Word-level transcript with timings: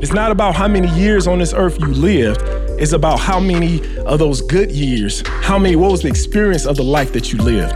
It's 0.00 0.12
not 0.12 0.30
about 0.30 0.54
how 0.54 0.68
many 0.68 0.88
years 0.96 1.26
on 1.26 1.40
this 1.40 1.52
earth 1.52 1.80
you 1.80 1.88
lived. 1.88 2.40
It's 2.80 2.92
about 2.92 3.18
how 3.18 3.40
many 3.40 3.80
of 4.06 4.20
those 4.20 4.40
good 4.40 4.70
years, 4.70 5.26
how 5.26 5.58
many, 5.58 5.74
what 5.74 5.90
was 5.90 6.02
the 6.02 6.08
experience 6.08 6.66
of 6.66 6.76
the 6.76 6.84
life 6.84 7.12
that 7.14 7.32
you 7.32 7.40
lived. 7.40 7.74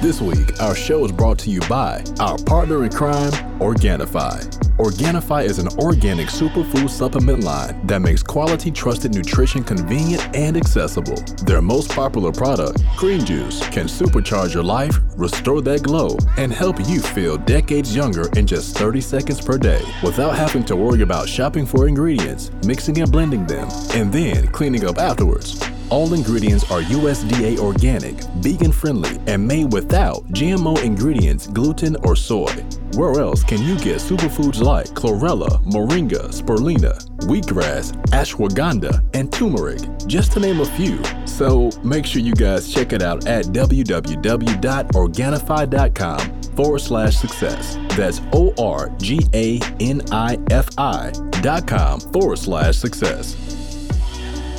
This 0.00 0.22
week, 0.22 0.58
our 0.62 0.74
show 0.74 1.04
is 1.04 1.12
brought 1.12 1.38
to 1.40 1.50
you 1.50 1.60
by 1.68 2.02
our 2.18 2.38
partner 2.38 2.84
in 2.84 2.90
crime, 2.90 3.30
Organifi. 3.58 4.55
Organifi 4.78 5.42
is 5.44 5.58
an 5.58 5.68
organic 5.78 6.26
superfood 6.26 6.90
supplement 6.90 7.42
line 7.42 7.86
that 7.86 8.02
makes 8.02 8.22
quality, 8.22 8.70
trusted 8.70 9.14
nutrition 9.14 9.64
convenient 9.64 10.22
and 10.36 10.54
accessible. 10.54 11.16
Their 11.46 11.62
most 11.62 11.90
popular 11.92 12.30
product, 12.30 12.82
Green 12.94 13.24
Juice, 13.24 13.66
can 13.70 13.86
supercharge 13.86 14.52
your 14.52 14.62
life, 14.62 14.98
restore 15.16 15.62
that 15.62 15.82
glow, 15.82 16.18
and 16.36 16.52
help 16.52 16.78
you 16.86 17.00
feel 17.00 17.38
decades 17.38 17.96
younger 17.96 18.28
in 18.36 18.46
just 18.46 18.76
30 18.76 19.00
seconds 19.00 19.40
per 19.40 19.56
day 19.56 19.80
without 20.02 20.36
having 20.36 20.64
to 20.66 20.76
worry 20.76 21.00
about 21.00 21.26
shopping 21.26 21.64
for 21.64 21.88
ingredients, 21.88 22.50
mixing 22.66 23.00
and 23.00 23.10
blending 23.10 23.46
them, 23.46 23.68
and 23.94 24.12
then 24.12 24.46
cleaning 24.48 24.84
up 24.84 24.98
afterwards. 24.98 25.58
All 25.88 26.12
ingredients 26.14 26.68
are 26.70 26.80
USDA 26.80 27.58
organic, 27.58 28.16
vegan 28.40 28.72
friendly, 28.72 29.20
and 29.28 29.46
made 29.46 29.72
without 29.72 30.26
GMO 30.28 30.82
ingredients, 30.82 31.46
gluten, 31.46 31.94
or 32.02 32.16
soy. 32.16 32.52
Where 32.94 33.20
else 33.20 33.44
can 33.44 33.62
you 33.62 33.78
get 33.78 33.98
superfoods 33.98 34.60
like 34.60 34.88
chlorella, 34.88 35.62
moringa, 35.64 36.32
spirulina, 36.32 36.98
wheatgrass, 37.28 37.92
ashwagandha, 38.06 39.00
and 39.14 39.32
turmeric, 39.32 39.80
just 40.08 40.32
to 40.32 40.40
name 40.40 40.58
a 40.60 40.66
few? 40.66 41.00
So 41.24 41.70
make 41.84 42.04
sure 42.04 42.20
you 42.20 42.34
guys 42.34 42.68
check 42.72 42.92
it 42.92 43.02
out 43.02 43.28
at 43.28 43.44
www.organifi.com 43.46 46.42
forward 46.56 46.80
slash 46.80 47.16
success. 47.16 47.78
That's 47.90 48.20
O 48.32 48.52
R 48.58 48.90
G 48.98 49.20
A 49.34 49.60
N 49.78 50.02
I 50.10 50.36
F 50.50 50.68
I 50.78 51.12
dot 51.42 51.68
com 51.68 52.00
forward 52.00 52.38
slash 52.38 52.76
success. 52.76 53.36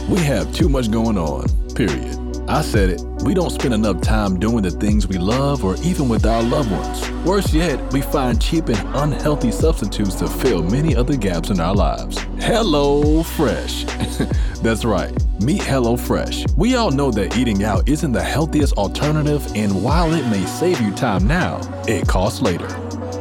We 0.07 0.19
have 0.19 0.53
too 0.53 0.69
much 0.69 0.89
going 0.89 1.17
on, 1.17 1.47
period. 1.75 2.17
I 2.47 2.61
said 2.61 2.89
it, 2.89 3.01
we 3.25 3.33
don't 3.33 3.49
spend 3.49 3.73
enough 3.73 3.99
time 3.99 4.39
doing 4.39 4.63
the 4.63 4.71
things 4.71 5.05
we 5.05 5.17
love 5.17 5.65
or 5.65 5.75
even 5.83 6.07
with 6.07 6.25
our 6.25 6.41
loved 6.41 6.71
ones. 6.71 7.11
Worse 7.25 7.53
yet, 7.53 7.91
we 7.91 8.01
find 8.01 8.41
cheap 8.41 8.69
and 8.69 8.79
unhealthy 8.95 9.51
substitutes 9.51 10.15
to 10.15 10.27
fill 10.27 10.63
many 10.63 10.95
other 10.95 11.17
gaps 11.17 11.49
in 11.49 11.59
our 11.59 11.75
lives. 11.75 12.19
Hello 12.39 13.21
Fresh. 13.21 13.83
That's 14.61 14.85
right, 14.85 15.11
meet 15.41 15.61
Hello 15.63 15.97
Fresh. 15.97 16.45
We 16.55 16.75
all 16.75 16.91
know 16.91 17.11
that 17.11 17.37
eating 17.37 17.65
out 17.65 17.89
isn't 17.89 18.13
the 18.13 18.23
healthiest 18.23 18.77
alternative, 18.77 19.45
and 19.55 19.83
while 19.83 20.13
it 20.13 20.25
may 20.29 20.45
save 20.45 20.79
you 20.79 20.93
time 20.95 21.27
now, 21.27 21.59
it 21.85 22.07
costs 22.07 22.41
later. 22.41 22.69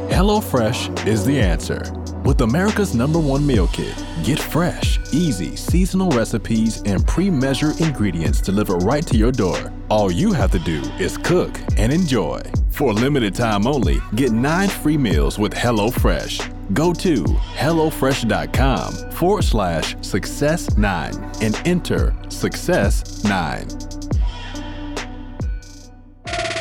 HelloFresh 0.07 1.05
is 1.05 1.25
the 1.25 1.37
answer. 1.37 1.83
With 2.23 2.41
America's 2.41 2.93
number 2.93 3.19
one 3.19 3.45
meal 3.45 3.67
kit, 3.67 3.95
get 4.23 4.39
fresh, 4.39 4.99
easy, 5.13 5.55
seasonal 5.55 6.09
recipes 6.11 6.81
and 6.85 7.05
pre-measured 7.07 7.79
ingredients 7.79 8.41
delivered 8.41 8.83
right 8.83 9.05
to 9.07 9.17
your 9.17 9.31
door. 9.31 9.71
All 9.89 10.11
you 10.11 10.33
have 10.33 10.51
to 10.51 10.59
do 10.59 10.81
is 10.99 11.17
cook 11.17 11.57
and 11.77 11.91
enjoy. 11.91 12.41
For 12.71 12.91
a 12.91 12.93
limited 12.93 13.33
time 13.33 13.65
only, 13.65 14.01
get 14.15 14.31
nine 14.31 14.69
free 14.69 14.97
meals 14.97 15.39
with 15.39 15.53
HelloFresh. 15.53 16.73
Go 16.73 16.93
to 16.93 17.23
HelloFresh.com 17.23 19.11
forward 19.11 19.43
slash 19.43 19.95
success9 19.95 21.41
and 21.41 21.61
enter 21.65 22.11
success9. 22.27 23.96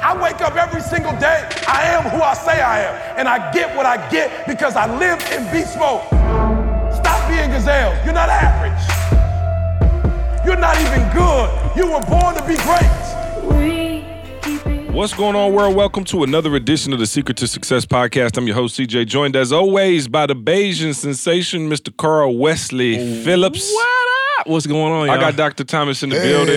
I 0.07 0.15
wake 0.23 0.41
up 0.41 0.55
every 0.55 0.83
single 0.83 1.11
day. 1.19 1.49
I 1.67 1.83
am 1.87 2.05
who 2.05 2.23
I 2.23 2.33
say 2.35 2.61
I 2.63 2.83
am. 2.83 3.19
And 3.19 3.29
I 3.29 3.51
get 3.51 3.77
what 3.77 3.87
I 3.87 4.09
get 4.09 4.47
because 4.47 4.77
I 4.77 4.87
live 5.01 5.19
in 5.33 5.43
beast 5.51 5.77
mode. 5.77 6.01
Stop 6.95 7.29
being 7.29 7.51
gazelles. 7.51 7.99
You're 8.05 8.15
not 8.15 8.29
average. 8.29 8.79
You're 10.47 10.59
not 10.59 10.77
even 10.81 11.03
good. 11.13 11.51
You 11.77 11.91
were 11.91 12.03
born 12.07 12.37
to 12.37 12.43
be 12.47 12.55
great. 12.63 12.87
What's 14.95 15.13
going 15.13 15.35
on, 15.35 15.53
world? 15.53 15.75
Welcome 15.75 16.05
to 16.05 16.23
another 16.23 16.55
edition 16.55 16.93
of 16.93 17.01
the 17.01 17.07
Secret 17.09 17.37
to 17.39 17.49
Success 17.49 17.85
podcast. 17.85 18.37
I'm 18.37 18.47
your 18.47 18.55
host, 18.55 18.79
CJ, 18.79 19.09
joined 19.09 19.35
as 19.35 19.51
always 19.51 20.07
by 20.07 20.27
the 20.27 20.37
Bayesian 20.37 20.95
sensation, 20.95 21.69
Mr. 21.69 21.95
Carl 21.97 22.39
Wesley 22.39 23.25
Phillips. 23.25 23.73
What 23.73 24.09
up? 24.39 24.47
What's 24.47 24.69
going 24.69 24.93
on? 24.93 25.11
I 25.11 25.15
y'all? 25.15 25.21
got 25.21 25.37
Dr. 25.37 25.65
Thomas 25.65 26.05
in 26.05 26.11
the 26.11 26.17
building, 26.21 26.55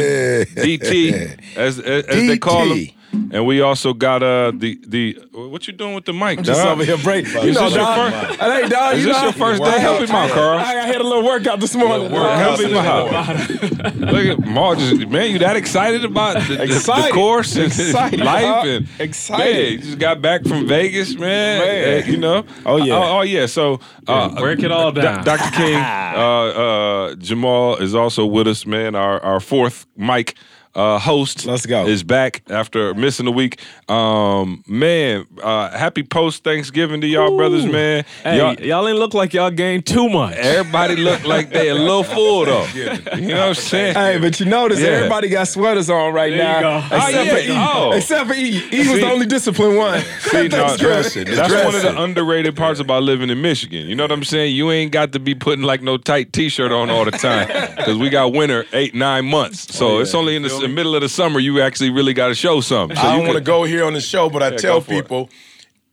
DT, 0.53 1.57
as, 1.57 1.79
as, 1.79 2.05
as 2.05 2.27
they 2.27 2.37
call 2.37 2.71
him. 2.71 2.89
DT. 3.11 3.33
And 3.33 3.45
we 3.45 3.61
also 3.61 3.93
got 3.93 4.23
uh 4.23 4.51
the 4.55 4.79
the 4.87 5.19
what 5.33 5.67
you 5.67 5.73
doing 5.73 5.93
with 5.95 6.05
the 6.05 6.13
mic? 6.13 6.41
Just 6.41 6.61
dog? 6.61 6.73
over 6.73 6.83
here 6.85 6.97
break. 6.97 7.25
You 7.27 7.39
Is 7.41 7.55
know, 7.55 7.65
this 7.65 7.75
your 7.75 7.83
dog. 7.85 8.11
first- 8.13 8.39
Hey, 8.39 8.69
dog, 8.69 8.95
Is 8.95 8.99
you 9.01 9.07
this 9.07 9.17
know, 9.17 9.23
your 9.23 9.33
first 9.33 9.63
day? 9.63 9.79
Help 9.79 10.01
him 10.01 10.11
out, 10.15 10.29
Carl. 10.31 10.59
I, 10.59 10.63
I 10.63 10.87
had 10.87 11.01
a 11.01 11.03
little 11.03 11.23
workout 11.23 11.59
this 11.59 11.75
morning. 11.75 12.09
Help 12.09 12.59
him 12.59 12.75
out. 12.75 13.49
Look 13.95 14.25
at 14.25 14.39
Maul 14.45 14.75
just 14.75 15.07
man, 15.07 15.31
you 15.31 15.39
that 15.39 15.55
excited 15.55 16.03
about 16.05 16.35
the, 16.47 16.55
the- 16.55 16.65
the 16.67 17.09
course 17.13 17.55
and 17.55 17.65
Excited, 17.65 18.19
life 18.19 18.43
dog. 18.43 18.67
and 18.67 18.87
Excited. 18.99 19.53
Man, 19.63 19.71
you 19.73 19.77
just 19.79 19.99
got 19.99 20.21
back 20.21 20.43
from 20.45 20.67
Vegas, 20.67 21.15
man. 21.15 21.59
Man. 21.59 22.03
Uh, 22.03 22.05
you 22.07 22.17
know. 22.17 22.45
Oh, 22.65 22.77
yeah. 22.77 22.95
Oh, 22.95 23.17
oh, 23.19 23.21
yeah. 23.21 23.45
So 23.45 23.79
uh, 24.07 24.29
break 24.39 24.61
it 24.63 24.71
all 24.71 24.91
Do- 24.91 25.01
down. 25.01 25.23
Dr. 25.23 25.51
King, 25.55 25.75
uh, 25.75 25.79
uh, 25.79 27.15
Jemal 27.15 27.77
is 27.77 27.95
also 27.95 28.25
with 28.25 28.47
us, 28.47 28.65
man. 28.65 28.95
Our 28.95 29.19
our 29.23 29.39
fourth 29.39 29.85
mic. 29.95 30.35
Uh, 30.75 30.99
host 30.99 31.45
Let's 31.47 31.65
go. 31.65 31.87
is 31.87 32.03
back 32.03 32.43
after 32.49 32.93
missing 32.93 33.25
a 33.25 33.31
week. 33.31 33.59
Um, 33.89 34.63
man, 34.67 35.25
uh, 35.41 35.75
happy 35.75 36.03
post 36.03 36.43
Thanksgiving 36.43 37.01
to 37.01 37.07
y'all, 37.07 37.35
brothers, 37.35 37.65
man. 37.65 38.05
Hey, 38.23 38.37
Y'all- 38.37 38.53
y'all, 38.55 38.87
ain't 38.87 38.99
look 38.99 39.15
like 39.15 39.33
y'all 39.33 39.49
gained 39.49 39.87
too 39.87 40.07
much. 40.09 40.35
Everybody 40.35 40.95
look 40.95 41.25
like 41.25 41.49
they 41.49 41.69
a 41.69 41.73
little 41.75 42.03
full 42.03 42.45
though. 42.45 42.67
You 42.75 42.85
know 43.29 43.39
what 43.39 43.47
I'm 43.47 43.53
saying? 43.55 43.95
Hey, 43.95 44.19
but 44.19 44.39
you 44.39 44.45
notice 44.45 44.79
Yeah. 44.79 44.89
everybody 44.89 45.27
got 45.29 45.47
sweaters 45.47 45.89
on 45.89 46.13
right 46.13 46.31
There 46.31 46.61
now. 46.61 46.77
Except 46.85 47.03
Oh, 47.03 47.21
yeah. 47.23 47.29
for 47.33 47.39
E. 47.39 47.47
Oh. 47.49 47.91
Except 47.93 48.27
for 48.27 48.35
E. 48.35 48.63
E 48.71 48.77
was 48.79 48.87
See- 48.89 48.99
the 48.99 49.11
only 49.11 49.25
disciplined 49.25 49.75
one. 49.75 50.01
See, 50.21 50.47
no, 50.49 50.75
the 50.77 51.23
that's 51.25 51.53
one 51.65 51.75
of 51.75 51.81
the 51.81 51.99
underrated 52.01 52.55
parts 52.55 52.79
about 52.79 53.01
living 53.03 53.31
in 53.31 53.41
Michigan. 53.41 53.87
You 53.87 53.95
know 53.95 54.03
what 54.03 54.11
I'm 54.11 54.23
saying? 54.23 54.55
You 54.55 54.69
ain't 54.71 54.91
got 54.91 55.13
to 55.13 55.19
be 55.19 55.33
putting 55.33 55.63
like 55.63 55.81
no 55.81 55.97
tight 55.97 56.31
T-shirt 56.31 56.71
on 56.71 56.91
all 56.91 57.05
the 57.05 57.11
time 57.11 57.47
because 57.75 57.97
we 57.97 58.09
got 58.09 58.33
winter 58.33 58.65
eight 58.71 58.93
nine 58.93 59.25
months. 59.25 59.75
So 59.75 59.99
it's 59.99 60.13
only 60.13 60.35
in 60.35 60.43
the, 60.43 60.58
s- 60.67 60.71
middle 60.73 60.95
of 60.95 61.01
the 61.01 61.09
summer 61.09 61.39
you 61.39 61.61
actually 61.61 61.89
really 61.91 62.13
got 62.13 62.27
to 62.27 62.35
show 62.35 62.61
something. 62.61 62.97
So 62.97 63.03
I 63.03 63.11
you 63.13 63.17
don't 63.19 63.27
want 63.27 63.37
to 63.37 63.43
go 63.43 63.63
here 63.63 63.85
on 63.85 63.93
the 63.93 64.01
show, 64.01 64.29
but 64.29 64.41
I 64.43 64.49
Yeah, 64.51 64.57
tell 64.57 64.81
for 64.81 64.93
it. 64.93 65.01
people 65.03 65.29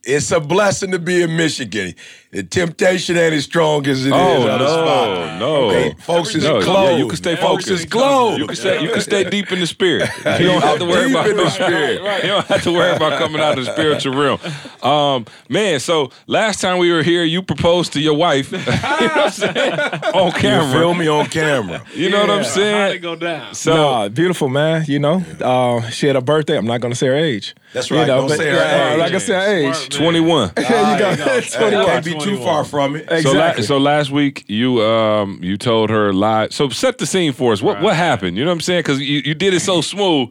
it's 0.03 0.31
a 0.31 0.39
blessing 0.39 0.91
to 0.91 0.99
be 0.99 1.21
in 1.21 1.35
Michigan. 1.35 1.93
The 2.31 2.43
temptation 2.43 3.15
ain't 3.17 3.33
as 3.33 3.45
strong 3.45 3.87
as 3.87 4.05
it 4.05 4.09
is 4.09 4.13
Oh 4.13 4.17
on 4.41 4.47
the 4.47 4.57
no, 4.57 4.67
spot. 4.67 5.39
no, 5.39 5.55
Okay, 5.69 5.95
folks 6.01 6.35
is 6.35 6.43
no, 6.43 6.61
closed. 6.61 6.91
Yeah, 6.91 6.97
you 6.97 7.07
can 7.07 7.15
stay 7.15 7.35
Folks 7.37 7.65
focused. 7.65 7.85
is 7.85 7.85
closed. 7.89 8.39
You 8.39 8.47
can 8.47 8.55
stay. 8.57 8.81
You 8.83 8.89
can 8.89 9.01
stay 9.01 9.29
deep 9.29 9.51
in 9.51 9.59
the 9.61 9.67
spirit. 9.67 10.09
You 10.39 10.47
don't 10.47 10.61
have 10.61 10.77
to 10.79 10.85
worry 10.85 11.07
Deep 11.07 11.11
about 11.15 11.29
in 11.29 11.37
the 11.37 11.49
spirit. 11.49 12.01
You 12.23 12.29
don't 12.29 12.45
have 12.47 12.63
to 12.63 12.71
worry 12.73 12.95
about 12.95 13.17
coming 13.17 13.41
out 13.41 13.57
of 13.57 13.65
the 13.65 13.71
spiritual 13.71 14.13
realm. 14.15 14.39
Um, 14.83 15.25
man, 15.49 15.79
so 15.79 16.11
last 16.27 16.59
time 16.61 16.77
we 16.79 16.91
were 16.91 17.01
here, 17.01 17.23
you 17.23 17.41
proposed 17.41 17.93
to 17.93 18.01
your 18.01 18.15
wife. 18.15 18.51
you 18.51 18.57
know 18.57 18.63
what 18.65 19.17
I'm 19.17 19.31
saying? 19.31 19.73
On 20.13 20.25
You 20.27 20.31
camera. 20.33 20.79
feel 20.79 20.93
me 20.93 21.07
on 21.07 21.27
camera. 21.27 21.83
You 21.95 22.09
know 22.09 22.19
what 22.21 22.29
I'm 22.29 22.43
How'd 22.43 22.95
it 22.95 22.99
go 22.99 23.15
down? 23.15 23.55
So 23.55 23.73
no, 24.03 24.09
beautiful 24.09 24.49
man. 24.49 24.83
You 24.87 24.99
know, 24.99 25.23
uh, 25.41 25.89
she 25.89 26.07
had 26.07 26.15
a 26.17 26.21
birthday. 26.21 26.57
I'm 26.57 26.65
not 26.67 26.81
gonna 26.81 26.95
say 26.95 27.07
her 27.07 27.15
age. 27.15 27.55
That's 27.73 27.89
You 27.89 27.97
right, 27.97 28.07
know, 28.07 28.17
don't 28.21 28.29
but, 28.29 28.37
say 28.37 28.49
her 28.49 28.57
uh, 28.57 29.05
age. 29.05 29.13
I'm 29.13 29.19
say 29.19 29.65
age. 29.67 29.75
Smart. 29.75 29.91
21. 29.91 30.51
There 30.55 30.63
you 30.93 30.99
go. 30.99 31.15
Hey, 31.15 31.41
21. 31.41 32.16
Can't 32.19 32.31
be 32.31 32.37
too 32.37 32.43
far 32.43 32.63
from 32.63 32.95
it. 32.95 33.21
So, 33.23 33.31
la- 33.33 33.53
so 33.61 33.77
last 33.77 34.11
week 34.11 34.43
you 34.47 34.81
um 34.83 35.39
you 35.41 35.57
told 35.57 35.89
her 35.89 36.09
a 36.09 36.13
lie. 36.13 36.47
So 36.49 36.69
set 36.69 36.97
the 36.97 37.05
scene 37.05 37.33
for 37.33 37.53
us. 37.53 37.61
What 37.61 37.81
what 37.81 37.95
happened? 37.95 38.37
You 38.37 38.43
know 38.45 38.51
what 38.51 38.55
I'm 38.55 38.61
saying? 38.61 38.79
Because 38.79 38.99
you, 39.01 39.21
you 39.25 39.33
did 39.33 39.53
it 39.53 39.61
so 39.61 39.81
smooth, 39.93 40.29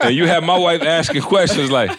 and 0.00 0.14
you 0.14 0.26
had 0.26 0.44
my 0.44 0.56
wife 0.58 0.82
asking 0.82 1.22
questions 1.22 1.70
like, 1.70 1.90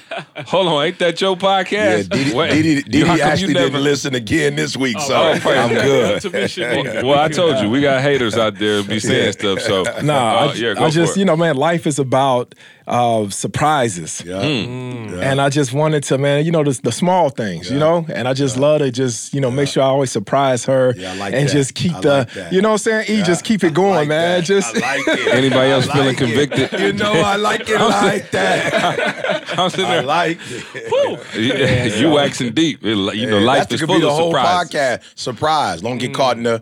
"Hold 0.47 0.67
on, 0.67 0.85
ain't 0.85 0.99
that 0.99 1.19
your 1.21 1.35
Yeah, 1.35 1.63
podcast?" 1.63 2.09
Didi, 2.09 2.33
What- 2.33 2.49
Didi, 2.51 2.69
you- 2.69 2.81
Didi 2.83 2.99
how 3.07 3.15
you 3.15 3.21
actually 3.21 3.53
never- 3.53 3.65
didn't 3.69 3.83
listen 3.83 4.15
again 4.15 4.55
this 4.55 4.75
week, 4.77 4.99
so 4.99 5.15
oh, 5.15 5.31
I'm 5.33 5.41
God. 5.41 5.69
good. 5.71 6.13
To 6.23 6.29
Michigan. 6.29 7.05
Well, 7.05 7.19
I 7.19 7.27
told 7.27 7.59
you 7.59 7.69
we 7.69 7.81
got 7.81 8.01
haters 8.01 8.37
out 8.37 8.57
there 8.59 8.83
be 8.83 8.99
saying 8.99 9.33
stuff. 9.33 9.59
So 9.61 9.83
Nah, 10.03 10.13
uh, 10.13 10.47
I, 10.49 10.53
yeah, 10.53 10.73
I 10.77 10.89
just, 10.89 11.13
for 11.13 11.17
it. 11.17 11.21
you 11.21 11.25
know, 11.25 11.35
man, 11.35 11.55
life 11.55 11.85
is 11.87 11.99
about 11.99 12.55
uh, 12.87 13.29
surprises. 13.29 14.21
Yeah. 14.25 14.41
Hmm. 14.41 15.19
And 15.21 15.39
I 15.39 15.49
just 15.49 15.73
wanted 15.73 16.03
to, 16.05 16.17
man, 16.17 16.45
you 16.45 16.51
know, 16.51 16.63
the, 16.63 16.79
the 16.83 16.91
small 16.91 17.29
things, 17.29 17.71
you 17.71 17.79
know, 17.79 18.05
and 18.09 18.27
I 18.27 18.33
just 18.33 18.57
love 18.57 18.79
to 18.79 18.91
just, 18.91 19.33
you 19.33 19.39
know, 19.41 19.49
make 19.51 19.67
sure 19.69 19.83
I 19.83 19.87
always 19.87 20.11
surprise 20.11 20.65
her 20.65 20.93
Yeah, 20.97 21.13
I 21.13 21.15
like 21.15 21.33
and 21.33 21.47
that. 21.47 21.51
just 21.53 21.75
keep 21.75 21.93
I 21.95 22.01
the, 22.01 22.29
like 22.35 22.51
you 22.51 22.61
know 22.61 22.69
what 22.69 22.73
I'm 22.87 23.05
saying? 23.05 23.05
E, 23.21 23.23
just 23.23 23.45
keep 23.45 23.63
it 23.63 23.67
I 23.67 23.73
going, 23.75 23.93
like 23.95 24.07
man. 24.09 24.39
that. 24.41 24.45
Just 24.45 24.75
I 24.75 24.97
like 24.97 25.07
it. 25.07 25.33
Anybody 25.33 25.71
else 25.71 25.87
I 25.87 25.93
feeling 25.93 26.15
it. 26.15 26.17
convicted? 26.17 26.79
You 26.79 26.93
know, 26.93 27.13
I 27.13 27.35
like 27.37 27.69
it 27.69 27.79
like 27.79 28.31
that. 28.31 29.53
I'm 29.59 29.69
sitting 29.69 29.85
I 29.85 29.95
there. 29.95 30.03
like 30.03 30.37
it. 30.41 31.99
you 31.99 32.09
waxing 32.11 32.53
deep. 32.53 32.83
It- 32.83 32.93
You 33.15 33.27
know, 33.27 33.39
Yeah, 33.39 33.45
life 33.45 33.69
that 33.69 33.75
is 33.75 33.79
could 33.81 33.87
full 33.87 33.95
be 33.97 34.01
the 34.01 34.07
of 34.09 34.13
whole 34.13 34.31
surprises. 34.31 34.71
podcast. 34.71 35.19
Surprise. 35.19 35.81
Don't 35.81 35.97
get 35.97 36.13
caught 36.13 36.37
in 36.37 36.43
the 36.43 36.61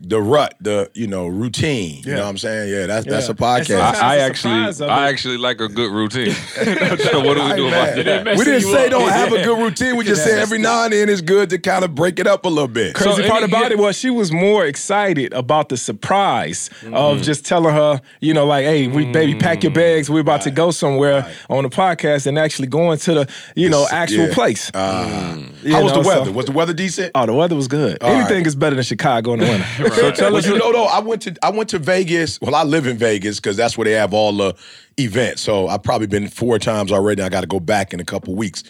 the 0.00 0.20
rut, 0.20 0.54
the 0.60 0.90
you 0.94 1.06
know 1.08 1.26
routine. 1.26 1.96
You 2.04 2.12
Yeah. 2.12 2.14
know 2.18 2.22
what 2.22 2.28
I'm 2.30 2.38
saying? 2.38 2.72
Yeah, 2.72 2.86
that's 2.86 3.04
that's 3.06 3.28
a 3.28 3.34
podcast. 3.34 3.80
I, 3.96 4.14
I 4.14 4.18
actually, 4.18 4.86
I 4.88 5.08
actually 5.08 5.38
like 5.38 5.60
a 5.60 5.68
good 5.68 5.90
routine. 5.92 6.30
so 6.54 7.20
what 7.20 7.36
do 7.36 7.44
we 7.44 7.54
do 7.56 7.68
about 7.68 7.96
that? 7.96 8.36
we 8.38 8.44
didn't 8.44 8.62
say 8.62 8.84
up. 8.86 8.90
don't 8.92 9.08
have 9.10 9.32
a 9.32 9.42
good 9.42 9.58
routine. 9.58 9.96
We 9.96 10.04
just 10.04 10.22
say 10.24 10.40
every 10.40 10.58
now 10.58 10.84
and 10.84 10.92
then 10.92 11.08
it's 11.08 11.20
good 11.20 11.50
to 11.50 11.58
kind 11.58 11.84
of 11.84 11.94
break 11.96 12.18
it 12.20 12.26
up 12.28 12.44
a 12.44 12.48
little 12.48 12.68
bit. 12.68 12.94
Crazy 12.94 13.22
So, 13.22 13.28
part 13.28 13.42
and- 13.42 13.52
about 13.52 13.66
yeah. 13.66 13.72
it 13.72 13.78
was 13.78 13.96
she 13.98 14.10
was 14.10 14.30
more 14.30 14.64
excited 14.66 15.32
about 15.34 15.68
the 15.68 15.76
surprise 15.76 16.70
Mm-hmm. 16.80 16.94
of 16.94 17.22
just 17.22 17.44
telling 17.44 17.74
her, 17.74 18.00
you 18.20 18.32
know, 18.34 18.46
like, 18.46 18.64
hey, 18.64 18.86
we 18.86 19.04
baby, 19.10 19.34
pack 19.34 19.62
your 19.62 19.72
bags. 19.72 20.08
We're 20.10 20.20
about 20.20 20.42
to 20.42 20.50
go 20.50 20.70
somewhere 20.70 21.30
on 21.50 21.64
the 21.64 21.68
podcast 21.70 22.26
and 22.26 22.38
actually 22.38 22.68
going 22.68 22.98
to 23.00 23.14
the, 23.14 23.28
you 23.56 23.68
know, 23.68 23.86
actual 23.90 24.28
Yeah. 24.28 24.34
place. 24.34 24.70
Uh, 24.74 25.38
You 25.62 25.74
How 25.74 25.82
was 25.82 25.92
know, 25.92 26.02
the 26.02 26.08
weather? 26.08 26.24
so- 26.26 26.32
was 26.32 26.46
the 26.46 26.52
weather 26.52 26.72
decent? 26.72 27.10
oh, 27.14 27.26
the 27.26 27.34
weather 27.34 27.56
was 27.56 27.68
good. 27.68 27.98
All 28.02 28.10
Anything 28.10 28.38
right. 28.38 28.46
is 28.46 28.54
better 28.54 28.76
than 28.76 28.84
Chicago 28.84 29.32
in 29.34 29.40
the 29.40 29.46
winter. 29.46 29.66
So 29.94 30.10
tell 30.12 30.36
us, 30.36 30.46
you 30.46 30.58
know, 30.58 30.72
though, 30.72 30.84
I 30.86 31.00
went 31.00 31.22
to 31.22 31.36
I 31.42 31.50
went 31.50 31.70
to 31.70 31.78
Vegas. 31.78 32.40
Well, 32.40 32.54
I 32.54 32.62
live 32.62 32.86
in 32.86 32.96
Vegas 32.98 33.40
because 33.40 33.56
that's 33.56 33.76
where 33.78 33.84
they 33.84 33.92
have 33.92 34.12
all 34.14 34.32
the 34.36 34.54
events. 34.98 35.42
So 35.42 35.68
I've 35.68 35.82
probably 35.82 36.06
been 36.06 36.28
four 36.28 36.58
times 36.58 36.90
already. 36.92 37.22
I 37.22 37.28
got 37.28 37.42
to 37.42 37.46
go 37.46 37.60
back 37.60 37.92
in 37.94 38.00
a 38.00 38.04
couple 38.04 38.34
weeks, 38.34 38.62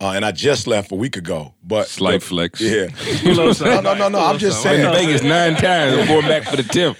uh, 0.00 0.10
and 0.10 0.24
I 0.24 0.32
just 0.32 0.66
left 0.66 0.92
a 0.92 0.94
week 0.94 1.16
ago. 1.16 1.54
But 1.64 1.88
Slight 1.88 2.22
flex. 2.22 2.60
yeah. 2.60 2.86
Little 3.24 3.46
No, 3.46 3.52
something. 3.52 3.82
no, 3.84 3.94
no, 3.94 4.08
no. 4.08 4.18
I'm 4.20 4.38
just 4.38 4.62
Been 4.62 4.74
saying. 4.82 4.92
to 4.92 4.98
Vegas 4.98 5.22
nine 5.22 5.54
times. 5.56 5.98
I'm 5.98 6.06
going 6.06 6.26
back 6.28 6.44
for 6.44 6.56
the 6.56 6.62
tenth. 6.62 6.98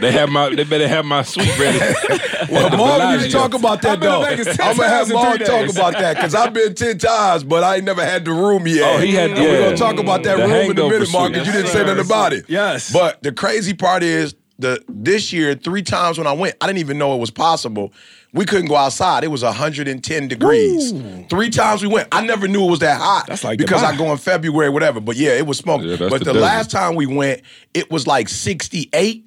They 0.00 0.12
have 0.12 0.28
my. 0.28 0.54
They 0.54 0.64
better 0.64 0.88
have 0.88 1.04
my 1.04 1.22
suite 1.22 1.58
ready. 1.58 1.78
Well, 2.50 2.70
Marvin, 2.70 3.20
you 3.20 3.28
Bellagio. 3.28 3.40
talk 3.40 3.52
about 3.54 3.82
that 3.82 3.92
I've 3.94 4.00
been 4.00 4.08
though. 4.10 4.24
Vegas 4.24 4.56
10 4.56 4.66
I'm 4.70 4.76
gonna 4.78 4.88
have 4.88 5.08
times 5.08 5.12
Marv 5.12 5.38
talk 5.44 5.68
about 5.68 5.92
that 6.00 6.16
because 6.16 6.34
I've 6.34 6.54
been 6.54 6.74
ten 6.74 6.96
times, 6.96 7.44
but 7.44 7.62
I 7.62 7.76
ain't 7.76 7.84
never 7.84 8.02
had 8.02 8.24
the 8.24 8.32
room 8.32 8.66
yet. 8.66 8.94
Oh, 8.96 8.98
he 8.98 9.12
had- 9.12 9.32
And 9.32 9.40
We're 9.40 9.64
gonna 9.64 9.76
talk 9.76 9.98
about 9.98 10.22
that 10.22 10.36
The 10.38 10.42
room 10.44 10.50
in 10.52 10.56
a 10.56 10.62
hangover 10.64 10.94
minute, 10.94 11.12
Mark, 11.12 11.32
because 11.32 11.46
suite. 11.46 11.54
you 11.56 11.62
didn't 11.62 11.72
say 11.74 11.84
nothing 11.84 12.06
about 12.06 12.32
it. 12.32 12.46
Yes. 12.48 12.90
But 12.90 13.22
the 13.22 13.32
crazy 13.32 13.74
part 13.74 14.02
is 14.02 14.34
the 14.58 14.82
this 14.88 15.32
year, 15.32 15.54
three 15.54 15.82
times 15.82 16.18
when 16.18 16.26
I 16.26 16.32
went, 16.32 16.56
I 16.60 16.66
didn't 16.66 16.80
even 16.80 16.98
know 16.98 17.14
it 17.14 17.18
was 17.18 17.30
possible. 17.30 17.92
We 18.32 18.44
couldn't 18.44 18.66
go 18.66 18.76
outside. 18.76 19.24
It 19.24 19.28
was 19.28 19.42
110 19.42 20.28
degrees. 20.28 20.92
Three 21.30 21.48
times 21.48 21.80
we 21.80 21.88
went. 21.88 22.08
I 22.12 22.26
never 22.26 22.46
knew 22.46 22.66
it 22.66 22.70
was 22.70 22.80
that 22.80 23.00
hot. 23.00 23.24
That's 23.26 23.42
like 23.44 23.58
because 23.58 23.82
I 23.82 23.96
go 23.96 24.12
in 24.12 24.18
February, 24.18 24.68
whatever. 24.68 25.00
But 25.00 25.16
yeah, 25.16 25.30
it 25.30 25.46
was 25.46 25.58
smoking. 25.58 25.88
Yeah, 25.88 25.96
but 26.08 26.24
the 26.24 26.32
the, 26.32 26.40
last 26.40 26.70
time 26.70 26.94
we 26.94 27.06
went, 27.06 27.42
it 27.72 27.90
was 27.90 28.06
like 28.06 28.28
68. 28.28 29.24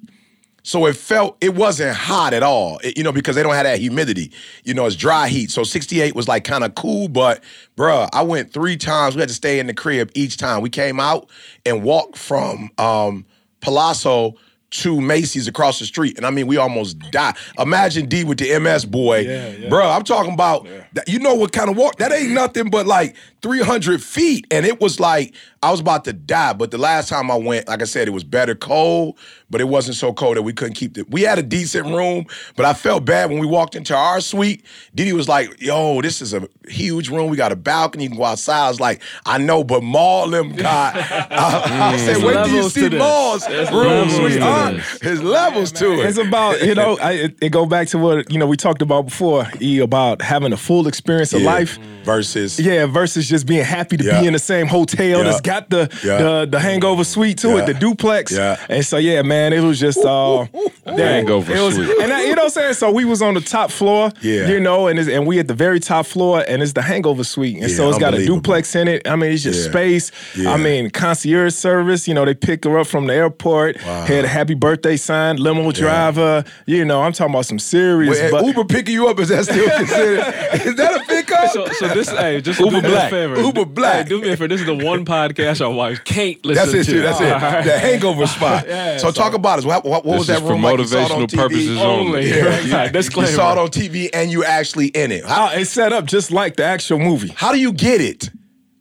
So 0.64 0.86
it 0.86 0.96
felt 0.96 1.36
it 1.40 1.56
wasn't 1.56 1.96
hot 1.96 2.32
at 2.34 2.44
all, 2.44 2.78
It- 2.84 2.96
you 2.96 3.02
know, 3.02 3.10
because 3.10 3.34
they 3.34 3.42
don't 3.42 3.54
have 3.54 3.64
that 3.64 3.80
humidity. 3.80 4.30
You 4.62 4.74
know, 4.74 4.86
it's 4.86 4.94
dry 4.94 5.26
heat. 5.26 5.50
So 5.50 5.64
68 5.64 6.14
was 6.14 6.28
like 6.28 6.44
kind 6.44 6.62
of 6.62 6.76
cool, 6.76 7.08
but 7.08 7.42
bruh, 7.76 8.08
I 8.12 8.22
went 8.22 8.52
three 8.52 8.76
times. 8.76 9.16
We 9.16 9.20
had 9.20 9.28
to 9.28 9.34
stay 9.34 9.58
in 9.58 9.66
the 9.66 9.74
crib 9.74 10.12
each 10.14 10.36
time. 10.36 10.62
We 10.62 10.70
came 10.70 11.00
out 11.00 11.28
and 11.66 11.82
walked 11.82 12.16
from 12.16 12.70
um, 12.78 13.26
Palazzo 13.60 14.34
to 14.72 15.00
Macy's 15.00 15.46
across 15.46 15.78
the 15.78 15.84
street, 15.84 16.16
and 16.16 16.26
I 16.26 16.30
mean, 16.30 16.46
we 16.46 16.56
almost 16.56 16.98
died. 17.10 17.36
Imagine 17.58 18.06
D 18.06 18.24
with 18.24 18.38
the 18.38 18.58
MS 18.58 18.84
boy, 18.86 19.20
yeah. 19.20 19.68
bruh. 19.68 19.94
I'm 19.94 20.02
talking 20.02 20.32
about, 20.32 20.66
that, 20.94 21.08
you 21.08 21.18
know 21.18 21.34
what 21.34 21.52
kind 21.52 21.70
of 21.70 21.76
walk? 21.76 21.96
That 21.96 22.10
ain't 22.10 22.30
nothing 22.30 22.70
but 22.70 22.86
like 22.86 23.14
300 23.42 24.02
feet, 24.02 24.46
and 24.50 24.64
it 24.64 24.80
was 24.80 24.98
like 24.98 25.34
I 25.62 25.70
was 25.70 25.78
about 25.78 26.04
to 26.06 26.12
die. 26.12 26.52
But 26.54 26.72
the 26.72 26.78
last 26.78 27.08
time 27.08 27.30
I 27.30 27.36
went, 27.36 27.68
like 27.68 27.82
I 27.82 27.84
said, 27.84 28.08
it 28.08 28.10
was 28.10 28.24
better 28.24 28.54
cold, 28.54 29.16
but 29.48 29.60
it 29.60 29.64
wasn't 29.64 29.96
so 29.96 30.12
cold 30.12 30.36
that 30.36 30.42
we 30.42 30.52
couldn't 30.52 30.74
keep 30.74 30.98
it. 30.98 31.08
We 31.10 31.22
had 31.22 31.38
a 31.38 31.42
decent 31.42 31.86
room, 31.86 32.26
but 32.56 32.66
I 32.66 32.74
felt 32.74 33.04
bad 33.04 33.30
when 33.30 33.38
we 33.38 33.46
walked 33.46 33.76
into 33.76 33.94
our 33.94 34.20
suite. 34.20 34.64
Diddy 34.94 35.12
was 35.12 35.28
like, 35.28 35.60
"Yo, 35.60 36.02
this 36.02 36.20
is 36.20 36.34
a 36.34 36.48
huge 36.66 37.10
room. 37.10 37.30
We 37.30 37.36
got 37.36 37.52
a 37.52 37.56
balcony. 37.56 38.04
You 38.04 38.10
can 38.10 38.18
go 38.18 38.24
outside." 38.24 38.66
I 38.66 38.68
was 38.68 38.80
like, 38.80 39.02
"I 39.24 39.38
know, 39.38 39.62
but 39.62 39.84
Maul 39.84 40.28
them 40.30 40.52
got." 40.56 40.96
I, 40.96 41.92
I 41.92 41.96
mm. 41.96 41.98
said, 41.98 42.24
"Wait 42.24 42.32
till 42.32 42.48
you 42.48 42.68
see 42.68 42.88
to. 42.88 42.98
Maul's 42.98 43.48
room, 43.48 44.08
levels 44.08 44.16
sweetheart. 44.16 44.74
His 45.00 45.22
levels 45.22 45.70
to 45.72 45.92
it." 45.92 46.06
It's 46.06 46.18
about 46.18 46.60
you 46.62 46.74
know 46.74 46.98
I, 46.98 47.12
it, 47.12 47.38
it 47.40 47.48
go 47.50 47.66
back 47.66 47.86
to 47.88 47.98
what 47.98 48.32
you 48.32 48.38
know 48.38 48.46
we 48.46 48.56
talked 48.56 48.82
about 48.82 49.02
before 49.02 49.46
E 49.60 49.78
about 49.78 50.22
having 50.22 50.52
a 50.52 50.56
full 50.56 50.88
experience 50.88 51.32
of 51.32 51.42
Yeah. 51.42 51.52
life. 51.52 51.78
versus 52.04 52.58
Yeah, 52.58 52.86
versus 52.86 53.28
just 53.28 53.46
being 53.46 53.64
happy 53.64 53.96
to 53.96 54.04
Yeah. 54.04 54.20
be 54.20 54.26
in 54.26 54.32
the 54.32 54.38
same 54.40 54.66
hotel 54.66 55.18
Yeah. 55.18 55.22
that's 55.22 55.40
got 55.52 55.70
the 55.70 55.88
Yeah. 56.04 56.18
the, 56.18 56.46
the 56.50 56.60
hangover 56.60 57.04
suite 57.04 57.38
to 57.38 57.48
Yeah. 57.48 57.58
it, 57.58 57.66
the 57.66 57.74
duplex. 57.74 58.32
Yeah. 58.32 58.56
And 58.68 58.84
so 58.84 58.96
yeah, 58.98 59.22
man, 59.22 59.52
it 59.52 59.60
was 59.60 59.78
just 59.80 59.98
uh 60.04 60.46
Hangover 60.86 61.54
it 61.54 61.60
was, 61.60 61.74
suite. 61.74 61.88
And 62.02 62.12
I, 62.12 62.22
you 62.22 62.28
know 62.34 62.42
what 62.42 62.44
I'm 62.44 62.50
saying? 62.50 62.74
So 62.74 62.90
we 62.90 63.04
was 63.04 63.22
on 63.22 63.34
the 63.34 63.40
top 63.40 63.70
floor. 63.70 64.10
Yeah. 64.20 64.48
You 64.48 64.58
know, 64.60 64.88
and 64.88 64.98
it's, 64.98 65.08
and 65.08 65.26
we 65.26 65.38
at 65.38 65.46
the 65.48 65.54
very 65.54 65.78
top 65.80 66.06
floor, 66.06 66.44
and 66.48 66.60
it's 66.62 66.72
the 66.72 66.82
hangover 66.82 67.22
suite. 67.24 67.58
And 67.62 67.70
so 67.70 67.88
it's 67.88 67.98
got 67.98 68.14
a 68.14 68.24
duplex 68.24 68.74
in 68.74 68.88
it. 68.88 69.06
I 69.06 69.14
mean, 69.16 69.32
it's 69.32 69.42
just 69.44 69.64
Yeah. 69.66 69.70
space. 69.70 70.10
Yeah. 70.36 70.52
I 70.52 70.56
mean, 70.56 70.90
concierge 70.90 71.54
service, 71.54 72.08
you 72.08 72.14
know, 72.14 72.24
they 72.24 72.34
pick 72.34 72.64
her 72.64 72.78
up 72.78 72.86
from 72.88 73.06
the 73.06 73.14
airport, 73.14 73.76
had 73.80 74.24
a 74.24 74.28
happy 74.28 74.54
birthday 74.54 74.96
sign, 74.96 75.36
limo 75.36 75.70
driver. 75.72 76.44
You 76.66 76.84
know, 76.84 77.02
I'm 77.02 77.12
talking 77.12 77.32
about 77.34 77.46
some 77.46 77.58
serious 77.58 78.20
Wait, 78.20 78.30
but 78.32 78.44
Uber 78.44 78.64
picking 78.64 78.94
you 78.94 79.06
up 79.08 79.18
is 79.20 79.28
that 79.28 79.44
still 79.44 79.68
considered? 79.70 80.18
is 80.66 80.74
that 80.76 81.00
a 81.00 81.04
pickup? 81.06 81.50
So, 81.50 81.66
so 81.78 81.88
this, 81.88 82.08
hey, 82.10 82.40
just 82.40 82.58
Uber 82.60 82.70
do 82.80 82.82
me 82.82 82.88
Black. 82.88 83.06
a 83.06 83.10
favor. 83.14 83.40
Uber 83.40 83.64
Black. 83.66 84.02
Hey, 84.04 84.08
do 84.08 84.20
me 84.20 84.28
a 84.28 84.36
favor. 84.36 84.48
This 84.48 84.60
is 84.60 84.66
the 84.66 84.74
one 84.74 85.04
podcast 85.04 85.41
our 85.60 85.70
wives 85.72 86.00
can't 86.00 86.44
listen 86.44 86.64
That's 86.72 86.74
it. 86.88 86.90
to. 86.90 86.96
too. 86.98 87.02
That's 87.02 87.20
it. 87.20 87.32
All 87.32 87.38
right. 87.40 87.64
The 87.64 87.78
hangover 87.78 88.26
spot. 88.26 88.64
yeah, 88.68 88.96
so, 88.98 89.10
talk 89.10 89.34
about 89.34 89.58
it. 89.58 89.64
What, 89.64 89.84
what, 89.84 90.04
what 90.04 90.18
was 90.18 90.26
This 90.26 90.36
that 90.38 90.42
is 90.42 90.48
for 90.48 90.52
room 90.54 90.62
like? 90.62 90.78
You 90.78 90.86
saw 90.86 90.98
on 90.98 91.08
motivational 91.10 91.26
TV? 91.26 91.36
purposes 91.36 91.78
only. 91.80 92.28
Yeah, 92.30 92.36
Yeah, 92.60 92.84
you, 92.92 93.00
you 93.20 93.26
saw 93.26 93.52
it 93.52 93.58
on 93.58 93.68
TV 93.68 94.10
and 94.12 94.30
you 94.30 94.44
actually 94.44 94.86
in 94.88 95.12
it. 95.12 95.24
How, 95.24 95.48
Oh, 95.52 95.58
it's 95.58 95.70
set 95.70 95.92
up 95.92 96.04
just 96.06 96.30
like 96.30 96.56
the 96.56 96.64
actual 96.64 96.98
movie. 96.98 97.32
how 97.36 97.52
do 97.52 97.58
you 97.60 97.72
get 97.72 98.00
it? 98.00 98.30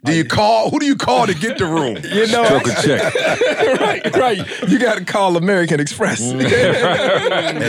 Do 0.03 0.13
you 0.15 0.25
call? 0.25 0.71
Who 0.71 0.79
do 0.79 0.85
you 0.87 0.95
call 0.95 1.27
to 1.27 1.33
get 1.35 1.57
the 1.59 1.65
room? 1.67 1.97
You 2.11 2.27
know, 2.27 2.43
Stroke 2.45 2.67
a 2.67 2.81
check. 2.81 3.13
right, 3.79 4.15
right. 4.15 4.69
You 4.69 4.79
got 4.79 4.97
to 4.97 5.05
call 5.05 5.37
American 5.37 5.79
Express 5.79 6.19
and 6.31 6.39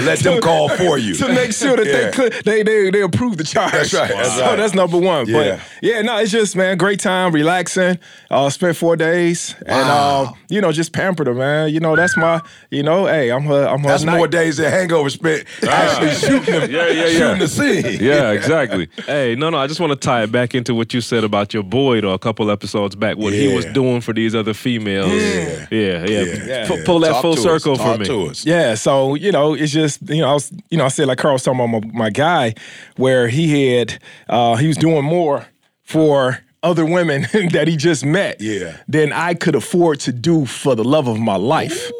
let 0.06 0.18
them 0.20 0.40
call 0.40 0.68
for 0.70 0.98
you. 0.98 1.14
to 1.14 1.28
make 1.28 1.52
sure 1.52 1.76
that 1.76 1.86
Yeah. 1.86 2.10
they 2.42 2.42
they 2.42 2.62
they 2.62 2.90
they 2.90 3.00
approve 3.02 3.36
the 3.36 3.44
charge. 3.44 3.72
That's 3.72 3.92
right, 3.94 4.10
that's 4.10 4.34
so 4.36 4.42
right. 4.46 4.56
that's 4.56 4.74
number 4.74 4.98
one. 4.98 5.28
Yeah. 5.28 5.56
But 5.56 5.60
yeah, 5.82 6.02
no, 6.02 6.18
it's 6.18 6.32
just 6.32 6.56
man, 6.56 6.76
great 6.78 7.00
time, 7.00 7.32
relaxing. 7.32 7.98
Uh, 8.30 8.48
spent 8.50 8.76
four 8.76 8.96
days, 8.96 9.54
and 9.66 9.86
Wow. 9.88 10.22
uh, 10.24 10.32
you 10.48 10.60
know, 10.60 10.72
just 10.72 10.92
pampered 10.92 11.26
her, 11.26 11.34
man. 11.34 11.68
You 11.72 11.80
know, 11.80 11.94
that's 11.96 12.16
my, 12.16 12.40
you 12.70 12.82
know, 12.82 13.06
hey, 13.06 13.30
I'm 13.30 13.42
her, 13.44 13.66
I'm 13.68 13.80
her. 13.80 13.88
That's 13.88 14.04
night. 14.04 14.16
more 14.16 14.26
days 14.28 14.56
than 14.56 14.70
hangover 14.70 15.10
spent 15.10 15.44
actually 15.68 16.14
shooting 16.14 16.60
the, 16.60 16.70
Yeah, 16.72 16.88
yeah, 16.88 17.06
yeah. 17.06 17.18
shooting 17.18 17.38
the 17.38 17.48
scene. 17.48 17.98
Yeah, 18.00 18.30
exactly. 18.30 18.88
Hey, 19.06 19.34
no, 19.36 19.50
no. 19.50 19.58
I 19.58 19.66
just 19.66 19.80
want 19.80 19.92
to 19.92 19.96
tie 19.98 20.22
it 20.24 20.32
back 20.32 20.54
into 20.54 20.74
what 20.74 20.92
you 20.94 21.00
said 21.00 21.24
about 21.24 21.52
your 21.54 21.62
boy, 21.62 22.00
though, 22.00 22.12
a 22.14 22.18
couple 22.22 22.50
episodes 22.50 22.94
back, 22.96 23.16
what 23.18 23.32
he 23.32 23.54
was 23.54 23.64
doing 23.66 24.00
for 24.00 24.14
these 24.14 24.34
other 24.34 24.54
females. 24.54 25.10
Yeah. 25.12 25.66
yeah, 25.70 26.04
yeah. 26.06 26.20
Yeah. 26.22 26.44
Yeah. 26.46 26.84
Pull 26.86 27.00
that 27.00 27.10
Talk 27.10 27.22
full 27.22 27.34
to 27.34 27.40
us. 27.40 27.44
circle 27.62 27.76
for 27.76 27.82
Talk 27.82 27.98
me. 28.00 28.06
to 28.06 28.26
us. 28.28 28.46
Yeah, 28.46 28.74
so 28.74 29.14
you 29.14 29.32
know, 29.32 29.54
it's 29.54 29.72
just 29.72 30.08
you 30.08 30.22
know, 30.22 30.30
I 30.30 30.32
was 30.34 30.52
you 30.70 30.78
know, 30.78 30.84
I 30.84 30.88
said 30.88 31.08
like 31.08 31.18
Carl 31.18 31.34
was 31.34 31.42
talking 31.42 31.60
about 31.60 31.84
my, 31.92 32.04
my 32.04 32.10
guy, 32.10 32.54
where 32.96 33.28
he 33.28 33.72
had 33.74 33.98
uh, 34.28 34.56
he 34.56 34.66
was 34.68 34.76
doing 34.76 35.04
more 35.04 35.46
for 35.82 36.38
other 36.62 36.86
women 36.86 37.22
that 37.52 37.66
he 37.66 37.76
just 37.76 38.04
met, 38.04 38.40
Yeah. 38.40 38.76
than 38.88 39.12
I 39.12 39.34
could 39.34 39.54
afford 39.56 39.98
to 40.00 40.12
do 40.12 40.46
for 40.46 40.74
the 40.76 40.84
love 40.84 41.08
of 41.08 41.18
my 41.18 41.36
life. 41.36 41.90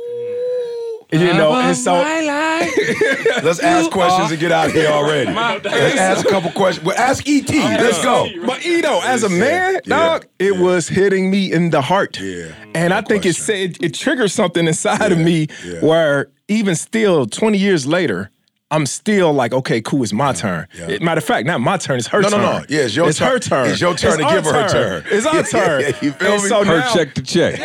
You 1.12 1.34
know, 1.34 1.52
and 1.54 1.76
so 1.76 1.92
Let's 3.42 3.60
ask 3.60 3.90
questions 3.90 4.30
and 4.30 4.40
get 4.40 4.50
out 4.50 4.66
of 4.68 4.72
here 4.72 4.88
already. 4.88 5.30
Let's 5.32 5.98
ask 5.98 6.26
a 6.26 6.30
couple 6.30 6.50
questions. 6.52 6.86
Well, 6.86 6.96
ask 6.96 7.28
ET. 7.28 7.48
Let's 7.50 8.02
go. 8.02 8.28
But 8.46 8.64
Ito, 8.64 9.00
as 9.04 9.22
a 9.22 9.28
man, 9.28 9.80
dog, 9.84 10.26
it 10.38 10.56
was 10.56 10.88
hitting 10.88 11.30
me 11.30 11.52
in 11.52 11.70
the 11.70 11.82
heart. 11.82 12.18
Yeah, 12.18 12.54
And 12.74 12.94
I 12.94 13.02
think 13.02 13.26
it 13.26 13.34
said 13.34 13.76
it 13.82 13.94
triggered 13.94 14.30
something 14.30 14.66
inside 14.66 15.12
of 15.12 15.18
me 15.18 15.48
where 15.80 16.30
even 16.48 16.74
still, 16.74 17.26
20 17.26 17.58
years 17.58 17.86
later, 17.86 18.30
I'm 18.72 18.86
still 18.86 19.32
like, 19.34 19.52
okay, 19.52 19.80
cool, 19.82 20.02
it's 20.02 20.12
my 20.14 20.32
turn. 20.32 20.66
yeah. 20.76 20.98
Matter 21.00 21.18
of 21.18 21.24
fact, 21.24 21.46
not 21.46 21.60
my 21.60 21.76
turn, 21.76 21.98
it's 21.98 22.06
her 22.08 22.22
turn. 22.22 22.30
No, 22.32 22.38
no, 22.38 22.58
no. 22.60 22.64
Yeah, 22.68 22.80
it's 22.82 22.96
your 22.96 23.08
it's 23.10 23.18
turn. 23.18 23.28
her 23.32 23.38
turn. 23.38 23.68
It's 23.68 23.80
your 23.80 23.94
turn 23.94 24.18
to 24.18 24.24
give 24.24 24.44
her 24.44 24.52
her 24.62 24.68
turn. 24.68 25.04
It's 25.10 25.26
our 25.26 25.36
Yeah, 25.36 25.42
turn. 25.42 25.80
yeah, 25.82 25.86
you 26.00 26.12
feel 26.12 26.32
and 26.32 26.42
me? 26.42 26.48
so 26.48 26.64
Her 26.64 26.78
now, 26.78 26.92
check 26.94 27.14
to 27.14 27.22
check. 27.22 27.54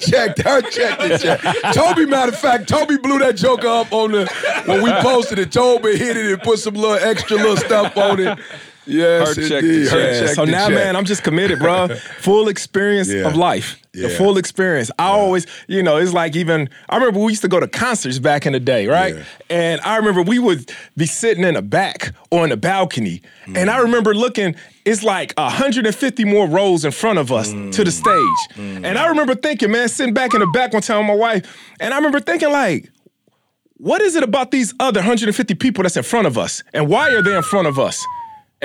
check 0.00 0.38
her 0.38 0.60
check 0.62 0.98
the 0.98 1.18
check. 1.20 1.40
Toby, 1.74 2.06
matter 2.06 2.32
of 2.32 2.38
fact, 2.38 2.68
Toby 2.68 2.96
blew 2.98 3.18
that 3.20 3.36
joker 3.36 3.66
up 3.66 3.92
on 3.92 4.12
the 4.12 4.26
when 4.66 4.82
we 4.82 4.90
posted 5.00 5.38
it. 5.38 5.52
Toby 5.52 5.96
hit 5.96 6.16
it 6.16 6.32
and 6.32 6.42
put 6.42 6.58
some 6.58 6.74
little 6.74 6.96
extra 6.96 7.36
little 7.36 7.56
stuff 7.56 7.96
on 7.96 8.20
it. 8.20 8.38
Yes, 8.86 9.28
Her 9.36 9.48
check 9.48 9.62
indeed. 9.64 9.86
the 9.88 9.98
Yeah, 9.98 10.20
check 10.26 10.34
so 10.34 10.44
now, 10.44 10.66
check. 10.68 10.74
man, 10.76 10.96
I'm 10.96 11.04
just 11.04 11.22
committed, 11.24 11.58
bro. 11.58 11.88
Full 12.20 12.48
experience 12.48 13.08
Yeah. 13.08 13.26
of 13.26 13.36
life. 13.36 13.78
The 13.92 14.10
full 14.10 14.36
experience. 14.36 14.90
I 14.98 15.06
always, 15.06 15.46
you 15.68 15.82
know, 15.82 15.96
it's 15.96 16.12
like 16.12 16.36
even 16.36 16.68
I 16.90 16.96
remember 16.98 17.18
we 17.18 17.32
used 17.32 17.40
to 17.40 17.48
go 17.48 17.58
to 17.60 17.66
concerts 17.66 18.18
back 18.18 18.44
in 18.44 18.52
the 18.52 18.60
day, 18.60 18.86
right? 18.88 19.14
Yeah. 19.16 19.22
And 19.48 19.80
I 19.80 19.96
remember 19.96 20.20
we 20.20 20.38
would 20.38 20.70
be 20.98 21.06
sitting 21.06 21.44
in 21.44 21.54
the 21.54 21.62
back 21.62 22.12
or 22.30 22.44
in 22.44 22.50
the 22.50 22.58
balcony, 22.58 23.22
and 23.46 23.56
Mm. 23.56 23.74
I 23.74 23.78
remember 23.78 24.14
looking. 24.14 24.54
It's 24.84 25.02
like 25.02 25.32
150 25.38 26.26
more 26.26 26.46
rows 26.46 26.84
in 26.84 26.92
front 26.92 27.18
of 27.18 27.32
us 27.32 27.48
to 27.52 27.84
the 27.84 27.90
stage, 27.90 28.40
Mm. 28.58 28.84
and 28.84 28.98
I 28.98 29.08
remember 29.08 29.34
thinking, 29.34 29.70
man, 29.70 29.88
sitting 29.88 30.12
back 30.12 30.34
in 30.34 30.40
the 30.40 30.46
back 30.48 30.74
one 30.74 30.82
time 30.82 30.98
with 30.98 31.06
my 31.08 31.14
wife, 31.14 31.44
and 31.80 31.94
I 31.94 31.96
remember 31.96 32.20
thinking 32.20 32.50
like. 32.52 32.90
What 33.78 34.00
is 34.00 34.16
it 34.16 34.22
about 34.22 34.52
these 34.52 34.72
other 34.80 35.00
150 35.00 35.54
people 35.54 35.82
that's 35.82 35.98
in 35.98 36.02
front 36.02 36.26
of 36.26 36.38
us? 36.38 36.62
And 36.72 36.88
why 36.88 37.10
are 37.10 37.20
they 37.20 37.36
in 37.36 37.42
front 37.42 37.66
of 37.68 37.78
us? 37.78 38.02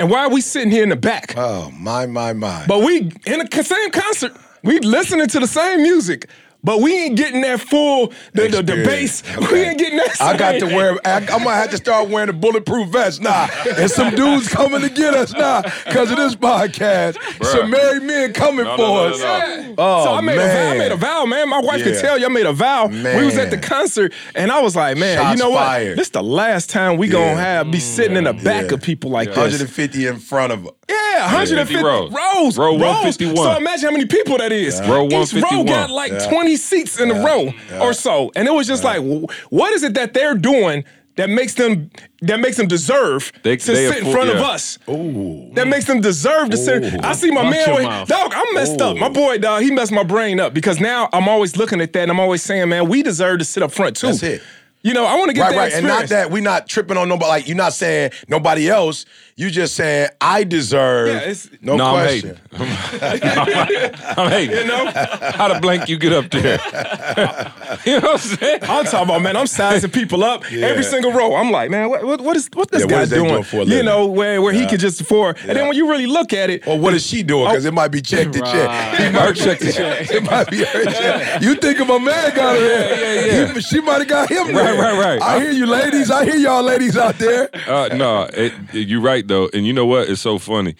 And 0.02 0.10
why 0.10 0.24
are 0.24 0.30
we 0.30 0.40
sitting 0.40 0.72
here 0.72 0.82
in 0.82 0.88
the 0.88 0.96
back? 0.96 1.34
Oh 1.36 1.70
my 1.78 2.06
my 2.06 2.32
my. 2.32 2.64
But 2.66 2.80
we 2.80 3.02
in 3.24 3.38
the 3.38 3.62
same 3.62 3.90
concert, 3.92 4.36
we 4.64 4.80
listening 4.80 5.28
to 5.28 5.38
the 5.38 5.46
same 5.46 5.84
music, 5.84 6.28
but 6.64 6.80
we 6.80 6.96
ain't 6.96 7.16
getting 7.16 7.40
that 7.42 7.60
full 7.60 8.12
the 8.34 8.48
the, 8.48 8.62
the 8.62 8.84
base. 8.84 9.22
Okay. 9.36 9.52
We 9.52 9.60
ain't 9.62 9.78
getting 9.78 9.98
that. 9.98 10.12
Same. 10.12 10.28
I 10.28 10.36
got 10.36 10.52
to 10.60 10.66
wear. 10.66 10.96
I, 11.04 11.18
am 11.18 11.26
gonna 11.26 11.50
have 11.50 11.70
to 11.70 11.76
start 11.76 12.08
wearing 12.08 12.28
a 12.28 12.32
bulletproof 12.32 12.88
vest. 12.88 13.20
Nah, 13.20 13.48
and 13.76 13.90
some 13.90 14.14
dudes 14.14 14.48
coming 14.48 14.80
to 14.80 14.88
get 14.88 15.14
us. 15.14 15.32
Nah, 15.32 15.62
because 15.62 16.10
of 16.10 16.16
this 16.16 16.36
podcast. 16.36 17.14
Bruh. 17.14 17.44
Some 17.46 17.70
married 17.70 18.04
men 18.04 18.32
coming 18.32 18.64
no, 18.64 18.76
for 18.76 18.82
no, 18.82 19.08
no, 19.08 19.14
us. 19.14 19.74
Oh 19.78 20.04
so 20.04 20.14
I 20.14 20.20
made 20.20 20.36
man. 20.36 20.48
a 20.48 20.54
vow. 20.54 20.70
I 20.70 20.78
made 20.78 20.92
a 20.92 20.96
vow, 20.96 21.24
man. 21.24 21.48
My 21.48 21.60
wife 21.60 21.78
yeah. 21.78 21.84
could 21.84 22.00
tell 22.00 22.18
you 22.18 22.26
I 22.26 22.28
made 22.28 22.46
a 22.46 22.52
vow. 22.52 22.86
Man. 22.86 23.18
We 23.18 23.24
was 23.24 23.36
at 23.38 23.50
the 23.50 23.58
concert, 23.58 24.12
and 24.34 24.52
I 24.52 24.60
was 24.60 24.76
like, 24.76 24.96
man, 24.96 25.18
Shots 25.18 25.36
you 25.36 25.44
know 25.44 25.50
what? 25.50 25.64
Fired. 25.64 25.98
This 25.98 26.10
the 26.10 26.22
last 26.22 26.70
time 26.70 26.96
we 26.96 27.08
yeah. 27.08 27.12
gonna 27.12 27.40
have 27.40 27.70
be 27.70 27.80
sitting 27.80 28.16
in 28.16 28.24
the 28.24 28.34
back 28.34 28.70
of 28.70 28.80
people 28.82 29.10
like 29.10 29.28
this. 29.28 29.36
150 29.36 30.06
in 30.06 30.18
front 30.18 30.52
of 30.52 30.66
us. 30.66 30.72
Yeah, 30.88 31.24
150 31.24 31.82
rows. 31.82 32.12
Rows. 32.12 32.58
Row 32.58 32.72
151. 32.72 33.36
So 33.36 33.56
imagine 33.56 33.84
how 33.86 33.92
many 33.92 34.06
people 34.06 34.38
that 34.38 34.52
is. 34.52 34.80
Row 34.80 35.04
151. 35.04 35.38
Each 35.38 35.52
row 35.52 35.64
got 35.64 35.90
like 35.90 36.12
20 36.28 36.51
30 36.52 36.56
seats 36.56 37.00
in 37.00 37.08
yeah, 37.08 37.16
a 37.16 37.24
row 37.24 37.52
yeah, 37.70 37.80
or 37.80 37.92
so. 37.92 38.30
And 38.34 38.48
it 38.48 38.52
was 38.52 38.66
just 38.66 38.84
yeah. 38.84 38.98
like, 38.98 39.30
what 39.50 39.72
is 39.72 39.82
it 39.82 39.94
that 39.94 40.14
they're 40.14 40.34
doing 40.34 40.84
that 41.16 41.28
makes 41.28 41.54
them 41.54 41.90
that 42.22 42.40
makes 42.40 42.56
them 42.56 42.66
deserve 42.66 43.32
they, 43.42 43.56
to 43.56 43.72
they 43.72 43.88
sit 43.88 44.04
in 44.04 44.12
front 44.12 44.30
of 44.30 44.36
us? 44.36 44.78
Ooh. 44.88 45.50
That 45.54 45.68
makes 45.68 45.86
them 45.86 46.00
deserve 46.00 46.50
to 46.50 46.56
Ooh. 46.56 46.64
sit. 46.64 47.04
I 47.04 47.12
see 47.12 47.30
my 47.30 47.44
Watch 47.44 47.52
man, 47.52 47.74
with, 47.74 48.08
dog, 48.08 48.32
I'm 48.34 48.54
messed 48.54 48.80
Ooh. 48.80 48.84
up. 48.84 48.96
My 48.96 49.08
boy, 49.08 49.38
dog, 49.38 49.62
he 49.62 49.70
messed 49.70 49.92
my 49.92 50.04
brain 50.04 50.40
up 50.40 50.54
because 50.54 50.80
now 50.80 51.08
I'm 51.12 51.28
always 51.28 51.56
looking 51.56 51.80
at 51.80 51.92
that 51.92 52.02
and 52.02 52.10
I'm 52.10 52.20
always 52.20 52.42
saying, 52.42 52.68
man, 52.68 52.88
we 52.88 53.02
deserve 53.02 53.38
to 53.40 53.44
sit 53.44 53.62
up 53.62 53.72
front 53.72 53.96
too. 53.96 54.08
That's 54.08 54.22
it. 54.22 54.42
You 54.84 54.94
know, 54.94 55.04
I 55.06 55.14
want 55.16 55.28
to 55.30 55.34
get 55.34 55.42
Right, 55.42 55.50
that 55.52 55.56
right. 55.58 55.72
And 55.74 55.86
not 55.86 56.08
that 56.08 56.30
we're 56.30 56.42
not 56.42 56.66
tripping 56.66 56.96
on 56.96 57.08
nobody. 57.08 57.28
Like 57.28 57.46
you're 57.48 57.56
not 57.56 57.72
saying 57.72 58.10
nobody 58.28 58.68
else. 58.68 59.04
You 59.36 59.50
just 59.50 59.74
saying 59.76 60.08
I 60.20 60.44
deserve. 60.44 61.08
Yeah, 61.08 61.16
it's- 61.20 61.48
no, 61.62 61.76
No, 61.76 61.86
I'm 61.86 62.04
question. 62.04 62.38
hating. 62.52 62.58
I'm 64.18 64.30
hating. 64.30 64.56
You 64.56 64.64
know? 64.66 64.90
How 65.34 65.52
the 65.54 65.60
blank 65.60 65.88
you 65.88 65.96
get 65.98 66.12
up 66.12 66.30
there? 66.30 66.58
you 67.86 68.00
know 68.00 68.08
what 68.08 68.12
I'm 68.12 68.18
saying? 68.18 68.58
I'm 68.62 68.84
talking 68.84 69.02
about, 69.08 69.22
man. 69.22 69.36
I'm 69.36 69.46
sizing 69.46 69.90
people 69.90 70.22
up 70.24 70.44
every 70.52 70.82
single 70.84 71.12
row. 71.12 71.34
I'm 71.34 71.50
like, 71.50 71.70
man, 71.70 71.88
what, 71.88 72.04
what, 72.04 72.20
what 72.20 72.36
is 72.36 72.48
what 72.52 72.70
this 72.70 72.82
Yeah, 72.82 72.86
guy 72.88 73.02
is 73.02 73.10
doing? 73.10 73.30
doing 73.30 73.42
for 73.44 73.62
a 73.62 73.64
you 73.64 73.82
know, 73.82 74.06
where 74.06 74.42
where 74.42 74.52
he 74.52 74.66
could 74.66 74.80
just 74.80 75.00
afford. 75.00 75.38
And 75.46 75.56
then 75.56 75.66
when 75.66 75.76
you 75.76 75.88
really 75.88 76.06
look 76.06 76.32
at 76.32 76.50
it, 76.50 76.66
Or 76.66 76.78
what 76.78 76.92
is 76.94 77.06
she 77.06 77.22
doing? 77.22 77.46
Oh. 77.46 77.50
Because 77.50 77.64
it 77.64 77.72
might 77.74 77.88
be 77.88 78.02
check 78.02 78.30
to 78.32 78.40
check. 78.40 78.98
He 79.00 79.10
might 79.10 79.32
check 79.36 79.58
to 79.60 79.72
check. 79.72 80.10
It 80.10 80.22
might 80.24 80.50
be 80.50 80.58
her 80.64 80.84
check. 80.84 81.42
You 81.42 81.54
think 81.54 81.80
of 81.80 81.88
my 81.88 81.98
man 81.98 82.34
got 82.34 82.54
her 82.54 82.60
there. 82.60 83.26
Yeah, 83.26 83.44
yeah, 83.46 83.52
He- 83.54 83.60
she 83.62 83.80
might 83.80 83.98
have 84.00 84.08
got 84.08 84.28
him 84.30 84.52
there. 84.52 84.71
Right, 84.78 84.92
right, 84.98 85.20
right. 85.20 85.22
I 85.22 85.40
hear 85.40 85.50
you, 85.52 85.66
ladies. 85.66 86.10
I 86.10 86.24
hear 86.24 86.36
y'all 86.36 86.62
ladies 86.62 86.96
out 86.96 87.18
there. 87.18 87.48
Uh, 87.68 87.88
no, 87.94 88.22
it, 88.24 88.52
it- 88.74 88.88
you're 88.88 89.00
right 89.00 89.26
though, 89.26 89.48
and 89.54 89.66
you 89.66 89.72
know 89.72 89.86
what? 89.86 90.08
It's 90.08 90.20
so 90.20 90.38
funny. 90.38 90.74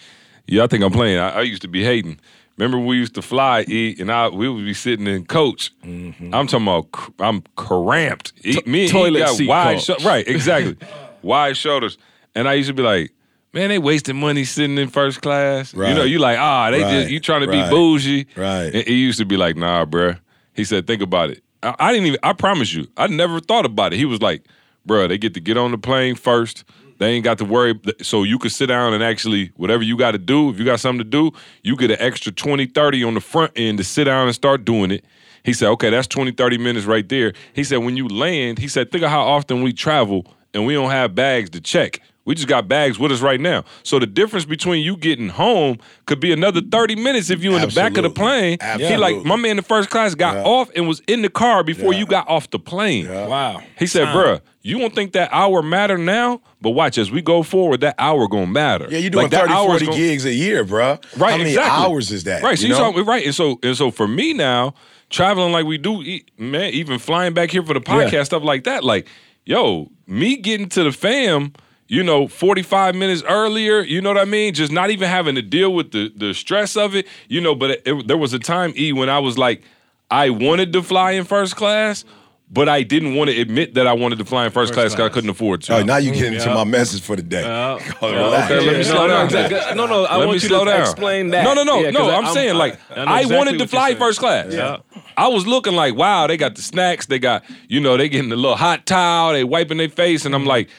Y'all 0.47 0.67
think 0.67 0.83
I'm 0.83 0.91
playing? 0.91 1.17
I, 1.19 1.29
I 1.39 1.41
used 1.41 1.61
to 1.63 1.67
be 1.67 1.83
hating. 1.83 2.19
Remember 2.57 2.77
we 2.77 2.97
used 2.97 3.15
to 3.15 3.21
fly, 3.21 3.61
eat, 3.67 3.99
and 3.99 4.11
I 4.11 4.27
we 4.29 4.47
would 4.49 4.63
be 4.65 4.73
sitting 4.75 5.07
in 5.07 5.25
coach. 5.25 5.71
I'm 5.83 6.13
talking 6.47 6.61
about 6.63 6.91
cr- 6.91 7.11
I'm 7.19 7.41
cramped. 7.55 8.33
E- 8.43 8.59
me 8.65 8.81
and 8.83 8.87
he 8.87 8.87
toilet 8.89 9.19
got 9.19 9.35
seat 9.35 9.47
wide, 9.47 9.75
coach. 9.77 9.85
sho- 9.85 9.97
right? 10.05 10.27
Exactly, 10.27 10.75
wide 11.23 11.57
shoulders. 11.57 11.97
And 12.35 12.47
I 12.47 12.53
used 12.53 12.67
to 12.67 12.73
be 12.73 12.83
like, 12.83 13.11
man, 13.53 13.69
they 13.69 13.79
wasting 13.79 14.19
money 14.19 14.43
sitting 14.43 14.77
in 14.77 14.89
first 14.89 15.21
class. 15.21 15.73
You 15.73 15.79
know, 15.79 16.03
you 16.03 16.19
like, 16.19 16.37
ah, 16.37 16.69
they 16.71 16.83
Right, 16.83 16.91
just 16.91 17.09
you 17.11 17.19
trying 17.19 17.41
to 17.41 17.47
right, 17.47 17.65
be 17.65 17.69
bougie. 17.71 18.27
right. 18.35 18.73
And 18.73 18.87
he 18.87 18.95
used 18.95 19.19
to 19.19 19.25
be 19.25 19.37
like, 19.37 19.55
nah, 19.55 19.85
bruh. 19.85 20.19
He 20.53 20.63
said, 20.63 20.85
think 20.85 21.01
about 21.01 21.29
it. 21.31 21.43
I, 21.63 21.75
I 21.79 21.91
didn't 21.91 22.07
even. 22.07 22.19
I 22.23 22.33
promise 22.33 22.73
you, 22.73 22.87
I 22.97 23.07
never 23.07 23.39
thought 23.39 23.65
about 23.65 23.93
it. 23.93 23.97
He 23.97 24.05
was 24.05 24.21
like, 24.21 24.43
bruh, 24.87 25.07
they 25.07 25.17
get 25.17 25.33
to 25.33 25.39
get 25.39 25.57
on 25.57 25.71
the 25.71 25.77
plane 25.77 26.15
first. 26.15 26.63
They 26.99 27.11
ain't 27.11 27.23
got 27.23 27.39
to 27.39 27.45
worry. 27.45 27.79
So 28.01 28.23
you 28.23 28.37
could 28.37 28.51
sit 28.51 28.67
down 28.67 28.93
and 28.93 29.03
actually, 29.03 29.51
whatever 29.55 29.83
you 29.83 29.97
got 29.97 30.11
to 30.11 30.17
do, 30.17 30.49
if 30.49 30.59
you 30.59 30.65
got 30.65 30.79
something 30.79 30.99
to 30.99 31.03
do, 31.03 31.31
you 31.63 31.75
get 31.75 31.91
an 31.91 31.97
extra 31.99 32.31
20, 32.31 32.67
30 32.67 33.03
on 33.03 33.13
the 33.15 33.21
front 33.21 33.51
end 33.55 33.79
to 33.79 33.83
sit 33.83 34.05
down 34.05 34.27
and 34.27 34.35
start 34.35 34.63
doing 34.63 34.91
it. 34.91 35.03
He 35.43 35.53
said, 35.53 35.69
okay, 35.71 35.89
that's 35.89 36.07
20, 36.07 36.31
30 36.31 36.57
minutes 36.59 36.85
right 36.85 37.07
there. 37.09 37.33
He 37.53 37.63
said, 37.63 37.77
when 37.77 37.97
you 37.97 38.07
land, 38.07 38.59
he 38.59 38.67
said, 38.67 38.91
think 38.91 39.03
of 39.03 39.09
how 39.09 39.23
often 39.23 39.61
we 39.63 39.73
travel 39.73 40.25
and 40.53 40.65
we 40.65 40.73
don't 40.73 40.91
have 40.91 41.15
bags 41.15 41.49
to 41.51 41.61
check. 41.61 41.99
We 42.25 42.35
just 42.35 42.47
got 42.47 42.67
bags 42.69 42.97
with 42.97 43.11
us 43.11 43.19
right 43.21 43.39
now. 43.39 43.65
So 43.83 43.99
the 43.99 44.05
difference 44.07 44.45
between 44.45 44.81
you 44.83 44.95
getting 44.95 45.27
home 45.29 45.77
could 46.05 46.21
be 46.21 46.31
another 46.31 46.61
30 46.61 46.95
minutes 46.95 47.29
if 47.29 47.43
you 47.43 47.53
in 47.55 47.61
the 47.61 47.67
back 47.67 47.97
of 47.97 48.03
the 48.03 48.09
Absolutely. 48.09 48.57
plane. 48.57 48.79
He 48.79 48.95
like, 48.97 49.25
my 49.25 49.35
man 49.35 49.51
in 49.51 49.57
the 49.57 49.63
first 49.63 49.89
class 49.89 50.15
got 50.15 50.37
off 50.37 50.69
and 50.75 50.87
was 50.87 51.01
in 51.07 51.21
the 51.21 51.29
car 51.29 51.63
before 51.63 51.93
you 51.93 52.05
got 52.05 52.27
off 52.29 52.49
the 52.49 52.59
plane. 52.59 53.09
wow. 53.09 53.61
He 53.77 53.87
said, 53.87 54.07
bruh, 54.07 54.39
you 54.61 54.79
don't 54.79 54.95
think 54.95 55.11
that 55.13 55.29
hour 55.33 55.61
matter 55.61 55.97
now? 55.97 56.41
But 56.61 56.69
watch, 56.71 56.97
as 56.97 57.11
we 57.11 57.21
go 57.21 57.43
forward, 57.43 57.81
that 57.81 57.95
hour 57.97 58.29
gonna 58.29 58.47
matter. 58.47 58.87
Yeah, 58.89 58.99
you 58.99 59.09
doing 59.09 59.23
Like, 59.23 59.31
that 59.31 59.41
30, 59.41 59.53
hour's 59.53 59.67
40 59.81 59.85
gon- 59.87 59.95
gigs 59.97 60.23
a 60.25 60.31
year, 60.33 60.63
bruh. 60.63 61.03
Right, 61.19 61.31
How 61.31 61.37
many 61.37 61.49
exactly. 61.49 61.85
hours 61.85 62.09
is 62.11 62.23
that? 62.23 62.41
Right, 62.41 62.57
so 62.57 62.61
you 62.61 62.67
you 62.69 62.73
know? 62.79 62.85
talking 62.91 63.05
right, 63.05 63.25
and 63.25 63.35
so 63.35 63.59
and 63.61 63.75
so 63.75 63.91
for 63.91 64.07
me 64.07 64.31
now, 64.33 64.73
traveling 65.09 65.51
like 65.51 65.65
we 65.65 65.77
do, 65.77 66.01
e- 66.01 66.25
man, 66.37 66.71
even 66.73 66.99
flying 66.99 67.33
back 67.33 67.51
here 67.51 67.63
for 67.63 67.73
the 67.73 67.81
podcast 67.81 68.27
stuff 68.27 68.43
like 68.43 68.63
that, 68.63 68.85
like, 68.85 69.07
yo, 69.43 69.91
me 70.07 70.37
getting 70.37 70.69
to 70.69 70.83
the 70.85 70.93
fam, 70.93 71.51
you 71.87 72.03
know, 72.03 72.27
forty 72.27 72.61
five 72.61 72.95
minutes 72.95 73.23
earlier, 73.27 73.81
you 73.81 74.01
know 74.01 74.09
what 74.09 74.17
I 74.17 74.25
mean? 74.25 74.53
Just 74.53 74.71
not 74.71 74.89
even 74.89 75.09
having 75.09 75.35
to 75.35 75.41
deal 75.41 75.73
with 75.73 75.91
the 75.91 76.11
the 76.15 76.33
stress 76.33 76.75
of 76.75 76.95
it, 76.95 77.07
you 77.27 77.41
know. 77.41 77.55
But 77.55 77.71
it, 77.71 77.81
it- 77.85 78.07
there 78.07 78.17
was 78.17 78.33
a 78.33 78.39
time, 78.39 78.73
e, 78.75 78.93
when 78.93 79.09
I 79.09 79.19
was 79.19 79.37
like, 79.37 79.63
I 80.09 80.29
wanted 80.29 80.73
to 80.73 80.83
fly 80.83 81.11
in 81.11 81.25
first 81.25 81.55
class. 81.55 82.05
But 82.51 82.69
I 82.69 82.83
didn't 82.83 83.15
want 83.15 83.31
to 83.31 83.41
admit 83.41 83.73
that 83.73 83.87
I 83.87 83.93
wanted 83.93 84.19
to 84.19 84.25
fly 84.25 84.45
in 84.45 84.51
first, 84.51 84.73
class 84.73 84.91
because 84.91 85.09
I 85.09 85.11
couldn't 85.11 85.31
afford 85.31 85.63
to. 85.63 85.77
Oh, 85.77 85.81
now 85.81 85.97
you 85.97 86.11
getting 86.11 86.33
into 86.33 86.53
my 86.53 86.65
message 86.65 87.01
for 87.01 87.15
the 87.15 87.23
day. 87.23 87.41
Yeah. 87.41 87.79
Oh, 88.01 88.11
relax. 88.13 88.51
Okay, 88.51 88.63
let 88.63 88.77
me 88.77 88.83
slow 88.83 89.07
no, 89.07 89.27
down. 89.27 89.49
No, 89.75 89.85
no, 89.85 89.85
no. 89.87 90.05
I 90.05 90.17
Let 90.17 90.27
want 90.27 90.29
me 90.29 90.33
you 90.35 90.39
slow 90.41 90.63
to 90.65 90.69
down. 90.69 90.81
explain 90.81 91.29
that. 91.29 91.45
No, 91.45 91.55
no, 91.55 91.63
no, 91.63 91.79
Yeah, 91.79 91.89
no. 91.89 92.01
'cause 92.01 92.13
I'm, 92.13 92.33
saying 92.33 92.55
like 92.55 92.79
I, 92.91 93.05
know 93.05 93.11
I, 93.11 93.21
exactly 93.21 93.37
wanted 93.37 93.57
to 93.57 93.67
fly 93.67 93.95
first 93.95 94.19
class. 94.19 94.53
Yeah. 94.53 94.77
I 95.17 95.29
was 95.29 95.47
looking 95.47 95.73
like, 95.73 95.95
wow, 95.95 96.27
they 96.27 96.37
got 96.37 96.53
the 96.53 96.61
snacks, 96.61 97.07
they 97.07 97.17
got, 97.17 97.43
you 97.69 97.79
know, 97.79 97.97
they 97.97 98.07
getting 98.07 98.29
the 98.29 98.35
little 98.35 98.57
hot 98.57 98.85
towel, 98.85 99.33
they 99.33 99.43
wiping 99.43 99.77
their 99.77 99.89
face, 99.89 100.23
and 100.25 100.35
I'm 100.35 100.41
mm-hmm. 100.41 100.49
like, 100.49 100.69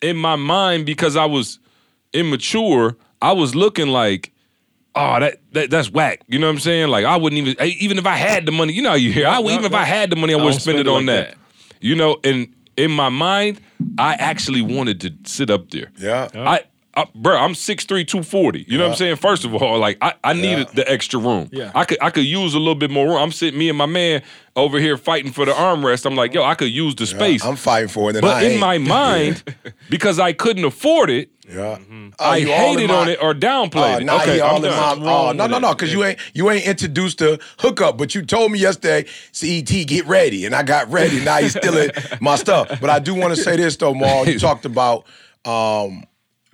in 0.00 0.16
my 0.16 0.36
mind, 0.36 0.86
because 0.86 1.16
I 1.16 1.24
was 1.24 1.58
immature, 2.12 2.96
I 3.20 3.32
was 3.32 3.54
looking 3.54 3.88
like, 3.88 4.32
oh, 4.94 5.20
that, 5.20 5.40
that 5.52 5.70
that's 5.70 5.90
whack. 5.90 6.22
You 6.26 6.38
know 6.38 6.46
what 6.46 6.54
I'm 6.54 6.60
saying? 6.60 6.88
Like 6.88 7.04
I 7.04 7.16
wouldn't 7.16 7.38
even, 7.46 7.66
even 7.80 7.98
if 7.98 8.06
I 8.06 8.16
had 8.16 8.46
the 8.46 8.52
money, 8.52 8.72
you 8.72 8.82
know, 8.82 8.90
how 8.90 8.96
you 8.96 9.12
hear, 9.12 9.26
I, 9.26 9.40
even 9.40 9.64
if 9.64 9.74
I 9.74 9.84
had 9.84 10.10
the 10.10 10.16
money, 10.16 10.32
I 10.32 10.36
wouldn't 10.36 10.54
don't 10.54 10.60
spend 10.60 10.78
it 10.78 10.88
on 10.88 11.06
like 11.06 11.28
that. 11.28 11.34
You 11.80 11.94
know, 11.94 12.18
and 12.24 12.52
in 12.76 12.90
my 12.90 13.08
mind, 13.08 13.60
I 13.98 14.14
actually 14.14 14.62
wanted 14.62 15.00
to 15.02 15.12
sit 15.24 15.50
up 15.50 15.70
there. 15.70 15.90
Yeah. 15.98 16.28
I, 16.34 16.62
I 16.98 17.06
bro, 17.14 17.36
I'm 17.36 17.52
6'3", 17.52 17.86
240. 18.06 18.64
You 18.68 18.76
know 18.78 18.84
what 18.84 18.90
I'm 18.90 18.96
saying? 18.96 19.16
First 19.16 19.44
of 19.44 19.54
all, 19.54 19.78
like 19.78 19.98
I, 20.02 20.14
I 20.24 20.32
needed 20.32 20.68
the 20.74 20.90
extra 20.90 21.20
room. 21.20 21.48
Yeah. 21.52 21.70
I 21.74 21.84
could 21.84 21.98
I 22.02 22.10
could 22.10 22.24
use 22.24 22.54
a 22.54 22.58
little 22.58 22.74
bit 22.74 22.90
more 22.90 23.06
room. 23.06 23.16
I'm 23.16 23.32
sitting, 23.32 23.58
me 23.58 23.68
and 23.68 23.78
my 23.78 23.86
man 23.86 24.22
over 24.56 24.78
here 24.80 24.96
fighting 24.96 25.30
for 25.32 25.44
the 25.44 25.52
armrest. 25.52 26.04
I'm 26.06 26.16
like, 26.16 26.34
yo, 26.34 26.42
I 26.42 26.54
could 26.56 26.70
use 26.72 26.94
the 26.96 27.06
space. 27.06 27.44
I'm 27.44 27.54
fighting 27.56 27.88
for 27.88 28.10
it. 28.10 28.16
And 28.16 28.22
but 28.22 28.36
I 28.38 28.42
in 28.42 28.50
ain't. 28.52 28.60
my 28.60 28.78
mind, 28.96 29.44
because 29.88 30.18
I 30.18 30.32
couldn't 30.32 30.64
afford 30.64 31.10
it, 31.10 31.30
Yeah. 31.48 31.78
I 32.18 32.38
you 32.38 32.52
all 32.52 32.72
in 32.72 32.78
hated 32.78 32.88
my- 32.88 32.94
on 32.96 33.08
it 33.08 33.22
or 33.22 33.32
downplayed 33.34 33.94
Oh, 34.10 34.16
it. 34.16 34.22
okay, 34.22 34.40
all 34.40 34.56
I'm 34.56 34.64
in 34.64 34.70
my, 35.04 35.12
oh, 35.12 35.32
no, 35.32 35.46
no, 35.46 35.58
no, 35.60 35.72
because 35.74 35.92
you 35.92 36.02
ain't 36.02 36.18
you 36.34 36.50
ain't 36.50 36.66
introduced 36.66 37.18
to 37.18 37.38
hookup, 37.60 37.96
but 37.96 38.16
you 38.16 38.22
told 38.26 38.50
me 38.50 38.58
yesterday, 38.58 39.06
CET, 39.30 39.68
get 39.86 40.04
ready, 40.06 40.44
and 40.46 40.54
I 40.56 40.64
got 40.64 40.90
ready. 40.90 41.24
Now 41.24 41.36
he's 41.38 41.52
stealing 41.56 41.90
my 42.20 42.34
stuff. 42.34 42.80
But 42.80 42.90
I 42.90 42.98
do 42.98 43.14
want 43.14 43.36
to 43.36 43.40
say 43.40 43.56
this 43.56 43.76
though, 43.76 43.94
Maul. 43.94 44.26
You 44.28 44.38
talked 44.48 44.64
about 44.64 45.04
um, 45.44 46.02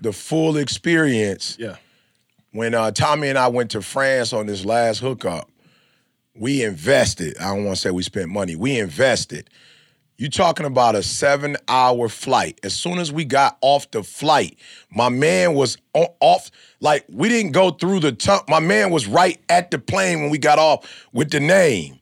the 0.05 0.13
full 0.13 0.57
experience 0.57 1.57
Yeah. 1.59 1.77
when 2.53 2.75
uh, 2.75 2.93
Tommy 2.93 3.29
and 3.29 3.39
I 3.39 3.49
went 3.49 3.73
to 3.73 3.83
France 3.83 4.33
on 4.33 4.47
this 4.47 4.65
last 4.65 5.01
hookup. 5.01 5.51
We 6.37 6.63
invested. 6.63 7.37
I 7.39 7.55
don't 7.55 7.65
want 7.65 7.77
to 7.77 7.81
say 7.81 7.91
we 7.91 8.03
spent 8.03 8.29
money. 8.29 8.55
We 8.57 8.79
invested. 8.79 9.51
You 10.17 10.29
talking 10.31 10.65
about 10.67 10.95
a 10.95 11.03
seven 11.03 11.57
hour 11.67 12.09
flight. 12.09 12.61
As 12.63 12.73
soon 12.75 12.99
as 12.99 13.11
we 13.13 13.25
got 13.25 13.57
off 13.63 13.91
the 13.91 14.03
flight, 14.05 14.57
my 14.91 15.09
man 15.09 15.55
was 15.55 15.77
on, 15.93 16.07
off. 16.21 16.51
Like 16.81 17.05
we 17.09 17.29
didn't 17.29 17.51
go 17.53 17.71
through 17.71 18.01
the 18.01 18.13
tunnel. 18.13 18.45
My 18.49 18.61
man 18.61 18.91
was 18.93 19.07
right 19.09 19.41
at 19.49 19.71
the 19.73 19.79
plane 19.81 20.21
when 20.23 20.31
we 20.31 20.39
got 20.39 20.59
off 20.61 21.07
with 21.13 21.31
the 21.31 21.41
name. 21.41 21.99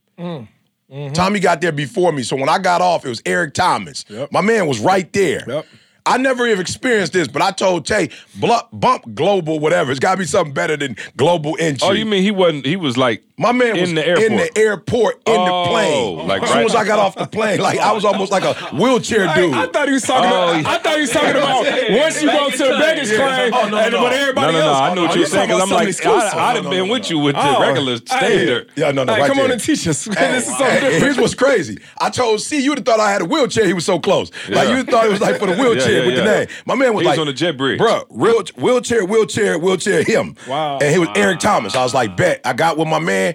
Tommy 1.14 1.40
got 1.40 1.62
there 1.62 1.72
before 1.72 2.12
me. 2.12 2.22
So 2.22 2.36
when 2.36 2.50
I 2.50 2.58
got 2.58 2.82
off, 2.82 3.06
it 3.06 3.08
was 3.08 3.22
Eric 3.24 3.54
Thomas. 3.54 4.04
My 4.30 4.42
man 4.42 4.66
was 4.66 4.78
right 4.78 5.10
there. 5.14 5.44
Yep. 5.48 5.66
I 6.04 6.18
never 6.18 6.48
have 6.48 6.58
experienced 6.58 7.12
this, 7.12 7.28
but 7.28 7.42
I 7.42 7.52
told 7.52 7.86
Tay, 7.86 8.10
bump 8.40 9.14
global, 9.14 9.60
whatever. 9.60 9.90
It's 9.90 10.00
got 10.00 10.12
to 10.12 10.18
be 10.18 10.24
something 10.24 10.52
better 10.52 10.76
than 10.76 10.96
global 11.16 11.56
entry. 11.60 11.88
Oh, 11.88 11.92
you 11.92 12.04
mean 12.04 12.22
he 12.22 12.30
wasn't? 12.32 12.66
He 12.66 12.76
was 12.76 12.96
like 12.96 13.22
My 13.42 13.52
man 13.52 13.76
in 13.76 13.80
was 13.82 13.94
the 13.94 14.06
airport. 14.06 14.30
in 14.30 14.36
the 14.36 14.58
airport, 14.58 15.14
in 15.26 15.36
Oh, 15.36 15.64
the 15.64 15.70
plane. 15.70 16.28
like 16.28 16.42
as 16.42 16.48
soon 16.48 16.58
right- 16.58 16.66
as 16.66 16.74
I 16.74 16.84
got 16.84 16.98
off 16.98 17.14
the 17.16 17.26
plane, 17.26 17.60
like 17.60 17.78
I 17.78 17.92
was 17.92 18.04
almost 18.04 18.30
like 18.32 18.44
a 18.44 18.54
wheelchair 18.76 19.26
I, 19.28 19.34
dude. 19.34 19.54
I 19.54 19.66
thought 19.66 19.88
he 19.88 19.94
was 19.94 20.02
talking. 20.04 20.30
Oh, 20.30 20.60
about, 20.60 20.66
I 20.66 20.78
thought 20.78 20.94
he 20.94 21.00
was 21.02 21.10
talking 21.10 21.30
about 21.30 21.64
once 21.90 22.22
you 22.22 22.28
go 22.30 22.50
to 22.50 22.56
the 22.56 22.78
baggage 22.78 23.08
claim, 23.08 23.52
Oh, 23.54 23.68
no, 23.68 23.76
and 23.78 23.92
no. 23.92 24.00
but 24.02 24.12
everybody 24.12 24.52
no, 24.52 24.58
no, 24.58 24.64
no. 24.64 24.68
else. 24.72 24.78
I 24.80 24.94
knew 24.94 25.02
what 25.02 25.10
oh, 25.10 25.14
you 25.14 25.20
were 25.20 25.26
saying 25.26 25.48
because 25.48 25.62
I'm 25.62 25.70
like. 25.70 25.82
I, 26.06 26.50
I'd 26.52 26.56
oh, 26.56 26.62
have 26.62 26.70
been 26.70 26.88
with 26.88 27.10
you 27.10 27.18
with 27.18 27.34
the 27.34 27.42
Oh, 27.44 27.60
regular 27.60 27.92
hey, 27.92 27.98
standard. 28.06 28.70
yeah, 28.76 28.90
no, 28.92 29.04
no, 29.04 29.12
Hey, 29.14 29.20
right 29.20 29.26
come 29.28 29.36
there. 29.36 29.46
on 29.46 29.52
and 29.52 29.60
teach 29.60 29.86
us. 29.88 30.04
this 30.04 30.48
is 30.48 30.56
so 30.56 30.64
Hey, 30.64 30.74
different. 30.80 31.02
here's 31.02 31.18
what's 31.18 31.34
crazy. 31.34 31.78
I 32.00 32.10
told 32.10 32.40
C, 32.40 32.60
you'd 32.62 32.78
have 32.78 32.84
thought 32.86 33.00
I 33.00 33.10
had 33.10 33.22
a 33.22 33.24
wheelchair. 33.24 33.66
He 33.66 33.72
was 33.74 33.84
so 33.84 33.98
close. 33.98 34.30
Like 34.48 34.68
you 34.68 34.82
thought 34.84 35.06
it 35.06 35.10
was 35.10 35.20
like 35.20 35.38
for 35.38 35.46
the 35.46 35.54
wheelchair 35.60 36.06
with 36.06 36.16
the 36.16 36.24
name. 36.24 36.46
My 36.66 36.74
man 36.74 36.94
was 36.94 37.02
He 37.02 37.08
was 37.08 37.16
like 37.16 37.20
on 37.20 37.26
the 37.26 37.32
jet 37.32 37.56
bridge. 37.56 37.78
Bro, 37.78 38.04
real 38.10 38.42
wheelchair, 38.56 39.04
wheelchair, 39.04 39.58
wheelchair, 39.58 40.02
him. 40.04 40.36
Wow. 40.48 40.78
And 40.78 40.90
he 40.92 40.98
was 40.98 41.08
Eric 41.16 41.40
Thomas. 41.40 41.74
I 41.74 41.82
was 41.82 41.94
like, 41.94 42.16
bet. 42.16 42.40
I 42.44 42.52
got 42.52 42.76
with 42.78 42.88
my 42.88 42.98
man. 42.98 43.31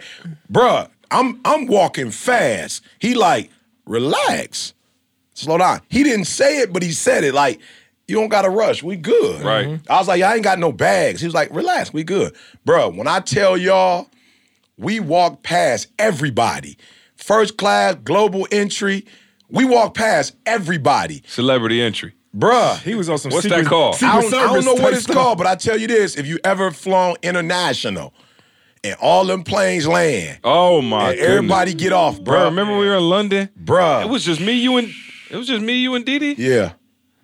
Bruh, 0.52 0.90
I'm 1.12 1.40
I'm 1.46 1.68
walking 1.68 2.12
fast. 2.12 2.84
He 3.00 3.16
like, 3.16 3.50
relax, 3.86 4.74
slow 5.34 5.58
down. 5.58 5.82
He 5.90 6.04
didn't 6.04 6.26
say 6.26 6.60
it, 6.60 6.74
but 6.74 6.84
he 6.84 6.92
said 6.92 7.24
it 7.24 7.34
like, 7.34 7.60
you 8.08 8.16
don't 8.16 8.30
gotta 8.30 8.50
rush. 8.50 8.84
We 8.84 8.96
good. 8.96 9.44
Right. 9.44 9.80
I 9.90 9.98
was 10.00 10.08
like, 10.08 10.22
I 10.22 10.36
ain't 10.36 10.44
got 10.44 10.60
no 10.60 10.72
bags. 10.72 11.22
He 11.22 11.28
was 11.28 11.34
like, 11.34 11.54
relax, 11.54 11.92
we 11.94 12.04
good. 12.04 12.36
Bro, 12.66 12.92
when 12.92 13.08
I 13.08 13.20
tell 13.20 13.58
y'all, 13.58 14.10
we 14.78 15.00
walk 15.00 15.44
past 15.44 15.88
everybody. 16.00 16.78
First 17.16 17.58
class, 17.58 17.96
global 17.96 18.48
entry. 18.52 19.06
We 19.50 19.66
walk 19.66 19.96
past 19.96 20.36
everybody. 20.46 21.24
Celebrity 21.26 21.82
entry. 21.82 22.14
Bruh. 22.36 22.78
He 22.80 22.96
was 22.96 23.10
on 23.10 23.18
some 23.18 23.32
What's 23.32 23.44
secret, 23.44 23.64
that 23.64 23.70
called? 23.70 23.96
I 24.04 24.22
don't, 24.22 24.34
I 24.34 24.54
don't 24.54 24.66
know 24.66 24.74
what 24.76 24.94
it's 24.94 25.04
stuff. 25.04 25.16
called, 25.16 25.38
but 25.38 25.48
I 25.48 25.56
tell 25.56 25.78
you 25.78 25.88
this: 25.88 26.18
if 26.18 26.28
you 26.28 26.38
ever 26.44 26.72
flown 26.72 27.16
international, 27.24 28.14
and 28.84 28.96
all 29.02 29.26
them 29.26 29.44
planes 29.44 29.88
land, 29.88 30.40
Oh 30.44 30.82
my 30.82 31.12
and 31.12 31.20
everybody 31.20 31.74
get 31.74 31.94
off, 31.94 32.22
Bro, 32.22 32.40
bruh. 32.40 32.46
remember 32.46 32.78
we 32.78 32.86
were 32.88 32.98
in 32.98 33.10
London? 33.10 33.50
Bruh. 33.62 34.04
It 34.04 34.10
was 34.10 34.24
just 34.24 34.40
me, 34.42 34.54
you, 34.54 34.78
and 34.78 34.90
it 35.30 35.36
was 35.36 35.48
just 35.48 35.62
me, 35.64 35.78
you, 35.78 35.96
and 35.96 36.06
Didi. 36.06 36.36
Yeah, 36.38 36.74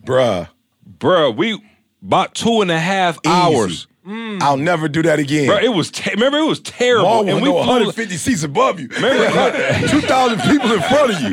bruh. 0.04 0.50
Bro, 0.86 1.32
we 1.32 1.62
about 2.02 2.36
two 2.36 2.62
and 2.62 2.72
a 2.72 2.80
half 2.80 3.20
hours. 3.26 3.88
Mm. 4.06 4.42
I'll 4.42 4.58
never 4.58 4.90
do 4.90 5.02
that 5.04 5.18
again. 5.20 5.48
Bro, 5.48 5.60
it 5.60 5.70
was 5.70 5.90
te- 5.90 6.12
remember 6.12 6.38
it 6.40 6.46
was 6.46 6.60
terrible. 6.60 7.06
Mall 7.08 7.20
and 7.30 7.36
we 7.38 7.44
no 7.48 7.52
flew, 7.52 7.68
150 7.68 8.18
seats 8.18 8.44
above 8.44 8.78
you. 8.80 8.90
Remember, 8.90 9.88
2,000 9.88 10.40
people 10.42 10.72
in 10.74 10.82
front 10.82 11.14
of 11.14 11.22
you. 11.22 11.30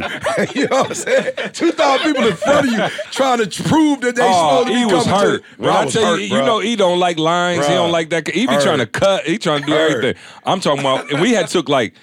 you 0.63 0.69
know 0.69 0.77
what 0.83 0.87
I'm 0.91 0.95
saying? 0.95 1.33
2,000 1.53 2.07
people 2.15 2.29
in 2.29 2.37
front 2.37 2.69
of 2.69 2.73
you 2.73 2.89
trying 3.11 3.39
to 3.45 3.63
prove 3.65 4.03
that 4.03 4.15
they 4.15 4.23
Oh, 4.25 4.61
supposed 4.63 4.69
to 4.69 4.73
be 4.75 4.79
he 4.79 4.85
was 4.87 5.05
coming 5.05 5.21
hurt. 5.21 5.43
to. 5.57 5.57
Bro, 5.63 5.73
I, 5.73 5.87
tell 5.87 6.05
hurt, 6.05 6.21
you, 6.21 6.29
bro. 6.29 6.39
you 6.39 6.45
know, 6.47 6.59
he 6.61 6.77
don't 6.77 7.01
like 7.01 7.19
lines. 7.19 7.67
He 7.67 7.75
don't 7.75 7.91
like 7.91 8.11
that. 8.11 8.29
He 8.29 8.47
be 8.47 8.53
Hurt. 8.53 8.63
trying 8.63 8.79
to 8.79 8.87
cut. 8.87 9.25
He 9.27 9.39
trying 9.39 9.63
to 9.63 9.67
do 9.67 9.73
Hurt. 9.73 9.91
everything. 9.91 10.23
I'm 10.45 10.61
talking 10.61 10.81
about. 10.81 11.11
And 11.11 11.21
we 11.21 11.33
had 11.33 11.49
took 11.49 11.69
like, 11.69 11.95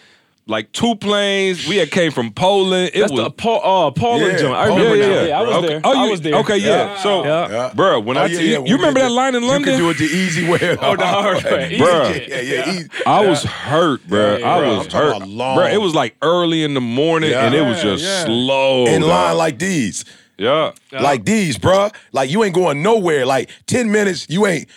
like 0.47 0.71
two 0.71 0.95
planes. 0.95 1.67
We 1.67 1.75
had 1.77 1.91
came 1.91 2.11
from 2.11 2.31
Poland. 2.31 2.91
It 2.93 3.01
That's 3.01 3.11
was 3.11 3.21
the 3.25 3.29
Paul, 3.31 3.87
uh, 3.87 3.91
Poland 3.91 4.31
Yeah, 4.33 4.37
joint. 4.39 4.55
I 4.55 4.67
Poland 4.69 4.83
remember 4.83 4.95
yeah, 4.97 5.07
now. 5.07 5.21
yeah, 5.21 5.27
Yeah, 5.27 5.39
I 5.39 5.41
was 5.43 5.55
okay. 5.57 5.67
there. 5.67 5.81
Oh, 5.83 5.93
you, 5.93 5.99
I 5.99 6.09
was 6.09 6.21
there. 6.21 6.35
Okay, 6.35 6.57
yeah. 6.57 6.97
So, 7.03 7.23
Yeah. 7.25 7.71
bro, 7.75 7.99
when 7.99 8.17
Oh, 8.17 8.21
I 8.21 8.25
yeah, 8.27 8.37
tell 8.37 8.45
you, 8.45 8.65
you 8.65 8.75
remember 8.77 8.99
did 9.01 9.05
that 9.07 9.11
line 9.11 9.35
in 9.35 9.43
London? 9.45 9.73
You 9.79 9.85
London? 9.85 9.95
could 9.95 9.97
do 9.99 10.05
it 10.05 10.09
the 10.09 10.17
easy 10.17 10.47
way. 10.49 10.77
Oh, 10.81 10.95
the 10.95 11.05
hard 11.07 11.43
way. 11.43 11.71
Easy. 11.73 11.83
Bruh. 11.83 12.27
Yeah, 12.29 12.41
yeah, 12.41 12.69
easy. 12.71 12.89
I 13.05 13.25
was 13.27 13.43
hurt, 13.43 14.07
bro. 14.07 14.37
yeah, 14.37 14.49
I 14.49 14.59
bro. 14.59 14.77
was 14.77 14.85
I'm 14.87 14.91
hurt, 15.01 15.27
long. 15.27 15.55
bro. 15.57 15.67
It 15.67 15.81
was 15.81 15.93
like 15.93 16.15
early 16.21 16.63
in 16.63 16.73
the 16.73 16.81
morning, 16.81 17.31
Yeah. 17.31 17.45
and 17.45 17.53
it 17.55 17.61
was 17.61 17.81
just 17.81 18.03
Yeah, 18.03 18.19
yeah. 18.19 18.25
slow. 18.25 18.85
in 18.85 19.01
dog. 19.01 19.09
line 19.09 19.37
like 19.37 19.59
these. 19.59 20.05
yeah. 20.37 20.71
Like 20.91 21.25
these, 21.25 21.57
bruh. 21.57 21.93
Like 22.13 22.29
you 22.29 22.43
ain't 22.43 22.55
going 22.55 22.81
nowhere. 22.81 23.25
Like 23.25 23.49
10 23.67 23.91
minutes, 23.91 24.27
you 24.29 24.45
ain't. 24.47 24.67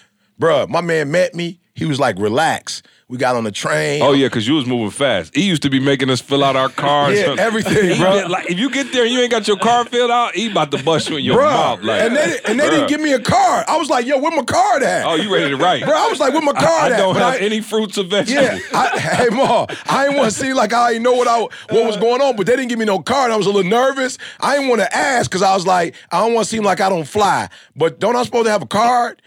Bruh, 0.40 0.68
my 0.68 0.80
man 0.80 1.10
met 1.10 1.34
me. 1.34 1.58
He 1.74 1.84
was 1.84 2.00
like, 2.00 2.18
relax. 2.18 2.82
We 3.10 3.18
got 3.18 3.34
on 3.34 3.42
the 3.42 3.50
train. 3.50 4.02
Oh 4.02 4.12
yeah, 4.12 4.26
because 4.26 4.46
you 4.46 4.54
was 4.54 4.66
moving 4.66 4.90
fast. 4.90 5.34
He 5.34 5.42
used 5.42 5.62
to 5.62 5.68
be 5.68 5.80
making 5.80 6.10
us 6.10 6.20
fill 6.20 6.44
out 6.44 6.54
our 6.54 6.68
cards. 6.68 7.18
Yeah, 7.18 7.34
everything, 7.40 7.98
bro. 7.98 8.12
did- 8.20 8.30
like 8.30 8.48
if 8.48 8.56
you 8.56 8.70
get 8.70 8.92
there 8.92 9.02
and 9.02 9.12
you 9.12 9.18
ain't 9.20 9.32
got 9.32 9.48
your 9.48 9.56
card 9.58 9.88
filled 9.88 10.12
out, 10.12 10.36
he 10.36 10.48
about 10.48 10.70
to 10.70 10.80
bust 10.84 11.10
you 11.10 11.16
in 11.16 11.24
your 11.24 11.36
Bruh. 11.40 11.50
mouth. 11.50 11.82
Like, 11.82 12.02
and 12.02 12.14
they, 12.14 12.38
and 12.46 12.60
they 12.60 12.70
didn't 12.70 12.88
give 12.88 13.00
me 13.00 13.12
a 13.12 13.18
card. 13.18 13.64
I 13.66 13.78
was 13.78 13.90
like, 13.90 14.06
yo, 14.06 14.16
where 14.18 14.30
my 14.30 14.44
card 14.44 14.84
at? 14.84 15.04
Oh, 15.04 15.16
you 15.16 15.34
ready 15.34 15.50
to 15.50 15.56
write? 15.56 15.82
Bro, 15.82 15.92
I 15.92 16.06
was 16.06 16.20
like, 16.20 16.32
where 16.32 16.40
my 16.40 16.52
card 16.52 16.92
I 16.92 16.94
at? 16.94 16.98
don't 16.98 17.16
have 17.16 17.34
I- 17.34 17.38
any 17.38 17.60
fruits 17.60 17.98
or 17.98 18.04
vegetables. 18.04 18.46
Yeah, 18.46 18.60
I, 18.78 18.96
hey 19.00 19.28
Ma, 19.30 19.66
I 19.88 20.04
didn't 20.04 20.16
want 20.18 20.30
to 20.32 20.38
seem 20.38 20.54
like 20.54 20.72
I 20.72 20.92
didn't 20.92 21.02
know 21.02 21.14
what 21.14 21.26
I 21.26 21.40
what 21.40 21.84
was 21.84 21.96
going 21.96 22.22
on, 22.22 22.36
but 22.36 22.46
they 22.46 22.54
didn't 22.54 22.68
give 22.68 22.78
me 22.78 22.84
no 22.84 23.00
card. 23.00 23.32
I 23.32 23.36
was 23.36 23.46
a 23.46 23.50
little 23.50 23.68
nervous. 23.68 24.18
I 24.38 24.54
didn't 24.54 24.68
want 24.68 24.82
to 24.82 24.96
ask 24.96 25.28
because 25.28 25.42
I 25.42 25.52
was 25.52 25.66
like, 25.66 25.96
I 26.12 26.20
don't 26.20 26.32
want 26.32 26.44
to 26.46 26.50
seem 26.50 26.62
like 26.62 26.80
I 26.80 26.88
don't 26.88 27.08
fly. 27.08 27.48
But 27.74 27.98
don't 27.98 28.14
I 28.14 28.22
supposed 28.22 28.44
to 28.46 28.52
have 28.52 28.62
a 28.62 28.66
card? 28.68 29.20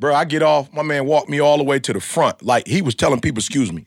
Bro, 0.00 0.14
I 0.14 0.24
get 0.24 0.42
off. 0.42 0.72
My 0.72 0.82
man 0.82 1.06
walked 1.06 1.28
me 1.28 1.40
all 1.40 1.58
the 1.58 1.64
way 1.64 1.78
to 1.80 1.92
the 1.92 2.00
front. 2.00 2.42
Like 2.42 2.66
he 2.66 2.82
was 2.82 2.94
telling 2.94 3.20
people, 3.20 3.38
excuse 3.38 3.72
me. 3.72 3.84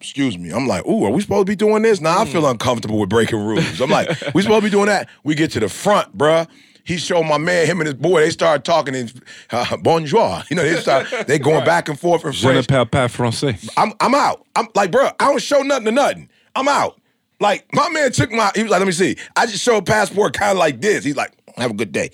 Excuse 0.00 0.38
me. 0.38 0.50
I'm 0.50 0.66
like, 0.66 0.86
ooh, 0.86 1.04
are 1.04 1.10
we 1.10 1.20
supposed 1.20 1.46
to 1.46 1.50
be 1.50 1.56
doing 1.56 1.82
this? 1.82 2.00
Now 2.00 2.20
I 2.20 2.24
feel 2.24 2.46
uncomfortable 2.46 2.98
with 2.98 3.10
breaking 3.10 3.38
rules. 3.40 3.80
I'm 3.80 3.90
like, 3.90 4.08
we 4.34 4.42
supposed 4.42 4.60
to 4.60 4.66
be 4.66 4.70
doing 4.70 4.86
that? 4.86 5.08
We 5.24 5.34
get 5.34 5.50
to 5.52 5.60
the 5.60 5.68
front, 5.68 6.16
bruh. 6.16 6.48
He 6.84 6.96
showed 6.96 7.24
my 7.24 7.36
man, 7.38 7.66
him 7.66 7.80
and 7.80 7.86
his 7.86 7.94
boy, 7.94 8.20
they 8.20 8.30
started 8.30 8.64
talking 8.64 8.94
in 8.94 9.10
uh, 9.50 9.76
bonjour. 9.76 10.42
You 10.50 10.56
know, 10.56 10.62
they 10.62 10.80
start 10.80 11.06
they 11.26 11.38
going 11.38 11.64
back 11.64 11.88
and 11.88 11.98
forth 11.98 12.24
in 12.24 12.32
Je 12.32 12.52
ne 12.52 12.62
parle 12.62 12.86
pas 12.86 13.08
français. 13.08 13.68
I'm 13.76 13.92
I'm 14.00 14.14
out. 14.14 14.46
I'm 14.56 14.68
like, 14.74 14.90
bro, 14.90 15.06
I 15.06 15.24
don't 15.26 15.42
show 15.42 15.60
nothing 15.62 15.84
to 15.86 15.90
nothing. 15.92 16.28
I'm 16.54 16.68
out. 16.68 17.00
Like, 17.38 17.66
my 17.72 17.88
man 17.90 18.12
took 18.12 18.30
my, 18.30 18.50
he 18.54 18.62
was 18.62 18.70
like, 18.70 18.80
let 18.80 18.86
me 18.86 18.92
see. 18.92 19.16
I 19.34 19.46
just 19.46 19.62
showed 19.62 19.86
passport 19.86 20.34
kind 20.34 20.52
of 20.52 20.58
like 20.58 20.80
this. 20.80 21.04
He's 21.04 21.16
like, 21.16 21.32
have 21.56 21.70
a 21.70 21.74
good 21.74 21.90
day. 21.92 22.10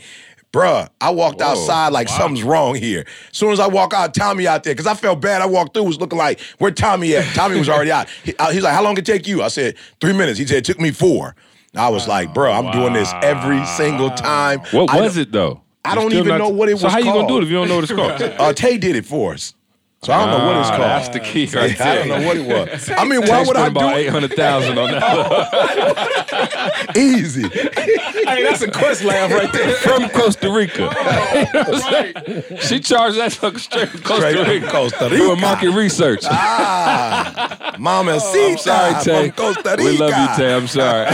Bruh, 0.53 0.89
I 1.01 1.11
walked 1.11 1.43
outside 1.43 1.89
like 1.89 2.09
something's 2.09 2.43
wrong 2.43 2.77
here. 2.77 3.05
As 3.31 3.37
soon 3.37 3.53
as 3.53 3.61
I 3.61 3.67
walk 3.67 3.93
out, 3.93 4.15
Tommy 4.15 4.47
out 4.47 4.65
there, 4.65 4.73
because 4.75 4.87
I 4.87 4.95
felt 4.95 5.21
bad. 5.21 5.43
I 5.43 5.47
walked 5.47 5.75
through, 5.75 5.83
was 5.85 5.99
looking 5.99 6.19
like, 6.19 6.41
where 6.59 6.71
Tommy 6.71 7.15
at? 7.17 7.25
Tommy 7.35 7.59
was 7.59 7.69
already 7.69 7.91
out. 7.91 8.09
He, 8.25 8.35
he's 8.53 8.63
like, 8.63 8.75
how 8.75 8.83
long 8.83 8.95
did 8.95 9.07
it 9.07 9.13
take 9.13 9.27
you? 9.27 9.43
I 9.43 9.49
said, 9.49 9.77
three 10.01 10.15
minutes. 10.15 10.39
He 10.39 10.47
said, 10.47 10.59
it 10.59 10.65
took 10.65 10.81
me 10.81 10.93
four. 10.93 11.35
I 11.75 11.91
was 11.91 12.09
like, 12.09 12.33
bro, 12.33 12.51
I'm 12.53 12.71
doing 12.73 12.95
this 12.95 13.13
every 13.23 13.65
single 13.67 14.11
time. 14.11 14.61
What 14.71 14.91
I 14.91 15.01
was 15.01 15.17
it 15.17 15.31
though? 15.31 15.61
I 15.85 15.91
You 15.91 15.95
don't 15.97 16.11
still 16.11 16.27
even 16.27 16.39
know 16.39 16.49
what 16.49 16.69
it 16.69 16.79
so 16.79 16.85
was 16.87 16.93
So 16.93 16.99
how 16.99 16.99
you 16.99 17.13
gonna 17.13 17.29
do 17.29 17.39
it 17.39 17.43
if 17.45 17.49
you 17.51 17.57
don't 17.57 17.69
know 17.69 17.77
what 17.77 17.85
it's 17.85 17.93
called? 17.93 18.21
Uh, 18.41 18.53
Tay 18.53 18.79
did 18.79 18.97
it 18.97 19.05
for 19.05 19.35
us. 19.35 19.55
So 20.03 20.13
I 20.13 20.19
don't 20.27 20.39
know 20.39 20.47
what 20.47 20.57
it's 20.59 20.69
Ah, 20.69 20.77
called. 20.77 20.83
That's 20.91 21.09
the 21.09 21.21
key 21.21 21.47
right 21.47 21.71
I 21.81 21.85
there. 21.85 22.07
don't 22.07 22.21
know 22.21 22.27
what 22.29 22.37
it 22.37 22.47
was. 22.47 22.91
I 22.97 23.05
mean, 23.05 23.23
why 23.23 23.41
would 23.43 23.57
I 23.57 23.63
spent 23.63 23.77
about 23.77 23.91
do 23.91 23.97
eight 23.97 24.07
it? 24.07 24.11
hundred 24.11 24.35
thousand 24.35 24.79
on 24.79 24.91
that 24.93 25.03
Easy. 26.97 27.49
Hey, 28.27 28.43
that's 28.43 28.61
a 28.61 28.69
quest 28.71 29.05
laugh 29.05 29.31
right 29.31 29.53
there. 29.53 29.73
from 29.77 30.09
Costa 30.09 30.51
Rica. 30.51 30.83
You 30.83 30.89
know 31.55 31.63
what 32.49 32.61
she 32.63 32.81
charged 32.81 33.17
that 33.19 33.31
sucker 33.33 33.59
straight 33.61 33.89
from 33.89 34.01
Costa 34.03 34.17
Straight 34.17 34.37
from 34.37 34.49
Rica. 34.49 34.69
Costa 34.69 35.09
Doing 35.11 35.23
Rica. 35.31 35.41
market 35.41 35.71
research. 35.71 36.25
Ah, 36.25 37.77
Mama 37.79 38.19
Oh, 38.21 38.51
I'm 38.51 38.59
sorry, 38.59 38.95
Tay. 39.05 39.31
from 39.31 39.37
Costa 39.55 39.71
Rica. 39.79 39.83
We 39.85 39.97
love 39.97 40.11
you, 40.11 40.37
Tay. 40.37 40.55
I'm 40.55 40.67
sorry. 40.67 41.07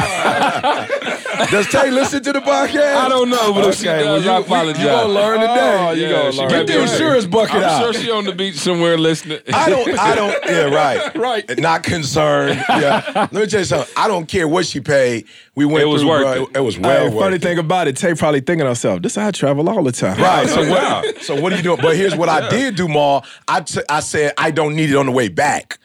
Does 1.50 1.66
Tay 1.68 1.90
listen 1.90 2.22
to 2.22 2.32
the 2.32 2.40
podcast? 2.40 2.96
I 2.96 3.08
don't 3.10 3.28
know, 3.28 3.52
but 3.52 3.66
if 3.68 3.74
she 3.76 3.88
Okay, 3.90 4.04
well, 4.04 4.16
does, 4.16 4.24
you- 4.24 4.30
I 4.30 4.38
we- 4.38 4.44
apologize. 4.46 4.80
you 4.82 4.86
gonna 4.88 5.12
learn 5.12 5.40
today. 5.40 5.76
Oh, 5.80 5.90
You 5.92 6.08
gonna 6.08 6.32
she 6.32 6.38
learn 6.38 6.46
might 6.50 6.56
Get 6.58 6.66
be 6.68 6.72
the 6.72 6.82
insurance 6.82 7.26
bucket 7.26 7.56
I'm 7.56 7.62
out. 7.64 7.82
sure 7.82 7.92
she 8.02 8.10
on 8.10 8.24
the 8.24 8.32
beach 8.32 8.54
somewhere 8.72 8.96
listening. 8.98 9.40
I 9.52 9.68
don't. 9.68 9.98
I 9.98 10.14
don't. 10.14 10.32
Yeah, 10.52 10.64
right. 10.74 11.14
right. 11.16 11.58
Not 11.58 11.82
concerned. 11.82 12.62
Yeah. 12.68 13.02
Let 13.14 13.32
me 13.32 13.46
tell 13.46 13.60
you 13.60 13.64
something. 13.64 13.92
I 13.96 14.08
don't 14.08 14.26
care 14.26 14.46
what 14.48 14.66
she 14.66 14.80
paid. 14.80 15.26
We 15.54 15.64
went 15.64 15.82
It 15.82 15.86
was 15.86 16.02
through. 16.02 16.10
worth 16.10 16.22
bro. 16.22 16.32
it. 16.32 16.50
It, 16.50 16.56
it 16.56 16.60
was 16.60 16.78
well 16.78 17.08
Hey, 17.08 17.14
worth 17.14 17.24
funny 17.24 17.36
it. 17.36 17.42
thing 17.42 17.58
about 17.58 17.88
it, 17.88 17.96
Tay 17.96 18.14
probably 18.14 18.40
thinking 18.40 18.66
herself, 18.66 19.02
this 19.02 19.14
how 19.14 19.28
I 19.28 19.30
travel 19.30 19.68
all 19.68 19.82
the 19.82 19.92
time. 19.92 20.20
Right. 20.20 20.48
So 20.48 20.68
Wow. 20.70 21.00
what? 21.02 21.22
So 21.22 21.40
what 21.40 21.52
are 21.52 21.56
you 21.56 21.62
doing? 21.62 21.78
But 21.80 21.96
here's 21.96 22.14
what 22.16 22.28
I 22.28 22.48
did 22.48 22.76
do, 22.76 22.88
Ma. 22.88 23.22
I 23.48 23.60
t- 23.60 23.80
I 23.88 24.00
said 24.00 24.32
I 24.36 24.50
don't 24.50 24.74
need 24.74 24.90
it 24.90 24.96
on 24.96 25.06
the 25.06 25.12
way 25.12 25.28
back, 25.28 25.78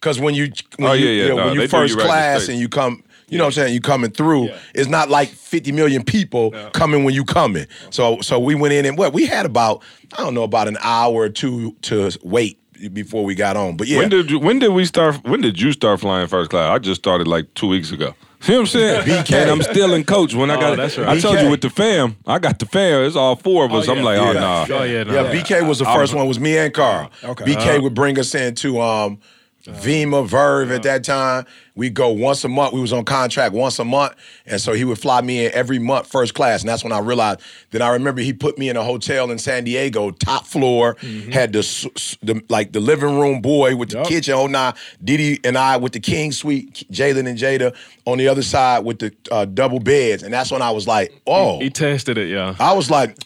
because 0.00 0.20
when 0.20 0.34
you 0.34 0.52
when 0.76 0.90
Oh, 0.90 0.92
you, 0.92 1.06
yeah, 1.06 1.12
yeah. 1.12 1.22
you 1.24 1.28
know, 1.30 1.36
No, 1.36 1.46
when 1.46 1.54
you 1.60 1.68
first 1.68 1.94
you 1.94 1.98
right 2.00 2.06
class 2.06 2.48
and 2.48 2.58
you 2.58 2.68
come, 2.68 3.02
you 3.28 3.38
know 3.38 3.44
what 3.44 3.48
I'm 3.48 3.52
saying, 3.52 3.74
you 3.74 3.80
coming 3.80 4.10
through. 4.10 4.50
It's 4.74 4.88
not 4.88 5.08
like 5.10 5.28
50 5.28 5.72
million 5.72 6.04
people 6.04 6.52
coming 6.72 7.04
when 7.04 7.14
you 7.14 7.24
coming. 7.24 7.66
So 7.90 8.20
so 8.20 8.38
we 8.38 8.54
went 8.54 8.72
in 8.74 8.84
and 8.86 8.96
what 8.96 9.12
we 9.12 9.26
had 9.26 9.46
about 9.46 9.82
I 10.16 10.22
don't 10.22 10.34
know 10.34 10.44
about 10.44 10.68
an 10.68 10.78
hour 10.80 11.14
or 11.14 11.28
two 11.28 11.72
to 11.82 12.10
wait 12.22 12.60
before 12.92 13.24
we 13.24 13.34
got 13.34 13.56
on. 13.56 13.76
But 13.76 13.88
yeah, 13.88 13.98
When 13.98 14.08
did 14.08 14.30
you, 14.30 14.38
when 14.38 14.58
did 14.58 14.68
we 14.72 14.84
start? 14.84 15.16
When 15.24 15.40
did 15.40 15.60
you 15.60 15.72
start 15.72 16.00
flying 16.00 16.28
first 16.28 16.50
class? 16.50 16.70
I 16.70 16.78
just 16.78 17.00
started 17.00 17.26
like 17.26 17.52
two 17.54 17.68
weeks 17.68 17.90
ago. 17.90 18.14
See 18.40 18.52
what 18.52 18.60
I'm 18.60 18.66
saying? 18.66 19.02
BK. 19.06 19.32
And 19.32 19.50
I'm 19.50 19.62
still 19.62 19.94
in 19.94 20.04
coach. 20.04 20.34
When 20.34 20.50
I 20.50 20.60
got, 20.60 20.76
that's 20.76 20.98
right. 20.98 21.08
I 21.08 21.20
told 21.20 21.36
BK. 21.36 21.44
you 21.44 21.50
with 21.50 21.62
the 21.62 21.70
fam, 21.70 22.16
I 22.26 22.38
got 22.38 22.58
the 22.58 22.66
fam. 22.66 23.04
It's 23.04 23.16
all 23.16 23.34
four 23.36 23.64
of 23.64 23.72
us. 23.72 23.88
I'm 23.88 24.02
like, 24.02 24.18
oh 24.18 24.32
yeah. 24.32 24.40
nah. 24.40 24.66
Oh, 24.70 24.82
yeah, 24.84 25.02
no. 25.04 25.14
Yeah, 25.14 25.32
BK 25.32 25.66
was 25.66 25.78
the 25.78 25.86
first 25.86 26.14
one. 26.14 26.28
Was 26.28 26.38
me 26.38 26.56
and 26.58 26.72
Carl. 26.72 27.10
Okay. 27.24 27.44
BK 27.44 27.82
would 27.82 27.94
bring 27.94 28.18
us 28.18 28.34
into 28.34 28.80
um, 28.80 29.18
Vemma 29.66 30.26
Verve 30.26 30.70
at 30.70 30.82
that 30.84 31.04
time. 31.04 31.46
We 31.74 31.90
go 31.90 32.08
once 32.08 32.42
a 32.44 32.48
month. 32.48 32.72
We 32.72 32.80
was 32.80 32.92
on 32.92 33.04
contract 33.04 33.54
once 33.54 33.78
a 33.78 33.84
month, 33.84 34.14
and 34.46 34.58
so 34.60 34.72
he 34.72 34.84
would 34.84 34.98
fly 34.98 35.20
me 35.20 35.44
in 35.44 35.52
every 35.52 35.78
month, 35.78 36.06
first 36.06 36.32
class. 36.32 36.62
And 36.62 36.68
that's 36.70 36.82
when 36.82 36.92
I 36.92 37.00
realized. 37.00 37.40
Then 37.70 37.82
I 37.82 37.90
remember 37.90 38.22
he 38.22 38.32
put 38.32 38.56
me 38.56 38.70
in 38.70 38.76
a 38.76 38.82
hotel 38.82 39.30
in 39.30 39.38
San 39.38 39.64
Diego, 39.64 40.10
top 40.10 40.46
floor, 40.46 40.96
had 41.30 41.52
the, 41.52 42.18
the 42.22 42.42
like 42.48 42.72
the 42.72 42.80
living 42.80 43.18
room 43.18 43.42
boy 43.42 43.76
with 43.76 43.90
the 43.90 44.02
kitchen. 44.04 44.34
Oh 44.34 44.46
nah, 44.46 44.72
Didi 45.04 45.38
and 45.44 45.58
I 45.58 45.76
with 45.76 45.92
the 45.92 46.00
king 46.00 46.32
suite, 46.32 46.86
Jalen 46.90 47.28
and 47.28 47.38
Jada 47.38 47.76
on 48.06 48.18
the 48.18 48.28
other 48.28 48.42
side 48.42 48.84
with 48.84 49.00
the 49.00 49.14
uh, 49.30 49.44
double 49.44 49.80
beds, 49.80 50.22
and 50.22 50.32
that's 50.32 50.50
when 50.50 50.62
I 50.62 50.70
was 50.70 50.86
like, 50.86 51.12
oh. 51.26 51.60
He 51.60 51.70
tested 51.70 52.16
it, 52.16 52.28
yeah. 52.28 52.54
I 52.58 52.72
was 52.72 52.90
like, 52.90 53.18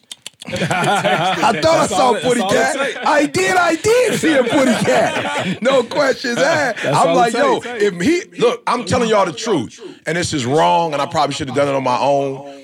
I 0.46 1.60
thought 1.62 1.64
I 1.64 1.86
saw 1.86 2.14
a 2.16 2.20
Putty 2.20 2.40
that's 2.40 2.76
all 2.76 2.82
it 2.82 2.94
Cat. 2.94 3.06
I 3.06 3.26
did, 3.26 3.56
I 3.56 3.76
did 3.76 4.18
see 4.18 4.34
a 4.36 4.42
Putty 4.42 4.72
Cat. 4.84 5.62
No 5.62 5.82
questions 5.82 6.38
asked. 6.38 6.84
I'm 6.84 7.14
like, 7.14 7.34
yo, 7.34 7.60
if 7.64 8.00
he 8.00 8.24
look, 8.38 8.62
I'm 8.66 8.84
telling 8.86 9.10
y'all 9.10 9.26
the 9.26 9.32
truth, 9.32 9.80
and 10.06 10.16
this 10.16 10.32
is 10.32 10.46
wrong, 10.46 10.92
and 10.92 11.02
I 11.02 11.06
probably 11.06 11.34
should 11.34 11.48
have 11.48 11.56
done 11.56 11.68
it 11.68 11.74
on 11.74 11.84
my 11.84 11.98
own. 11.98 12.59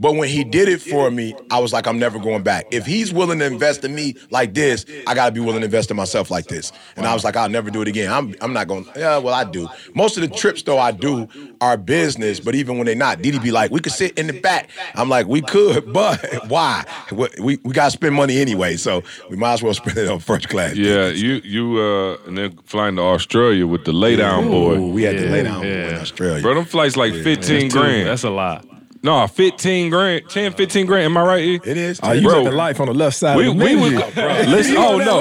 But 0.00 0.14
when 0.16 0.28
he 0.30 0.44
did 0.44 0.66
it 0.68 0.80
for 0.80 1.10
me, 1.10 1.34
I 1.50 1.58
was 1.58 1.74
like, 1.74 1.86
I'm 1.86 1.98
never 1.98 2.18
going 2.18 2.42
back. 2.42 2.64
If 2.70 2.86
he's 2.86 3.12
willing 3.12 3.38
to 3.40 3.44
invest 3.44 3.84
in 3.84 3.94
me 3.94 4.14
like 4.30 4.54
this, 4.54 4.86
I 5.06 5.14
gotta 5.14 5.30
be 5.30 5.40
willing 5.40 5.60
to 5.60 5.66
invest 5.66 5.90
in 5.90 5.96
myself 5.96 6.30
like 6.30 6.46
this. 6.46 6.72
And 6.96 7.06
I 7.06 7.12
was 7.12 7.22
like, 7.22 7.36
I'll 7.36 7.50
never 7.50 7.70
do 7.70 7.82
it 7.82 7.88
again. 7.88 8.10
I'm 8.10 8.34
I'm 8.40 8.54
not 8.54 8.66
going. 8.66 8.86
Yeah, 8.96 9.18
well, 9.18 9.34
I 9.34 9.44
do. 9.44 9.68
Most 9.94 10.16
of 10.16 10.22
the 10.22 10.28
trips 10.34 10.62
though 10.62 10.78
I 10.78 10.90
do 10.92 11.28
are 11.60 11.76
business, 11.76 12.40
but 12.40 12.54
even 12.54 12.78
when 12.78 12.86
they're 12.86 12.94
not, 12.94 13.20
Didi 13.20 13.38
be 13.38 13.50
like, 13.50 13.70
we 13.70 13.80
could 13.80 13.92
sit 13.92 14.18
in 14.18 14.26
the 14.26 14.40
back. 14.40 14.70
I'm 14.94 15.10
like, 15.10 15.26
we 15.26 15.42
could, 15.42 15.92
but 15.92 16.48
why? 16.48 16.84
We 17.12 17.28
we, 17.38 17.58
we 17.62 17.72
gotta 17.74 17.90
spend 17.90 18.14
money 18.14 18.38
anyway, 18.40 18.76
so 18.78 19.02
we 19.28 19.36
might 19.36 19.52
as 19.52 19.62
well 19.62 19.74
spend 19.74 19.98
it 19.98 20.08
on 20.08 20.18
first 20.20 20.48
class. 20.48 20.76
Yeah, 20.76 21.08
you 21.08 21.42
you 21.44 21.78
uh 21.78 22.16
and 22.26 22.38
then 22.38 22.56
flying 22.64 22.96
to 22.96 23.02
Australia 23.02 23.66
with 23.66 23.84
the 23.84 23.92
lay 23.92 24.16
down 24.16 24.48
boy. 24.48 24.76
Ooh, 24.76 24.92
we 24.92 25.02
had 25.02 25.18
to 25.18 25.28
lay 25.28 25.42
down 25.42 25.62
Yeah. 25.62 25.88
in 25.90 25.94
Australia. 25.96 26.40
Bro, 26.40 26.54
them 26.54 26.64
flights 26.64 26.96
like 26.96 27.12
15 27.12 27.60
Dude, 27.60 27.72
grand. 27.72 28.06
That's 28.08 28.24
a 28.24 28.30
lot. 28.30 28.64
No, 29.02 29.26
15 29.26 29.90
grand, 29.90 30.28
10, 30.28 30.52
uh, 30.52 30.56
15 30.56 30.86
grand. 30.86 31.04
Am 31.06 31.16
I 31.16 31.22
right? 31.22 31.42
E? 31.42 31.54
it 31.64 31.76
is. 31.76 32.00
Oh, 32.02 32.12
you 32.12 32.28
Bro. 32.28 32.44
the 32.44 32.50
life 32.50 32.80
on 32.80 32.86
the 32.86 32.94
left 32.94 33.16
side. 33.16 33.36
We, 33.36 33.48
of 33.48 33.56
the 33.56 33.64
we 33.64 33.76
was, 33.76 33.92
listen, 34.48 34.76
oh 34.76 34.98
no. 34.98 35.20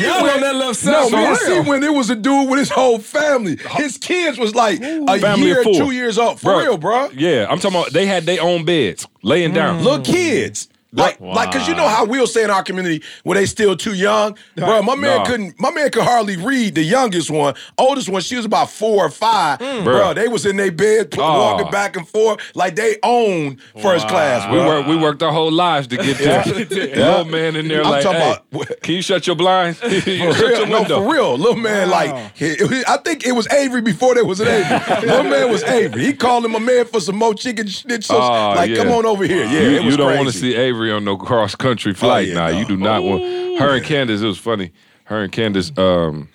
Y'all 0.00 0.30
on 0.30 0.40
that 0.40 0.54
left 0.54 0.78
side. 0.78 0.92
No, 0.92 1.08
for 1.08 1.16
me 1.16 1.24
and. 1.24 1.36
C 1.38 1.60
when 1.60 1.82
it 1.82 1.92
was 1.92 2.10
a 2.10 2.16
dude 2.16 2.48
with 2.48 2.58
his 2.58 2.70
whole 2.70 2.98
family. 2.98 3.56
His 3.56 3.98
kids 3.98 4.38
was 4.38 4.54
like 4.54 4.80
a 4.80 5.18
Family 5.18 5.46
year, 5.46 5.64
two 5.64 5.90
years 5.90 6.18
old. 6.18 6.40
For 6.40 6.58
real, 6.58 6.76
bro. 6.76 7.10
Yeah, 7.10 7.46
I'm 7.50 7.58
talking 7.58 7.78
about 7.78 7.92
they 7.92 8.06
had 8.06 8.24
their 8.24 8.42
own 8.42 8.64
beds 8.64 9.06
laying 9.22 9.52
down. 9.52 9.82
Little 9.82 10.04
kids. 10.04 10.68
Like, 10.92 11.20
like, 11.20 11.52
cause 11.52 11.68
you 11.68 11.74
know 11.74 11.88
how 11.88 12.06
we'll 12.06 12.26
say 12.26 12.42
in 12.44 12.50
our 12.50 12.62
community 12.62 13.02
when 13.22 13.36
they 13.36 13.44
still 13.44 13.76
too 13.76 13.92
young, 13.92 14.36
bro. 14.56 14.80
My 14.82 14.94
man 14.94 15.18
Nah. 15.18 15.24
couldn't. 15.26 15.60
My 15.60 15.70
man 15.70 15.90
could 15.90 16.04
hardly 16.04 16.36
read. 16.36 16.74
The 16.74 16.82
youngest 16.82 17.30
one, 17.30 17.54
oldest 17.76 18.08
one, 18.08 18.22
she 18.22 18.36
was 18.36 18.44
about 18.46 18.70
four 18.70 19.04
or 19.04 19.10
five. 19.10 19.58
Mm. 19.58 19.84
Bro, 19.84 19.94
Bruh. 19.94 20.14
they 20.14 20.28
was 20.28 20.46
in 20.46 20.56
their 20.56 20.70
bed, 20.72 21.14
Oh. 21.18 21.38
walking 21.42 21.70
back 21.70 21.96
and 21.96 22.08
forth 22.08 22.40
like 22.54 22.76
they 22.76 22.96
own 23.02 23.58
first 23.82 24.08
class. 24.08 24.50
We 24.50 24.56
bro. 24.58 24.66
worked 24.66 24.88
we 24.88 24.96
worked 24.96 25.22
our 25.22 25.32
whole 25.32 25.52
lives 25.52 25.86
to 25.88 25.96
get 25.98 26.16
there. 26.18 26.42
Little 26.46 27.24
man 27.26 27.56
in 27.56 27.68
there 27.68 27.82
I'm 27.84 27.90
like, 27.90 28.02
talking 28.02 28.20
hey, 28.20 28.38
about- 28.52 28.82
can 28.82 28.94
you 28.94 29.02
shut 29.02 29.26
your 29.26 29.36
blinds? 29.36 29.82
you 29.82 29.90
For 30.32 30.32
shut 30.38 30.40
real, 30.48 30.58
your 30.60 30.66
no, 30.68 30.84
for 30.84 31.12
real. 31.12 31.36
Little 31.36 31.56
man, 31.56 31.90
like, 31.90 32.34
he- 32.36 32.54
he- 32.54 32.84
I 32.88 32.96
think 33.04 33.26
it 33.26 33.32
was 33.32 33.46
Avery 33.52 33.82
before 33.82 34.14
there 34.14 34.24
was 34.24 34.40
an 34.40 34.48
Avery. 34.48 35.06
Little 35.06 35.24
man 35.24 35.50
was 35.50 35.62
Avery. 35.64 36.04
He 36.04 36.12
called 36.14 36.44
him 36.44 36.54
a 36.54 36.60
man 36.60 36.86
for 36.86 37.00
some 37.00 37.16
more 37.16 37.34
chicken 37.34 37.66
schnitzel. 37.68 38.16
Oh, 38.16 38.20
ah, 38.22 38.52
like, 38.56 38.70
yeah. 38.70 38.76
come 38.76 38.88
on 38.92 39.04
over 39.04 39.24
here. 39.24 39.44
Yeah, 39.44 39.60
you, 39.60 39.76
it 39.76 39.84
was 39.84 39.92
you 39.92 39.96
don't 39.98 40.16
want 40.16 40.28
to 40.30 40.36
see 40.38 40.54
Avery 40.54 40.75
on 40.90 41.04
no 41.04 41.16
cross 41.16 41.54
country 41.54 41.94
flight. 41.94 42.28
yeah, 42.28 42.34
nah, 42.34 42.48
no. 42.50 42.58
you 42.58 42.64
do 42.64 42.76
not 42.76 43.02
want. 43.02 43.22
Her 43.58 43.76
and 43.76 43.84
Candace, 43.84 44.20
it 44.22 44.26
was 44.26 44.38
funny. 44.38 44.72
Her 45.04 45.22
and 45.22 45.32
Candace, 45.32 45.70
um, 45.78 46.28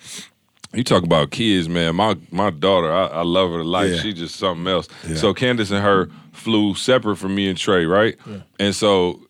you 0.73 0.83
talk 0.83 1.03
about 1.03 1.31
kids, 1.31 1.67
man. 1.67 1.95
My 1.95 2.15
my 2.31 2.49
daughter, 2.49 2.91
I, 2.91 3.07
I 3.07 3.21
love 3.23 3.51
her 3.51 3.57
to 3.57 3.63
life. 3.63 3.91
Yeah. 3.91 4.01
She's 4.01 4.15
just 4.15 4.35
something 4.37 4.67
else. 4.67 4.87
So 5.15 5.33
Candace 5.33 5.71
and 5.71 5.83
her 5.83 6.09
flew 6.31 6.73
separate 6.75 7.17
from 7.17 7.35
me 7.35 7.49
and 7.49 7.57
Trey, 7.57 7.85
right? 7.85 8.17
And 8.59 8.73
so 8.75 9.21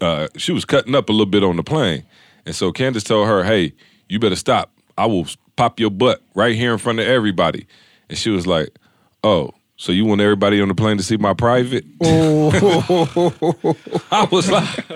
uh, 0.00 0.28
she 0.36 0.52
was 0.52 0.64
cutting 0.64 0.94
up 0.94 1.08
a 1.08 1.12
little 1.12 1.26
bit 1.26 1.42
on 1.42 1.56
the 1.56 1.62
plane, 1.62 2.04
and 2.46 2.54
so 2.54 2.70
Candace 2.72 3.04
told 3.04 3.28
her, 3.28 3.42
"Hey, 3.44 3.72
you 4.08 4.18
better 4.18 4.36
stop. 4.36 4.72
I 4.98 5.06
will 5.06 5.26
pop 5.56 5.80
your 5.80 5.90
butt 5.90 6.22
right 6.34 6.54
here 6.54 6.72
in 6.72 6.78
front 6.78 7.00
of 7.00 7.06
everybody." 7.06 7.66
And 8.08 8.18
she 8.18 8.30
was 8.30 8.46
like, 8.46 8.68
"Oh." 9.24 9.54
So 9.80 9.92
you 9.92 10.04
want 10.04 10.20
everybody 10.20 10.60
on 10.60 10.68
the 10.68 10.74
plane 10.74 10.98
to 10.98 11.02
see 11.02 11.16
my 11.16 11.32
private? 11.32 11.86
I 12.02 12.06
was 14.30 14.50
like, 14.50 14.86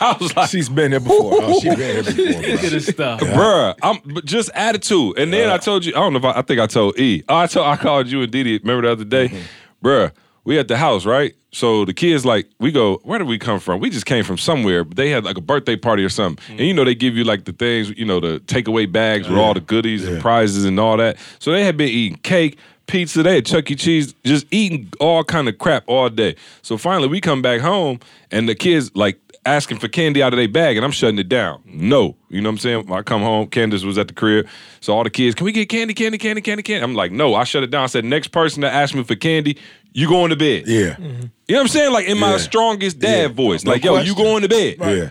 I 0.00 0.16
was 0.20 0.36
like, 0.36 0.48
She's 0.50 0.68
been 0.68 0.92
there 0.92 1.00
before. 1.00 1.32
Oh, 1.42 1.58
she 1.60 1.68
been 1.70 1.78
here 1.78 2.02
before. 2.04 2.24
Look 2.52 2.64
at 2.64 2.70
this 2.70 2.86
stuff. 2.86 3.18
bruh, 3.20 3.74
I'm 3.82 3.98
but 4.04 4.24
just 4.24 4.50
attitude. 4.54 5.18
And 5.18 5.32
then 5.32 5.50
I 5.50 5.56
told 5.58 5.84
you, 5.84 5.92
I 5.94 5.96
don't 5.98 6.12
know 6.12 6.20
if 6.20 6.24
I, 6.24 6.38
I 6.38 6.42
think 6.42 6.60
I 6.60 6.66
told 6.68 6.96
E. 6.98 7.24
Oh, 7.28 7.36
I 7.38 7.46
told 7.48 7.66
I 7.66 7.76
called 7.76 8.06
you 8.06 8.22
and 8.22 8.30
Didi. 8.30 8.58
Remember 8.58 8.82
the 8.82 8.92
other 8.92 9.04
day, 9.04 9.28
Mm-hmm. 9.28 9.86
bruh. 9.86 10.12
We 10.44 10.58
at 10.58 10.68
the 10.68 10.76
house, 10.78 11.04
right? 11.04 11.34
So 11.52 11.84
the 11.84 11.92
kids 11.92 12.24
like 12.24 12.48
we 12.58 12.72
go. 12.72 12.98
Where 13.02 13.18
did 13.18 13.28
we 13.28 13.38
come 13.38 13.60
from? 13.60 13.78
We 13.80 13.90
just 13.90 14.06
came 14.06 14.24
from 14.24 14.38
somewhere. 14.38 14.84
But 14.84 14.96
they 14.96 15.10
had 15.10 15.22
like 15.24 15.36
a 15.36 15.40
birthday 15.42 15.76
party 15.76 16.02
or 16.02 16.08
something, 16.08 16.56
and 16.56 16.66
you 16.66 16.72
know 16.72 16.82
they 16.84 16.94
give 16.94 17.14
you 17.16 17.24
like 17.24 17.44
the 17.44 17.52
things, 17.52 17.90
you 17.90 18.04
know, 18.06 18.20
the 18.20 18.40
takeaway 18.46 18.90
bags 18.90 19.28
with 19.28 19.36
all 19.38 19.52
the 19.54 19.60
goodies 19.60 20.06
and 20.08 20.18
prizes 20.20 20.64
and 20.64 20.80
all 20.80 20.96
that. 20.96 21.18
So 21.40 21.52
they 21.52 21.62
had 21.64 21.76
been 21.76 21.90
eating 21.90 22.16
cake, 22.22 22.58
pizza. 22.90 23.22
They 23.22 23.36
had 23.36 23.46
Chuck 23.46 23.70
E. 23.70 23.74
Cheese, 23.76 24.14
just 24.24 24.46
eating 24.50 24.92
all 25.00 25.24
kind 25.24 25.48
of 25.48 25.58
crap 25.58 25.84
all 25.86 26.08
day. 26.10 26.36
So 26.62 26.76
finally 26.76 27.08
we 27.08 27.20
come 27.20 27.42
back 27.42 27.60
home, 27.60 28.00
and 28.30 28.48
the 28.48 28.54
kids 28.54 28.90
like 28.94 29.18
asking 29.46 29.78
for 29.78 29.88
candy 29.88 30.22
out 30.22 30.34
of 30.34 30.36
their 30.36 30.48
bag, 30.48 30.76
and 30.76 30.84
I'm 30.84 30.90
shutting 30.92 31.18
it 31.18 31.28
down. 31.28 31.62
No, 31.64 32.14
you 32.28 32.40
know 32.42 32.48
what 32.50 32.54
I'm 32.54 32.58
saying? 32.58 32.86
When 32.86 32.98
I 32.98 33.02
come 33.02 33.22
home, 33.22 33.46
Candace 33.48 33.84
was 33.84 33.96
at 33.96 34.08
the 34.08 34.14
crib, 34.14 34.46
so 34.80 34.94
all 34.94 35.02
the 35.04 35.08
kids, 35.10 35.34
can 35.34 35.46
we 35.46 35.52
get 35.52 35.68
candy, 35.70 35.94
candy, 35.94 36.18
candy, 36.18 36.42
candy, 36.42 36.62
candy? 36.62 36.84
I'm 36.84 36.94
like, 36.94 37.10
no, 37.10 37.34
I 37.34 37.44
shut 37.44 37.62
it 37.62 37.70
down. 37.70 37.84
I 37.84 37.86
said, 37.86 38.04
next 38.04 38.28
person 38.28 38.60
that 38.60 38.74
asks 38.74 38.94
me 38.94 39.02
for 39.02 39.14
candy, 39.14 39.56
you 39.92 40.08
going 40.08 40.28
to 40.30 40.36
bed. 40.36 40.64
Yeah. 40.66 40.90
Mm-hmm. 40.90 41.02
You 41.02 41.08
know 41.10 41.22
what 41.48 41.60
I'm 41.62 41.68
saying? 41.68 41.92
Like 41.92 42.06
in 42.06 42.18
my 42.18 42.32
Yeah. 42.32 42.36
strongest 42.36 42.98
dad 42.98 43.20
Yeah. 43.22 43.28
voice, 43.28 43.64
No 43.64 43.72
like, 43.72 43.82
yo, 43.82 43.98
you 44.00 44.14
going 44.14 44.42
to 44.42 44.48
bed. 44.48 44.76
Yeah. 44.78 45.08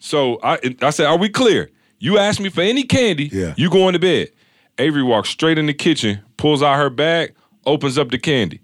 So 0.00 0.40
I 0.42 0.58
I 0.80 0.90
said, 0.90 1.06
are 1.06 1.18
we 1.18 1.28
clear? 1.28 1.70
You 1.98 2.18
ask 2.18 2.40
me 2.40 2.48
for 2.48 2.62
any 2.62 2.82
candy, 2.84 3.28
Yeah. 3.32 3.54
you 3.56 3.70
going 3.70 3.92
to 3.92 3.98
bed. 4.00 4.30
Avery 4.78 5.02
walks 5.02 5.28
straight 5.28 5.58
in 5.58 5.66
the 5.66 5.74
kitchen, 5.74 6.20
pulls 6.36 6.62
out 6.62 6.76
her 6.76 6.90
bag, 6.90 7.34
opens 7.66 7.98
up 7.98 8.10
the 8.10 8.18
candy. 8.18 8.60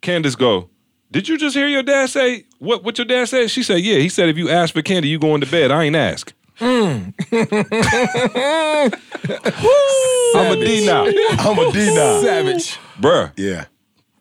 Candace 0.00 0.36
go, 0.36 0.68
did 1.10 1.28
you 1.28 1.36
just 1.38 1.54
hear 1.54 1.68
your 1.68 1.82
dad 1.82 2.08
say 2.08 2.44
what 2.58 2.84
what 2.84 2.98
your 2.98 3.04
dad 3.04 3.28
said? 3.28 3.50
She 3.50 3.62
said, 3.62 3.80
yeah. 3.80 3.98
He 3.98 4.08
said 4.08 4.28
if 4.28 4.36
you 4.36 4.48
ask 4.48 4.74
for 4.74 4.82
candy, 4.82 5.08
you 5.08 5.18
going 5.18 5.40
to 5.40 5.46
bed. 5.46 5.70
I 5.70 5.84
ain't 5.84 5.96
ask. 5.96 6.32
Hmm. 6.56 7.10
I'm 10.34 10.52
a 10.52 10.64
D 10.64 10.86
now. 10.86 11.04
I'm 11.38 11.58
a 11.58 11.72
D 11.72 11.94
now. 11.94 12.22
Savage. 12.22 12.78
Bruh. 13.00 13.32
Yeah. 13.36 13.64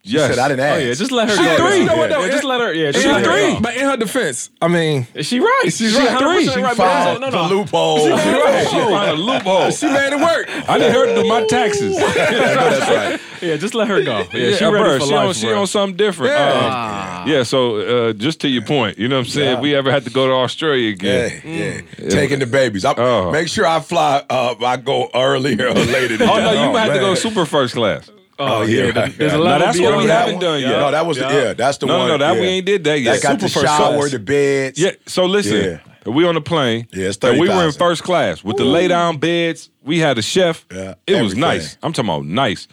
Yes. 0.03 0.31
Said 0.31 0.39
I 0.39 0.47
didn't 0.47 0.61
ask. 0.61 0.75
Oh 0.75 0.79
yeah, 0.83 0.93
just 0.95 1.11
let 1.11 1.29
her 1.29 1.35
She 1.35 1.43
go. 1.43 1.57
three. 1.57 1.77
You 1.79 1.85
know 1.85 1.95
what, 1.95 2.09
though? 2.09 2.21
yeah, 2.25 2.31
just 2.31 2.43
let 2.43 2.59
her. 2.59 2.73
Yeah, 2.73 2.91
She 2.91 3.07
let 3.07 3.23
her 3.23 3.31
three. 3.31 3.53
go. 3.53 3.59
But 3.61 3.75
in 3.77 3.85
her 3.85 3.97
defense, 3.97 4.49
I 4.59 4.67
mean, 4.67 5.05
Is 5.13 5.27
she 5.27 5.39
right? 5.39 5.63
She's 5.65 5.95
right. 5.95 6.09
100% 6.09 6.53
Three. 6.53 6.63
right, 6.63 6.75
but 6.75 6.83
Found 6.83 7.21
no, 7.21 7.29
no, 7.29 7.31
the 7.43 7.47
no. 7.49 7.55
loophole. 7.55 8.09
right. 8.09 8.67
She 8.67 8.75
found 8.77 9.09
a 9.09 9.13
loophole. 9.13 9.69
she 9.71 9.85
made 9.87 10.11
it 10.13 10.19
work. 10.19 10.49
I 10.69 10.77
need 10.79 10.91
her 10.91 11.05
to 11.05 11.21
do 11.21 11.27
my 11.29 11.45
taxes. 11.45 11.95
That's 11.97 12.89
right. 12.89 13.21
Yeah, 13.43 13.57
just 13.57 13.73
let 13.75 13.87
her 13.89 14.01
go. 14.03 14.19
Yeah, 14.33 14.49
Yeah, 14.49 14.55
she 14.57 14.65
ready 14.65 14.77
bruh, 14.85 14.99
for 14.99 15.05
she 15.05 15.13
life. 15.13 15.27
on, 15.27 15.33
she 15.33 15.45
bruh. 15.47 15.59
on 15.61 15.67
something 15.67 15.97
different. 15.97 16.33
Yeah. 16.33 17.21
Um, 17.25 17.29
yeah, 17.29 17.43
so 17.43 18.09
uh, 18.09 18.13
just 18.13 18.39
to 18.41 18.47
your 18.49 18.63
point, 18.63 18.97
you 18.99 19.07
know 19.07 19.17
what 19.17 19.25
I'm 19.25 19.31
saying? 19.31 19.55
If 19.57 19.59
we 19.61 19.75
ever 19.75 19.91
had 19.91 20.03
to 20.05 20.09
go 20.11 20.27
to 20.27 20.33
Australia 20.33 20.89
again. 20.89 21.41
Yeah, 21.45 21.81
yeah. 21.99 22.09
Taking 22.09 22.39
the 22.39 22.45
babies. 22.47 22.85
I, 22.85 22.93
Oh. 22.97 23.31
Make 23.31 23.47
sure 23.47 23.65
I 23.67 23.79
fly. 23.79 24.23
Uh, 24.29 24.55
I 24.63 24.77
go 24.77 25.09
earlier 25.13 25.67
or 25.69 25.73
later. 25.73 26.17
Than 26.17 26.29
Oh, 26.29 26.37
no, 26.37 26.51
y'all. 26.53 26.71
you 26.71 26.75
had 26.77 26.93
to 26.93 26.99
go 26.99 27.13
super 27.15 27.45
first 27.45 27.73
class. 27.75 28.09
Oh, 28.41 28.59
oh 28.59 28.61
yeah. 28.63 28.89
right. 28.89 29.17
There's 29.17 29.33
a 29.33 29.37
Now, 29.37 29.43
level 29.43 29.65
that's 29.67 29.79
what 29.79 29.97
we 29.97 30.03
beyond 30.05 30.09
haven't 30.09 30.39
that. 30.39 30.45
done 30.45 30.61
yet. 30.61 30.69
No, 30.69 30.91
that 30.91 31.05
was 31.05 31.17
the, 31.17 31.23
yeah. 31.23 31.53
That's 31.53 31.77
the 31.77 31.85
No, 31.85 31.97
one. 31.99 32.07
no, 32.07 32.17
no, 32.17 32.33
that 32.33 32.39
we 32.41 32.47
ain't 32.47 32.65
did 32.65 32.83
that 32.85 32.99
yet. 32.99 33.21
That 33.21 33.23
got 33.23 33.39
the 33.39 33.49
Super 33.49 33.65
first 33.65 33.77
shower, 33.77 33.97
class. 33.97 34.11
the 34.11 34.19
beds. 34.19 34.79
Yeah, 34.79 34.91
so 35.05 35.25
listen, 35.25 35.79
we 36.05 36.25
on 36.25 36.35
the 36.35 36.41
plane. 36.41 36.87
Yeah, 36.91 37.07
it's 37.09 37.17
and 37.23 37.39
we 37.39 37.47
were 37.49 37.65
in 37.65 37.71
first 37.71 38.03
class 38.03 38.43
with 38.43 38.57
the 38.57 38.65
lay 38.65 38.87
down 38.87 39.17
beds. 39.17 39.69
We 39.83 39.99
had 39.99 40.17
a 40.17 40.21
chef. 40.21 40.65
Yeah, 40.71 40.95
it 41.07 41.21
was 41.21 41.35
nice. 41.35 41.77
I'm 41.83 41.93
talking 41.93 42.09
about 42.09 42.25
nice. 42.25 42.67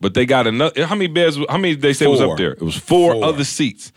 But 0.00 0.12
they 0.14 0.26
got 0.26 0.46
another. 0.46 0.84
How 0.86 0.94
many 0.94 1.06
beds? 1.06 1.38
How 1.48 1.56
many 1.56 1.74
they 1.74 1.92
say 1.94 2.06
was 2.06 2.20
up 2.20 2.36
there? 2.36 2.52
It 2.52 2.60
was 2.62 2.76
four, 2.76 3.12
Four. 3.14 3.24
other 3.24 3.44
seats. 3.44 3.90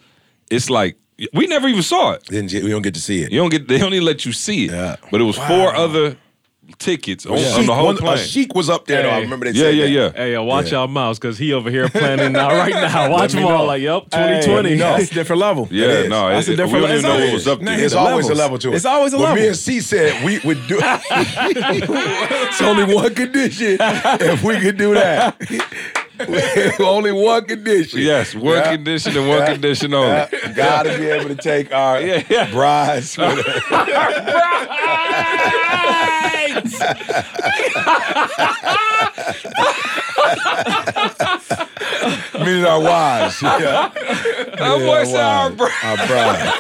It's 0.49 0.69
like 0.69 0.95
we 1.33 1.47
never 1.47 1.67
even 1.67 1.81
saw 1.83 2.11
it. 2.11 2.23
Didn't 2.25 2.53
you, 2.53 2.63
we 2.63 2.69
don't 2.69 2.83
get 2.83 2.93
to 2.93 3.01
see 3.01 3.23
it. 3.23 3.31
You 3.31 3.39
don't 3.39 3.49
get. 3.49 3.67
They 3.67 3.77
don't 3.77 3.93
even 3.93 4.05
let 4.05 4.25
you 4.25 4.31
see 4.31 4.65
it. 4.65 4.71
Yeah. 4.71 4.95
But 5.11 5.19
it 5.19 5.25
was 5.25 5.35
four 5.37 5.75
other 5.75 6.15
tickets 6.79 7.25
on, 7.25 7.37
Sheik- 7.37 7.57
on 7.57 7.65
the 7.65 7.73
whole 7.75 7.85
one- 7.85 7.97
plane. 7.97 8.13
A 8.15 8.17
sheik 8.17 8.53
was 8.55 8.69
up 8.69 8.85
there 8.85 9.03
though. 9.03 9.09
I 9.09 9.19
remember 9.19 9.45
they 9.51 9.57
yeah, 9.57 9.63
said 9.65 9.75
yeah, 9.75 9.83
that. 9.85 10.15
yeah. 10.15 10.23
Hey, 10.23 10.31
yo, 10.33 10.43
watch 10.43 10.71
Yeah. 10.71 10.79
y'all 10.79 10.87
mouths 10.87 11.19
because 11.19 11.37
he 11.37 11.53
over 11.53 11.69
here 11.71 11.89
planning 11.89 12.31
now 12.33 12.49
right 12.49 12.73
now. 12.93 13.09
Watch 13.11 13.33
me 13.33 13.41
them 13.41 13.51
all 13.51 13.57
know. 13.59 13.65
like, 13.65 13.81
yup, 13.81 14.03
Hey, 14.13 14.41
2020. 14.45 14.75
no, 14.77 14.95
it's 14.95 15.11
a 15.11 15.13
different 15.15 15.39
level. 15.41 15.67
Yeah, 15.71 15.85
is. 15.87 16.09
no, 16.09 16.29
That's 16.29 16.47
it, 16.47 16.51
a 16.51 16.53
it- 16.53 16.57
different 16.57 16.73
we 16.73 16.79
don't 16.87 16.91
even 16.97 17.01
know 17.03 17.09
level. 17.09 17.25
what 17.27 17.33
was 17.33 17.47
up 17.47 17.61
Nah, 17.61 17.75
there. 17.75 17.85
It's 17.85 17.93
always 17.95 18.29
a 18.29 18.35
level 18.35 18.57
to 18.59 18.71
it. 18.71 18.75
It's 18.75 18.85
always 18.85 19.13
a 19.13 19.17
but 19.17 19.23
level. 19.23 19.41
me 19.41 19.47
and 19.47 19.57
C 19.57 19.79
said 19.81 20.23
we 20.25 20.39
would 20.45 20.67
do. 20.67 20.79
it's 20.81 22.61
only 22.61 22.83
one 22.93 23.13
condition. 23.15 23.77
If 23.79 24.43
we 24.43 24.59
could 24.59 24.77
do 24.77 24.93
that, 24.93 25.35
only 26.79 27.11
one 27.11 27.45
condition. 27.45 27.99
Yes, 27.99 28.33
one 28.35 28.55
Yeah. 28.57 28.71
condition 28.75 29.17
and 29.17 29.27
one 29.29 29.45
condition 29.45 29.93
only. 29.93 30.07
Yeah, 30.09 30.51
Gotta 30.55 30.97
be 30.97 31.05
able 31.07 31.29
to 31.29 31.35
take 31.35 31.73
our 31.73 31.99
Yeah, 32.07 32.23
yeah. 32.29 32.49
brides. 32.51 33.17
with 33.17 33.47
us. 33.47 33.63
Meaning 42.33 42.65
our 42.65 42.81
wives. 42.81 43.41
Yeah. 43.41 43.89
Boy 44.57 45.03
said 45.05 45.15
our 45.21 45.49
bro- 45.51 45.67
Our 45.83 45.97
bride. 46.07 46.53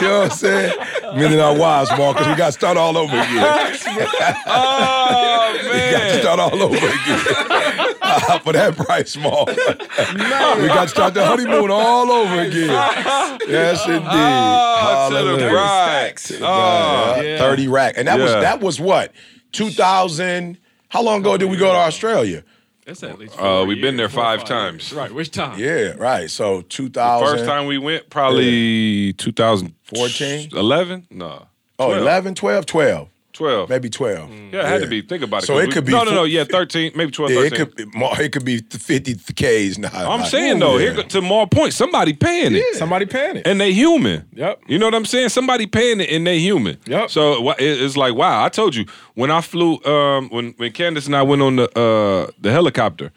You 0.00 0.06
know 0.08 0.18
what 0.20 0.30
I'm 0.32 0.36
saying? 0.36 0.72
Meaning 1.16 1.40
our 1.40 1.56
wives, 1.56 1.90
Mark, 1.98 2.16
because 2.16 2.28
we 2.32 2.36
got 2.36 2.46
to 2.46 2.52
start 2.52 2.76
all 2.76 2.96
over 2.96 3.14
again. 3.16 3.44
Oh 4.46 5.52
man. 5.62 5.72
We 5.72 5.90
got 5.90 6.02
to 6.04 6.20
start 6.20 6.40
all 6.40 6.62
over 6.62 6.76
again. 6.76 7.69
For 8.44 8.52
that 8.52 8.76
price, 8.76 9.16
Mark. 9.16 9.48
we 9.48 10.66
got 10.68 10.82
to 10.84 10.88
start 10.88 11.14
the 11.14 11.24
honeymoon 11.24 11.70
all 11.70 12.10
over 12.10 12.40
again. 12.40 12.68
Yes, 13.48 13.86
indeed. 13.86 14.02
Oh, 14.04 15.08
to 15.08 15.14
the 15.14 15.20
Hallelujah. 15.20 15.50
bride. 15.50 16.14
Oh. 16.40 17.20
Yeah, 17.22 17.38
30 17.38 17.68
rack. 17.68 17.94
And 17.96 18.08
that 18.08 18.18
was 18.18 18.32
that 18.32 18.60
was 18.60 18.80
what? 18.80 19.12
2000 19.52 20.58
How 20.88 21.02
long 21.02 21.20
ago 21.20 21.36
did 21.36 21.50
we 21.50 21.56
go 21.56 21.72
to 21.72 21.78
Australia? 21.78 22.44
It's 22.86 23.02
at 23.02 23.18
least. 23.18 23.38
Uh, 23.38 23.64
we've 23.68 23.80
been 23.80 23.96
there 23.96 24.08
four 24.08 24.22
or 24.22 24.26
five 24.26 24.38
years. 24.40 24.48
times. 24.48 24.92
Right. 24.92 25.12
Which 25.12 25.30
time? 25.30 25.58
Yeah, 25.58 25.94
right. 25.96 26.28
So 26.30 26.62
2000. 26.62 27.26
First 27.28 27.44
time 27.44 27.66
we 27.66 27.78
went, 27.78 28.10
probably 28.10 29.12
2014, 29.12 30.50
11? 30.52 31.06
No. 31.10 31.46
Oh, 31.78 31.86
12. 31.88 32.02
11, 32.02 32.34
12, 32.34 32.66
12. 32.66 33.08
12. 33.40 33.70
Maybe 33.70 33.88
12. 33.88 34.30
Yeah, 34.52 34.60
it 34.60 34.66
had 34.66 34.80
to 34.82 34.86
be. 34.86 35.00
Think 35.00 35.22
about 35.22 35.42
it. 35.42 35.46
So 35.46 35.54
'cause 35.54 35.62
it 35.62 35.66
we- 35.68 35.72
could 35.72 35.84
be 35.86 35.92
No, 35.92 36.04
no, 36.04 36.12
no. 36.12 36.24
Yeah, 36.24 36.44
13, 36.44 36.92
maybe 36.94 37.10
12, 37.10 37.32
Yeah, 37.32 37.40
it 37.40 37.54
could 37.54 37.74
be 37.74 37.86
more, 37.94 38.20
it 38.20 38.32
could 38.32 38.44
be 38.44 38.58
50 38.58 39.14
Ks 39.14 39.78
now. 39.78 39.88
I'm 39.94 40.20
Like, 40.20 40.30
saying, 40.30 40.56
ooh, 40.58 40.60
though, 40.60 40.76
yeah. 40.78 40.92
here, 40.92 41.02
to 41.04 41.20
more 41.22 41.46
point, 41.46 41.72
somebody 41.72 42.12
paying 42.12 42.54
it. 42.54 42.62
Somebody 42.74 43.06
paying 43.06 43.36
it. 43.36 43.46
And 43.46 43.58
they 43.58 43.72
human. 43.72 44.26
Yep. 44.34 44.64
You 44.68 44.78
know 44.78 44.86
what 44.86 44.94
I'm 44.94 45.06
saying? 45.06 45.30
Somebody 45.30 45.66
paying 45.66 46.00
it 46.00 46.10
and 46.10 46.26
they 46.26 46.38
human. 46.38 46.76
Yep. 46.86 47.10
So 47.10 47.54
it's 47.58 47.96
like, 47.96 48.14
wow, 48.14 48.44
I 48.44 48.50
told 48.50 48.74
you, 48.74 48.84
when 49.14 49.30
I 49.30 49.40
flew, 49.40 49.82
um, 49.84 50.28
when, 50.28 50.52
when 50.58 50.70
Candace 50.72 51.06
and 51.06 51.16
I 51.16 51.22
went 51.22 51.40
on 51.40 51.56
the 51.56 51.66
uh, 51.78 52.30
the 52.40 52.50
helicopter, 52.52 53.10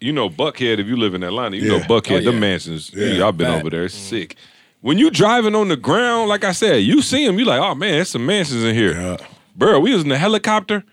you 0.00 0.12
know 0.12 0.28
Buckhead, 0.28 0.78
if 0.78 0.86
you 0.86 0.96
live 0.96 1.14
in 1.14 1.22
Atlanta, 1.22 1.56
you 1.56 1.68
know 1.68 1.80
Buckhead, 1.80 2.18
Oh, 2.20 2.30
the 2.30 2.32
mansions. 2.32 2.90
Yeah. 2.94 3.06
Yeah, 3.06 3.28
I've 3.28 3.38
been 3.38 3.46
Bad. 3.48 3.60
over 3.60 3.70
there. 3.70 3.84
It's 3.84 3.94
sick. 3.94 4.36
When 4.82 4.98
you 4.98 5.10
driving 5.10 5.54
on 5.56 5.68
the 5.68 5.76
ground, 5.76 6.28
like 6.28 6.44
I 6.44 6.52
said, 6.52 6.76
you 6.82 7.00
see 7.02 7.26
them, 7.26 7.38
you 7.38 7.44
like, 7.46 7.60
oh 7.60 7.74
man, 7.74 7.92
there's 7.92 8.10
some 8.10 8.24
mansions 8.26 8.62
in 8.62 8.74
here. 8.74 8.92
Yeah. 8.92 9.16
Bro, 9.56 9.80
we 9.80 9.92
was 9.94 10.02
in 10.02 10.08
the 10.08 10.18
helicopter. 10.18 10.84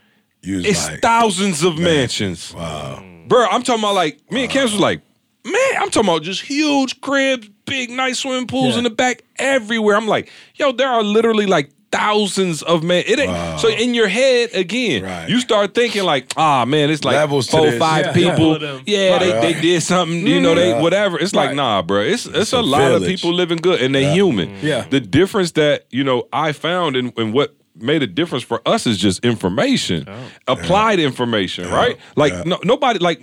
You 0.41 0.57
was 0.57 0.65
It's 0.65 0.89
like, 0.89 1.01
thousands 1.01 1.63
of 1.63 1.77
mansions. 1.77 2.53
wow. 2.53 3.03
Bro, 3.27 3.47
I'm 3.51 3.63
talking 3.63 3.81
about 3.83 3.95
like 3.95 4.19
me 4.31 4.43
and 4.43 4.51
Candace 4.51 4.71
was 4.73 4.81
like, 4.81 5.01
man, 5.45 5.73
I'm 5.79 5.89
talking 5.89 6.09
about 6.09 6.23
just 6.23 6.41
huge 6.41 6.99
cribs, 7.01 7.49
big 7.65 7.89
nice 7.89 8.19
swimming 8.19 8.47
pools 8.47 8.73
Yeah. 8.73 8.79
in 8.79 8.83
the 8.83 8.89
back 8.89 9.23
everywhere. 9.37 9.95
I'm 9.95 10.07
like, 10.07 10.29
yo, 10.55 10.71
there 10.73 10.89
are 10.89 11.03
literally 11.03 11.45
like 11.45 11.71
thousands 11.91 12.61
of 12.63 12.83
men. 12.83 13.03
It 13.07 13.19
ain't 13.19 13.59
so 13.59 13.69
in 13.69 13.93
your 13.93 14.07
head 14.09 14.49
again. 14.53 15.03
Right. 15.03 15.29
You 15.29 15.39
start 15.39 15.73
thinking 15.73 16.03
like, 16.03 16.33
ah 16.35 16.65
man, 16.65 16.89
it's 16.89 17.03
like 17.05 17.15
Levels 17.15 17.45
to 17.47 17.51
four, 17.57 17.65
this. 17.67 17.79
five 17.79 18.05
Yeah, 18.07 18.11
people. 18.13 18.51
yeah. 18.53 18.57
Them. 18.57 18.83
Yeah, 18.85 19.19
they, 19.19 19.53
they 19.53 19.61
did 19.61 19.81
something. 19.83 20.25
You 20.27 20.41
know, 20.41 20.55
they 20.55 20.73
whatever. 20.81 21.17
It's 21.19 21.33
like 21.35 21.49
Right. 21.49 21.55
nah, 21.55 21.81
bro. 21.83 22.01
It's 22.01 22.25
it's, 22.25 22.51
a, 22.51 22.59
a 22.59 22.61
lot 22.61 22.91
of 22.91 23.01
village. 23.03 23.21
people 23.21 23.33
living 23.33 23.59
good 23.59 23.81
and 23.81 23.93
they 23.95 24.11
human. 24.11 24.57
Yeah. 24.61 24.85
The 24.89 24.99
difference 24.99 25.51
that 25.51 25.85
you 25.91 26.03
know 26.03 26.27
I 26.33 26.51
found 26.51 26.95
and 26.97 27.13
and 27.17 27.31
what 27.33 27.55
made 27.75 28.03
a 28.03 28.07
difference 28.07 28.43
for 28.43 28.61
us 28.67 28.85
is 28.87 28.97
just 28.97 29.23
information, 29.25 30.05
oh. 30.07 30.29
applied 30.47 30.99
information, 30.99 31.69
right? 31.69 31.97
Like 32.15 32.33
Yeah. 32.33 32.43
no, 32.45 32.59
nobody 32.63 32.99
like 32.99 33.21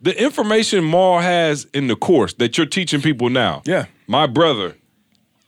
the 0.00 0.18
information 0.22 0.84
Maul 0.84 1.20
has 1.20 1.66
in 1.74 1.86
the 1.86 1.96
course 1.96 2.34
that 2.34 2.56
you're 2.56 2.66
teaching 2.66 3.00
people 3.02 3.28
now. 3.28 3.62
Yeah. 3.64 3.86
my 4.06 4.26
brother, 4.26 4.76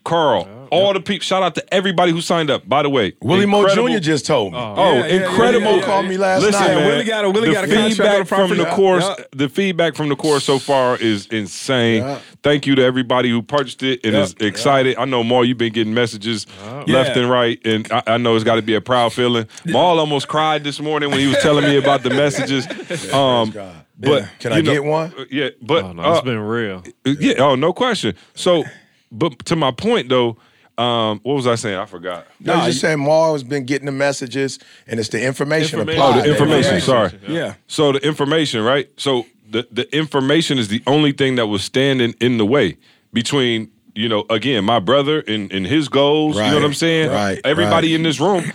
Carl, 0.04 0.48
all 0.70 0.92
the 0.92 1.00
people. 1.00 1.22
Shout 1.24 1.42
out 1.42 1.54
to 1.56 1.74
everybody 1.74 2.12
who 2.12 2.20
signed 2.20 2.50
up. 2.50 2.68
By 2.68 2.82
the 2.82 2.88
way, 2.90 3.12
Willie 3.20 3.46
Moore 3.46 3.68
incredible- 3.68 3.88
Jr. 3.94 3.98
just 4.00 4.26
told 4.26 4.52
me. 4.52 4.58
Oh, 4.58 4.74
Yeah, 4.94 5.06
yeah, 5.06 5.14
incredible! 5.28 5.66
yeah, 5.72 5.76
yeah, 5.76 5.82
called 5.84 6.06
me 6.06 6.16
last 6.16 6.42
Listen, 6.42 6.60
night. 6.60 6.74
man, 6.74 6.86
Willie 6.86 7.04
got 7.04 7.24
a- 7.24 7.30
Willie 7.30 7.48
the 7.48 7.54
got 7.54 7.64
a 7.64 7.68
contract 7.68 7.88
with 7.88 7.96
feedback 7.98 8.26
from 8.28 8.48
the 8.56 8.64
property. 8.64 8.76
course. 8.76 9.04
Yeah. 9.18 9.24
The 9.32 9.48
feedback 9.48 9.94
from 9.94 10.08
the 10.08 10.16
course 10.16 10.44
so 10.44 10.58
far 10.58 10.96
is 10.96 11.26
insane. 11.26 12.02
Yeah. 12.02 12.18
Thank 12.42 12.66
you 12.66 12.74
to 12.74 12.82
everybody 12.82 13.30
who 13.30 13.42
purchased 13.42 13.82
it 13.82 14.00
and 14.04 14.14
Yeah. 14.14 14.22
is 14.22 14.34
excited. 14.40 14.96
I 14.98 15.04
know 15.04 15.22
Maul, 15.22 15.44
you've 15.44 15.58
been 15.58 15.72
getting 15.72 15.94
messages 15.94 16.46
left 16.66 16.88
Yeah. 16.88 17.18
and 17.18 17.30
right, 17.30 17.58
and 17.64 17.86
I, 17.92 18.02
I 18.06 18.16
know 18.16 18.34
it's 18.34 18.44
got 18.44 18.56
to 18.56 18.62
be 18.62 18.74
a 18.74 18.80
proud 18.80 19.12
feeling. 19.12 19.46
Maul 19.66 19.98
almost 20.00 20.26
cried 20.28 20.64
this 20.64 20.80
morning 20.80 21.10
when 21.10 21.20
he 21.20 21.26
was 21.26 21.38
telling 21.38 21.64
me 21.64 21.76
about 21.76 22.02
the 22.02 22.10
messages. 22.10 22.66
Um, 23.12 23.50
God. 23.50 23.74
but 23.98 24.24
Can 24.40 24.52
I 24.52 24.60
know- 24.62 24.72
get 24.72 24.84
one? 24.84 25.12
Yeah, 25.30 25.50
but 25.60 25.84
Oh, 25.84 25.92
no, 25.92 26.02
uh, 26.02 26.12
it's 26.12 26.22
been 26.24 26.38
real. 26.40 26.82
yeah, 27.04 27.34
oh, 27.38 27.54
no 27.56 27.72
question. 27.72 28.14
So, 28.34 28.64
but 29.12 29.44
to 29.46 29.56
my 29.56 29.70
point 29.70 30.08
though, 30.08 30.36
um, 30.78 31.20
what 31.22 31.34
was 31.34 31.46
I 31.46 31.54
saying? 31.54 31.78
I 31.78 31.84
forgot. 31.84 32.26
No, 32.40 32.54
you 32.60 32.66
just 32.66 32.80
saying 32.80 32.98
Mar 32.98 33.32
has 33.32 33.44
been 33.44 33.64
getting 33.66 33.86
the 33.86 33.92
messages, 33.92 34.58
and 34.86 34.98
it's 34.98 35.10
the 35.10 35.22
information, 35.22 35.80
Information. 35.80 36.02
Oh, 36.02 36.20
the 36.20 36.30
information. 36.30 36.74
Yeah. 36.74 36.80
Sorry. 36.80 37.20
Yeah. 37.28 37.54
So 37.66 37.92
the 37.92 37.98
information, 38.06 38.64
right? 38.64 38.88
So 38.96 39.26
the 39.50 39.68
the 39.70 39.94
information 39.94 40.58
is 40.58 40.68
the 40.68 40.82
only 40.86 41.12
thing 41.12 41.36
that 41.36 41.46
was 41.46 41.62
standing 41.62 42.14
in 42.20 42.38
the 42.38 42.46
way 42.46 42.78
between 43.12 43.70
you 43.94 44.08
know 44.08 44.24
again 44.30 44.64
my 44.64 44.78
brother 44.78 45.20
and, 45.20 45.52
and 45.52 45.66
his 45.66 45.88
goals. 45.88 46.36
You 46.36 46.42
know 46.42 46.54
what 46.54 46.64
I'm 46.64 46.74
saying? 46.74 47.10
right, 47.10 47.40
Everybody 47.44 47.88
right. 47.88 47.96
in 47.96 48.02
this 48.02 48.18
room, 48.18 48.50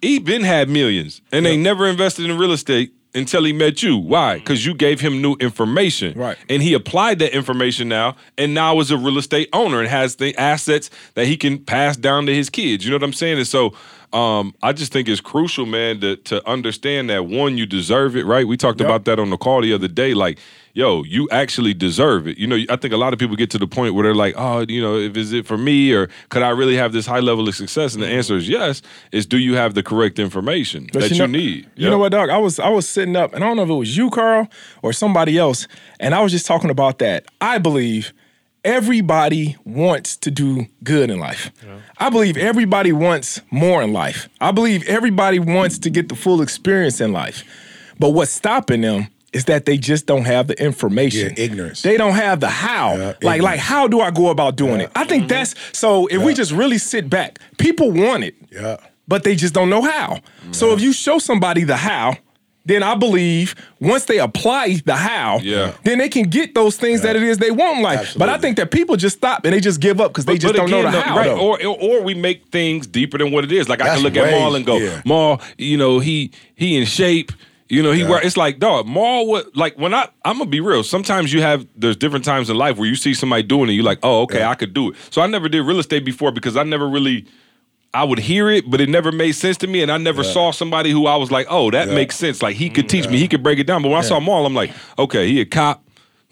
he 0.00 0.18
been 0.18 0.42
had 0.42 0.70
millions 0.70 1.20
and 1.30 1.44
they 1.44 1.56
never 1.58 1.86
invested 1.86 2.28
in 2.28 2.38
real 2.38 2.52
estate 2.52 2.94
until 3.14 3.44
he 3.44 3.52
met 3.52 3.82
you. 3.82 3.96
Why? 3.96 4.38
Because 4.38 4.66
you 4.66 4.74
gave 4.74 5.00
him 5.00 5.22
new 5.22 5.34
information. 5.36 6.18
Right. 6.18 6.36
And 6.48 6.62
he 6.62 6.74
applied 6.74 7.18
that 7.20 7.34
information 7.34 7.88
now, 7.88 8.16
and 8.36 8.54
now 8.54 8.80
is 8.80 8.90
a 8.90 8.96
real 8.96 9.18
estate 9.18 9.48
owner 9.52 9.80
and 9.80 9.88
has 9.88 10.16
the 10.16 10.36
assets 10.36 10.90
that 11.14 11.26
he 11.26 11.36
can 11.36 11.58
pass 11.58 11.96
down 11.96 12.26
to 12.26 12.34
his 12.34 12.50
kids. 12.50 12.84
You 12.84 12.90
know 12.90 12.96
what 12.96 13.04
I'm 13.04 13.12
saying? 13.12 13.38
And 13.38 13.46
so 13.46 13.74
um, 14.12 14.54
I 14.62 14.72
just 14.72 14.92
think 14.92 15.08
it's 15.08 15.20
crucial, 15.20 15.66
man, 15.66 16.00
to 16.00 16.16
to 16.16 16.48
understand 16.48 17.10
that 17.10 17.26
one, 17.26 17.58
you 17.58 17.66
deserve 17.66 18.16
it, 18.16 18.24
right? 18.24 18.46
We 18.46 18.56
talked 18.56 18.80
about 18.80 19.04
that 19.06 19.18
on 19.18 19.30
the 19.30 19.36
call 19.36 19.62
the 19.62 19.72
other 19.72 19.88
day. 19.88 20.14
Like, 20.14 20.38
yo, 20.74 21.04
you 21.04 21.28
actually 21.30 21.72
deserve 21.72 22.26
it. 22.26 22.36
You 22.36 22.46
know, 22.46 22.58
I 22.68 22.76
think 22.76 22.92
a 22.92 22.96
lot 22.96 23.12
of 23.12 23.18
people 23.18 23.36
get 23.36 23.50
to 23.50 23.58
the 23.58 23.66
point 23.66 23.94
where 23.94 24.02
they're 24.02 24.14
like, 24.14 24.34
oh, 24.36 24.66
you 24.68 24.82
know, 24.82 24.96
if 24.96 25.16
is 25.16 25.32
it 25.32 25.46
for 25.46 25.56
me 25.56 25.92
or 25.92 26.10
could 26.28 26.42
I 26.42 26.50
really 26.50 26.76
have 26.76 26.92
this 26.92 27.06
high 27.06 27.20
level 27.20 27.48
of 27.48 27.54
success? 27.54 27.94
And 27.94 28.02
the 28.02 28.08
mm-hmm. 28.08 28.16
answer 28.16 28.36
is 28.36 28.48
yes. 28.48 28.82
Is 29.12 29.24
do 29.24 29.38
you 29.38 29.54
have 29.54 29.74
the 29.74 29.82
correct 29.82 30.18
information 30.18 30.88
But 30.92 31.02
that 31.02 31.10
you, 31.12 31.18
know- 31.18 31.26
need? 31.26 31.70
You 31.76 31.88
know 31.88 31.98
what, 31.98 32.10
Doc? 32.12 32.28
I 32.28 32.38
was 32.38 32.58
I 32.58 32.68
was 32.68 32.88
sitting 32.88 33.16
up, 33.16 33.32
and 33.32 33.42
I 33.42 33.46
don't 33.46 33.56
know 33.56 33.62
if 33.62 33.70
it 33.70 33.74
was 33.74 33.96
you, 33.96 34.10
Carl, 34.10 34.48
or 34.82 34.92
somebody 34.92 35.38
else, 35.38 35.66
and 36.00 36.14
I 36.14 36.20
was 36.20 36.32
just 36.32 36.44
talking 36.44 36.70
about 36.70 36.98
that. 36.98 37.24
I 37.40 37.58
believe 37.58 38.12
everybody 38.64 39.56
wants 39.64 40.16
to 40.16 40.30
do 40.30 40.66
good 40.82 41.10
in 41.10 41.20
life. 41.20 41.52
I 41.98 42.10
believe 42.10 42.36
everybody 42.36 42.92
wants 42.92 43.40
more 43.50 43.82
in 43.82 43.92
life. 43.92 44.28
I 44.40 44.52
believe 44.52 44.82
everybody 44.88 45.38
wants 45.38 45.78
to 45.80 45.90
get 45.90 46.08
the 46.08 46.16
full 46.16 46.40
experience 46.42 47.00
in 47.00 47.12
life. 47.12 47.44
But 47.98 48.10
what's 48.10 48.32
stopping 48.32 48.80
them 48.80 49.08
is 49.34 49.44
that 49.46 49.66
they 49.66 49.76
just 49.76 50.06
don't 50.06 50.24
have 50.24 50.46
the 50.46 50.62
information. 50.62 51.34
Yeah, 51.36 51.44
ignorance. 51.44 51.82
They 51.82 51.96
don't 51.96 52.14
have 52.14 52.40
the 52.40 52.48
how. 52.48 52.94
Yeah, 52.96 53.06
like, 53.06 53.16
ignorance. 53.16 53.42
like 53.42 53.60
how 53.60 53.88
do 53.88 54.00
I 54.00 54.10
go 54.10 54.28
about 54.28 54.56
doing 54.56 54.80
it? 54.80 54.90
I 54.94 55.04
think 55.04 55.24
mm-hmm. 55.24 55.28
that's 55.28 55.54
so. 55.76 56.06
If 56.06 56.22
we 56.22 56.34
just 56.34 56.52
really 56.52 56.78
sit 56.78 57.10
back, 57.10 57.38
people 57.58 57.90
want 57.90 58.24
it 58.24 58.34
Yeah. 58.50 58.76
but 59.08 59.24
they 59.24 59.34
just 59.34 59.52
don't 59.54 59.68
know 59.70 59.82
how. 59.82 60.20
So 60.52 60.72
if 60.72 60.80
you 60.80 60.92
show 60.92 61.18
somebody 61.18 61.64
the 61.64 61.76
how, 61.76 62.16
then 62.66 62.82
I 62.82 62.94
believe 62.94 63.54
once 63.80 64.06
they 64.06 64.18
apply 64.18 64.80
the 64.86 64.96
how, 64.96 65.38
Yeah. 65.42 65.72
then 65.84 65.98
they 65.98 66.08
can 66.08 66.30
get 66.30 66.54
those 66.54 66.76
things 66.78 67.02
that 67.02 67.14
it 67.14 67.22
is 67.22 67.36
they 67.36 67.50
want 67.50 67.76
in 67.78 67.82
life. 67.82 68.14
But 68.16 68.30
I 68.30 68.38
think 68.38 68.56
that 68.56 68.70
people 68.70 68.96
just 68.96 69.18
stop 69.18 69.44
and 69.44 69.52
they 69.52 69.60
just 69.60 69.80
give 69.80 70.00
up 70.00 70.12
because 70.12 70.24
they 70.24 70.34
But- 70.34 70.40
just 70.40 70.54
but 70.54 70.60
don't 70.60 70.70
know 70.70 70.80
again, 70.80 70.92
the 70.92 70.98
though, 70.98 71.04
how. 71.04 71.16
right? 71.16 71.26
though. 71.26 71.38
Or, 71.38 71.66
or 71.66 71.98
or 71.98 72.02
we 72.02 72.14
make 72.14 72.46
things 72.50 72.86
deeper 72.86 73.18
than 73.18 73.32
what 73.32 73.44
it 73.44 73.52
is. 73.52 73.68
Like 73.68 73.82
I 73.82 73.94
can 73.94 74.02
look 74.02 74.16
at 74.16 74.22
way- 74.24 74.40
Maul 74.40 74.54
and 74.54 74.64
go, 74.64 74.78
yeah. 74.78 75.02
Maul, 75.04 75.42
you 75.58 75.76
know, 75.76 75.98
he 75.98 76.30
he 76.54 76.76
in 76.76 76.86
shape. 76.86 77.32
You 77.70 77.82
know, 77.82 77.92
he 77.92 78.04
work. 78.04 78.24
It's 78.24 78.36
like, 78.36 78.58
dog, 78.58 78.86
Maul. 78.86 79.26
What? 79.26 79.56
Like 79.56 79.78
when 79.78 79.94
I, 79.94 80.08
I'm 80.24 80.36
gonna 80.38 80.50
be 80.50 80.60
real. 80.60 80.84
Sometimes 80.84 81.32
you 81.32 81.40
have 81.40 81.66
there's 81.74 81.96
different 81.96 82.24
times 82.24 82.50
in 82.50 82.56
life 82.56 82.76
where 82.76 82.86
you 82.88 82.94
see 82.94 83.14
somebody 83.14 83.42
doing 83.42 83.70
it. 83.70 83.72
You're 83.72 83.84
like, 83.84 84.00
oh, 84.02 84.22
okay, 84.22 84.44
I 84.44 84.54
could 84.54 84.74
do 84.74 84.90
it. 84.90 84.96
So 85.10 85.22
I 85.22 85.26
never 85.26 85.48
did 85.48 85.62
real 85.62 85.78
estate 85.78 86.04
before 86.04 86.30
because 86.30 86.56
I 86.56 86.62
never 86.62 86.86
really. 86.88 87.26
I 87.94 88.02
would 88.02 88.18
hear 88.18 88.50
it, 88.50 88.68
but 88.68 88.80
it 88.80 88.88
never 88.88 89.12
made 89.12 89.32
sense 89.32 89.56
to 89.58 89.68
me, 89.68 89.80
and 89.80 89.90
I 89.92 89.98
never 89.98 90.24
saw 90.24 90.50
somebody 90.50 90.90
who 90.90 91.06
I 91.06 91.14
was 91.16 91.30
like, 91.30 91.46
"Oh, 91.48 91.70
that 91.70 91.88
makes 91.88 92.16
sense." 92.16 92.42
Like 92.42 92.56
he 92.56 92.68
could 92.68 92.88
teach 92.88 93.08
me, 93.08 93.18
he 93.18 93.28
could 93.28 93.42
break 93.42 93.58
it 93.60 93.68
down. 93.68 93.82
But 93.82 93.90
when 93.90 93.98
I 93.98 94.02
saw 94.02 94.18
Maul, 94.20 94.44
I'm 94.46 94.54
like, 94.54 94.72
"Okay, 94.98 95.28
he 95.28 95.40
a 95.40 95.44
cop. 95.46 95.82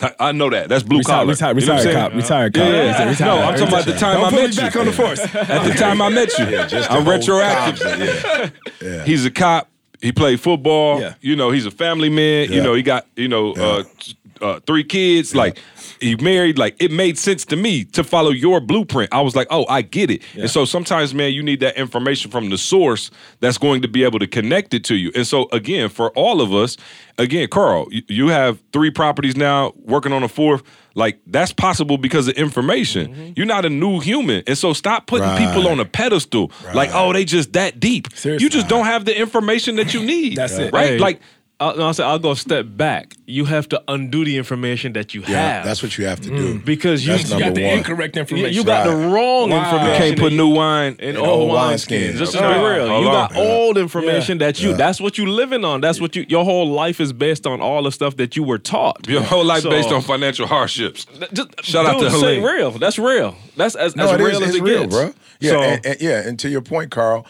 I- 0.00 0.14
I 0.18 0.32
know 0.32 0.50
that. 0.50 0.68
That's 0.68 0.82
blue 0.82 0.98
Retired, 0.98 1.14
collar. 1.18 1.26
retired, 1.28 1.60
You 1.60 1.66
know 1.68 1.74
what 1.74 1.80
I'm 1.82 1.86
retired 1.86 1.94
saying? 1.94 2.10
cop, 2.10 2.14
retired 2.22 2.54
cop. 2.54 2.62
Yeah, 2.64 2.72
yeah, 2.72 2.78
Retired, 2.88 2.98
yeah. 3.04 3.08
retired, 3.10 3.26
No, 3.28 3.42
I'm 3.46 3.54
talking 3.54 3.68
about 3.68 3.84
the 3.84 3.92
time 3.92 4.16
Don't 4.16 4.24
I 4.26 4.30
put 4.30 4.36
me 4.36 4.42
met 4.42 4.54
you. 4.56 4.60
back 4.62 4.76
on 4.76 4.86
the 4.86 4.92
force. 4.92 5.20
At 5.20 5.64
the 5.64 5.74
time 5.78 6.02
I 6.02 6.08
met 6.08 6.38
you, 6.38 6.44
just 6.66 6.90
I'm 6.90 7.08
retroactive. 7.08 7.80
cops, 8.22 8.52
yeah. 8.82 9.04
He's 9.04 9.24
a 9.24 9.30
cop. 9.30 9.68
He 10.02 10.10
played 10.12 10.40
football. 10.40 11.00
Yeah. 11.00 11.14
You 11.20 11.36
know, 11.36 11.50
he's 11.52 11.64
a 11.64 11.70
family 11.70 12.10
man. 12.10 12.52
You 12.52 12.60
know, 12.62 12.74
he 12.74 12.82
got 12.82 13.06
you 13.16 13.28
know 13.28 13.52
uh, 13.52 13.84
t- 13.98 14.16
uh, 14.42 14.60
three 14.66 14.84
kids. 14.84 15.34
Like 15.34 15.58
he 16.00 16.16
married. 16.16 16.58
Like 16.58 16.76
it 16.80 16.90
made 16.90 17.16
sense 17.18 17.44
to 17.46 17.56
me 17.56 17.84
to 17.84 18.02
follow 18.04 18.30
your 18.30 18.60
blueprint. 18.60 19.12
I 19.12 19.20
was 19.20 19.34
like, 19.36 19.46
oh, 19.50 19.64
I 19.68 19.82
get 19.82 20.10
it. 20.10 20.22
And 20.34 20.50
so 20.50 20.64
sometimes, 20.64 21.14
man, 21.14 21.32
you 21.32 21.42
need 21.42 21.60
that 21.60 21.76
information 21.76 22.30
from 22.30 22.50
the 22.50 22.58
source 22.58 23.10
that's 23.40 23.58
going 23.58 23.82
to 23.82 23.88
be 23.88 24.04
able 24.04 24.18
to 24.18 24.26
connect 24.26 24.74
it 24.74 24.84
to 24.84 24.94
you. 24.96 25.12
And 25.14 25.26
so 25.26 25.48
again, 25.52 25.88
for 25.88 26.10
all 26.10 26.40
of 26.40 26.52
us, 26.52 26.76
again, 27.18 27.48
Carl, 27.48 27.86
you, 27.90 28.02
you 28.08 28.28
have 28.28 28.60
three 28.72 28.90
properties 28.90 29.36
now, 29.36 29.72
working 29.76 30.12
on 30.12 30.22
a 30.22 30.28
fourth. 30.28 30.62
Like 30.94 31.20
that's 31.26 31.54
possible 31.54 31.96
because 31.96 32.28
of 32.28 32.34
information. 32.34 33.32
You're 33.34 33.46
not 33.46 33.64
a 33.64 33.70
new 33.70 33.98
human, 34.00 34.42
and 34.46 34.58
so 34.58 34.74
stop 34.74 35.06
putting 35.06 35.26
people 35.38 35.66
on 35.68 35.80
a 35.80 35.86
pedestal. 35.86 36.52
Like, 36.74 36.90
oh, 36.92 37.14
they 37.14 37.24
just 37.24 37.54
that 37.54 37.80
deep. 37.80 38.08
Seriously. 38.14 38.44
You 38.44 38.50
just 38.50 38.68
don't 38.68 38.84
have 38.84 39.06
the 39.06 39.18
information 39.18 39.76
that 39.76 39.94
you 39.94 40.00
need. 40.04 40.36
That's 40.36 40.58
it. 40.58 40.70
right? 40.70 40.88
Hey, 40.90 40.98
Like, 40.98 41.20
I'll, 41.62 41.76
no, 41.76 41.86
I'll 41.86 41.94
say 41.94 42.04
I'll 42.04 42.18
go 42.18 42.32
a 42.32 42.36
step 42.36 42.66
back. 42.68 43.14
You 43.26 43.44
have 43.46 43.68
to 43.70 43.82
undo 43.88 44.24
the 44.24 44.36
information 44.36 44.92
that 44.94 45.14
you 45.14 45.20
Yeah, 45.22 45.28
have. 45.56 45.64
that's 45.64 45.82
what 45.82 45.96
you 45.96 46.06
have 46.06 46.20
to 46.22 46.28
do. 46.28 46.54
Mm. 46.56 46.64
because 46.64 47.06
you 47.06 47.14
You 47.14 47.18
got 47.28 47.30
number 47.40 47.60
the 47.60 47.66
one. 47.68 47.78
incorrect 47.78 48.16
information. 48.16 48.52
you 48.52 48.64
got 48.64 48.84
the 48.86 48.94
wrong 48.96 49.50
Wow. 49.50 49.64
information. 49.64 49.96
can't 49.96 50.18
put 50.18 50.32
new 50.32 50.48
wine 50.48 50.96
in 50.98 51.10
In 51.10 51.16
old 51.16 51.28
old 51.28 51.50
wineskins. 51.52 52.14
wineskins. 52.14 52.18
Just 52.18 52.32
to 52.32 52.38
be 52.40 52.44
real, 52.44 52.86
you 53.00 53.08
on. 53.08 53.12
got 53.30 53.36
old 53.36 53.78
information 53.78 54.38
that 54.38 54.60
you. 54.60 54.70
Yeah. 54.70 54.76
That's 54.76 55.00
what 55.00 55.16
you 55.18 55.26
living 55.26 55.64
on. 55.64 55.80
That's 55.80 56.00
what 56.00 56.16
you. 56.16 56.26
Your 56.28 56.44
whole 56.44 56.68
life 56.68 57.00
is 57.00 57.12
based 57.12 57.46
on 57.46 57.60
all 57.60 57.82
the 57.82 57.92
stuff 57.92 58.16
that 58.16 58.36
you 58.36 58.42
were 58.42 58.58
taught. 58.58 59.06
your 59.08 59.22
whole 59.22 59.44
life 59.44 59.62
So- 59.62 59.70
based 59.70 59.90
on 59.92 60.02
financial 60.02 60.46
hardships. 60.46 61.06
Just, 61.32 61.48
Shout 61.64 61.86
out 61.86 62.00
dude, 62.00 62.10
to 62.10 62.18
say 62.18 62.36
Helene. 62.40 62.42
real. 62.42 62.70
That's 62.72 62.98
real. 62.98 63.36
That's 63.56 63.74
as, 63.76 63.94
No, 63.96 64.04
as 64.04 64.10
it 64.12 64.20
is. 64.20 64.26
real 64.26 64.42
as 64.42 64.48
It's 64.48 64.56
it 64.58 64.62
real, 64.62 64.80
gets, 64.82 64.94
bro. 64.94 65.14
Yeah, 65.40 65.50
So, 65.50 65.60
and, 65.62 65.86
and- 65.86 66.00
yeah. 66.00 66.28
And 66.28 66.38
to 66.40 66.48
your 66.48 66.60
point, 66.62 66.90
Carl, 66.90 67.26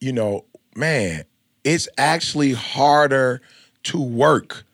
you 0.00 0.12
know, 0.12 0.44
man, 0.74 1.24
it's 1.66 1.88
actually 1.98 2.52
harder 2.52 3.40
to 3.84 4.00
work 4.00 4.64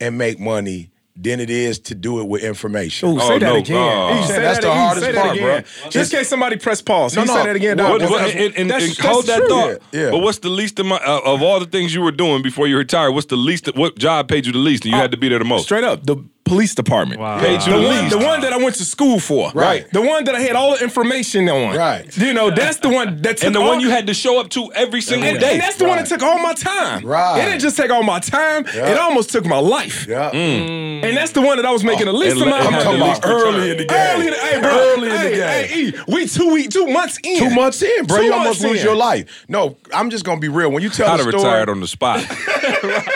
and 0.00 0.16
make 0.16 0.38
money 0.40 0.88
than 1.14 1.40
it 1.40 1.50
is 1.50 1.78
to 1.78 1.94
do 1.94 2.20
it 2.20 2.24
with 2.26 2.42
information. 2.42 3.10
Ooh, 3.10 3.18
say 3.20 3.34
Oh, 3.34 3.38
that 3.38 3.40
no. 3.40 3.56
again. 3.56 4.16
He 4.16 4.26
said 4.26 4.42
That's 4.42 4.58
that 4.60 4.62
the 4.62 4.72
hardest 4.74 5.04
Say 5.06 5.12
that 5.12 5.22
part, 5.24 5.36
again. 5.36 5.64
bro. 5.82 5.90
Just 5.90 6.12
in 6.12 6.18
case 6.20 6.28
somebody 6.28 6.56
press 6.56 6.80
pause. 6.80 7.14
No, 7.14 7.24
no. 7.24 7.34
said 7.34 7.44
that 7.46 7.56
again. 7.56 7.76
What- 7.76 8.00
dog. 8.00 8.00
What, 8.00 8.10
what, 8.10 8.18
That's- 8.22 8.34
and, 8.46 8.56
and, 8.56 8.70
that's- 8.70 8.88
and 8.88 8.96
that's 8.96 9.06
hold 9.06 9.26
that 9.26 9.36
true. 9.40 9.48
thought. 9.48 9.82
Yeah, 9.92 10.00
yeah. 10.04 10.10
But 10.10 10.18
what's 10.20 10.38
the 10.38 10.48
least 10.48 10.78
amount 10.78 11.04
uh, 11.04 11.20
of 11.24 11.42
all 11.42 11.60
the 11.60 11.66
things 11.66 11.94
you 11.94 12.00
were 12.00 12.12
doing 12.12 12.40
before 12.42 12.66
you 12.66 12.78
retired? 12.78 13.12
What's 13.12 13.26
the 13.26 13.36
least? 13.36 13.68
What 13.76 13.98
job 13.98 14.26
paid 14.28 14.46
you 14.46 14.52
the 14.52 14.58
least, 14.58 14.84
and 14.86 14.92
you 14.94 14.98
had 14.98 15.10
to 15.10 15.18
be 15.18 15.28
there 15.28 15.38
the 15.38 15.44
most? 15.44 15.64
Straight 15.64 15.84
up, 15.84 16.06
the 16.06 16.16
police 16.44 16.74
department. 16.74 17.20
Wow. 17.20 17.40
Paid 17.40 17.60
The 17.62 17.70
the 17.70 17.82
one, 17.88 18.08
the 18.10 18.18
one 18.18 18.40
that 18.42 18.52
I 18.52 18.56
went 18.58 18.74
to 18.76 18.84
school 18.84 19.18
for. 19.20 19.50
Right. 19.52 19.88
The 19.92 20.02
one 20.02 20.24
that 20.24 20.34
I 20.34 20.40
had 20.40 20.56
all 20.56 20.76
the 20.76 20.82
information 20.82 21.48
on. 21.48 21.76
Right. 21.76 22.14
You 22.16 22.32
know, 22.34 22.50
that's 22.50 22.78
the 22.78 22.88
one 22.88 23.22
that 23.22 23.38
took 23.38 23.46
and 23.46 23.54
the 23.54 23.60
all, 23.60 23.68
one 23.68 23.80
you 23.80 23.90
had 23.90 24.06
to 24.08 24.14
show 24.14 24.40
up 24.40 24.50
to 24.50 24.72
every 24.74 25.00
single 25.00 25.28
and, 25.28 25.38
day. 25.40 25.52
and 25.52 25.60
that's 25.60 25.76
the 25.76 25.84
one 25.86 25.98
that 25.98 26.06
took 26.08 26.22
all 26.22 26.38
my 26.38 26.52
time. 26.52 27.04
Right. 27.06 27.38
It 27.40 27.44
didn't 27.46 27.60
just 27.60 27.76
take 27.76 27.90
all 27.90 28.02
my 28.02 28.18
time. 28.18 28.66
Yeah. 28.74 28.90
It 28.90 28.98
almost 28.98 29.30
took 29.30 29.46
my 29.46 29.58
life. 29.58 30.06
Yeah. 30.06 30.30
Mm. 30.30 31.04
And 31.04 31.16
that's 31.16 31.32
the 31.32 31.40
one 31.40 31.56
that 31.56 31.66
I 31.66 31.70
was 31.72 31.84
making 31.84 32.06
the 32.06 32.12
least 32.12 32.36
and 32.36 32.42
amount 32.42 32.64
let- 32.64 32.82
of 32.82 32.86
I'm 32.88 32.98
money. 32.98 33.12
talking 33.14 33.30
about 33.30 33.46
early 33.46 33.70
in 33.70 33.76
the 33.78 33.84
game. 33.84 33.98
Early 33.98 34.26
in 34.26 34.32
the, 34.32 34.38
hey, 34.38 34.60
bro, 34.60 34.70
Early 34.70 35.08
in 35.08 35.14
the 35.14 35.18
hey, 35.18 35.36
game. 35.70 35.92
Hey, 35.94 36.02
we 36.08 36.26
two 36.26 36.52
week, 36.52 36.70
two 36.70 36.86
months 36.86 37.18
in. 37.22 37.38
Two 37.38 37.50
months 37.54 37.82
in, 37.82 38.06
bro. 38.06 38.18
Two 38.18 38.24
you 38.24 38.32
almost 38.32 38.60
months 38.60 38.72
lose 38.72 38.80
in. 38.80 38.86
your 38.86 38.96
life. 38.96 39.44
No, 39.48 39.76
I'm 39.94 40.10
just 40.10 40.24
gonna 40.24 40.40
be 40.40 40.48
real. 40.48 40.70
When 40.72 40.82
you 40.82 40.90
tell 40.90 41.08
I'd 41.08 41.20
the 41.20 41.24
have 41.24 41.30
story, 41.32 41.44
retired 41.44 41.68
on 41.70 41.80
the 41.80 41.86
spot. 41.88 42.18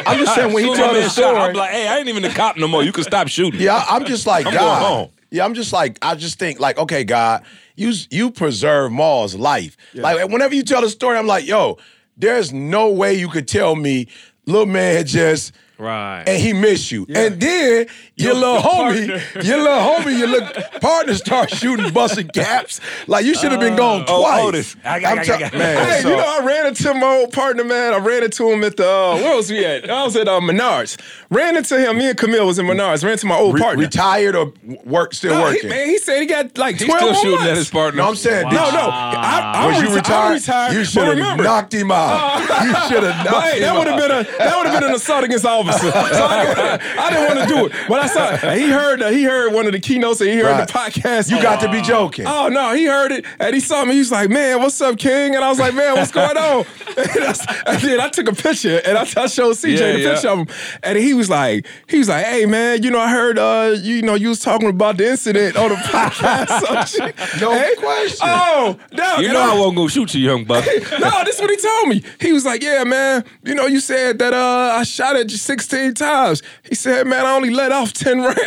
I'm 0.07 0.19
just 0.19 0.35
saying 0.35 0.53
when 0.53 0.65
he 0.65 0.69
Soon 0.71 0.77
tell 0.77 0.87
my 0.89 0.93
the 0.95 1.01
man 1.01 1.09
shot, 1.09 1.13
story. 1.13 1.37
I'm 1.39 1.55
like, 1.55 1.71
hey, 1.71 1.89
I 1.89 1.99
ain't 1.99 2.09
even 2.09 2.25
a 2.25 2.33
cop 2.33 2.57
no 2.57 2.69
more. 2.69 2.83
You 2.83 2.93
can 2.93 3.05
stop 3.05 3.16
shooting. 3.27 3.61
Yeah, 3.61 3.85
I'm 3.89 4.05
just 4.05 4.27
like 4.27 4.47
I'm 4.47 4.53
God. 4.53 5.11
Yeah, 5.31 5.45
I'm 5.45 5.55
just 5.55 5.73
like 5.73 5.99
I 6.03 6.15
just 6.15 6.39
think 6.39 6.61
like 6.61 6.79
okay, 6.79 7.05
God, 7.05 7.45
you 7.75 7.93
you 8.11 8.31
preserve 8.31 8.93
Maul's 8.93 9.35
life. 9.35 9.77
Like 10.03 10.29
whenever 10.31 10.55
you 10.55 10.63
tell 10.63 10.83
the 10.83 10.91
story, 10.91 11.17
I'm 11.19 11.27
like, 11.27 11.47
yo, 11.47 11.79
there's 12.17 12.53
no 12.53 12.91
way 12.93 13.15
you 13.15 13.29
could 13.29 13.49
tell 13.49 13.75
me, 13.77 14.09
little 14.47 14.67
man 14.67 14.97
had 14.97 15.07
just. 15.07 15.53
Right. 15.79 16.25
And 16.27 16.41
he 16.41 16.53
missed 16.55 16.91
you, 16.91 17.07
and 17.15 17.39
then 17.41 17.87
your, 18.17 18.33
little 18.35 18.55
your 18.55 18.63
homie, 18.63 19.09
partner. 19.09 19.43
your 19.43 19.59
little 19.59 19.79
homie, 19.79 20.19
your 20.19 20.29
little 20.29 20.49
partner 20.81 21.15
start 21.15 21.51
shooting, 21.51 21.93
busting 21.93 22.29
caps. 22.29 22.81
Like 23.07 23.27
you 23.27 23.35
should 23.35 23.51
have 23.53 23.61
been 23.61 23.77
gone 23.77 24.05
Oh, 24.09 24.21
twice. 24.23 24.45
Otis. 24.45 24.77
I 24.85 25.01
got- 25.01 25.13
I'm 25.13 25.19
I 25.19 25.25
tell- 25.25 25.39
got- 25.39 25.53
man, 25.53 25.87
Hey, 25.87 26.01
so- 26.01 26.09
you 26.11 26.17
know, 26.17 26.25
I 26.41 26.45
ran 26.47 26.67
into 26.67 26.95
my 26.95 27.07
old 27.17 27.33
partner, 27.33 27.63
man. 27.65 27.93
I 27.93 27.99
ran 27.99 28.23
into 28.25 28.51
him 28.51 28.65
at 28.65 28.77
the, 28.79 28.89
uh, 28.89 29.15
where 29.17 29.37
was 29.37 29.51
we 29.51 29.65
at? 29.67 29.91
I 29.91 30.03
was 30.03 30.17
at 30.17 30.29
uh, 30.29 30.41
Menards. 30.41 30.97
Ran 31.31 31.57
into 31.59 31.79
him. 31.79 31.99
Me 31.99 32.09
and 32.09 32.17
Camille 32.19 32.47
was 32.47 32.59
in 32.59 32.65
Menards. 32.67 33.03
Ran 33.05 33.13
into 33.13 33.27
my 33.27 33.37
old 33.37 33.57
Re- 33.57 33.61
partner. 33.61 33.83
retired 33.85 34.35
or 34.35 34.55
work 34.87 35.13
still 35.13 35.35
No, 35.35 35.47
he- 35.49 35.55
working. 35.57 35.69
man, 35.69 35.87
he 35.89 35.99
said 35.99 36.21
he 36.21 36.27
got 36.27 36.57
like 36.57 36.77
He's 36.79 36.89
12 36.89 37.01
still 37.03 37.15
shooting 37.17 37.31
months. 37.33 37.51
at 37.51 37.57
his 37.59 37.69
partner. 37.71 38.03
no, 38.03 38.09
I'm 38.09 38.17
saying, 38.17 38.49
did 38.49 38.55
No, 38.57 38.71
no. 38.71 38.89
I, 38.91 39.53
I'm, 39.57 39.73
was 39.75 39.83
you 39.83 39.89
reti- 39.91 39.95
retired? 39.97 40.33
retired. 40.35 40.73
You 40.75 40.85
should 40.85 41.19
have 41.19 41.37
knocked 41.39 41.75
him 41.75 41.91
out. 41.93 42.39
you 42.65 42.75
should 42.89 43.03
have 43.03 43.27
knocked 43.27 43.45
Hey, 43.47 43.57
him 43.59 43.63
that 43.65 43.75
would 43.77 43.87
have 43.89 44.01
out. 44.01 44.09
been 44.09 44.11
a 44.35 44.39
that 44.39 44.57
would 44.57 44.67
have 44.69 44.81
been 44.81 44.89
an 44.91 44.95
assault 44.97 45.25
against 45.25 45.45
officer. 45.69 45.91
So 46.17 46.25
I, 46.25 46.79
I 46.99 47.11
didn't 47.11 47.27
want 47.37 47.49
to 47.49 47.55
do 47.55 47.67
it, 47.67 47.73
but 47.89 48.01
I 48.01 48.07
saw 48.07 48.37
he 48.55 48.71
heard 48.71 49.01
he 49.13 49.23
heard 49.25 49.53
one 49.53 49.67
of 49.67 49.73
the 49.73 49.81
keynotes 49.81 50.21
and 50.21 50.31
he 50.31 50.37
heard 50.37 50.47
Right. 50.47 50.67
the 50.67 50.73
podcast. 50.73 51.31
You 51.31 51.43
got 51.43 51.61
to 51.61 51.71
be 51.71 51.81
joking. 51.83 52.27
Oh 52.27 52.49
no, 52.49 52.75
he 52.75 52.85
heard 52.87 53.13
it 53.13 53.25
and 53.41 53.55
he 53.55 53.61
saw 53.61 53.85
me. 53.85 53.93
He 53.95 53.99
was 54.01 54.13
like, 54.13 54.31
"Man, 54.31 54.61
what's 54.61 54.81
up, 54.81 54.99
King?" 54.99 55.35
And 55.35 55.45
I 55.45 55.49
was 55.49 55.59
like, 55.59 55.75
"Man, 55.75 55.95
what's 55.97 56.13
going 56.13 56.37
on?" 56.37 56.65
and, 56.97 57.25
I, 57.25 57.63
and 57.67 57.83
then 57.83 58.01
I 58.01 58.09
took 58.09 58.29
a 58.29 58.33
picture 58.35 58.81
and 58.85 58.97
I, 58.97 59.03
I 59.03 59.27
showed 59.27 59.55
CJ 59.57 59.79
Yeah, 59.79 59.93
the 59.93 59.99
yeah. 60.01 60.13
picture 60.15 60.29
of 60.29 60.39
him, 60.41 60.47
and 60.83 60.99
he 60.99 61.13
was 61.15 61.29
like, 61.29 61.67
"He 61.89 61.99
was 61.99 62.09
like, 62.09 62.25
hey 62.25 62.47
man, 62.47 62.83
you 62.83 62.91
know, 62.91 63.01
I 63.01 63.11
heard 63.11 63.39
uh, 63.39 63.75
you 63.81 64.03
know, 64.03 64.15
you 64.15 64.29
was 64.29 64.39
talking 64.41 64.69
about 64.69 64.97
the 64.97 65.09
incident 65.11 65.57
on 65.57 65.71
the 65.71 65.77
podcast." 65.77 66.89
So 66.89 67.07
No 67.41 67.53
Hey, 67.53 67.75
question. 67.77 68.29
Oh 68.31 68.79
no, 68.93 69.17
You 69.19 69.33
know 69.33 69.41
I- 69.41 69.55
I 69.55 69.59
wasn't 69.59 69.77
gonna 69.77 69.89
shoot 69.91 70.15
you, 70.15 70.21
young 70.21 70.45
buck. 70.45 70.65
no, 71.01 71.25
this 71.25 71.37
is 71.37 71.41
what 71.41 71.51
he 71.51 71.57
told 71.57 71.89
me. 71.89 72.03
He 72.21 72.33
was 72.33 72.45
like, 72.45 72.63
"Yeah, 72.63 72.85
man. 72.85 73.25
You 73.45 73.55
know, 73.55 73.67
you 73.67 73.81
said 73.81 74.19
that 74.19 74.33
uh, 74.33 74.73
I 74.77 74.83
shot 74.85 75.17
at 75.17 75.31
you 75.31 75.37
16 75.61 75.95
times." 75.95 76.43
He 76.69 76.75
said, 76.75 77.07
"Man, 77.07 77.25
I 77.27 77.35
only 77.35 77.51
let 77.51 77.73
off 77.73 77.93
10 77.93 78.23
rounds." 78.23 78.37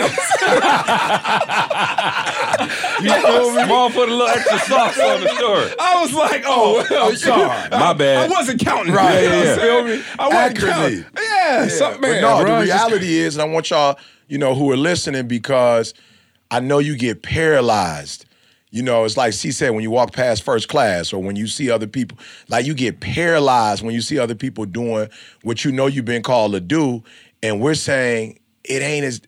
You 3.02 3.13
feel 3.13 3.54
me? 3.56 3.63
Small 3.63 3.89
put 3.89 4.10
a 4.10 4.12
little 4.12 4.28
extra 4.28 4.60
sauce 4.60 5.00
on 5.00 5.22
the 5.22 5.30
story. 5.30 5.72
I 5.80 6.02
was 6.02 6.13
like, 6.13 6.43
"Oh, 6.45 6.82
oh 6.82 6.86
well, 6.89 7.10
I'm 7.10 7.15
sorry. 7.15 7.69
My 7.72 7.93
bad. 7.93 8.30
I 8.30 8.34
wasn't 8.34 8.60
counting. 8.60 8.93
Right, 8.93 9.24
You 9.24 9.30
know 9.30 9.38
what 9.38 9.45
yeah. 9.45 9.54
I'm 9.54 9.60
saying? 9.88 10.04
I 10.19 10.28
wasn't 10.28 10.58
Accurately. 10.58 11.04
counting. 11.04 11.24
Yeah, 11.24 11.67
so, 11.69 11.91
But 11.93 12.02
man. 12.02 12.22
no, 12.22 12.41
bro, 12.43 12.56
the 12.56 12.62
it's 12.63 12.72
just- 12.72 12.88
reality 12.89 13.17
is, 13.17 13.36
and 13.38 13.41
I 13.41 13.45
want 13.54 13.69
y'all, 13.69 13.98
you 14.28 14.38
know, 14.38 14.54
who 14.54 14.69
are 14.72 14.78
listening 14.78 15.28
because 15.28 15.93
I 16.52 16.60
know 16.60 16.80
you 16.80 16.98
get 16.98 17.24
paralyzed. 17.24 18.26
You 18.71 18.84
know, 18.84 19.03
it's 19.03 19.17
like 19.17 19.34
she 19.34 19.51
said 19.51 19.71
when 19.71 19.82
you 19.82 19.89
walk 19.89 20.13
past 20.13 20.43
first 20.43 20.67
class 20.67 21.12
or 21.12 21.21
when 21.23 21.36
you 21.36 21.47
see 21.47 21.71
other 21.71 21.88
people, 21.88 22.19
like 22.49 22.65
you 22.65 22.75
get 22.75 22.99
paralyzed 22.99 23.84
when 23.84 23.95
you 23.95 24.01
see 24.01 24.19
other 24.19 24.36
people 24.36 24.65
doing 24.65 25.10
what 25.41 25.65
you 25.65 25.71
know 25.71 25.88
you've 25.88 26.05
been 26.05 26.21
called 26.21 26.51
to 26.51 26.60
do. 26.60 27.03
And 27.41 27.60
we're 27.60 27.73
saying 27.73 28.39
it 28.63 28.82
ain't 28.84 29.05
as 29.05 29.21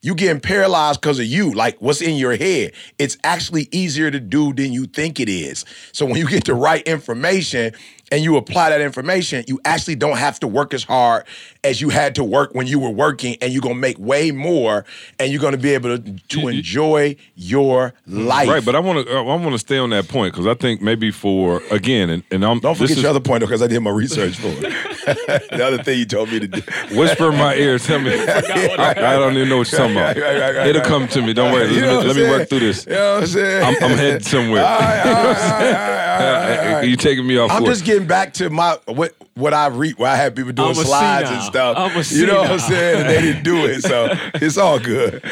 you 0.00 0.14
getting 0.14 0.40
paralyzed 0.40 1.00
because 1.00 1.18
of 1.18 1.26
you, 1.26 1.52
like 1.52 1.76
what's 1.80 2.00
in 2.00 2.14
your 2.16 2.36
head. 2.36 2.72
It's 2.98 3.16
actually 3.24 3.68
easier 3.72 4.10
to 4.12 4.20
do 4.20 4.52
than 4.52 4.72
you 4.72 4.86
think 4.86 5.18
it 5.18 5.28
is. 5.28 5.64
So 5.92 6.06
when 6.06 6.16
you 6.16 6.28
get 6.28 6.44
the 6.44 6.54
right 6.54 6.82
information 6.86 7.72
and 8.10 8.22
you 8.22 8.36
apply 8.36 8.70
that 8.70 8.80
information, 8.80 9.44
you 9.46 9.60
actually 9.64 9.96
don't 9.96 10.16
have 10.16 10.40
to 10.40 10.48
work 10.48 10.74
as 10.74 10.84
hard 10.84 11.24
as 11.64 11.80
you 11.80 11.88
had 11.88 12.14
to 12.14 12.24
work 12.24 12.54
when 12.54 12.66
you 12.66 12.78
were 12.78 12.90
working, 12.90 13.36
and 13.40 13.52
you're 13.52 13.62
gonna 13.62 13.74
make 13.74 13.98
way 13.98 14.30
more, 14.30 14.84
and 15.18 15.32
you're 15.32 15.40
gonna 15.40 15.56
be 15.56 15.74
able 15.74 15.98
to, 15.98 16.12
to 16.28 16.48
enjoy 16.48 17.16
your 17.34 17.94
life. 18.06 18.48
Right, 18.48 18.64
but 18.64 18.74
I 18.74 18.80
want 18.80 19.06
to 19.06 19.12
I 19.14 19.20
want 19.20 19.52
to 19.52 19.58
stay 19.58 19.78
on 19.78 19.90
that 19.90 20.08
point 20.08 20.32
because 20.32 20.46
I 20.46 20.54
think 20.54 20.80
maybe 20.80 21.10
for 21.10 21.62
again, 21.70 22.10
and, 22.10 22.22
and 22.30 22.44
I'm 22.44 22.60
don't 22.60 22.74
forget 22.74 22.96
is- 22.96 23.02
your 23.02 23.10
other 23.10 23.20
point 23.20 23.40
because 23.40 23.62
I 23.62 23.66
did 23.66 23.80
my 23.80 23.90
research 23.90 24.36
for 24.36 24.48
it. 24.48 24.88
the 25.50 25.64
other 25.64 25.82
thing 25.82 25.98
you 25.98 26.04
told 26.04 26.30
me 26.30 26.40
to 26.40 26.48
do. 26.48 26.62
Whisper 26.96 27.30
in 27.30 27.38
my 27.38 27.54
ear, 27.54 27.78
tell 27.78 27.98
me. 27.98 28.12
I, 28.14 28.90
I 28.90 28.94
don't 29.18 29.36
even 29.36 29.48
know 29.48 29.58
what 29.58 29.70
you're 29.70 29.80
talking 29.80 29.96
about. 29.96 30.16
Right, 30.16 30.22
right, 30.22 30.40
right, 30.40 30.56
right, 30.56 30.66
It'll 30.68 30.82
come 30.82 31.08
to 31.08 31.22
me. 31.22 31.32
Don't 31.32 31.52
worry. 31.52 31.72
You 31.72 31.86
Let, 31.86 32.02
me, 32.02 32.08
let 32.08 32.16
me 32.16 32.22
work 32.24 32.48
through 32.48 32.60
this. 32.60 32.86
You 32.86 32.92
know 32.92 33.14
what 33.14 33.22
I'm 33.22 33.26
saying? 33.28 33.64
I'm, 33.64 33.84
I'm 33.90 33.96
headed 33.96 34.24
somewhere. 34.24 34.64
All 34.64 34.78
all 35.16 36.76
all. 36.76 36.82
You 36.84 36.96
taking 36.96 37.26
me 37.26 37.38
off 37.38 37.50
I'm 37.50 37.60
course. 37.62 37.78
just 37.78 37.84
getting 37.84 37.97
back 38.06 38.34
to 38.34 38.50
my 38.50 38.78
what 38.86 39.14
what 39.34 39.54
I 39.54 39.68
read 39.68 39.98
where 39.98 40.10
I 40.10 40.16
had 40.16 40.34
people 40.34 40.52
doing 40.52 40.70
I'm 40.70 40.78
a 40.78 40.84
slides 40.84 41.30
and 41.30 41.42
stuff. 41.42 41.76
I'm 41.78 41.92
a 41.92 41.98
you 41.98 42.02
see 42.02 42.26
know 42.26 42.42
what. 42.42 42.50
I'm 42.50 42.58
saying? 42.58 43.00
And 43.00 43.08
they 43.08 43.20
didn't 43.20 43.44
do 43.44 43.66
it, 43.66 43.82
so 43.82 44.08
it's 44.34 44.58
all 44.58 44.78
good. 44.78 45.22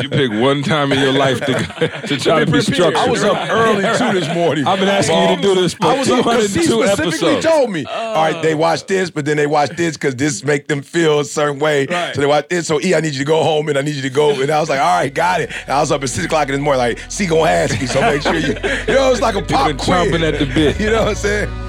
You 0.00 0.08
pick 0.08 0.30
one 0.30 0.62
time 0.62 0.92
in 0.92 1.00
your 1.00 1.12
life 1.12 1.40
to, 1.40 2.06
to 2.06 2.16
try 2.16 2.44
to 2.44 2.50
be 2.50 2.60
structured. 2.60 2.96
I 2.96 3.08
was 3.08 3.24
up 3.24 3.50
early 3.50 3.82
too 3.82 4.18
this 4.18 4.32
morning. 4.34 4.66
I've 4.66 4.78
been 4.78 4.88
asking 4.88 5.18
you 5.18 5.36
to 5.36 5.42
do 5.42 5.54
this 5.60 5.74
for 5.74 5.86
I 5.86 5.98
was 5.98 6.10
up 6.10 6.18
because 6.18 6.54
he 6.54 6.62
specifically 6.62 7.28
episodes. 7.30 7.44
told 7.44 7.70
me. 7.70 7.84
all 7.86 8.14
right, 8.14 8.40
they 8.42 8.54
oh. 8.54 8.58
watch 8.58 8.86
this, 8.86 9.10
but 9.10 9.24
then 9.24 9.36
they 9.36 9.46
watch 9.46 9.70
this 9.70 9.96
because 9.96 10.14
this 10.16 10.44
make 10.44 10.68
them 10.68 10.82
feel 10.82 11.20
a 11.20 11.24
certain 11.24 11.58
way. 11.58 11.86
Right. 11.86 12.14
So 12.14 12.20
they 12.20 12.26
watch 12.26 12.48
this. 12.48 12.66
So 12.66 12.80
E, 12.80 12.94
I 12.94 13.00
need 13.00 13.14
you 13.14 13.20
to 13.20 13.24
go 13.24 13.42
home 13.42 13.68
and 13.68 13.76
I 13.76 13.82
need 13.82 13.96
you 13.96 14.02
to 14.02 14.10
go. 14.10 14.40
And 14.40 14.50
I 14.50 14.60
was 14.60 14.68
like, 14.68 14.80
all 14.80 14.96
right, 14.98 15.12
got 15.12 15.40
it. 15.40 15.50
And 15.62 15.70
I 15.70 15.80
was 15.80 15.90
up 15.90 16.02
at 16.02 16.08
six 16.08 16.24
o'clock 16.24 16.48
in 16.48 16.54
the 16.54 16.60
morning, 16.60 16.78
like, 16.78 16.98
C 17.10 17.26
gonna 17.26 17.50
ask 17.50 17.80
me, 17.80 17.86
so 17.86 18.00
make 18.00 18.22
sure 18.22 18.34
you. 18.34 18.56
You 18.86 18.94
know, 18.94 19.10
it's 19.10 19.20
like 19.20 19.34
a 19.34 19.42
pop 19.42 19.76
quiz. 19.78 20.22
at 20.22 20.38
the 20.38 20.46
bit. 20.46 20.78
You 20.78 20.90
know 20.90 21.00
what 21.00 21.08
I'm 21.08 21.14
saying? 21.14 21.65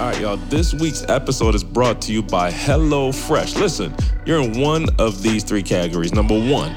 All 0.00 0.08
right, 0.10 0.20
y'all. 0.20 0.36
This 0.36 0.74
week's 0.74 1.04
episode 1.08 1.54
is 1.54 1.62
brought 1.62 2.02
to 2.02 2.12
you 2.12 2.20
by 2.20 2.50
HelloFresh. 2.50 3.60
Listen, 3.60 3.94
you're 4.26 4.40
in 4.40 4.60
one 4.60 4.88
of 4.98 5.22
these 5.22 5.44
three 5.44 5.62
categories. 5.62 6.12
Number 6.12 6.34
one, 6.34 6.74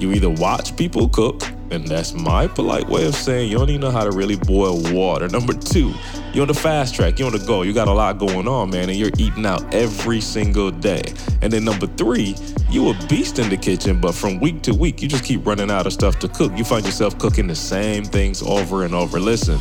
you 0.00 0.10
either 0.10 0.28
watch 0.28 0.76
people 0.76 1.08
cook, 1.08 1.42
and 1.70 1.86
that's 1.86 2.12
my 2.12 2.48
polite 2.48 2.88
way 2.88 3.06
of 3.06 3.14
saying 3.14 3.52
you 3.52 3.56
don't 3.56 3.68
even 3.68 3.82
know 3.82 3.92
how 3.92 4.02
to 4.02 4.10
really 4.10 4.34
boil 4.34 4.82
water. 4.92 5.28
Number 5.28 5.52
two, 5.52 5.94
you're 6.34 6.42
on 6.42 6.48
the 6.48 6.54
fast 6.54 6.96
track, 6.96 7.20
you're 7.20 7.26
on 7.26 7.38
the 7.38 7.46
go, 7.46 7.62
you 7.62 7.72
got 7.72 7.86
a 7.86 7.92
lot 7.92 8.18
going 8.18 8.48
on, 8.48 8.70
man, 8.70 8.88
and 8.88 8.98
you're 8.98 9.12
eating 9.16 9.46
out 9.46 9.72
every 9.72 10.20
single 10.20 10.72
day. 10.72 11.04
And 11.42 11.52
then 11.52 11.64
number 11.64 11.86
three, 11.86 12.34
you 12.68 12.90
a 12.90 13.06
beast 13.06 13.38
in 13.38 13.48
the 13.48 13.56
kitchen, 13.56 14.00
but 14.00 14.12
from 14.12 14.40
week 14.40 14.62
to 14.62 14.74
week, 14.74 15.00
you 15.00 15.06
just 15.06 15.24
keep 15.24 15.46
running 15.46 15.70
out 15.70 15.86
of 15.86 15.92
stuff 15.92 16.18
to 16.18 16.26
cook. 16.26 16.50
You 16.56 16.64
find 16.64 16.84
yourself 16.84 17.16
cooking 17.16 17.46
the 17.46 17.54
same 17.54 18.04
things 18.04 18.42
over 18.42 18.84
and 18.84 18.92
over. 18.92 19.20
Listen, 19.20 19.60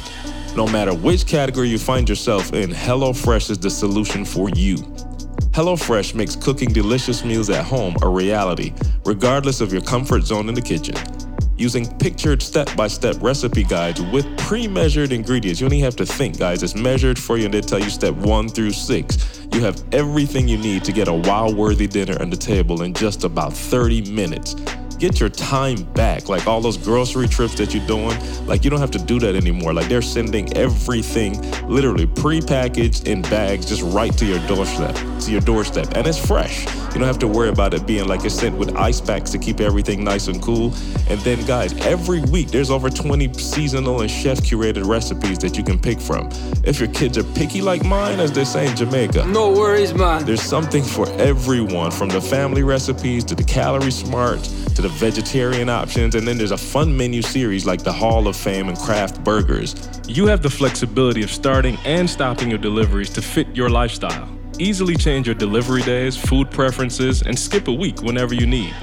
no 0.56 0.68
matter 0.68 0.94
which 0.94 1.26
category 1.26 1.68
you 1.68 1.78
find 1.78 2.08
yourself 2.08 2.54
in, 2.54 2.70
HelloFresh 2.70 3.50
is 3.50 3.60
the 3.60 3.70
solution 3.70 4.24
for 4.24 4.50
you. 4.50 4.78
HelloFresh 5.56 6.16
makes 6.16 6.36
cooking 6.36 6.72
delicious 6.72 7.24
meals 7.24 7.50
at 7.50 7.66
home 7.66 7.96
a 8.02 8.10
reality, 8.10 8.74
regardless 9.06 9.62
of 9.62 9.72
your 9.72 9.82
comfort 9.82 10.24
zone 10.24 10.50
in 10.50 10.56
the 10.56 10.62
kitchen. 10.62 10.96
Using 11.58 11.88
pictured 11.98 12.42
step 12.42 12.74
by 12.76 12.88
step 12.88 13.16
recipe 13.22 13.64
guides 13.64 14.02
with 14.02 14.26
pre 14.38 14.68
measured 14.68 15.14
ingredients. 15.14 15.62
You 15.62 15.70
don't 15.70 15.80
have 15.80 15.96
to 15.98 16.06
think, 16.06 16.38
guys. 16.38 16.64
It's 16.64 16.76
measured 16.76 17.18
for 17.18 17.38
you 17.38 17.46
and 17.46 17.54
they 17.54 17.62
tell 17.62 17.80
you 17.80 17.90
step 17.90 18.14
one 18.14 18.50
through 18.50 18.72
six. 18.72 19.48
You 19.54 19.62
have 19.62 19.82
everything 19.94 20.50
you 20.50 20.58
need 20.58 20.84
to 20.84 20.92
get 20.92 21.08
a 21.08 21.14
wow 21.14 21.50
worthy 21.50 21.88
dinner 21.88 22.22
on 22.22 22.30
the 22.30 22.36
table 22.36 22.82
in 22.82 22.94
just 22.94 23.24
about 23.24 23.54
30 23.54 24.12
minutes. 24.12 24.56
Get 24.98 25.20
your 25.20 25.30
time 25.30 25.84
back. 25.94 26.30
Like 26.30 26.48
all 26.48 26.62
those 26.62 26.78
grocery 26.78 27.28
trips 27.28 27.56
that 27.56 27.74
you're 27.74 27.86
doing, 27.88 28.18
like 28.46 28.64
you 28.64 28.70
don't 28.70 28.80
have 28.80 28.92
to 28.92 29.00
do 29.00 29.20
that 29.20 29.36
anymore. 29.36 29.74
Like 29.74 29.90
they're 29.90 30.02
sending 30.02 30.56
everything 30.56 31.42
literally 31.68 32.06
pre-packaged 32.06 33.08
in 33.08 33.22
bags 33.24 33.66
just 33.66 33.82
right 33.82 34.16
to 34.18 34.26
your 34.26 34.40
doorstep, 34.48 34.96
to 35.22 35.32
your 35.32 35.42
doorstep, 35.42 35.96
and 35.96 36.08
it's 36.08 36.24
fresh. 36.24 36.66
You 36.96 37.00
don't 37.00 37.08
have 37.10 37.20
to 37.20 37.28
worry 37.28 37.50
about 37.50 37.74
it 37.74 37.86
being 37.86 38.08
like 38.08 38.24
it's 38.24 38.36
sent 38.36 38.58
with 38.58 38.74
ice 38.78 39.02
packs 39.02 39.30
to 39.32 39.38
keep 39.38 39.60
everything 39.60 40.02
nice 40.02 40.30
and 40.30 40.42
cool. 40.42 40.74
And 41.10 41.20
then, 41.20 41.46
guys, 41.46 41.74
every 41.86 42.22
week 42.22 42.52
there's 42.52 42.72
over 42.72 42.90
20 42.90 43.34
seasonal 43.34 44.00
and 44.00 44.10
chef 44.10 44.38
curated 44.38 44.88
recipes 44.88 45.38
that 45.40 45.58
you 45.58 45.64
can 45.66 45.78
pick 45.78 46.00
from. 46.00 46.30
If 46.64 46.80
your 46.80 46.88
kids 46.88 47.18
are 47.18 47.26
picky 47.26 47.62
like 47.62 47.84
mine, 47.84 48.22
as 48.22 48.32
they 48.32 48.46
say 48.46 48.70
in 48.70 48.78
Jamaica, 48.78 49.26
No 49.26 49.52
worries, 49.52 49.94
man. 49.94 50.24
there's 50.24 50.42
something 50.42 50.86
for 50.86 51.10
everyone 51.20 51.92
from 51.92 52.08
the 52.08 52.22
family 52.22 52.64
recipes 52.64 53.26
to 53.26 53.36
the 53.36 53.44
calorie 53.44 53.92
smart 53.92 54.42
to 54.76 54.82
the 54.82 54.88
vegetarian 54.88 55.68
options. 55.68 56.16
And 56.16 56.26
then 56.26 56.38
there's 56.38 56.52
a 56.52 56.58
fun 56.58 56.96
menu 56.96 57.22
series 57.22 57.66
like 57.66 57.84
the 57.84 57.92
Hall 57.92 58.26
of 58.26 58.38
Fame 58.38 58.70
and 58.70 58.78
Craft 58.78 59.22
Burgers. 59.22 59.76
You 60.08 60.28
have 60.28 60.42
the 60.42 60.50
flexibility 60.50 61.24
of 61.24 61.30
starting 61.30 61.78
and 61.84 62.10
stopping 62.10 62.50
your 62.50 62.60
deliveries 62.60 63.10
to 63.12 63.22
fit 63.22 63.54
your 63.54 63.70
lifestyle. 63.70 64.30
Easily 64.58 64.96
change 64.96 65.28
your 65.28 65.36
delivery 65.36 65.82
days, 65.82 66.16
food 66.16 66.50
preferences, 66.50 67.22
and 67.22 67.38
skip 67.38 67.68
a 67.68 67.74
week 67.74 68.02
whenever 68.02 68.34
you 68.34 68.46
need. 68.48 68.74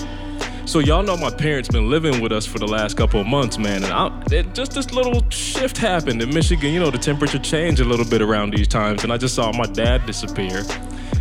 So 0.66 0.80
y'all 0.80 1.02
know 1.02 1.16
my 1.16 1.30
parents 1.30 1.68
been 1.68 1.88
living 1.88 2.20
with 2.20 2.30
us 2.30 2.44
for 2.44 2.58
the 2.58 2.66
last 2.66 2.96
couple 2.96 3.20
of 3.20 3.26
months, 3.26 3.56
man, 3.56 3.82
and 3.82 3.92
I, 3.92 4.22
it, 4.30 4.54
just 4.54 4.72
this 4.72 4.92
little 4.92 5.28
shift 5.30 5.78
happened 5.78 6.20
in 6.20 6.32
Michigan. 6.32 6.74
You 6.74 6.80
know, 6.80 6.90
the 6.90 6.98
temperature 6.98 7.38
changed 7.38 7.80
a 7.80 7.84
little 7.84 8.04
bit 8.04 8.20
around 8.20 8.52
these 8.52 8.68
times, 8.68 9.02
and 9.02 9.12
I 9.12 9.16
just 9.16 9.34
saw 9.34 9.50
my 9.52 9.64
dad 9.64 10.04
disappear. 10.04 10.62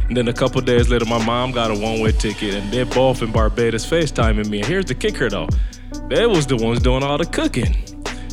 And 0.08 0.18
then 0.18 0.28
a 0.28 0.34
couple 0.34 0.60
days 0.60 0.90
later, 0.90 1.06
my 1.06 1.24
mom 1.26 1.54
got 1.54 1.72
a 1.72 1.74
one-way 1.74 2.12
ticket, 2.12 2.54
and 2.54 2.72
they're 2.74 2.86
both 2.86 3.22
in 3.22 3.32
Barbados 3.32 3.86
FaceTiming 3.86 4.50
me. 4.50 4.60
And 4.60 4.68
here's 4.68 4.86
the 4.86 4.96
kicker, 4.96 5.30
though: 5.30 5.48
they 6.10 6.28
was 6.28 6.46
the 6.46 6.58
ones 6.58 6.82
doing 6.82 7.04
all 7.04 7.18
the 7.18 7.26
cooking. 7.26 7.78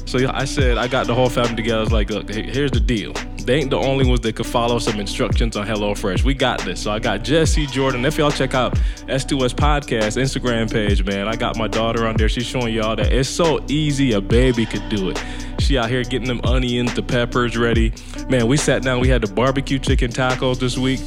So 0.05 0.19
I 0.29 0.47
said, 0.47 0.79
I 0.79 0.89
got 0.89 1.07
the 1.07 1.15
whole 1.15 1.29
family 1.29 1.55
together. 1.55 1.79
I 1.79 1.83
was 1.83 1.93
like, 1.93 2.11
look, 2.11 2.29
here's 2.29 2.73
the 2.73 2.81
deal. 2.81 3.13
They 3.49 3.55
ain't 3.55 3.71
the 3.71 3.79
only 3.79 4.07
ones 4.07 4.21
that 4.21 4.37
could 4.37 4.45
follow 4.45 4.79
some 4.79 5.01
instructions 5.01 5.57
on 5.57 5.67
HelloFresh. 5.67 6.23
We 6.23 6.35
got 6.35 6.61
this. 6.67 6.83
So 6.83 6.91
I 6.91 6.99
got 6.99 7.25
Jesse, 7.25 7.67
Jordan. 7.67 8.05
If 8.05 8.19
y'all 8.19 8.31
check 8.31 8.53
out 8.53 8.75
S2S 9.07 9.55
Podcast 9.55 10.21
Instagram 10.21 10.71
page, 10.71 11.03
man, 11.03 11.27
I 11.27 11.35
got 11.35 11.57
my 11.57 11.67
daughter 11.67 12.07
on 12.07 12.19
there. 12.19 12.29
She's 12.29 12.45
showing 12.45 12.75
y'all 12.75 12.95
that 12.97 13.11
it's 13.11 13.27
so 13.27 13.65
easy 13.67 14.13
a 14.13 14.21
baby 14.21 14.67
could 14.67 14.87
do 14.91 15.09
it. 15.09 15.25
She 15.61 15.79
out 15.79 15.89
here 15.89 16.03
getting 16.03 16.29
them 16.29 16.43
onions, 16.45 16.93
the 16.93 17.03
peppers 17.03 17.57
ready. 17.57 17.95
Man, 18.29 18.49
we 18.49 18.59
sat 18.59 18.83
down. 18.83 19.01
We 19.01 19.09
had 19.09 19.23
the 19.23 19.33
barbecue 19.33 19.79
chicken 19.79 20.11
tacos 20.11 20.59
this 20.59 20.77
week. 20.77 21.01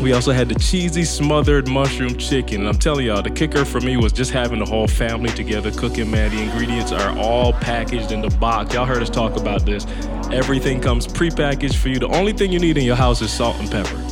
We 0.00 0.14
also 0.14 0.32
had 0.32 0.48
the 0.48 0.54
cheesy 0.54 1.04
smothered 1.04 1.68
mushroom 1.68 2.16
chicken. 2.16 2.60
And 2.60 2.68
I'm 2.68 2.78
telling 2.78 3.04
y'all, 3.04 3.20
the 3.20 3.30
kicker 3.30 3.66
for 3.66 3.80
me 3.80 3.98
was 3.98 4.12
just 4.14 4.30
having 4.30 4.58
the 4.58 4.64
whole 4.64 4.88
family 4.88 5.28
together 5.28 5.70
cooking, 5.70 6.10
man. 6.10 6.30
The 6.30 6.42
ingredients 6.42 6.90
are 6.90 7.16
all 7.18 7.52
packaged 7.52 8.10
in 8.10 8.22
the 8.22 8.30
box. 8.38 8.72
Y'all 8.72 8.86
heard 8.86 9.02
us 9.02 9.10
talk 9.10 9.36
about 9.36 9.66
this. 9.66 9.86
Everything 10.32 10.80
comes 10.80 11.06
prepackaged 11.06 11.74
for 11.74 11.90
you. 11.90 11.98
The 11.98 12.08
only 12.08 12.32
thing 12.32 12.50
you 12.50 12.58
need 12.58 12.78
in 12.78 12.84
your 12.84 12.96
house 12.96 13.20
is 13.20 13.30
salt 13.30 13.56
and 13.56 13.70
pepper. 13.70 14.09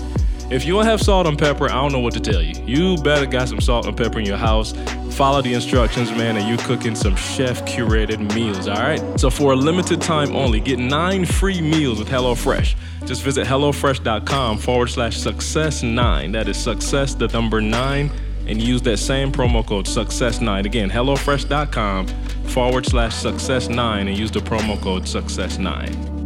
If 0.50 0.64
you 0.64 0.72
don't 0.72 0.86
have 0.86 1.02
salt 1.02 1.26
and 1.26 1.38
pepper, 1.38 1.66
I 1.66 1.74
don't 1.74 1.92
know 1.92 1.98
what 1.98 2.14
to 2.14 2.20
tell 2.20 2.40
you. 2.40 2.54
You 2.64 2.96
better 3.02 3.26
got 3.26 3.50
some 3.50 3.60
salt 3.60 3.86
and 3.86 3.94
pepper 3.94 4.18
in 4.18 4.24
your 4.24 4.38
house. 4.38 4.72
Follow 5.10 5.42
the 5.42 5.52
instructions, 5.52 6.10
man, 6.10 6.38
and 6.38 6.48
you 6.48 6.56
cooking 6.56 6.94
some 6.94 7.16
chef 7.16 7.66
curated 7.66 8.34
meals, 8.34 8.66
all 8.66 8.76
right? 8.76 9.20
So 9.20 9.28
for 9.28 9.52
a 9.52 9.56
limited 9.56 10.00
time 10.00 10.34
only, 10.34 10.60
get 10.60 10.78
nine 10.78 11.26
free 11.26 11.60
meals 11.60 11.98
with 11.98 12.08
HelloFresh. 12.08 12.76
Just 13.04 13.22
visit 13.22 13.46
HelloFresh.com 13.46 14.56
forward 14.58 14.88
slash 14.88 15.18
success 15.18 15.82
nine. 15.82 16.32
That 16.32 16.48
is 16.48 16.56
success, 16.56 17.14
the 17.14 17.28
number 17.28 17.60
nine, 17.60 18.10
and 18.46 18.62
use 18.62 18.80
that 18.82 18.96
same 18.96 19.30
promo 19.30 19.66
code 19.66 19.86
success 19.86 20.40
nine. 20.40 20.64
Again, 20.64 20.88
HelloFresh.com 20.88 22.06
forward 22.46 22.86
slash 22.86 23.14
success 23.14 23.68
nine, 23.68 24.08
and 24.08 24.16
use 24.16 24.30
the 24.30 24.40
promo 24.40 24.80
code 24.80 25.06
success 25.06 25.58
nine. 25.58 26.17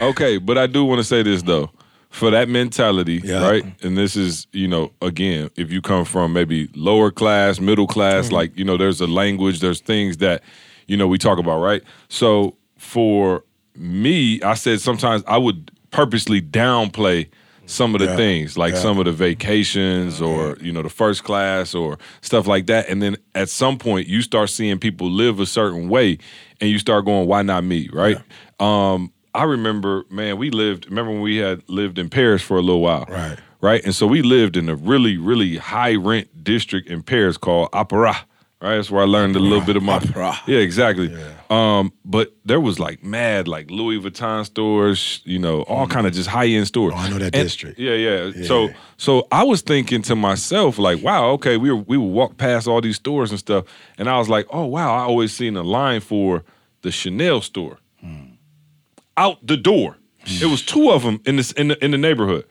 Okay, 0.00 0.38
but 0.38 0.58
I 0.58 0.66
do 0.66 0.84
want 0.84 0.98
to 0.98 1.04
say 1.04 1.22
this 1.22 1.42
though. 1.42 1.70
For 2.10 2.30
that 2.30 2.48
mentality, 2.48 3.20
Yeah. 3.22 3.46
right? 3.46 3.64
And 3.82 3.98
this 3.98 4.16
is, 4.16 4.46
you 4.52 4.66
know, 4.68 4.90
again, 5.02 5.50
if 5.56 5.70
you 5.70 5.82
come 5.82 6.06
from 6.06 6.32
maybe 6.32 6.68
lower 6.74 7.10
class, 7.10 7.60
middle 7.60 7.86
class, 7.86 8.32
like, 8.32 8.56
you 8.56 8.64
know, 8.64 8.78
there's 8.78 9.02
a 9.02 9.06
language, 9.06 9.60
there's 9.60 9.80
things 9.80 10.16
that, 10.18 10.42
you 10.86 10.96
know, 10.96 11.06
we 11.08 11.18
talk 11.18 11.38
about, 11.38 11.58
right? 11.60 11.82
So 12.08 12.56
for 12.78 13.44
me, 13.74 14.40
I 14.40 14.54
said 14.54 14.80
sometimes 14.80 15.24
I 15.26 15.36
would 15.36 15.70
purposely 15.90 16.40
downplay 16.40 17.28
some 17.66 17.94
of 17.94 18.00
the 18.00 18.06
Yeah. 18.06 18.16
things, 18.16 18.56
like 18.56 18.72
Yeah. 18.74 18.80
some 18.80 18.98
of 18.98 19.04
the 19.04 19.12
vacations 19.12 20.22
or, 20.22 20.56
you 20.62 20.72
know, 20.72 20.82
the 20.82 20.88
first 20.88 21.22
class 21.24 21.74
or 21.74 21.98
stuff 22.22 22.46
like 22.46 22.66
that. 22.66 22.88
And 22.88 23.02
then 23.02 23.16
at 23.34 23.50
some 23.50 23.76
point 23.76 24.06
you 24.06 24.22
start 24.22 24.48
seeing 24.48 24.78
people 24.78 25.10
live 25.10 25.38
a 25.40 25.46
certain 25.46 25.88
way 25.90 26.16
and 26.60 26.70
you 26.70 26.78
start 26.78 27.04
going, 27.04 27.26
why 27.26 27.42
not 27.42 27.64
me? 27.64 27.90
Right. 27.92 28.16
Um, 28.60 29.12
I 29.36 29.44
remember, 29.44 30.04
man, 30.10 30.38
we 30.38 30.50
lived, 30.50 30.86
remember 30.86 31.12
when 31.12 31.20
we 31.20 31.36
had 31.36 31.62
lived 31.68 31.98
in 31.98 32.08
Paris 32.08 32.42
for 32.42 32.56
a 32.56 32.62
little 32.62 32.80
while? 32.82 33.04
Right. 33.08 33.38
Right. 33.60 33.82
And 33.84 33.94
so 33.94 34.06
we 34.06 34.22
lived 34.22 34.56
in 34.56 34.68
a 34.68 34.74
really, 34.76 35.16
really 35.16 35.56
high 35.56 35.94
rent 35.94 36.44
district 36.44 36.88
in 36.88 37.02
Paris 37.02 37.36
called 37.36 37.68
Opera. 37.72 38.16
Right. 38.60 38.76
That's 38.76 38.90
where 38.90 39.02
I 39.02 39.06
learned 39.06 39.36
a 39.36 39.38
little 39.38 39.64
bit 39.64 39.76
of 39.76 39.82
my 39.82 39.94
Opera. 39.96 40.34
Yeah, 40.46 40.58
exactly. 40.58 41.14
Um, 41.50 41.92
but 42.04 42.34
there 42.44 42.58
was 42.60 42.78
like 42.78 43.02
mad, 43.04 43.48
like 43.48 43.70
Louis 43.70 43.98
Vuitton 43.98 44.44
stores, 44.46 45.20
you 45.24 45.38
know, 45.38 45.62
all 45.62 45.86
kind 45.86 46.06
of 46.06 46.12
just 46.14 46.28
high 46.28 46.46
end 46.46 46.66
stores. 46.66 46.94
Mm. 46.94 46.96
Oh, 46.96 47.00
I 47.00 47.08
know 47.10 47.18
that 47.18 47.34
And- 47.34 47.44
district. 47.44 47.78
Yeah, 47.78 47.94
yeah, 47.94 48.44
So 48.44 48.70
so 48.96 49.26
I 49.30 49.42
was 49.44 49.60
thinking 49.62 50.02
to 50.02 50.16
myself, 50.16 50.78
like, 50.78 51.02
wow, 51.02 51.30
okay, 51.32 51.56
we 51.58 51.70
were, 51.70 51.82
we 51.86 51.96
would 51.96 52.12
walk 52.12 52.36
past 52.38 52.66
all 52.66 52.80
these 52.80 52.96
stores 52.96 53.30
and 53.30 53.38
stuff, 53.38 53.64
and 53.98 54.08
I 54.08 54.18
was 54.18 54.28
like, 54.28 54.46
oh 54.50 54.64
wow, 54.66 54.94
I 54.94 55.00
always 55.02 55.32
seen 55.34 55.56
a 55.56 55.62
line 55.62 56.00
for 56.00 56.42
the 56.82 56.90
Chanel 56.90 57.40
store. 57.42 57.78
Out 59.16 59.44
the 59.46 59.56
door. 59.56 59.96
It 60.26 60.46
was 60.50 60.62
two 60.62 60.90
of 60.90 61.02
them 61.02 61.20
in 61.24 61.36
this 61.36 61.52
in 61.52 61.68
the 61.68 61.84
in 61.84 61.92
the 61.92 61.98
neighborhood. 61.98 62.44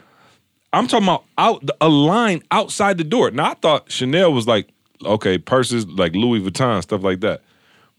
I'm 0.71 0.87
talking 0.87 1.05
about 1.07 1.25
out 1.37 1.67
a 1.81 1.89
line 1.89 2.41
outside 2.51 2.97
the 2.97 3.03
door. 3.03 3.31
Now 3.31 3.51
I 3.51 3.53
thought 3.55 3.91
Chanel 3.91 4.33
was 4.33 4.47
like 4.47 4.69
okay 5.03 5.37
purses 5.37 5.85
like 5.87 6.13
Louis 6.15 6.39
Vuitton 6.39 6.81
stuff 6.81 7.03
like 7.03 7.19
that, 7.21 7.41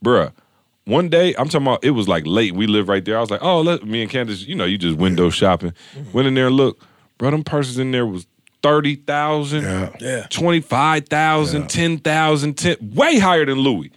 bruh. 0.04 0.32
One 0.84 1.08
day 1.08 1.34
I'm 1.36 1.48
talking 1.48 1.66
about 1.66 1.84
it 1.84 1.90
was 1.90 2.08
like 2.08 2.24
late. 2.26 2.54
We 2.54 2.66
live 2.66 2.88
right 2.88 3.04
there. 3.04 3.18
I 3.18 3.20
was 3.20 3.30
like, 3.30 3.42
oh, 3.42 3.60
let 3.60 3.84
me 3.84 4.02
and 4.02 4.10
Candace, 4.10 4.46
you 4.46 4.54
know, 4.54 4.64
you 4.64 4.78
just 4.78 4.96
window 4.96 5.30
shopping. 5.30 5.72
Went 6.12 6.28
in 6.28 6.34
there 6.34 6.46
and 6.46 6.56
look, 6.56 6.82
bro. 7.18 7.30
Them 7.30 7.44
purses 7.44 7.78
in 7.78 7.90
there 7.90 8.06
was 8.06 8.26
thirty 8.62 8.96
thousand, 8.96 9.64
Yeah. 9.64 9.92
Yeah. 10.00 10.26
twenty 10.30 10.60
five 10.60 11.06
thousand, 11.08 11.68
ten 11.68 11.98
thousand, 11.98 12.54
ten 12.54 12.76
way 12.80 13.18
higher 13.18 13.44
than 13.44 13.58
Louis. 13.58 13.90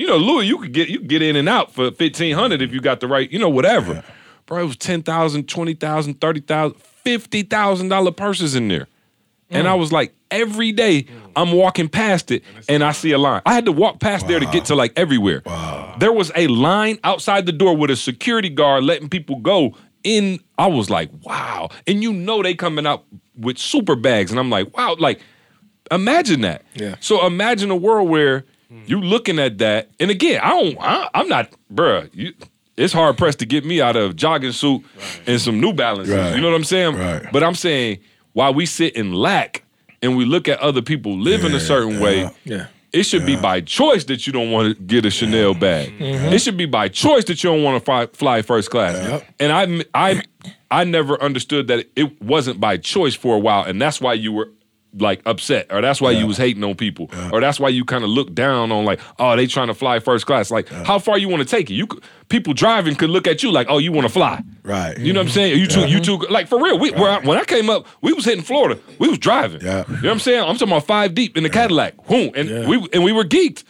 You 0.00 0.06
know, 0.06 0.16
Louis, 0.16 0.46
you 0.46 0.56
could 0.56 0.72
get 0.72 0.88
you 0.88 1.00
could 1.00 1.08
get 1.08 1.20
in 1.20 1.36
and 1.36 1.46
out 1.46 1.74
for 1.74 1.90
fifteen 1.90 2.34
hundred 2.34 2.62
if 2.62 2.72
you 2.72 2.80
got 2.80 3.00
the 3.00 3.06
right, 3.06 3.30
you 3.30 3.38
know, 3.38 3.50
whatever. 3.50 4.02
Bro, 4.46 4.62
it 4.62 4.64
was 4.64 4.76
ten 4.78 5.02
thousand, 5.02 5.46
twenty 5.46 5.74
thousand, 5.74 6.22
thirty 6.22 6.40
thousand, 6.40 6.80
fifty 6.80 7.42
thousand 7.42 7.88
dollar 7.88 8.10
purses 8.10 8.54
in 8.54 8.68
there. 8.68 8.88
And 9.50 9.68
I 9.68 9.76
mm. 9.76 9.78
was 9.78 9.92
like, 9.92 10.14
every 10.30 10.72
day 10.72 11.02
mm. 11.02 11.32
I'm 11.36 11.52
walking 11.52 11.90
past 11.90 12.30
it 12.30 12.44
and 12.66 12.82
I 12.82 12.92
see 12.92 13.12
a 13.12 13.18
line. 13.18 13.42
I 13.44 13.52
had 13.52 13.66
to 13.66 13.72
walk 13.72 14.00
past 14.00 14.26
there 14.26 14.40
to 14.40 14.46
get 14.46 14.64
to 14.66 14.74
like 14.74 14.94
everywhere. 14.96 15.42
There 15.98 16.12
was 16.12 16.32
a 16.34 16.46
line 16.46 16.98
outside 17.04 17.44
the 17.44 17.52
door 17.52 17.76
with 17.76 17.90
a 17.90 17.96
security 17.96 18.48
guard 18.48 18.84
letting 18.84 19.10
people 19.10 19.36
go 19.40 19.76
in. 20.02 20.40
I 20.56 20.68
was 20.68 20.88
like, 20.88 21.10
wow. 21.24 21.68
And 21.86 22.02
you 22.02 22.14
know 22.14 22.42
they 22.42 22.54
coming 22.54 22.86
out 22.86 23.04
with 23.36 23.58
super 23.58 23.96
bags. 23.96 24.30
And 24.30 24.40
I'm 24.40 24.48
like, 24.48 24.74
wow, 24.74 24.96
like 24.98 25.20
imagine 25.90 26.40
that. 26.40 26.62
Yeah. 26.72 26.94
So 27.00 27.26
imagine 27.26 27.70
a 27.70 27.76
world 27.76 28.08
where 28.08 28.46
you 28.86 29.00
looking 29.00 29.38
at 29.38 29.58
that, 29.58 29.90
and 29.98 30.10
again, 30.10 30.40
I 30.42 30.48
don't, 30.50 30.76
I, 30.80 31.08
I'm 31.14 31.28
not, 31.28 31.52
bruh. 31.72 32.08
You, 32.12 32.32
it's 32.76 32.92
hard 32.92 33.18
pressed 33.18 33.40
to 33.40 33.46
get 33.46 33.64
me 33.64 33.80
out 33.80 33.96
of 33.96 34.16
jogging 34.16 34.52
suit 34.52 34.84
and 35.26 35.40
some 35.40 35.60
New 35.60 35.72
Balances. 35.72 36.14
Right. 36.14 36.34
You 36.34 36.40
know 36.40 36.48
what 36.48 36.56
I'm 36.56 36.64
saying? 36.64 36.96
Right. 36.96 37.26
But 37.30 37.44
I'm 37.44 37.54
saying 37.54 37.98
while 38.32 38.54
we 38.54 38.64
sit 38.64 38.96
and 38.96 39.14
lack, 39.14 39.64
and 40.02 40.16
we 40.16 40.24
look 40.24 40.48
at 40.48 40.58
other 40.60 40.82
people 40.82 41.18
live 41.18 41.44
in 41.44 41.52
a 41.54 41.60
certain 41.60 42.00
way. 42.00 42.30
Yeah. 42.44 42.68
It 42.92 43.04
should 43.04 43.24
be 43.24 43.36
by 43.36 43.60
choice 43.60 44.04
that 44.04 44.26
you 44.26 44.32
don't 44.32 44.50
want 44.50 44.76
to 44.76 44.82
get 44.82 45.06
a 45.06 45.10
Chanel 45.10 45.54
bag. 45.54 45.96
Mm-hmm. 45.96 46.32
It 46.32 46.40
should 46.40 46.56
be 46.56 46.66
by 46.66 46.88
choice 46.88 47.24
that 47.26 47.44
you 47.44 47.50
don't 47.50 47.62
want 47.62 47.78
to 47.78 47.84
fly, 47.84 48.06
fly 48.06 48.42
first 48.42 48.70
class. 48.70 49.22
And 49.38 49.52
I, 49.52 49.84
I, 49.94 50.22
I 50.70 50.84
never 50.84 51.20
understood 51.22 51.68
that 51.68 51.86
it 51.94 52.20
wasn't 52.20 52.58
by 52.58 52.78
choice 52.78 53.14
for 53.14 53.36
a 53.36 53.38
while, 53.38 53.62
and 53.62 53.80
that's 53.80 54.00
why 54.00 54.14
you 54.14 54.32
were 54.32 54.48
like 54.98 55.22
upset, 55.24 55.66
or 55.70 55.80
that's 55.80 56.00
why 56.00 56.10
you 56.10 56.26
was 56.26 56.36
hating 56.36 56.64
on 56.64 56.74
people, 56.74 57.10
or 57.32 57.40
that's 57.40 57.60
why 57.60 57.68
you 57.68 57.84
kind 57.84 58.02
of 58.02 58.10
looked 58.10 58.34
down 58.34 58.72
on 58.72 58.84
like, 58.84 59.00
oh, 59.18 59.36
they 59.36 59.46
trying 59.46 59.68
to 59.68 59.74
fly 59.74 60.00
first 60.00 60.26
class. 60.26 60.50
Like, 60.50 60.68
how 60.68 60.98
far 60.98 61.16
you 61.16 61.28
want 61.28 61.42
to 61.42 61.48
take 61.48 61.70
it? 61.70 61.74
You 61.74 61.86
could, 61.86 62.02
people 62.28 62.54
driving 62.54 62.94
could 62.96 63.10
look 63.10 63.26
at 63.26 63.42
you 63.42 63.52
like, 63.52 63.68
oh, 63.70 63.78
you 63.78 63.92
want 63.92 64.06
to 64.06 64.12
fly. 64.12 64.42
Right. 64.62 64.98
You 64.98 65.12
know 65.12 65.20
what 65.20 65.26
I'm 65.26 65.32
saying? 65.32 65.58
You 65.58 65.66
two, 65.66 65.86
you 65.88 66.00
two, 66.00 66.18
like 66.28 66.48
for 66.48 66.62
real. 66.62 66.78
We, 66.78 66.90
where 66.90 67.10
I, 67.10 67.18
when 67.20 67.38
I 67.38 67.44
came 67.44 67.70
up, 67.70 67.86
we 68.00 68.12
was 68.12 68.24
hitting 68.24 68.42
Florida. 68.42 68.80
We 68.98 69.08
was 69.08 69.18
driving. 69.18 69.60
Yeah. 69.60 69.84
You 69.88 69.94
know 69.94 70.00
what 70.00 70.10
I'm 70.12 70.18
saying? 70.18 70.40
I'm 70.40 70.54
talking 70.56 70.68
about 70.68 70.86
five 70.86 71.14
deep 71.14 71.36
in 71.36 71.44
the 71.44 71.50
Cadillac. 71.50 71.96
Boom, 72.06 72.32
and 72.34 72.68
we 72.68 72.88
and 72.92 73.04
we 73.04 73.12
were 73.12 73.24
geeked. 73.24 73.64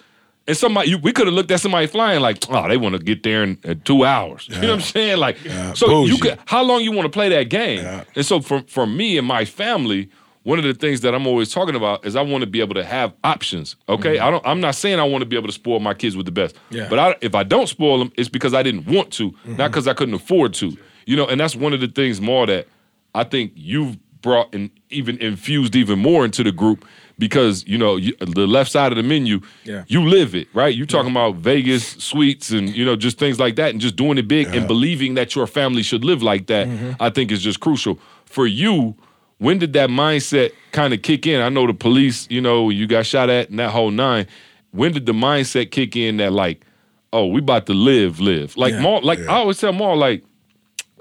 And 0.47 0.57
somebody, 0.57 0.91
you, 0.91 0.99
we 0.99 1.13
could 1.13 1.27
have 1.27 1.35
looked 1.35 1.51
at 1.53 1.61
somebody 1.61 1.87
flying 1.87 2.21
like, 2.21 2.39
oh, 2.49 2.67
they 2.67 2.77
want 2.77 2.97
to 2.97 2.99
get 2.99 3.23
there 3.23 3.45
in, 3.45 3.59
in 3.63 3.83
two 3.83 4.05
hours. 4.05 4.49
You 4.49 4.57
know 4.57 4.69
what 4.69 4.75
I'm 4.75 4.81
saying? 4.81 5.19
Like, 5.19 5.37
so 5.75 6.07
you 6.07 6.19
could, 6.19 6.39
how 6.47 6.65
long 6.65 6.83
you 6.83 6.91
want 6.91 7.05
to 7.05 7.11
play 7.11 7.29
that 7.29 7.51
game? 7.51 7.85
Yeah. 7.85 8.05
And 8.17 8.27
so 8.27 8.41
for 8.41 8.63
for 8.63 8.87
me 8.87 9.17
and 9.17 9.27
my 9.27 9.45
family, 9.45 10.09
one 10.43 10.59
of 10.59 10.65
the 10.65 10.75
things 10.75 11.03
that 11.03 11.15
I'm 11.15 11.27
always 11.27 11.53
talking 11.53 11.75
about 11.75 12.05
is 12.07 12.17
I 12.17 12.23
want 12.23 12.43
to 12.43 12.47
be 12.47 12.61
able 12.61 12.75
to 12.75 12.85
have 12.85 13.13
options. 13.25 13.77
Okay, 13.89 14.17
mm-hmm. 14.17 14.27
I 14.27 14.31
don't. 14.31 14.47
I'm 14.47 14.61
not 14.61 14.75
saying 14.75 14.99
I 14.99 15.05
want 15.05 15.23
to 15.23 15.27
be 15.27 15.37
able 15.37 15.49
to 15.49 15.53
spoil 15.53 15.81
my 15.81 15.95
kids 15.95 16.17
with 16.17 16.27
the 16.27 16.33
best. 16.33 16.57
Yeah. 16.71 16.89
But 16.89 16.99
I, 16.99 17.17
if 17.21 17.35
I 17.35 17.43
don't 17.43 17.69
spoil 17.69 17.99
them, 17.99 18.13
it's 18.17 18.29
because 18.29 18.55
I 18.55 18.63
didn't 18.63 18.87
want 18.87 19.13
to, 19.15 19.31
mm-hmm. 19.31 19.57
not 19.57 19.71
because 19.71 19.87
I 19.87 19.93
couldn't 19.95 20.15
afford 20.15 20.55
to. 20.55 20.77
You 21.07 21.17
know, 21.17 21.27
and 21.27 21.41
that's 21.41 21.57
one 21.57 21.73
of 21.73 21.81
the 21.81 21.89
things 21.89 22.21
more 22.21 22.47
that 22.47 22.69
I 23.15 23.25
think 23.25 23.53
you've 23.55 23.99
brought 24.23 24.55
and 24.55 24.71
even 24.91 25.19
infused 25.19 25.75
even 25.75 25.99
more 25.99 26.25
into 26.25 26.43
the 26.43 26.53
group 26.53 26.85
because 27.19 27.67
you 27.67 27.79
know 27.79 27.97
you, 27.97 28.15
the 28.19 28.47
left 28.47 28.71
side 28.71 28.93
of 28.93 28.97
the 28.97 29.03
menu, 29.03 29.41
Yeah. 29.65 29.85
you 29.89 30.09
live 30.09 30.35
it, 30.35 30.49
right? 30.55 30.75
You're 30.75 30.87
talking 30.87 31.11
about 31.11 31.37
Vegas 31.37 31.87
suites 31.87 32.51
and 32.51 32.75
you 32.75 32.85
know 32.85 32.97
just 32.97 33.19
things 33.19 33.39
like 33.39 33.57
that, 33.57 33.71
and 33.71 33.81
just 33.81 33.97
doing 33.97 34.19
it 34.19 34.27
big 34.27 34.55
and 34.55 34.67
believing 34.67 35.15
that 35.15 35.35
your 35.35 35.47
family 35.47 35.83
should 35.83 36.05
live 36.05 36.23
like 36.23 36.47
that. 36.47 36.67
Mm-hmm. 36.67 36.93
I 36.99 37.11
think 37.11 37.31
is 37.31 37.43
just 37.43 37.61
crucial 37.61 37.99
for 38.25 38.47
you. 38.47 38.97
When 39.41 39.59
did 39.59 39.73
that 39.73 39.89
mindset 39.89 40.53
kind 40.71 40.93
of 40.93 41.01
kick 41.01 41.27
in? 41.27 41.41
I 41.41 41.49
know 41.49 41.67
the 41.67 41.73
police, 41.73 42.27
you 42.31 42.43
know, 42.43 42.69
you 42.69 42.87
got 42.87 43.07
shot 43.07 43.31
at 43.31 43.49
and 43.49 43.59
that 43.59 43.71
whole 43.71 43.91
nine. 43.91 44.27
When 44.73 44.93
did 44.93 45.07
the 45.07 45.13
mindset 45.13 45.71
kick 45.71 45.97
in 45.97 46.19
that 46.19 46.33
like, 46.35 46.63
oh, 47.11 47.27
we 47.27 47.41
about 47.41 47.65
to 47.67 47.73
live, 47.73 48.21
live? 48.21 48.55
Like 48.59 48.75
Yeah. 48.75 48.83
Maul, 48.83 49.01
like 49.03 49.19
I 49.21 49.37
always 49.37 49.59
tell 49.59 49.73
Maul, 49.73 49.97
like, 49.97 50.23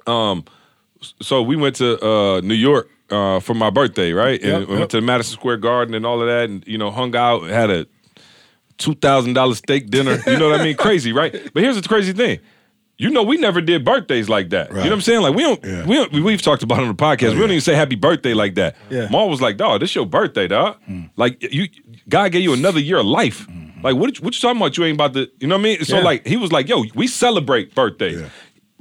um, 0.07 0.45
so 1.21 1.41
we 1.41 1.57
went 1.57 1.75
to 1.75 2.01
uh, 2.01 2.39
New 2.39 2.53
York 2.53 2.89
uh, 3.09 3.41
for 3.41 3.53
my 3.53 3.69
birthday, 3.69 4.13
right? 4.13 4.41
And 4.41 4.61
Yep, 4.61 4.67
we 4.67 4.73
yep. 4.73 4.79
went 4.79 4.91
to 4.91 4.97
the 4.97 5.05
Madison 5.05 5.33
Square 5.37 5.57
Garden 5.57 5.93
and 5.93 6.05
all 6.05 6.21
of 6.21 6.27
that, 6.27 6.49
and 6.49 6.65
you 6.65 6.77
know, 6.77 6.91
hung 6.91 7.13
out, 7.17 7.43
had 7.43 7.69
a 7.69 7.87
two 8.77 8.95
thousand 8.95 9.33
dollar 9.33 9.53
steak 9.53 9.89
dinner. 9.89 10.17
You 10.25 10.37
know 10.39 10.49
what 10.49 10.61
I 10.61 10.63
mean? 10.63 10.77
Crazy, 10.87 11.11
right? 11.11 11.33
But 11.53 11.61
here's 11.61 11.79
the 11.79 11.87
crazy 11.87 12.13
thing. 12.13 12.39
You 13.01 13.09
know, 13.09 13.23
we 13.23 13.37
never 13.37 13.61
did 13.61 13.85
birthdays 13.85 14.27
like 14.27 14.49
that. 14.49 14.67
You 14.69 14.75
know 14.75 14.81
what 14.83 14.91
I'm 14.91 15.01
saying? 15.01 15.21
Like 15.21 15.33
we 15.33 15.41
don't, 15.41 15.63
Yeah. 15.63 15.85
we 15.85 15.95
don't, 15.95 16.11
we've 16.11 16.41
talked 16.41 16.63
about 16.63 16.79
it 16.79 16.81
on 16.81 16.89
the 16.89 16.93
podcast. 16.93 17.33
we 17.33 17.39
don't 17.39 17.49
even 17.51 17.61
say 17.61 17.73
happy 17.73 17.95
birthday 17.95 18.33
like 18.33 18.55
that. 18.55 18.75
Yeah. 18.89 19.07
Maul 19.09 19.29
was 19.29 19.39
like, 19.41 19.55
"Dog, 19.55 19.79
this 19.79 19.95
your 19.95 20.05
birthday, 20.05 20.47
dog. 20.49 20.75
Mm. 20.89 21.09
Like 21.15 21.41
you, 21.51 21.69
God 22.09 22.33
gave 22.33 22.41
you 22.43 22.51
another 22.53 22.79
year 22.81 22.97
of 22.97 23.05
life. 23.05 23.47
Mm-hmm. 23.47 23.81
Like 23.85 23.95
what? 23.95 24.17
you- 24.19 24.23
What 24.25 24.35
you 24.35 24.41
talking 24.41 24.57
about? 24.57 24.77
You 24.77 24.83
ain't 24.83 24.95
about 24.97 25.13
to. 25.13 25.29
You 25.39 25.47
know 25.47 25.55
what 25.55 25.61
I 25.61 25.63
mean? 25.63 25.85
So 25.85 25.97
Yeah. 25.97 26.03
like 26.03 26.27
he 26.27 26.35
was 26.35 26.51
like, 26.51 26.67
"Yo, 26.67 26.83
we 26.93 27.07
celebrate 27.07 27.73
birthdays." 27.73 28.21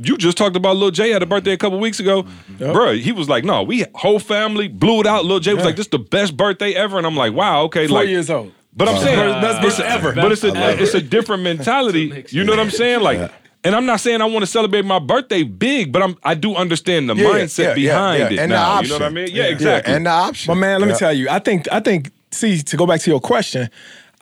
You 0.00 0.16
just 0.16 0.36
talked 0.36 0.56
about 0.56 0.76
Lil 0.76 0.90
J 0.90 1.10
had 1.10 1.22
a 1.22 1.26
birthday 1.26 1.52
a 1.52 1.56
couple 1.56 1.78
weeks 1.78 1.98
ago, 2.00 2.22
mm-hmm. 2.24 2.64
Bruh, 2.64 3.00
He 3.00 3.12
was 3.12 3.28
like, 3.28 3.44
"No, 3.44 3.62
we 3.62 3.84
whole 3.94 4.18
family 4.18 4.66
blew 4.66 4.98
it 5.00 5.06
out." 5.06 5.26
Lil 5.26 5.38
J 5.38 5.54
was 5.54 5.60
Yeah. 5.62 5.66
like, 5.66 5.76
"This 5.76 5.86
is 5.86 5.90
the 5.90 5.98
best 6.00 6.36
birthday 6.36 6.72
ever," 6.74 6.98
and 6.98 7.06
I'm 7.06 7.16
like, 7.16 7.34
"Wow, 7.34 7.62
okay." 7.66 7.86
Four 7.86 7.98
like, 8.00 8.08
years 8.08 8.30
old. 8.30 8.50
but 8.76 8.88
I'm 8.88 8.98
saying, 9.00 9.40
Best 9.40 9.62
birthday 9.62 9.84
ever. 9.86 10.12
But 10.12 10.32
it's 10.32 10.42
a 10.42 10.82
it's 10.82 10.94
a 10.94 11.00
different 11.00 11.42
mentality. 11.52 12.24
You 12.30 12.42
know 12.42 12.50
what 12.52 12.60
I'm 12.60 12.70
saying? 12.70 13.00
Like, 13.00 13.30
and 13.64 13.74
I'm 13.74 13.86
not 13.86 14.00
saying 14.00 14.20
I 14.20 14.24
want 14.26 14.40
to 14.40 14.46
celebrate 14.46 14.84
my 14.84 14.98
birthday 14.98 15.42
big, 15.42 15.92
but 15.92 16.02
I'm 16.02 16.16
I 16.22 16.34
do 16.34 16.54
understand 16.54 17.09
the 17.11 17.14
Yeah, 17.16 17.24
mindset 17.24 17.59
yeah, 17.59 17.68
yeah, 17.68 17.74
behind 17.74 18.18
yeah. 18.20 18.26
it 18.26 18.38
And 18.38 18.52
the 18.52 18.56
now. 18.56 18.80
You 18.80 18.88
know 18.88 18.94
what 18.94 19.02
I 19.02 19.09
mean? 19.11 19.28
Yeah, 19.28 19.44
Yeah, 19.44 19.50
exactly. 19.50 19.94
and 19.94 20.06
the 20.06 20.11
option. 20.11 20.50
But 20.52 20.54
man, 20.56 20.80
let 20.80 20.86
Yeah. 20.86 20.92
me 20.92 20.98
tell 20.98 21.12
you, 21.12 21.28
I 21.28 21.38
think 21.38 21.66
I 21.72 21.80
think 21.80 22.11
see 22.30 22.62
to 22.62 22.76
go 22.76 22.86
back 22.86 23.00
to 23.00 23.11
your 23.11 23.20
question, 23.20 23.68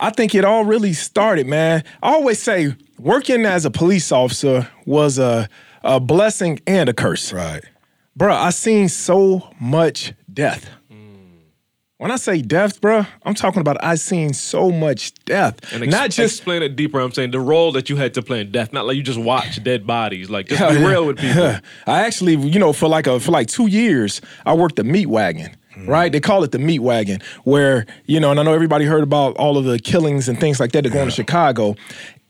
I 0.01 0.11
think 0.11 0.35
it 0.35 0.45
all 0.45 0.65
really 0.65 0.93
started, 0.93 1.47
man. 1.47 1.83
I 2.03 2.13
always 2.13 2.41
say 2.43 2.75
working 2.99 3.45
as 3.47 3.65
a 3.65 3.71
police 3.71 4.11
officer 4.13 4.69
was 4.87 5.19
a 5.19 5.49
a 5.83 6.01
blessing 6.01 6.61
and 6.67 6.89
a 6.89 6.93
curse. 6.95 7.33
Right. 7.33 7.63
Bruh, 8.19 8.33
I 8.35 8.51
seen 8.51 8.89
so 8.89 9.49
much 9.61 10.13
death. 10.33 10.69
When 11.99 12.11
I 12.11 12.17
say 12.17 12.43
death, 12.43 12.83
bruh, 12.83 13.07
I'm 13.23 13.35
talking 13.35 13.63
about 13.63 13.83
I 13.83 13.95
seen 13.95 14.35
so 14.35 14.71
much 14.71 15.15
death. 15.25 15.73
And 15.73 15.83
ex- 15.83 15.91
Not 15.91 16.11
just 16.11 16.37
explain 16.37 16.63
it 16.63 16.77
deeper. 16.77 17.01
I'm 17.01 17.11
saying 17.11 17.31
the 17.31 17.41
role 17.41 17.73
that 17.73 17.89
you 17.89 17.97
had 17.97 18.13
to 18.15 18.23
play 18.23 18.43
in 18.43 18.53
death, 18.53 18.71
not 18.71 18.87
like 18.87 18.97
you 18.97 19.03
just 19.03 19.19
watch 19.19 19.63
dead 19.65 19.87
bodies. 19.87 20.29
Like 20.29 20.49
just 20.49 20.61
be 20.75 20.85
real 20.85 21.07
with 21.07 21.17
people. 21.19 21.57
I 21.87 22.05
actually, 22.05 22.37
you 22.37 22.59
know, 22.59 22.75
for 22.75 22.87
like 22.87 23.07
a 23.07 23.19
for 23.19 23.31
like 23.31 23.49
two 23.49 23.67
years, 23.67 24.21
I 24.45 24.53
worked 24.53 24.77
the 24.77 24.85
meat 24.85 25.07
wagon. 25.07 25.57
Mm. 25.75 25.89
Right, 25.89 26.13
they 26.13 26.21
call 26.21 26.43
it 26.43 26.53
the 26.53 26.59
meat 26.59 26.81
wagon, 26.81 27.21
where 27.45 27.87
you 28.05 28.21
know, 28.21 28.31
and 28.31 28.41
I 28.41 28.43
know 28.43 28.53
everybody 28.53 28.85
heard 28.85 29.03
about 29.03 29.37
all 29.37 29.57
of 29.57 29.65
the 29.65 29.79
killings 29.79 30.29
and 30.29 30.39
things 30.39 30.61
like 30.61 30.73
that 30.73 30.85
that 30.85 30.91
go 30.91 31.01
on 31.01 31.07
in 31.07 31.11
Chicago. 31.11 31.77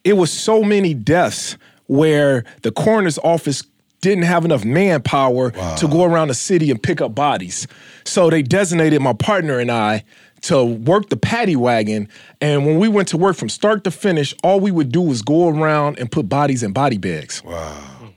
It 0.05 0.15
was 0.15 0.33
so 0.33 0.63
many 0.63 0.95
deaths 0.95 1.57
where 1.87 2.45
the 2.63 2.71
coroner's 2.71 3.19
office 3.19 3.63
didn't 4.01 4.25
have 4.25 4.45
enough 4.45 4.65
manpower 4.65 5.51
to 5.51 5.89
go 5.89 6.05
around 6.05 6.29
the 6.29 6.35
city 6.35 6.71
and 6.71 6.83
pick 6.83 7.01
up 7.01 7.15
bodies. 7.15 7.67
So 8.05 8.31
they 8.31 8.43
designated 8.43 9.01
my 9.03 9.13
partner 9.13 9.59
and 9.59 9.71
I 9.71 10.05
to 10.43 10.65
work 10.65 11.09
the 11.09 11.17
paddy 11.17 11.57
wagon. 11.57 12.09
And 12.41 12.67
when 12.67 12.79
we 12.79 12.89
went 12.89 13.09
to 13.09 13.17
work 13.17 13.37
from 13.37 13.49
start 13.49 13.85
to 13.85 13.91
finish, 13.91 14.35
all 14.45 14.61
we 14.61 14.71
would 14.71 14.93
do 14.93 15.01
was 15.01 15.23
go 15.23 15.49
around 15.49 15.99
and 15.99 16.11
put 16.11 16.29
bodies 16.29 16.63
in 16.63 16.73
body 16.73 16.99
bags. 16.99 17.43
Wow. 17.43 18.13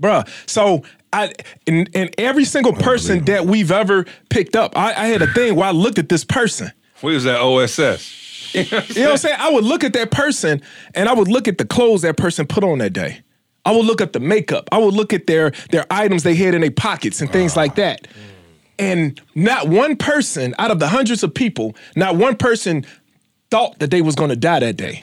Bruh. 0.00 0.28
So 0.48 0.82
I 1.12 1.32
and, 1.66 1.88
and 1.94 2.14
every 2.18 2.44
single 2.44 2.72
person 2.72 3.24
that 3.26 3.46
we've 3.46 3.72
ever 3.72 4.06
picked 4.30 4.56
up, 4.56 4.76
I, 4.76 4.88
I 4.94 5.06
had 5.06 5.22
a 5.22 5.26
thing 5.32 5.56
where 5.56 5.66
I 5.66 5.70
looked 5.72 5.98
at 5.98 6.08
this 6.08 6.24
person. 6.24 6.70
what 7.00 7.14
is 7.14 7.24
that 7.24 7.40
OSS? 7.40 8.54
You 8.54 8.64
know 8.70 8.78
what 8.78 9.10
I'm 9.10 9.16
saying? 9.18 9.36
I 9.38 9.50
would 9.50 9.64
look 9.64 9.84
at 9.84 9.92
that 9.94 10.10
person 10.10 10.62
and 10.94 11.08
I 11.08 11.14
would 11.14 11.28
look 11.28 11.48
at 11.48 11.58
the 11.58 11.66
clothes 11.66 12.02
that 12.02 12.16
person 12.16 12.46
put 12.46 12.64
on 12.64 12.78
that 12.78 12.92
day. 12.92 13.20
I 13.66 13.72
would 13.72 13.84
look 13.84 14.00
at 14.00 14.12
the 14.14 14.20
makeup. 14.20 14.68
I 14.72 14.78
would 14.78 14.94
look 14.94 15.12
at 15.12 15.26
their 15.26 15.50
their 15.70 15.84
items 15.90 16.22
they 16.22 16.34
had 16.34 16.54
in 16.54 16.62
their 16.62 16.70
pockets 16.70 17.20
and 17.20 17.30
things 17.30 17.56
like 17.56 17.74
that. 17.74 18.06
And 18.78 19.20
not 19.34 19.68
one 19.68 19.96
person 19.96 20.54
out 20.58 20.70
of 20.70 20.78
the 20.78 20.88
hundreds 20.88 21.22
of 21.22 21.34
people, 21.34 21.74
not 21.96 22.16
one 22.16 22.36
person 22.36 22.84
thought 23.50 23.78
that 23.78 23.90
they 23.90 24.02
was 24.02 24.14
going 24.14 24.30
to 24.30 24.36
die 24.36 24.60
that 24.60 24.76
day. 24.76 25.02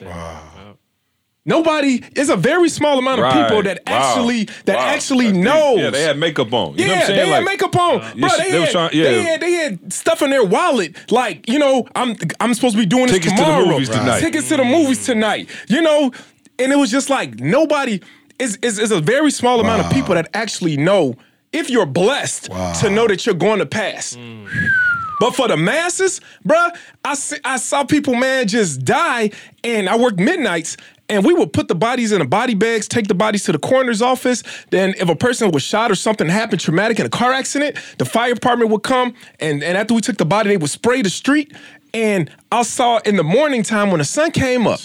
Nobody. 1.46 2.02
It's 2.16 2.30
a 2.30 2.36
very 2.38 2.70
small 2.70 2.98
amount 2.98 3.20
of 3.20 3.30
people 3.30 3.62
that 3.64 3.80
Wow. 3.86 3.92
actually 3.98 4.44
that 4.64 4.76
Wow. 4.76 4.82
actually 4.86 5.26
That's 5.26 5.36
deep. 5.36 5.44
knows. 5.44 5.78
Yeah, 5.78 5.90
they 5.90 6.02
had 6.02 6.18
makeup 6.18 6.52
on. 6.54 6.72
You 6.78 6.84
yeah, 6.84 6.86
know 6.86 6.92
what 6.94 7.00
I'm 7.02 7.06
saying? 7.06 7.18
they 7.20 7.28
had 7.28 7.44
Like, 7.44 7.52
makeup 7.52 7.76
on, 7.76 7.98
bro. 7.98 8.08
They, 8.38 8.50
they 8.50 8.58
was 8.60 8.64
had, 8.68 8.70
trying- 8.72 8.90
yeah. 8.94 9.04
they 9.04 9.22
had 9.22 9.40
they 9.42 9.52
had 9.52 9.92
stuff 9.92 10.22
in 10.22 10.30
their 10.30 10.44
wallet, 10.44 11.12
like 11.12 11.46
you 11.46 11.58
know, 11.58 11.86
I'm 11.94 12.16
I'm 12.40 12.54
supposed 12.54 12.76
to 12.76 12.80
be 12.80 12.86
doing 12.86 13.08
this 13.08 13.16
Tickets 13.16 13.32
to 13.34 13.36
the 13.40 13.44
tomorrow. 13.44 13.66
movies 13.66 13.90
tonight. 13.90 14.20
Tickets 14.20 14.48
to 14.48 14.56
the 14.56 14.64
movies 14.64 15.04
tonight. 15.04 15.50
You 15.68 15.82
know, 15.82 16.12
and 16.58 16.72
it 16.72 16.76
was 16.76 16.90
just 16.90 17.10
like 17.10 17.38
nobody. 17.40 18.00
Is 18.38 18.58
is 18.62 18.78
is 18.78 18.90
a 18.90 19.00
very 19.00 19.30
small 19.30 19.60
amount 19.60 19.84
of 19.84 19.92
people 19.92 20.14
that 20.14 20.28
actually 20.34 20.76
know 20.76 21.14
if 21.52 21.70
you're 21.70 21.86
blessed 21.86 22.44
to 22.80 22.90
know 22.90 23.06
that 23.06 23.24
you're 23.24 23.34
going 23.34 23.60
to 23.60 23.66
pass. 23.66 24.14
Hmm. 24.14 24.46
But 25.20 25.36
for 25.36 25.48
the 25.48 25.56
masses, 25.56 26.20
bruh, 26.46 26.76
I, 27.04 27.14
see, 27.14 27.36
I 27.44 27.56
saw 27.56 27.84
people, 27.84 28.14
man, 28.16 28.48
just 28.48 28.84
die. 28.84 29.30
And 29.62 29.88
I 29.88 29.96
worked 29.96 30.18
midnights, 30.18 30.76
and 31.08 31.24
we 31.24 31.32
would 31.32 31.52
put 31.52 31.68
the 31.68 31.74
bodies 31.74 32.12
in 32.12 32.18
the 32.18 32.24
body 32.24 32.54
bags, 32.54 32.88
take 32.88 33.06
the 33.06 33.14
bodies 33.14 33.44
to 33.44 33.52
the 33.52 33.58
coroner's 33.58 34.02
office. 34.02 34.42
Then, 34.70 34.94
if 34.98 35.08
a 35.08 35.14
person 35.16 35.50
was 35.50 35.62
shot 35.62 35.90
or 35.90 35.94
something 35.94 36.28
happened 36.28 36.60
traumatic 36.60 36.98
in 36.98 37.06
a 37.06 37.10
car 37.10 37.32
accident, 37.32 37.76
the 37.98 38.04
fire 38.04 38.34
department 38.34 38.70
would 38.70 38.82
come. 38.82 39.14
And, 39.40 39.62
and 39.62 39.78
after 39.78 39.94
we 39.94 40.00
took 40.00 40.16
the 40.16 40.24
body, 40.24 40.48
they 40.50 40.56
would 40.56 40.70
spray 40.70 41.02
the 41.02 41.10
street. 41.10 41.52
And 41.92 42.28
I 42.50 42.62
saw 42.62 42.98
in 42.98 43.16
the 43.16 43.24
morning 43.24 43.62
time 43.62 43.90
when 43.90 43.98
the 43.98 44.04
sun 44.04 44.32
came 44.32 44.66
up, 44.66 44.80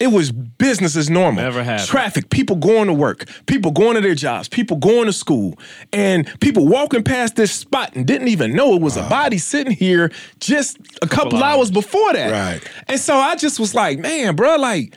it 0.00 0.08
was 0.08 0.32
business 0.32 0.96
as 0.96 1.10
normal. 1.10 1.44
Never 1.44 1.62
happened. 1.62 1.86
Traffic, 1.86 2.30
people 2.30 2.56
going 2.56 2.86
to 2.86 2.94
work, 2.94 3.28
people 3.44 3.70
going 3.70 3.96
to 3.96 4.00
their 4.00 4.14
jobs, 4.14 4.48
people 4.48 4.78
going 4.78 5.04
to 5.04 5.12
school, 5.12 5.58
and 5.92 6.26
people 6.40 6.66
walking 6.66 7.04
past 7.04 7.36
this 7.36 7.52
spot 7.52 7.94
and 7.94 8.06
didn't 8.06 8.28
even 8.28 8.54
know 8.54 8.74
it 8.74 8.80
was 8.80 8.96
a 8.96 9.02
body 9.08 9.36
sitting 9.36 9.74
here 9.74 10.10
just 10.40 10.78
a 11.02 11.06
couple, 11.06 11.42
hours. 11.44 11.70
before 11.70 12.14
that. 12.14 12.32
Right. 12.32 12.70
And 12.88 12.98
so 12.98 13.14
I 13.14 13.36
just 13.36 13.60
was 13.60 13.74
like, 13.74 13.98
man, 13.98 14.34
bro, 14.36 14.56
like, 14.56 14.96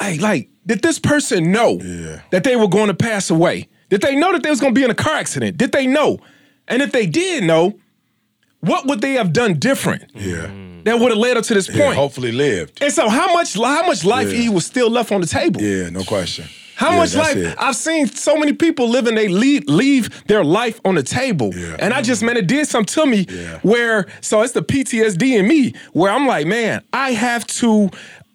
like, 0.00 0.20
like, 0.20 0.48
did 0.64 0.80
this 0.80 1.00
person 1.00 1.50
know 1.50 1.78
that 2.30 2.44
they 2.44 2.54
were 2.54 2.68
going 2.68 2.88
to 2.88 2.94
pass 2.94 3.30
away? 3.30 3.68
Did 3.88 4.02
they 4.02 4.14
know 4.14 4.32
that 4.32 4.44
they 4.44 4.50
was 4.50 4.60
going 4.60 4.74
to 4.74 4.78
be 4.78 4.84
in 4.84 4.90
a 4.90 4.94
car 4.94 5.14
accident? 5.14 5.56
Did 5.56 5.72
they 5.72 5.86
know? 5.86 6.18
And 6.68 6.82
if 6.82 6.92
they 6.92 7.06
did 7.06 7.44
know, 7.44 7.78
what 8.66 8.86
would 8.86 9.00
they 9.00 9.14
have 9.14 9.32
done 9.32 9.54
different 9.54 10.02
Yeah. 10.14 10.46
that 10.84 10.98
would 11.00 11.10
have 11.10 11.18
led 11.18 11.36
up 11.36 11.44
to 11.44 11.54
this 11.54 11.68
Yeah, 11.68 11.84
point? 11.84 11.96
hopefully 11.96 12.32
lived. 12.32 12.82
And 12.82 12.92
so 12.92 13.08
how 13.08 13.32
much 13.34 13.54
how 13.54 13.86
much 13.86 14.04
life 14.04 14.32
Yeah. 14.32 14.42
E 14.42 14.48
was 14.48 14.64
still 14.66 14.90
left 14.90 15.10
on 15.12 15.20
the 15.20 15.26
table? 15.26 15.60
Yeah, 15.62 15.90
no 15.90 16.02
question. 16.04 16.44
How 16.74 16.90
Yeah, 16.92 16.98
much 16.98 17.14
life? 17.14 17.36
it. 17.36 17.54
I've 17.58 17.74
seen 17.76 18.06
so 18.06 18.36
many 18.36 18.52
people 18.52 18.86
living, 18.90 19.14
they 19.14 19.28
leave, 19.28 19.64
leave 19.66 20.10
their 20.26 20.44
life 20.44 20.78
on 20.84 20.94
the 20.94 21.02
table. 21.02 21.50
Yeah. 21.56 21.76
And 21.78 21.94
I 21.94 22.02
just, 22.02 22.22
man, 22.22 22.36
it 22.36 22.46
did 22.46 22.68
something 22.68 22.92
to 23.02 23.06
me 23.10 23.26
Yeah. 23.30 23.58
where, 23.62 24.06
so 24.20 24.42
it's 24.42 24.52
the 24.52 24.60
PTSD 24.62 25.36
in 25.38 25.48
me 25.48 25.72
where 25.94 26.12
I'm 26.12 26.26
like, 26.26 26.46
man, 26.46 26.82
I 26.92 27.12
have 27.12 27.46
to 27.62 27.88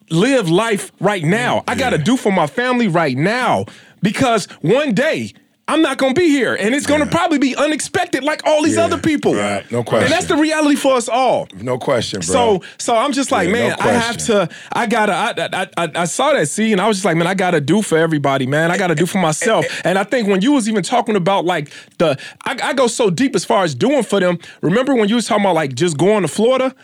live 0.09 0.49
life 0.49 0.91
right 0.99 1.23
now. 1.23 1.63
I 1.67 1.75
got 1.75 1.91
to 1.91 1.99
do 1.99 2.17
for 2.17 2.32
my 2.32 2.47
family 2.47 2.88
right 2.88 3.15
now 3.15 3.65
because 4.01 4.47
one 4.61 4.93
day, 4.95 5.34
I'm 5.72 5.82
not 5.82 5.97
gonna 5.97 6.13
be 6.13 6.28
here, 6.28 6.53
and 6.53 6.76
it's 6.76 6.86
gonna 6.86 7.05
probably 7.05 7.38
be 7.38 7.55
unexpected, 7.55 8.24
like 8.24 8.45
all 8.45 8.61
these 8.61 8.76
Yeah. 8.76 8.84
other 8.86 8.97
people. 8.97 9.34
Right. 9.36 9.69
No 9.72 9.84
question. 9.84 10.05
And 10.05 10.13
that's 10.13 10.26
the 10.26 10.36
reality 10.36 10.76
for 10.76 10.95
us 10.95 11.07
all. 11.07 11.47
No 11.61 11.78
question, 11.78 12.19
bro. 12.19 12.59
So 12.59 12.63
so 12.78 12.95
I'm 12.95 13.13
just 13.13 13.32
like, 13.32 13.47
Yeah, 13.47 13.53
man, 13.53 13.69
no 13.80 13.86
I 13.89 13.93
have 13.93 14.17
to. 14.17 14.49
I 14.74 14.86
gotta. 14.86 15.13
I, 15.13 15.34
I 15.61 15.67
I 15.86 15.91
I 15.95 16.05
saw 16.05 16.34
that 16.34 16.47
scene. 16.49 16.80
I 16.80 16.88
was 16.88 16.97
just 16.97 17.05
like, 17.05 17.15
man, 17.15 17.28
I 17.28 17.34
gotta 17.36 17.61
do 17.61 17.82
for 17.82 17.97
everybody, 17.97 18.45
man. 18.45 18.69
I 18.69 18.78
gotta 18.78 18.95
do 18.95 19.05
for 19.05 19.19
myself. 19.19 19.65
And 19.86 19.97
I 19.97 20.03
think 20.03 20.28
when 20.28 20.41
you 20.41 20.51
was 20.51 20.67
even 20.67 20.84
talking 20.84 21.15
about 21.15 21.45
like 21.45 21.72
the, 21.99 22.19
I, 22.45 22.57
I 22.61 22.74
go 22.74 22.88
so 22.88 23.09
deep 23.09 23.34
as 23.36 23.45
far 23.45 23.63
as 23.63 23.74
doing 23.74 24.03
for 24.03 24.19
them. 24.19 24.39
Remember 24.61 24.93
when 24.93 25.07
you 25.07 25.15
was 25.15 25.26
talking 25.26 25.45
about 25.45 25.55
like 25.55 25.74
just 25.74 25.97
going 25.97 26.24
to 26.24 26.28
Florida? 26.28 26.76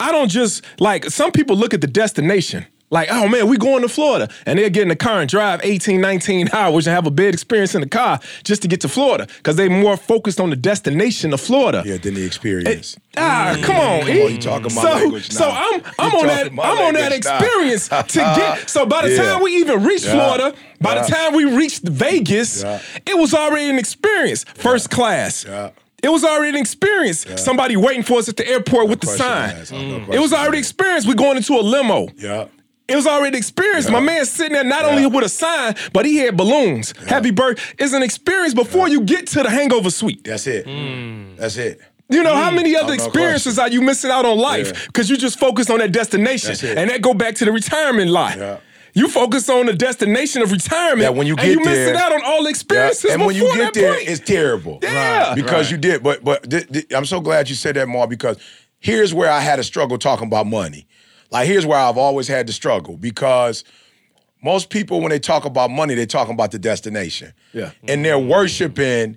I 0.00 0.10
don't 0.10 0.28
just 0.30 0.64
like 0.80 1.04
some 1.10 1.32
people 1.32 1.54
look 1.56 1.74
at 1.74 1.80
the 1.80 1.86
destination. 1.86 2.64
Like, 2.92 3.08
oh 3.10 3.26
man, 3.26 3.48
we 3.48 3.56
going 3.56 3.80
to 3.82 3.88
Florida. 3.88 4.28
And 4.46 4.58
they'll 4.58 4.68
get 4.70 4.82
in 4.82 4.88
the 4.88 4.96
car 4.96 5.20
and 5.22 5.28
drive 5.28 5.60
18, 5.64 5.98
19 6.00 6.50
hours 6.52 6.86
and 6.86 6.94
have 6.94 7.06
a 7.06 7.10
bad 7.10 7.32
experience 7.32 7.74
in 7.74 7.80
the 7.80 7.88
car 7.88 8.20
just 8.44 8.60
to 8.62 8.68
get 8.68 8.82
to 8.82 8.88
Florida. 8.88 9.26
Cause 9.42 9.56
they 9.56 9.68
more 9.68 9.96
focused 9.96 10.38
on 10.38 10.50
the 10.50 10.56
destination 10.56 11.32
of 11.32 11.40
Florida. 11.40 11.82
yeah, 11.86 11.96
then 11.96 12.12
the 12.14 12.24
experience. 12.24 12.96
Ah, 13.16 13.56
come 13.62 13.76
on, 13.76 14.08
E. 14.08 14.32
you 14.34 14.38
talking 14.38 14.74
my 14.74 14.82
so, 14.82 14.90
language 14.90 15.32
now. 15.32 15.38
So 15.38 15.48
I'm 15.50 15.82
I'm 15.98 16.12
You 16.12 16.18
on 16.20 16.26
that 16.26 16.52
my 16.52 16.62
I'm 16.64 16.78
on 16.78 16.94
that 16.94 17.00
language 17.10 17.24
now. 17.24 17.38
experience 17.38 17.88
to 18.12 18.18
get. 18.18 18.68
So 18.70 18.84
by 18.86 19.08
the 19.08 19.14
Yeah. 19.14 19.22
time 19.22 19.42
we 19.42 19.56
even 19.56 19.82
reached 19.82 20.04
Yeah. 20.04 20.12
Florida, 20.12 20.54
by 20.80 21.00
the 21.00 21.06
time 21.10 21.34
we 21.34 21.44
reached 21.46 21.88
Vegas, 21.88 22.62
Yeah. 22.62 22.78
it 23.06 23.16
was 23.16 23.32
already 23.32 23.70
an 23.70 23.78
experience. 23.78 24.44
First 24.54 24.90
class. 24.90 25.46
Yeah. 25.48 25.70
It 26.02 26.10
was 26.10 26.24
already 26.24 26.50
an 26.50 26.60
experience. 26.60 27.24
Somebody 27.36 27.76
waiting 27.76 28.02
for 28.02 28.18
us 28.18 28.28
at 28.28 28.36
the 28.36 28.46
airport 28.46 28.88
with 28.88 29.00
the 29.00 29.06
sign. 29.06 29.50
asked. 29.56 29.72
No 29.72 30.04
It 30.10 30.18
was 30.20 30.32
already 30.34 30.58
asked. 30.58 30.70
experience. 30.72 31.06
We 31.06 31.14
going 31.14 31.38
into 31.38 31.54
a 31.54 31.62
limo. 31.62 32.08
Yeah. 32.18 32.46
It 32.92 32.96
was 32.96 33.06
already 33.06 33.38
experienced. 33.38 33.90
My 33.90 34.00
man 34.00 34.26
sitting 34.26 34.52
there 34.52 34.64
not 34.64 34.84
only 34.84 35.06
with 35.06 35.24
a 35.24 35.28
sign, 35.28 35.74
but 35.92 36.04
he 36.04 36.18
had 36.18 36.36
balloons. 36.36 36.92
Happy 37.06 37.30
birthday. 37.30 37.62
is 37.78 37.92
an 37.94 38.02
experience 38.02 38.54
before 38.54 38.88
you 38.88 39.00
get 39.00 39.26
to 39.28 39.42
the 39.42 39.50
hangover 39.50 39.90
suite. 39.90 40.24
That's 40.24 40.46
it. 40.46 40.66
Hmm. 40.66 41.36
That's 41.36 41.56
it. 41.56 41.80
You 42.10 42.22
know, 42.22 42.34
how 42.34 42.50
hmm. 42.50 42.56
many 42.56 42.76
other 42.76 42.88
no 42.88 42.92
experiences 42.92 43.58
are 43.58 43.68
you 43.68 43.80
missing 43.80 44.10
out 44.10 44.26
on 44.26 44.36
life 44.36 44.72
Yeah. 44.72 44.86
because 44.86 45.08
you 45.08 45.16
just 45.16 45.38
focus 45.38 45.70
on 45.70 45.78
that 45.78 45.92
destination? 45.92 46.48
That's 46.48 46.62
it. 46.62 46.76
And 46.76 46.90
that 46.90 47.00
go 47.00 47.14
back 47.14 47.34
to 47.36 47.44
the 47.46 47.52
retirement 47.52 48.10
line. 48.10 48.38
Yeah. 48.38 48.58
You 48.94 49.08
focus 49.08 49.48
on 49.48 49.64
the 49.66 49.72
destination 49.72 50.42
of 50.42 50.52
retirement, 50.52 51.00
That 51.00 51.14
when 51.14 51.26
you 51.26 51.32
and 51.32 51.40
get 51.40 51.50
you 51.52 51.64
missing 51.64 51.96
out 51.96 52.12
on 52.12 52.20
all 52.26 52.42
the 52.42 52.50
experiences. 52.50 53.10
And 53.10 53.24
when 53.24 53.34
you 53.34 53.50
get 53.54 53.72
there, 53.72 53.94
point. 53.94 54.06
it's 54.06 54.20
terrible. 54.20 54.80
Yeah. 54.82 55.34
Because 55.34 55.70
you 55.70 55.78
did. 55.78 56.02
But 56.02 56.22
but 56.22 56.50
th- 56.50 56.68
th- 56.68 56.92
I'm 56.92 57.06
so 57.06 57.20
glad 57.20 57.48
you 57.48 57.54
said 57.54 57.76
that, 57.76 57.88
Mar, 57.88 58.06
because 58.06 58.36
here's 58.80 59.14
where 59.14 59.30
I 59.30 59.40
had 59.40 59.58
a 59.58 59.64
struggle 59.64 59.96
talking 59.96 60.26
about 60.26 60.46
money. 60.46 60.86
Like 61.32 61.48
here's 61.48 61.66
where 61.66 61.78
I've 61.78 61.96
always 61.96 62.28
had 62.28 62.46
to 62.46 62.52
struggle 62.52 62.96
because 62.96 63.64
most 64.42 64.70
people 64.70 65.00
when 65.00 65.10
they 65.10 65.18
talk 65.18 65.44
about 65.44 65.70
money, 65.70 65.94
they're 65.94 66.06
talking 66.06 66.34
about 66.34 66.50
the 66.50 66.58
destination. 66.58 67.32
Yeah. 67.52 67.70
And 67.88 68.04
they're 68.04 68.18
worshiping 68.18 69.16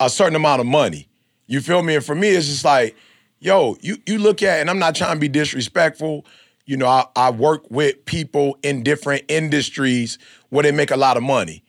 a 0.00 0.08
certain 0.08 0.36
amount 0.36 0.60
of 0.60 0.66
money. 0.66 1.08
You 1.46 1.60
feel 1.60 1.82
me? 1.82 1.96
And 1.96 2.04
for 2.04 2.14
me, 2.14 2.28
it's 2.28 2.46
just 2.46 2.64
like, 2.64 2.96
yo, 3.40 3.76
you 3.80 3.98
you 4.06 4.18
look 4.18 4.42
at, 4.42 4.60
and 4.60 4.70
I'm 4.70 4.78
not 4.78 4.94
trying 4.94 5.14
to 5.14 5.20
be 5.20 5.28
disrespectful. 5.28 6.24
You 6.66 6.76
know, 6.76 6.86
I, 6.86 7.04
I 7.16 7.30
work 7.30 7.70
with 7.70 8.04
people 8.04 8.58
in 8.62 8.82
different 8.82 9.24
industries 9.28 10.18
where 10.50 10.62
they 10.62 10.72
make 10.72 10.90
a 10.90 10.96
lot 10.96 11.16
of 11.16 11.22
money, 11.22 11.62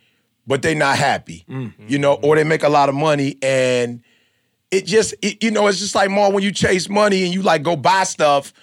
but 0.48 0.62
they're 0.62 0.76
not 0.76 0.98
happy. 0.98 1.46
Mm-hmm. 1.50 1.86
You 1.88 2.00
know, 2.00 2.14
or 2.16 2.36
they 2.36 2.44
make 2.44 2.64
a 2.64 2.70
lot 2.70 2.90
of 2.90 2.96
money 2.96 3.38
and 3.42 4.02
it 4.72 4.86
just, 4.86 5.16
it, 5.22 5.44
you 5.44 5.52
know, 5.52 5.68
it's 5.68 5.80
just 5.80 5.96
like 5.96 6.10
more 6.10 6.32
when 6.32 6.44
you 6.44 6.52
chase 6.52 6.90
money 6.90 7.24
and 7.24 7.34
you 7.34 7.42
like 7.42 7.64
go 7.64 7.76
buy 7.76 8.04
stuff. 8.04 8.54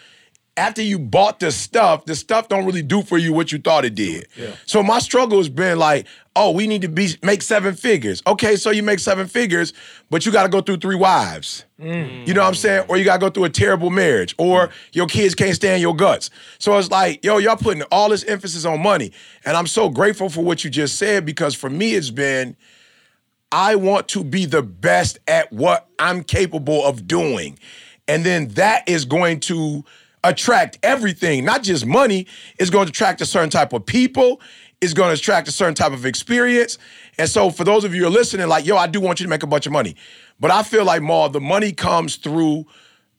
After 0.57 0.81
you 0.81 0.99
bought 0.99 1.41
the 1.41 1.53
stuff, 1.53 2.07
the 2.07 2.15
stuff 2.15 2.49
don't 2.49 2.65
really 2.65 2.83
do 2.83 3.03
for 3.03 3.19
you 3.19 3.33
what 3.33 3.53
you 3.53 3.59
thought 3.59 3.85
it 3.85 3.95
did. 3.95 4.27
So 4.65 4.83
my 4.83 4.99
struggle 5.01 5.37
has 5.39 5.51
been 5.51 5.79
like, 5.79 6.07
oh, 6.35 6.51
we 6.51 6.67
need 6.67 6.83
to 6.83 6.89
be 6.89 7.11
make 7.23 7.43
seven 7.43 7.75
figures. 7.75 8.23
Okay, 8.27 8.57
so 8.57 8.71
you 8.71 8.83
make 8.83 8.99
seven 8.99 9.27
figures, 9.27 9.73
but 10.11 10.25
you 10.25 10.33
got 10.33 10.45
to 10.45 10.49
go 10.49 10.61
through 10.61 10.77
three 10.77 10.97
wives. 10.97 11.65
Mm. 11.81 12.27
You 12.27 12.35
know 12.35 12.43
what 12.43 12.49
I'm 12.49 12.55
saying? 12.55 12.87
Or 12.89 12.97
you 12.97 13.05
got 13.05 13.15
to 13.15 13.21
go 13.21 13.31
through 13.31 13.45
a 13.45 13.51
terrible 13.51 13.91
marriage, 13.91 14.35
or 14.39 14.71
your 14.93 15.07
kids 15.07 15.35
can't 15.35 15.55
stand 15.55 15.83
your 15.83 15.95
guts. 15.97 16.31
So 16.59 16.77
it's 16.79 16.91
like, 16.91 17.25
yo, 17.25 17.39
y'all 17.39 17.57
putting 17.57 17.83
all 17.91 18.11
this 18.11 18.25
emphasis 18.25 18.65
on 18.65 18.83
money, 18.83 19.13
and 19.45 19.57
I'm 19.57 19.67
so 19.67 19.89
grateful 19.89 20.29
for 20.29 20.43
what 20.43 20.65
you 20.65 20.71
just 20.71 20.97
said 20.97 21.27
because 21.27 21.55
for 21.55 21.71
me, 21.71 21.95
it's 21.95 22.11
been. 22.11 22.57
I 23.53 23.77
want 23.77 24.09
to 24.09 24.25
be 24.25 24.45
the 24.45 24.61
best 24.61 25.21
at 25.29 25.53
what 25.53 25.89
I'm 26.01 26.25
capable 26.25 26.85
of 26.85 27.07
doing. 27.07 27.59
And 28.09 28.25
then 28.25 28.49
that 28.49 28.89
is 28.89 29.05
going 29.05 29.41
to 29.41 29.85
attract 30.29 30.79
everything, 30.83 31.45
not 31.45 31.63
just 31.63 31.87
money. 31.87 32.27
It's 32.59 32.71
going 32.71 32.87
to 32.87 32.91
attract 32.91 33.21
a 33.21 33.27
certain 33.27 33.51
type 33.51 33.73
of 33.73 33.87
people. 33.87 34.41
It's 34.81 34.93
going 34.93 35.09
to 35.09 35.21
attract 35.21 35.49
a 35.49 35.53
certain 35.53 35.75
type 35.75 35.93
of 35.93 36.05
experience. 36.05 36.79
And 37.19 37.29
so, 37.29 37.51
for 37.51 37.65
those 37.65 37.85
of 37.85 37.95
you 37.95 38.03
who 38.03 38.09
are 38.09 38.11
listening, 38.11 38.47
like, 38.49 38.67
yo, 38.67 38.77
I 38.77 38.87
do 38.87 39.01
want 39.01 39.21
you 39.21 39.25
to 39.25 39.31
make 39.31 39.43
a 39.43 39.47
bunch 39.47 39.67
of 39.67 39.73
money. 39.73 39.97
But 40.39 40.51
I 40.51 40.63
feel 40.63 40.85
like, 40.85 41.03
more 41.03 41.29
the 41.29 41.41
money 41.41 41.73
comes 41.73 42.17
through 42.17 42.67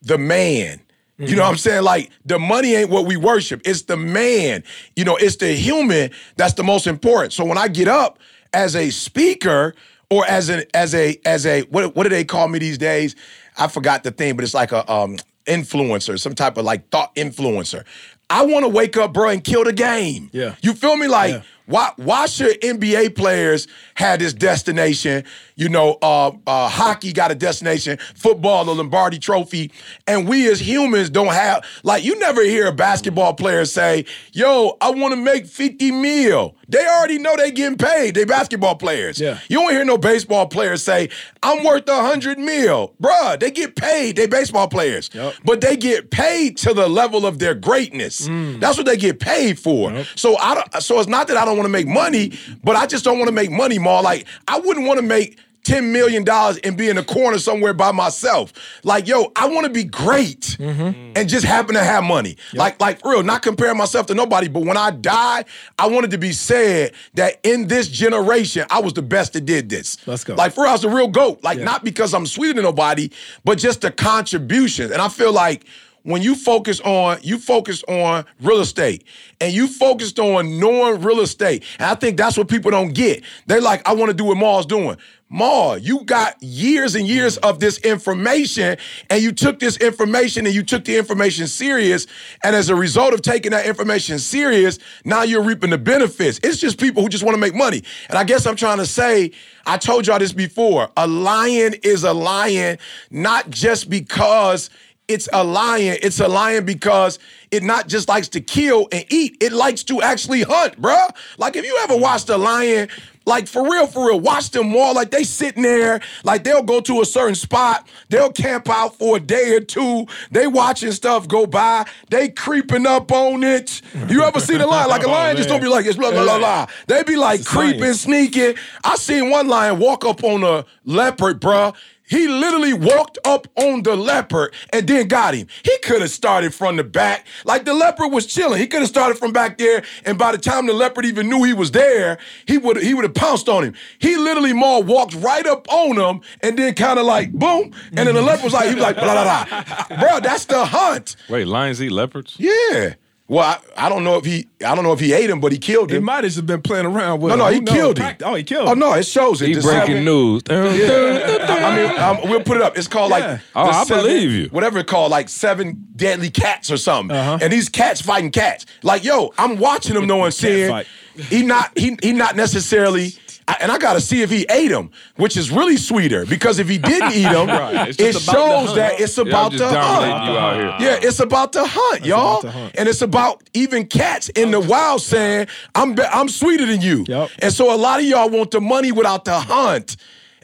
the 0.01 0.17
man. 0.17 0.81
You 1.19 1.35
know 1.35 1.41
what 1.41 1.49
I'm 1.49 1.57
saying? 1.57 1.83
Like 1.83 2.11
the 2.25 2.37
money 2.37 2.75
ain't 2.75 2.91
what 2.91 3.07
we 3.07 3.17
worship. 3.17 3.61
It's 3.65 3.83
the 3.83 3.97
man. 3.97 4.63
You 4.95 5.03
know, 5.03 5.15
it's 5.15 5.37
the 5.37 5.51
human 5.53 6.11
that's 6.35 6.53
the 6.53 6.63
most 6.63 6.85
important. 6.85 7.33
So 7.33 7.43
when 7.43 7.57
I 7.57 7.67
get 7.67 7.87
up 7.87 8.19
as 8.53 8.75
a 8.75 8.91
speaker 8.91 9.73
or 10.11 10.25
as 10.27 10.49
an 10.49 10.65
as 10.75 10.93
a 10.93 11.19
as 11.25 11.47
a 11.47 11.61
what 11.63 11.95
what 11.95 12.03
do 12.03 12.09
they 12.09 12.23
call 12.23 12.47
me 12.47 12.59
these 12.59 12.77
days? 12.77 13.15
I 13.57 13.67
forgot 13.67 14.03
the 14.03 14.11
thing, 14.11 14.35
but 14.35 14.43
it's 14.43 14.53
like 14.53 14.71
a 14.71 14.89
um 14.91 15.17
influencer, 15.47 16.19
some 16.19 16.35
type 16.35 16.57
of 16.57 16.65
like 16.65 16.89
thought 16.89 17.15
influencer. 17.15 17.83
I 18.29 18.45
want 18.45 18.63
to 18.63 18.69
wake 18.69 18.97
up, 18.97 19.13
bro, 19.13 19.29
and 19.29 19.43
kill 19.43 19.63
the 19.63 19.73
game. 19.73 20.29
Yeah. 20.33 20.55
You 20.61 20.73
feel 20.73 20.95
me? 20.97 21.07
Like 21.07 21.31
Yeah. 21.33 21.41
Why 21.67 21.91
why 21.97 22.25
should 22.25 22.59
NBA 22.61 23.15
players 23.15 23.67
have 23.95 24.19
this 24.19 24.33
destination? 24.33 25.23
You 25.55 25.69
know, 25.69 25.97
uh, 26.01 26.31
uh, 26.45 26.69
hockey 26.69 27.11
got 27.13 27.31
a 27.31 27.35
destination, 27.35 27.97
football, 28.15 28.63
the 28.65 28.75
Lombardi 28.75 29.17
Trophy, 29.19 29.71
and 30.05 30.27
we 30.27 30.47
as 30.51 30.59
humans 30.59 31.09
don't 31.09 31.33
have. 31.33 31.65
Like, 31.83 32.03
you 32.03 32.17
never 32.19 32.43
hear 32.43 32.67
a 32.67 32.71
basketball 32.71 33.33
player 33.33 33.65
say, 33.65 34.05
"Yo, 34.33 34.77
I 34.81 34.91
want 34.91 35.13
to 35.13 35.19
make 35.19 35.45
fifty 35.47 35.91
mil." 35.91 36.55
They 36.69 36.85
already 36.85 37.17
know 37.17 37.35
they 37.37 37.51
getting 37.51 37.77
paid. 37.77 38.13
They 38.15 38.25
basketball 38.25 38.75
players. 38.75 39.19
Yeah. 39.19 39.39
You 39.47 39.59
don't 39.59 39.71
hear 39.71 39.85
no 39.85 39.97
baseball 39.97 40.47
players 40.47 40.83
say, 40.83 41.09
"I'm 41.41 41.63
worth 41.63 41.87
a 41.89 42.01
hundred 42.01 42.37
mil." 42.39 42.93
Bruh, 43.01 43.39
they 43.39 43.51
get 43.51 43.75
paid. 43.75 44.15
They 44.15 44.27
baseball 44.27 44.67
players, 44.67 45.09
Yep. 45.13 45.33
but 45.43 45.61
they 45.61 45.75
get 45.75 46.11
paid 46.11 46.57
to 46.57 46.73
the 46.73 46.87
level 46.87 47.25
of 47.25 47.39
their 47.39 47.55
greatness. 47.55 48.27
That's 48.59 48.77
what 48.77 48.85
they 48.85 48.97
get 48.97 49.19
paid 49.19 49.57
for. 49.59 50.05
So 50.15 50.37
I 50.37 50.53
don't, 50.55 50.83
so 50.83 50.99
it's 50.99 51.07
not 51.09 51.27
that 51.29 51.37
I 51.37 51.45
don't 51.45 51.56
want 51.57 51.65
to 51.65 51.71
make 51.71 51.87
money, 51.87 52.37
but 52.63 52.75
I 52.75 52.85
just 52.85 53.03
don't 53.03 53.17
want 53.17 53.27
to 53.27 53.33
make 53.35 53.51
money 53.51 53.79
more. 53.79 54.01
Like 54.01 54.25
I 54.47 54.59
wouldn't 54.59 54.87
want 54.87 54.99
to 54.99 55.05
make. 55.05 55.39
$10 55.63 55.91
million 55.91 56.25
and 56.63 56.77
be 56.77 56.87
in 56.87 56.97
a 56.97 57.03
corner 57.03 57.37
somewhere 57.37 57.73
by 57.73 57.91
myself. 57.91 58.53
Like, 58.85 59.05
yo, 59.05 59.33
I 59.35 59.49
want 59.49 59.67
to 59.67 59.69
be 59.71 59.83
great 59.83 60.55
mm-hmm. 60.57 61.11
and 61.13 61.27
just 61.27 61.45
happen 61.45 61.75
to 61.75 61.83
have 61.83 62.05
money. 62.05 62.37
Like, 62.53 62.79
like 62.79 63.01
for 63.01 63.11
real, 63.11 63.23
not 63.23 63.41
comparing 63.41 63.77
myself 63.77 64.07
to 64.07 64.13
nobody, 64.13 64.47
but 64.47 64.63
when 64.63 64.77
I 64.77 64.91
die, 64.91 65.43
I 65.77 65.87
wanted 65.87 66.11
to 66.11 66.17
be 66.17 66.31
said 66.31 66.93
that 67.15 67.41
in 67.43 67.67
this 67.67 67.89
generation, 67.89 68.65
I 68.69 68.79
was 68.79 68.93
the 68.93 69.01
best 69.01 69.33
that 69.33 69.41
did 69.41 69.67
this. 69.67 69.97
Let's 70.07 70.23
go. 70.23 70.35
Like, 70.35 70.53
for 70.53 70.61
real, 70.61 70.69
I 70.69 70.73
was 70.73 70.85
a 70.85 70.89
real 70.89 71.09
GOAT. 71.09 71.43
Like, 71.43 71.59
not 71.59 71.83
because 71.83 72.13
I'm 72.13 72.25
sweeter 72.25 72.53
than 72.53 72.63
nobody, 72.63 73.09
but 73.43 73.57
just 73.57 73.81
the 73.81 73.91
contribution. 73.91 74.93
And 74.93 75.01
I 75.01 75.09
feel 75.09 75.33
like 75.33 75.65
when 76.07 76.21
you 76.21 76.35
focus 76.35 76.79
on 76.81 77.19
you 77.21 77.37
focus 77.37 77.83
on 77.89 78.23
real 78.39 78.61
estate 78.61 79.03
and 79.41 79.51
you 79.51 79.67
focused 79.67 80.19
on 80.19 80.57
knowing 80.57 81.01
real 81.01 81.19
estate 81.19 81.65
and 81.79 81.87
i 81.87 81.95
think 81.95 82.15
that's 82.15 82.37
what 82.37 82.47
people 82.47 82.71
don't 82.71 82.93
get. 82.93 83.23
They're 83.45 83.59
like 83.59 83.85
i 83.85 83.93
want 83.93 84.09
to 84.09 84.15
do 84.15 84.23
what 84.23 84.37
maul's 84.37 84.65
doing. 84.65 84.95
Maul 85.29 85.77
you 85.77 86.05
got 86.05 86.41
years 86.41 86.95
and 86.95 87.05
years 87.05 87.37
mm. 87.37 87.49
of 87.49 87.59
this 87.59 87.79
information 87.79 88.77
and 89.09 89.21
you 89.21 89.33
took 89.33 89.59
this 89.59 89.75
information 89.77 90.45
and 90.45 90.55
you 90.55 90.63
took 90.63 90.85
the 90.85 90.95
information 90.97 91.45
serious 91.45 92.07
and 92.41 92.55
as 92.55 92.69
a 92.69 92.75
result 92.75 93.13
of 93.13 93.21
taking 93.21 93.51
that 93.51 93.65
information 93.65 94.17
serious 94.17 94.79
now 95.03 95.23
you're 95.23 95.43
reaping 95.43 95.71
the 95.71 95.77
benefits. 95.77 96.39
It's 96.41 96.57
just 96.57 96.79
people 96.79 97.03
who 97.03 97.09
just 97.09 97.25
want 97.25 97.35
to 97.35 97.41
make 97.41 97.53
money. 97.53 97.83
And 98.07 98.17
i 98.17 98.23
guess 98.23 98.45
i'm 98.45 98.55
trying 98.55 98.77
to 98.77 98.85
say 98.85 99.31
i 99.65 99.75
told 99.75 100.07
y'all 100.07 100.19
this 100.19 100.31
before 100.31 100.89
a 100.95 101.05
lion 101.05 101.73
is 101.83 102.05
a 102.05 102.13
lion 102.13 102.77
not 103.11 103.49
just 103.49 103.89
because 103.89 104.69
it's 105.07 105.29
a 105.31 105.43
lion. 105.43 105.97
It's 106.01 106.19
a 106.19 106.27
lion 106.27 106.65
because 106.65 107.19
it 107.51 107.63
not 107.63 107.87
just 107.87 108.09
likes 108.09 108.27
to 108.29 108.41
kill 108.41 108.87
and 108.91 109.05
eat, 109.09 109.37
it 109.41 109.53
likes 109.53 109.83
to 109.83 110.01
actually 110.01 110.41
hunt, 110.43 110.81
bruh. 110.81 111.15
Like 111.37 111.55
if 111.55 111.65
you 111.65 111.77
ever 111.81 111.95
watched 111.95 112.29
a 112.29 112.37
lion, 112.37 112.89
like 113.25 113.47
for 113.47 113.69
real, 113.69 113.87
for 113.87 114.07
real, 114.07 114.19
watch 114.19 114.51
them 114.51 114.75
all. 114.75 114.93
Like 114.93 115.11
they 115.11 115.23
sitting 115.23 115.63
there, 115.63 116.01
like 116.23 116.43
they'll 116.43 116.63
go 116.63 116.81
to 116.81 117.01
a 117.01 117.05
certain 117.05 117.35
spot, 117.35 117.87
they'll 118.09 118.31
camp 118.31 118.69
out 118.69 118.95
for 118.95 119.17
a 119.17 119.19
day 119.19 119.55
or 119.55 119.61
two. 119.61 120.07
They 120.31 120.47
watching 120.47 120.91
stuff 120.91 121.27
go 121.27 121.45
by, 121.45 121.85
they 122.09 122.29
creeping 122.29 122.85
up 122.85 123.11
on 123.11 123.43
it. 123.43 123.81
You 124.09 124.23
ever 124.23 124.39
see 124.41 124.57
the 124.57 124.67
lion? 124.67 124.89
Like 124.89 125.03
a 125.03 125.09
lion 125.11 125.37
just 125.37 125.47
don't 125.49 125.61
be 125.61 125.67
like 125.67 125.85
it's 125.85 125.97
blah 125.97 126.11
blah 126.11 126.23
blah 126.23 126.37
blah. 126.37 126.67
They 126.87 127.03
be 127.03 127.15
like 127.15 127.45
creeping, 127.45 127.93
sneaking. 127.93 128.55
I 128.83 128.95
seen 128.95 129.29
one 129.29 129.47
lion 129.47 129.79
walk 129.79 130.03
up 130.03 130.23
on 130.23 130.43
a 130.43 130.65
leopard, 130.85 131.39
bruh. 131.41 131.75
He 132.07 132.27
literally 132.27 132.73
walked 132.73 133.17
up 133.25 133.47
on 133.55 133.83
the 133.83 133.95
leopard 133.95 134.53
and 134.71 134.87
then 134.87 135.07
got 135.07 135.33
him. 135.33 135.47
He 135.63 135.77
could 135.79 136.01
have 136.01 136.11
started 136.11 136.53
from 136.53 136.77
the 136.77 136.83
back. 136.83 137.27
Like 137.45 137.65
the 137.65 137.73
leopard 137.73 138.11
was 138.11 138.25
chilling. 138.25 138.59
He 138.59 138.67
could 138.67 138.81
have 138.81 138.89
started 138.89 139.17
from 139.17 139.33
back 139.33 139.57
there, 139.57 139.83
and 140.05 140.17
by 140.17 140.31
the 140.31 140.37
time 140.37 140.65
the 140.67 140.73
leopard 140.73 141.05
even 141.05 141.29
knew 141.29 141.43
he 141.43 141.53
was 141.53 141.71
there, 141.71 142.17
he 142.45 142.57
would 142.57 142.77
he 142.77 142.93
would 142.93 143.03
have 143.03 143.13
pounced 143.13 143.49
on 143.49 143.63
him. 143.63 143.73
He 143.99 144.15
literally 144.15 144.53
more 144.53 144.81
walked 144.81 145.15
right 145.15 145.45
up 145.45 145.67
on 145.71 145.97
him 145.97 146.21
and 146.41 146.57
then 146.57 146.73
kind 146.73 146.99
of 146.99 147.05
like 147.05 147.31
boom, 147.31 147.73
and 147.89 148.07
then 148.07 148.15
the 148.15 148.21
leopard 148.21 148.45
was 148.45 148.53
like 148.53 148.69
he 148.69 148.75
was 148.75 148.83
like 148.83 148.95
blah 148.95 149.23
blah 149.23 149.45
blah. 149.45 149.99
Bro, 149.99 150.19
that's 150.21 150.45
the 150.45 150.65
hunt. 150.65 151.15
Wait, 151.29 151.45
lions 151.45 151.81
eat 151.81 151.91
leopards? 151.91 152.35
Yeah. 152.39 152.95
Well, 153.29 153.43
I, 153.75 153.85
I 153.87 153.89
don't 153.89 154.05
know 154.05 154.15
if 154.15 154.23
he 154.23 154.47
I 154.65 154.73
don't 154.73 154.85
know 154.85 154.93
if 154.93 155.01
he 155.01 155.11
ate 155.11 155.29
him, 155.29 155.41
but 155.41 155.51
he 155.51 155.57
killed 155.57 155.89
him. 155.89 155.95
He 155.95 155.97
him. 155.97 156.03
might 156.05 156.23
have 156.23 156.45
been 156.45 156.61
playing 156.61 156.85
around 156.85 157.19
with 157.19 157.29
No, 157.29 157.33
him. 157.33 157.39
no, 157.39 157.45
Who 157.47 157.53
he 157.55 157.59
knows? 157.59 157.73
killed 157.75 157.97
him. 157.97 158.15
Oh, 158.23 158.35
he 158.35 158.43
killed 158.43 158.69
Oh 158.69 158.73
no, 158.73 158.93
it 158.93 159.05
shows 159.05 159.41
it. 159.41 159.47
He 159.49 159.53
The 159.55 159.61
breaking 159.63 159.87
seven- 159.87 160.05
news. 160.05 160.43
I 160.49 161.59
I 161.63 161.75
mean, 161.75 161.99
um, 161.99 162.29
we'll 162.29 162.43
put 162.43 162.55
it 162.57 162.63
up. 162.63 162.77
It's 162.77 162.87
called 162.87 163.11
Yeah. 163.11 163.17
like 163.31 163.41
Oh, 163.55 163.63
I 163.63 163.83
seven- 163.83 164.03
believe 164.05 164.31
you. 164.31 164.47
Whatever 164.49 164.79
it's 164.79 164.89
called, 164.89 165.11
like 165.11 165.27
seven 165.29 165.87
deadly 165.95 166.29
cats 166.29 166.71
or 166.71 166.77
something. 166.77 167.15
Uh-huh. 167.15 167.39
And 167.41 167.51
these 167.51 167.67
cats 167.69 168.01
fighting 168.01 168.31
cats. 168.31 168.65
Like, 168.81 169.03
yo, 169.03 169.33
I'm 169.37 169.57
watching 169.57 169.95
him 169.95 170.07
knowing 170.07 170.31
seeing 170.31 170.69
fight. 170.69 170.87
he 171.29 171.43
not 171.43 171.77
he 171.77 171.97
he 172.01 172.13
not 172.13 172.35
necessarily. 172.35 173.13
I, 173.49 173.55
and 173.61 173.71
I 173.71 173.77
gotta 173.77 174.01
see 174.01 174.21
if 174.21 174.29
he 174.29 174.45
ate 174.49 174.67
them, 174.69 174.91
which 175.15 175.37
is 175.37 175.49
really 175.51 175.77
sweeter 175.77 176.25
because 176.25 176.59
if 176.59 176.67
he 176.67 176.77
didn't 176.77 177.13
eat 177.13 177.23
them, 177.23 177.47
Right. 177.47 177.87
It 177.89 177.97
just 177.97 178.27
about 178.27 178.35
the 178.35 178.65
shows 178.67 178.75
that 178.75 178.99
it's 178.99 179.17
about 179.17 179.51
just 179.53 179.63
the 179.63 179.79
hunt. 179.79 180.29
you 180.31 180.37
out 180.37 180.55
here. 180.81 180.87
Yeah, 180.89 180.99
it's 181.01 181.19
about 181.21 181.53
the 181.53 181.65
hunt, 181.65 182.05
y'all, 182.05 182.41
the 182.41 182.51
hunt. 182.51 182.75
and 182.77 182.89
it's 182.89 183.01
about 183.01 183.43
even 183.53 183.87
cats 183.87 184.27
in 184.29 184.51
the 184.51 184.59
wild 184.59 185.01
saying, 185.01 185.47
"I'm 185.75 185.95
be- 185.95 186.03
I'm 186.03 186.27
sweeter 186.27 186.65
than 186.65 186.81
you." 186.81 187.05
Yep. 187.07 187.29
And 187.39 187.53
so 187.53 187.73
a 187.73 187.77
lot 187.77 187.99
of 187.99 188.05
y'all 188.05 188.29
want 188.29 188.51
the 188.51 188.59
money 188.59 188.91
without 188.91 189.23
the 189.23 189.39
hunt. 189.39 189.95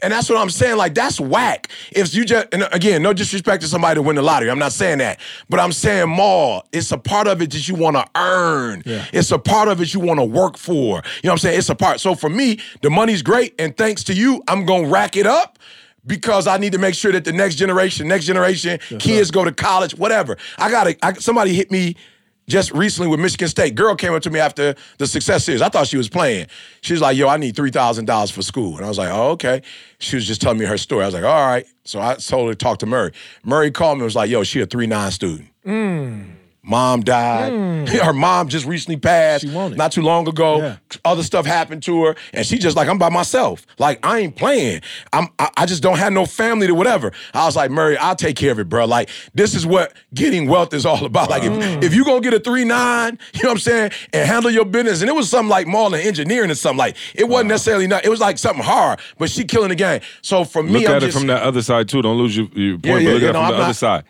And 0.04 0.12
that's 0.12 0.28
what 0.28 0.38
I'm 0.38 0.50
saying. 0.50 0.76
Like, 0.76 0.94
that's 0.94 1.18
whack. 1.18 1.68
If 1.90 2.14
you 2.14 2.24
just, 2.24 2.48
and 2.52 2.68
again, 2.72 3.02
no 3.02 3.12
disrespect 3.14 3.62
to 3.62 3.68
somebody 3.68 3.96
to 3.96 4.02
win 4.02 4.16
the 4.16 4.22
lottery. 4.22 4.50
I'm 4.50 4.58
not 4.58 4.72
saying 4.72 4.98
that. 4.98 5.18
But 5.48 5.60
I'm 5.60 5.72
saying, 5.72 6.10
Maul, 6.10 6.64
it's 6.72 6.92
a 6.92 6.98
part 6.98 7.26
of 7.26 7.40
it 7.40 7.50
that 7.52 7.66
you 7.66 7.74
want 7.74 7.96
to 7.96 8.06
earn. 8.14 8.82
It's 9.12 9.32
a 9.32 9.38
part 9.38 9.68
of 9.68 9.80
it 9.80 9.94
you 9.94 10.00
want 10.00 10.20
to 10.20 10.24
work 10.24 10.58
for. 10.58 10.74
You 10.74 10.82
know 10.84 11.00
what 11.00 11.30
I'm 11.30 11.38
saying? 11.38 11.58
It's 11.58 11.70
a 11.70 11.74
part. 11.74 12.00
So 12.00 12.14
for 12.14 12.28
me, 12.28 12.60
the 12.82 12.90
money's 12.90 13.22
great. 13.22 13.54
And 13.58 13.76
thanks 13.76 14.04
to 14.04 14.14
you, 14.14 14.42
I'm 14.46 14.66
going 14.66 14.84
to 14.84 14.90
rack 14.90 15.16
it 15.16 15.26
up 15.26 15.58
because 16.06 16.46
I 16.46 16.58
need 16.58 16.72
to 16.72 16.78
make 16.78 16.94
sure 16.94 17.10
that 17.12 17.24
the 17.24 17.32
next 17.32 17.54
generation, 17.54 18.06
next 18.06 18.26
generation, 18.26 18.78
kids 18.98 19.30
go 19.30 19.42
to 19.42 19.52
college, 19.52 19.96
whatever. 19.96 20.36
I 20.58 20.70
got 20.70 20.84
to, 20.84 21.20
somebody 21.22 21.54
hit 21.54 21.70
me 21.70 21.96
just 22.48 22.72
recently 22.72 23.08
with 23.08 23.20
Michigan 23.20 23.48
State. 23.48 23.74
Girl 23.74 23.94
came 23.94 24.12
up 24.12 24.22
to 24.22 24.30
me 24.30 24.38
after 24.38 24.74
the 24.98 25.06
success 25.06 25.44
series. 25.44 25.62
I 25.62 25.68
thought 25.68 25.86
she 25.86 25.96
was 25.96 26.08
playing. 26.08 26.46
She 26.82 26.92
was 26.92 27.02
like, 27.02 27.16
yo, 27.16 27.28
I 27.28 27.36
need 27.36 27.54
$3,000 27.54 28.32
for 28.32 28.42
school. 28.42 28.76
And 28.76 28.84
I 28.84 28.88
was 28.88 28.98
like, 28.98 29.10
oh, 29.10 29.30
okay. 29.30 29.62
She 29.98 30.16
was 30.16 30.26
just 30.26 30.40
telling 30.40 30.58
me 30.58 30.66
her 30.66 30.78
story. 30.78 31.02
I 31.02 31.06
was 31.06 31.14
like, 31.14 31.24
all 31.24 31.46
right. 31.46 31.66
So 31.84 32.00
I 32.00 32.14
told 32.14 32.48
her 32.48 32.54
to 32.54 32.58
talk 32.58 32.78
to 32.78 32.86
Murray. 32.86 33.12
Murray 33.44 33.70
called 33.70 33.98
me 33.98 34.00
and 34.00 34.04
was 34.04 34.16
like, 34.16 34.30
yo, 34.30 34.44
she 34.44 34.60
a 34.60 34.66
3-9 34.66 35.12
student. 35.12 35.48
Mm. 35.66 36.30
Mom 36.64 37.02
died. 37.02 37.52
Hmm. 37.52 37.84
Her 38.04 38.12
mom 38.12 38.48
just 38.48 38.66
recently 38.66 38.96
passed 38.96 39.44
it. 39.44 39.76
not 39.76 39.92
too 39.92 40.02
long 40.02 40.26
ago. 40.26 40.58
Yeah. 40.58 40.76
Other 41.04 41.22
stuff 41.22 41.44
happened 41.44 41.82
to 41.84 42.04
her, 42.04 42.16
and 42.32 42.46
she 42.46 42.58
just 42.58 42.76
like, 42.76 42.88
I'm 42.88 42.98
by 42.98 43.10
myself. 43.10 43.66
Like 43.78 44.04
I 44.04 44.20
ain't 44.20 44.36
playing. 44.36 44.80
I'm. 45.12 45.28
I, 45.38 45.50
I 45.58 45.66
just 45.66 45.82
don't 45.82 45.98
have 45.98 46.12
no 46.12 46.24
family 46.24 46.66
to 46.66 46.74
whatever. 46.74 47.12
I 47.34 47.44
was 47.44 47.56
like, 47.56 47.70
Murray, 47.70 47.96
I'll 47.98 48.16
take 48.16 48.36
care 48.36 48.52
of 48.52 48.58
it, 48.58 48.68
bro. 48.68 48.86
Like 48.86 49.10
this 49.34 49.54
is 49.54 49.66
what 49.66 49.92
getting 50.14 50.48
wealth 50.48 50.72
is 50.72 50.86
all 50.86 51.04
about. 51.04 51.30
Like 51.30 51.42
if, 51.42 51.82
if 51.82 51.94
you 51.94 52.04
gonna 52.04 52.20
get 52.20 52.32
a 52.32 52.40
three 52.40 52.64
nine, 52.64 53.18
you 53.34 53.42
know 53.42 53.50
what 53.50 53.54
I'm 53.54 53.58
saying, 53.58 53.92
and 54.12 54.26
handle 54.26 54.50
your 54.50 54.64
business, 54.64 55.02
and 55.02 55.10
it 55.10 55.14
was 55.14 55.28
something 55.28 55.50
like 55.50 55.66
than 55.66 55.94
engineering 55.94 56.50
or 56.50 56.54
something 56.54 56.78
like 56.78 56.96
it 57.14 57.28
wasn't 57.28 57.48
necessarily 57.48 57.86
not. 57.86 58.04
It 58.04 58.08
was 58.08 58.20
like 58.20 58.38
something 58.38 58.64
hard, 58.64 59.00
but 59.18 59.30
she 59.30 59.44
killing 59.44 59.68
the 59.68 59.74
game. 59.74 60.00
So 60.22 60.44
for 60.44 60.62
me, 60.62 60.72
Look 60.72 60.88
I'm 60.88 60.96
at 60.96 61.02
it 61.02 61.06
just, 61.06 61.18
from 61.18 61.26
that 61.26 61.42
other 61.42 61.62
side 61.62 61.88
too. 61.88 62.00
Don't 62.00 62.16
lose 62.16 62.36
your, 62.36 62.46
your 62.54 62.78
point. 62.78 62.84
Yeah, 62.84 62.92
but 62.92 63.02
look 63.02 63.22
yeah, 63.22 63.28
at 63.28 63.34
it 63.34 63.38
from 63.38 63.44
I'm 63.44 63.52
the 63.52 63.64
other 63.64 63.74
side. 63.74 64.04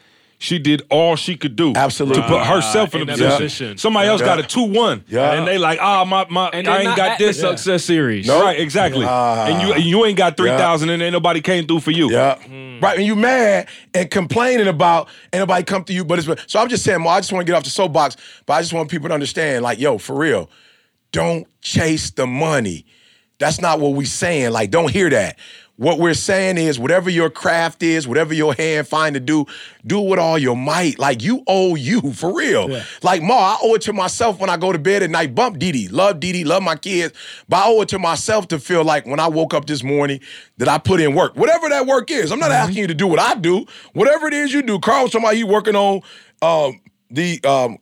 She 0.44 0.58
did 0.58 0.82
all 0.90 1.16
she 1.16 1.38
could 1.38 1.56
do 1.56 1.72
Absolutely. 1.74 2.20
to 2.20 2.28
put 2.28 2.42
herself 2.44 2.94
in 2.94 3.00
in 3.00 3.08
a 3.08 3.12
position. 3.12 3.36
position. 3.38 3.78
Somebody 3.78 4.08
else 4.08 4.20
got 4.20 4.38
a 4.38 4.42
two 4.42 4.64
one, 4.64 5.02
Yeah. 5.08 5.32
and 5.32 5.46
they 5.48 5.56
like, 5.56 5.78
ah, 5.80 6.04
my 6.04 6.26
my, 6.28 6.50
And 6.50 6.68
I 6.68 6.82
ain't 6.82 6.96
got 6.98 7.18
this. 7.18 7.40
the 7.40 7.48
success 7.56 7.82
series. 7.84 8.26
No. 8.26 8.42
Right, 8.42 8.60
exactly. 8.60 9.06
and 9.06 9.62
you 9.66 9.72
and 9.72 9.82
you 9.84 10.04
ain't 10.04 10.18
got 10.18 10.36
three 10.36 10.50
thousand, 10.50 10.90
and 10.90 11.02
ain't 11.02 11.14
nobody 11.14 11.40
came 11.40 11.66
through 11.66 11.80
for 11.80 11.92
you. 11.92 12.10
Yeah. 12.12 12.34
Right. 12.82 12.98
And 12.98 13.06
you 13.06 13.16
mad 13.16 13.68
and 13.94 14.10
complaining 14.10 14.68
about 14.68 15.08
ain't 15.32 15.40
nobody 15.40 15.64
come 15.64 15.82
to 15.84 15.94
you, 15.94 16.04
but 16.04 16.18
it's 16.18 16.28
so 16.52 16.60
I'm 16.60 16.68
just 16.68 16.84
saying, 16.84 17.02
well, 17.02 17.14
I 17.14 17.20
just 17.20 17.32
want 17.32 17.46
to 17.46 17.50
get 17.50 17.56
off 17.56 17.64
the 17.64 17.70
soapbox, 17.70 18.18
but 18.44 18.52
I 18.52 18.60
just 18.60 18.74
want 18.74 18.90
people 18.90 19.08
to 19.08 19.14
understand, 19.14 19.62
like, 19.62 19.78
yo, 19.80 19.96
for 19.96 20.14
real, 20.14 20.50
don't 21.10 21.46
chase 21.62 22.10
the 22.10 22.26
money. 22.26 22.84
That's 23.38 23.62
not 23.62 23.80
what 23.80 23.94
we 23.94 24.04
saying. 24.04 24.50
Like, 24.52 24.70
don't 24.70 24.90
hear 24.90 25.08
that. 25.08 25.38
What 25.76 25.98
we're 25.98 26.14
saying 26.14 26.56
is 26.56 26.78
whatever 26.78 27.10
your 27.10 27.30
craft 27.30 27.82
is, 27.82 28.06
whatever 28.06 28.32
your 28.32 28.54
hand 28.54 28.86
find 28.86 29.14
to 29.14 29.20
do, 29.20 29.46
do 29.84 30.00
it 30.00 30.08
with 30.08 30.18
all 30.20 30.38
your 30.38 30.56
might. 30.56 31.00
Like 31.00 31.20
you 31.20 31.42
owe 31.48 31.74
you 31.74 32.12
for 32.12 32.32
real. 32.32 32.68
Like 33.02 33.22
Ma, 33.22 33.34
I 33.34 33.58
owe 33.60 33.74
it 33.74 33.82
to 33.82 33.92
myself 33.92 34.38
when 34.38 34.50
I 34.50 34.56
go 34.56 34.70
to 34.72 34.78
bed 34.78 35.02
at 35.02 35.10
night. 35.10 35.34
Bump 35.34 35.58
Didi, 35.58 35.88
love 35.88 36.20
Didi, 36.20 36.44
love 36.44 36.62
my 36.62 36.76
kids. 36.76 37.12
But 37.48 37.56
I 37.56 37.68
owe 37.68 37.80
it 37.80 37.88
to 37.88 37.98
myself 37.98 38.46
to 38.48 38.60
feel 38.60 38.84
like 38.84 39.04
when 39.04 39.18
I 39.18 39.26
woke 39.26 39.52
up 39.52 39.66
this 39.66 39.82
morning 39.82 40.20
that 40.58 40.68
I 40.68 40.78
put 40.78 41.00
in 41.00 41.12
work. 41.12 41.34
Whatever 41.34 41.68
that 41.68 41.86
work 41.86 42.08
is. 42.10 42.30
I'm 42.30 42.38
not 42.38 42.52
asking 42.52 42.78
you 42.78 42.86
to 42.86 42.94
do 42.94 43.08
what 43.08 43.18
I 43.18 43.34
do. 43.34 43.66
Whatever 43.94 44.28
it 44.28 44.34
is 44.34 44.52
you 44.52 44.62
do. 44.62 44.78
Carl 44.78 45.08
somebody 45.08 45.38
you 45.38 45.48
working 45.48 45.74
on 45.74 46.02
um, 46.40 46.80
the 47.10 47.42
um, 47.42 47.78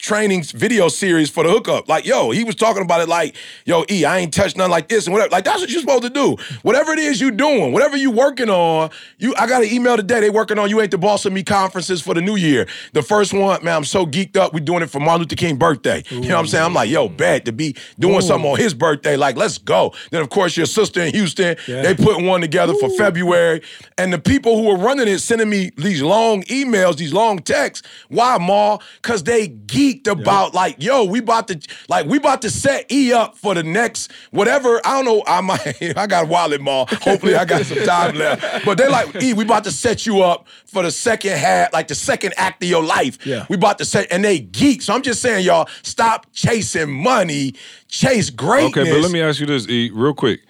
training 0.00 0.42
video 0.42 0.88
series 0.88 1.30
for 1.30 1.44
the 1.44 1.50
hookup. 1.50 1.88
Like, 1.88 2.06
yo, 2.06 2.30
he 2.30 2.42
was 2.42 2.54
talking 2.54 2.82
about 2.82 3.00
it 3.00 3.08
like, 3.08 3.36
yo, 3.64 3.84
E, 3.90 4.04
I 4.04 4.18
ain't 4.18 4.32
touched 4.32 4.56
nothing 4.56 4.70
like 4.70 4.88
this 4.88 5.06
and 5.06 5.12
whatever. 5.12 5.30
Like, 5.30 5.44
that's 5.44 5.60
what 5.60 5.70
you're 5.70 5.80
supposed 5.80 6.02
to 6.02 6.10
do. 6.10 6.36
Whatever 6.62 6.92
it 6.92 6.98
is 6.98 7.20
you 7.20 7.30
doing, 7.30 7.72
whatever 7.72 7.96
you 7.96 8.10
working 8.10 8.48
on, 8.48 8.90
you 9.18 9.34
I 9.36 9.46
got 9.46 9.62
an 9.62 9.68
email 9.70 9.96
today. 9.96 10.20
They 10.20 10.30
working 10.30 10.58
on 10.58 10.70
You 10.70 10.80
Ain't 10.80 10.90
the 10.90 10.98
Boss 10.98 11.26
of 11.26 11.32
Me 11.32 11.42
conferences 11.42 12.00
for 12.00 12.14
the 12.14 12.20
new 12.20 12.36
year. 12.36 12.66
The 12.92 13.02
first 13.02 13.32
one, 13.32 13.62
man, 13.62 13.76
I'm 13.76 13.84
so 13.84 14.06
geeked 14.06 14.36
up. 14.36 14.52
We 14.54 14.60
doing 14.60 14.82
it 14.82 14.90
for 14.90 15.00
Martin 15.00 15.22
Luther 15.22 15.36
King 15.36 15.56
birthday. 15.56 16.02
You 16.10 16.20
know 16.28 16.34
what 16.36 16.40
I'm 16.40 16.46
saying? 16.46 16.64
I'm 16.64 16.74
like, 16.74 16.90
yo, 16.90 17.08
bad 17.08 17.44
to 17.44 17.52
be 17.52 17.76
doing 17.98 18.20
something 18.22 18.50
on 18.50 18.58
his 18.58 18.74
birthday. 18.74 19.16
Like, 19.16 19.36
let's 19.36 19.58
go. 19.58 19.92
Then 20.10 20.22
of 20.22 20.30
course 20.30 20.56
your 20.56 20.66
sister 20.66 21.02
in 21.02 21.12
Houston, 21.12 21.56
they 21.66 21.94
put 21.94 22.22
one 22.22 22.40
together 22.40 22.74
for 22.74 22.88
February. 22.90 23.62
And 23.98 24.12
the 24.12 24.18
people 24.18 24.56
who 24.60 24.70
are 24.70 24.78
running 24.78 25.08
it 25.08 25.18
sending 25.18 25.50
me 25.50 25.70
these 25.76 26.02
long 26.02 26.42
emails, 26.44 26.96
these 26.96 27.12
long 27.12 27.38
texts. 27.40 27.86
Why, 28.08 28.38
Ma? 28.38 28.78
Cause 29.02 29.24
they 29.24 29.48
geeked 29.90 30.08
about 30.08 30.54
like, 30.54 30.82
yo, 30.82 31.04
we 31.04 31.18
about 31.20 31.48
to 31.48 31.60
like 31.88 32.06
we 32.06 32.18
about 32.18 32.42
to 32.42 32.50
set 32.50 32.90
E 32.90 33.12
up 33.12 33.36
for 33.36 33.54
the 33.54 33.62
next 33.62 34.10
whatever. 34.30 34.80
I 34.84 35.02
don't 35.02 35.04
know. 35.04 35.22
I 35.26 35.40
might 35.40 35.82
I 35.96 36.06
got 36.06 36.28
wallet 36.28 36.60
mall. 36.60 36.86
Hopefully 36.90 37.34
I 37.34 37.44
got 37.44 37.64
some 37.66 37.84
time 37.84 38.14
left. 38.16 38.64
But 38.64 38.78
they 38.78 38.88
like, 38.88 39.22
E, 39.22 39.32
we 39.34 39.44
about 39.44 39.64
to 39.64 39.72
set 39.72 40.06
you 40.06 40.22
up 40.22 40.46
for 40.66 40.82
the 40.82 40.90
second 40.90 41.36
half, 41.36 41.72
like 41.72 41.88
the 41.88 41.94
second 41.94 42.34
act 42.36 42.62
of 42.62 42.68
your 42.68 42.82
life. 42.82 43.24
Yeah. 43.26 43.46
We 43.48 43.56
about 43.56 43.78
to 43.78 43.84
set 43.84 44.08
and 44.10 44.24
they 44.24 44.38
geek. 44.40 44.82
So 44.82 44.94
I'm 44.94 45.02
just 45.02 45.20
saying, 45.20 45.44
y'all, 45.44 45.68
stop 45.82 46.26
chasing 46.32 46.90
money, 46.90 47.54
chase 47.88 48.30
greatness. 48.30 48.76
Okay, 48.76 48.90
but 48.90 49.00
let 49.00 49.10
me 49.10 49.20
ask 49.20 49.40
you 49.40 49.46
this, 49.46 49.68
E, 49.68 49.90
real 49.92 50.14
quick. 50.14 50.40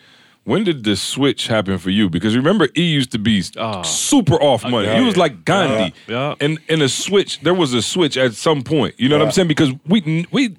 When 0.45 0.65
did 0.65 0.85
the 0.85 0.97
switch 0.97 1.47
happen 1.49 1.79
for 1.79 1.91
you? 1.91 2.09
Because 2.09 2.35
remember, 2.35 2.69
E 2.77 2.83
used 2.83 3.13
to 3.13 3.19
be 3.19 3.43
ah. 3.59 3.83
super 3.83 4.35
off 4.43 4.65
money. 4.65 4.89
he 4.99 5.05
was 5.05 5.17
like 5.17 5.45
Gandhi. 5.45 5.95
Yeah. 6.09 6.35
And 6.41 6.59
and 6.69 6.83
a 6.83 6.89
switch, 6.89 7.41
there 7.41 7.55
was 7.55 7.75
a 7.75 7.83
switch 7.83 8.17
at 8.17 8.35
some 8.35 8.63
point. 8.63 8.95
You 8.99 9.09
know 9.09 9.19
what 9.19 9.27
I'm 9.27 9.33
saying? 9.33 9.49
Because 9.49 9.71
we 9.87 10.27
we 10.33 10.57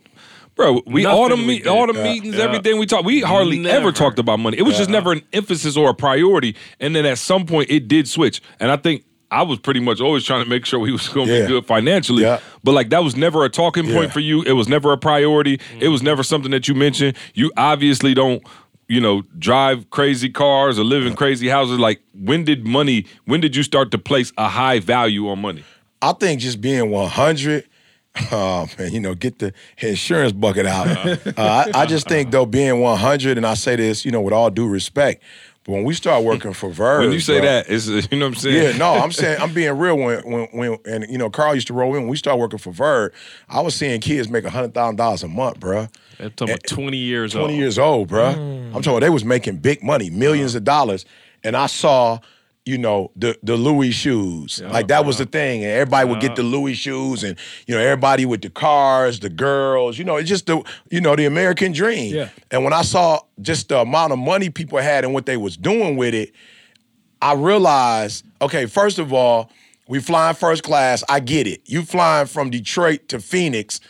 bro, 0.55 0.81
we 0.85 1.05
all 1.05 1.23
the 1.23 1.29
Nothing 1.29 1.47
we 1.47 1.53
meet, 1.53 1.63
did. 1.63 1.69
all 1.69 1.87
the 1.87 1.93
Yeah. 1.97 2.03
meetings, 2.03 2.35
Yeah. 2.35 2.43
everything 2.43 2.77
we 2.77 2.85
talked, 2.85 3.05
we 3.05 3.21
hardly 3.21 3.67
ever 3.69 3.91
talked 3.91 4.19
about 4.19 4.39
money. 4.39 4.57
It 4.57 4.63
was 4.63 4.77
just 4.77 4.89
never 4.89 5.11
an 5.13 5.23
emphasis 5.33 5.75
or 5.75 5.89
a 5.89 5.93
priority. 5.95 6.55
And 6.79 6.95
then 6.95 7.05
at 7.05 7.17
some 7.17 7.45
point 7.45 7.69
it 7.71 7.87
did 7.87 8.07
switch. 8.07 8.41
And 8.59 8.71
I 8.71 8.75
think 8.77 9.03
I 9.33 9.43
was 9.43 9.59
pretty 9.59 9.79
much 9.79 10.01
always 10.01 10.25
trying 10.25 10.43
to 10.43 10.49
make 10.49 10.65
sure 10.65 10.77
we 10.77 10.91
was 10.91 11.07
gonna 11.07 11.31
Yeah. 11.31 11.41
be 11.43 11.47
good 11.47 11.65
financially. 11.65 12.23
Yeah. 12.23 12.39
But 12.65 12.73
like 12.73 12.89
that 12.89 13.01
was 13.03 13.15
never 13.15 13.45
a 13.45 13.49
talking 13.49 13.85
point 13.85 14.07
Yeah. 14.07 14.11
for 14.11 14.19
you. 14.19 14.41
It 14.43 14.51
was 14.53 14.67
never 14.67 14.91
a 14.91 14.97
priority. 14.97 15.57
It 15.79 15.87
was 15.87 16.03
never 16.03 16.21
something 16.21 16.51
that 16.51 16.67
you 16.67 16.75
mentioned. 16.75 17.15
You 17.33 17.49
obviously 17.55 18.13
don't, 18.13 18.43
you 18.91 18.99
know, 18.99 19.21
drive 19.39 19.89
crazy 19.89 20.29
cars 20.29 20.77
or 20.77 20.83
live 20.83 21.05
in 21.05 21.15
crazy 21.15 21.47
houses. 21.47 21.79
Like 21.79 22.01
when 22.13 22.43
did 22.43 22.67
money? 22.67 23.05
When 23.23 23.39
did 23.39 23.55
you 23.55 23.63
start 23.63 23.89
to 23.91 23.97
place 23.97 24.33
a 24.37 24.49
high 24.49 24.79
value 24.79 25.29
on 25.29 25.39
money? 25.39 25.63
I 26.01 26.11
think 26.11 26.41
just 26.41 26.59
being 26.59 26.89
100, 26.89 27.69
oh 28.33 28.67
man, 28.77 28.91
you 28.91 28.99
know, 28.99 29.15
get 29.15 29.39
the 29.39 29.53
insurance 29.77 30.33
bucket 30.33 30.65
out. 30.65 30.87
Uh, 30.87 31.15
I, 31.37 31.71
I 31.73 31.85
just 31.85 32.09
think 32.09 32.31
though, 32.31 32.45
being 32.45 32.81
100, 32.81 33.37
and 33.37 33.45
I 33.45 33.53
say 33.53 33.77
this, 33.77 34.03
you 34.03 34.11
know, 34.11 34.19
with 34.19 34.33
all 34.33 34.49
due 34.49 34.67
respect, 34.67 35.23
but 35.63 35.73
when 35.73 35.83
we 35.83 35.93
start 35.93 36.23
working 36.23 36.53
for 36.53 36.71
Verve, 36.71 37.01
When 37.01 37.11
you 37.11 37.19
say 37.19 37.39
bro, 37.39 37.45
that, 37.45 37.69
it's 37.69 37.87
you 38.11 38.17
know 38.17 38.25
what 38.25 38.33
I'm 38.33 38.35
saying. 38.35 38.71
yeah, 38.71 38.77
no, 38.77 38.93
I'm 38.95 39.11
saying 39.11 39.39
I'm 39.39 39.53
being 39.53 39.77
real. 39.77 39.95
When 39.95 40.19
when 40.29 40.47
when 40.51 40.77
and 40.85 41.05
you 41.09 41.17
know, 41.17 41.29
Carl 41.29 41.53
used 41.53 41.67
to 41.67 41.73
roll 41.73 41.93
in. 41.95 42.01
When 42.01 42.09
we 42.09 42.17
started 42.17 42.39
working 42.39 42.59
for 42.59 42.71
Verve, 42.71 43.13
I 43.47 43.61
was 43.61 43.75
seeing 43.75 44.01
kids 44.01 44.27
make 44.29 44.45
hundred 44.45 44.73
thousand 44.73 44.95
dollars 44.95 45.21
a 45.23 45.27
month, 45.27 45.59
bruh. 45.59 45.89
They're 46.17 46.29
talking 46.29 46.53
about 46.53 46.67
20 46.67 46.97
years 46.97 47.33
20 47.33 47.45
old. 47.45 47.53
years 47.53 47.79
old, 47.79 48.09
bruh. 48.09 48.35
Mm. 48.35 48.67
I'm 48.67 48.81
talking 48.81 48.91
about 48.91 48.99
they 49.01 49.09
was 49.09 49.25
making 49.25 49.57
big 49.57 49.83
money, 49.83 50.09
1000000s 50.09 50.47
uh-huh. 50.49 50.57
of 50.57 50.63
dollars. 50.63 51.05
And 51.43 51.57
I 51.57 51.65
saw, 51.65 52.19
you 52.65 52.77
know, 52.77 53.11
the 53.15 53.37
the 53.41 53.55
Louis 53.55 53.91
shoes. 53.91 54.61
like 54.61 54.87
that 54.89 55.05
was 55.05 55.17
the 55.17 55.25
thing. 55.25 55.63
And 55.63 55.71
everybody 55.71 56.07
would 56.09 56.19
get 56.19 56.35
the 56.35 56.43
Louis 56.43 56.75
shoes 56.75 57.23
and, 57.23 57.37
you 57.65 57.75
know, 57.75 57.81
everybody 57.81 58.25
with 58.25 58.41
the 58.41 58.49
cars, 58.49 59.19
the 59.19 59.29
girls, 59.29 59.97
you 59.97 60.03
know, 60.03 60.17
it's 60.17 60.29
just 60.29 60.45
the, 60.45 60.63
you 60.89 61.01
know, 61.01 61.15
the 61.15 61.25
American 61.25 61.71
dream. 61.71 62.13
Yeah. 62.13 62.29
And 62.51 62.63
when 62.63 62.73
I 62.73 62.83
saw 62.83 63.21
just 63.41 63.69
the 63.69 63.79
amount 63.79 64.13
of 64.13 64.19
money 64.19 64.49
people 64.49 64.77
had 64.77 65.03
and 65.03 65.13
what 65.13 65.25
they 65.25 65.37
was 65.37 65.57
doing 65.57 65.97
with 65.97 66.13
it, 66.13 66.33
I 67.21 67.33
realized, 67.33 68.25
okay, 68.41 68.65
first 68.67 68.99
of 68.99 69.11
all, 69.11 69.51
we 69.87 69.99
flying 69.99 70.35
first 70.35 70.63
class. 70.63 71.03
I 71.09 71.19
get 71.19 71.47
it. 71.47 71.61
You 71.65 71.83
flying 71.83 72.27
from 72.27 72.49
Detroit 72.49 73.07
to 73.09 73.19
Phoenix. 73.19 73.81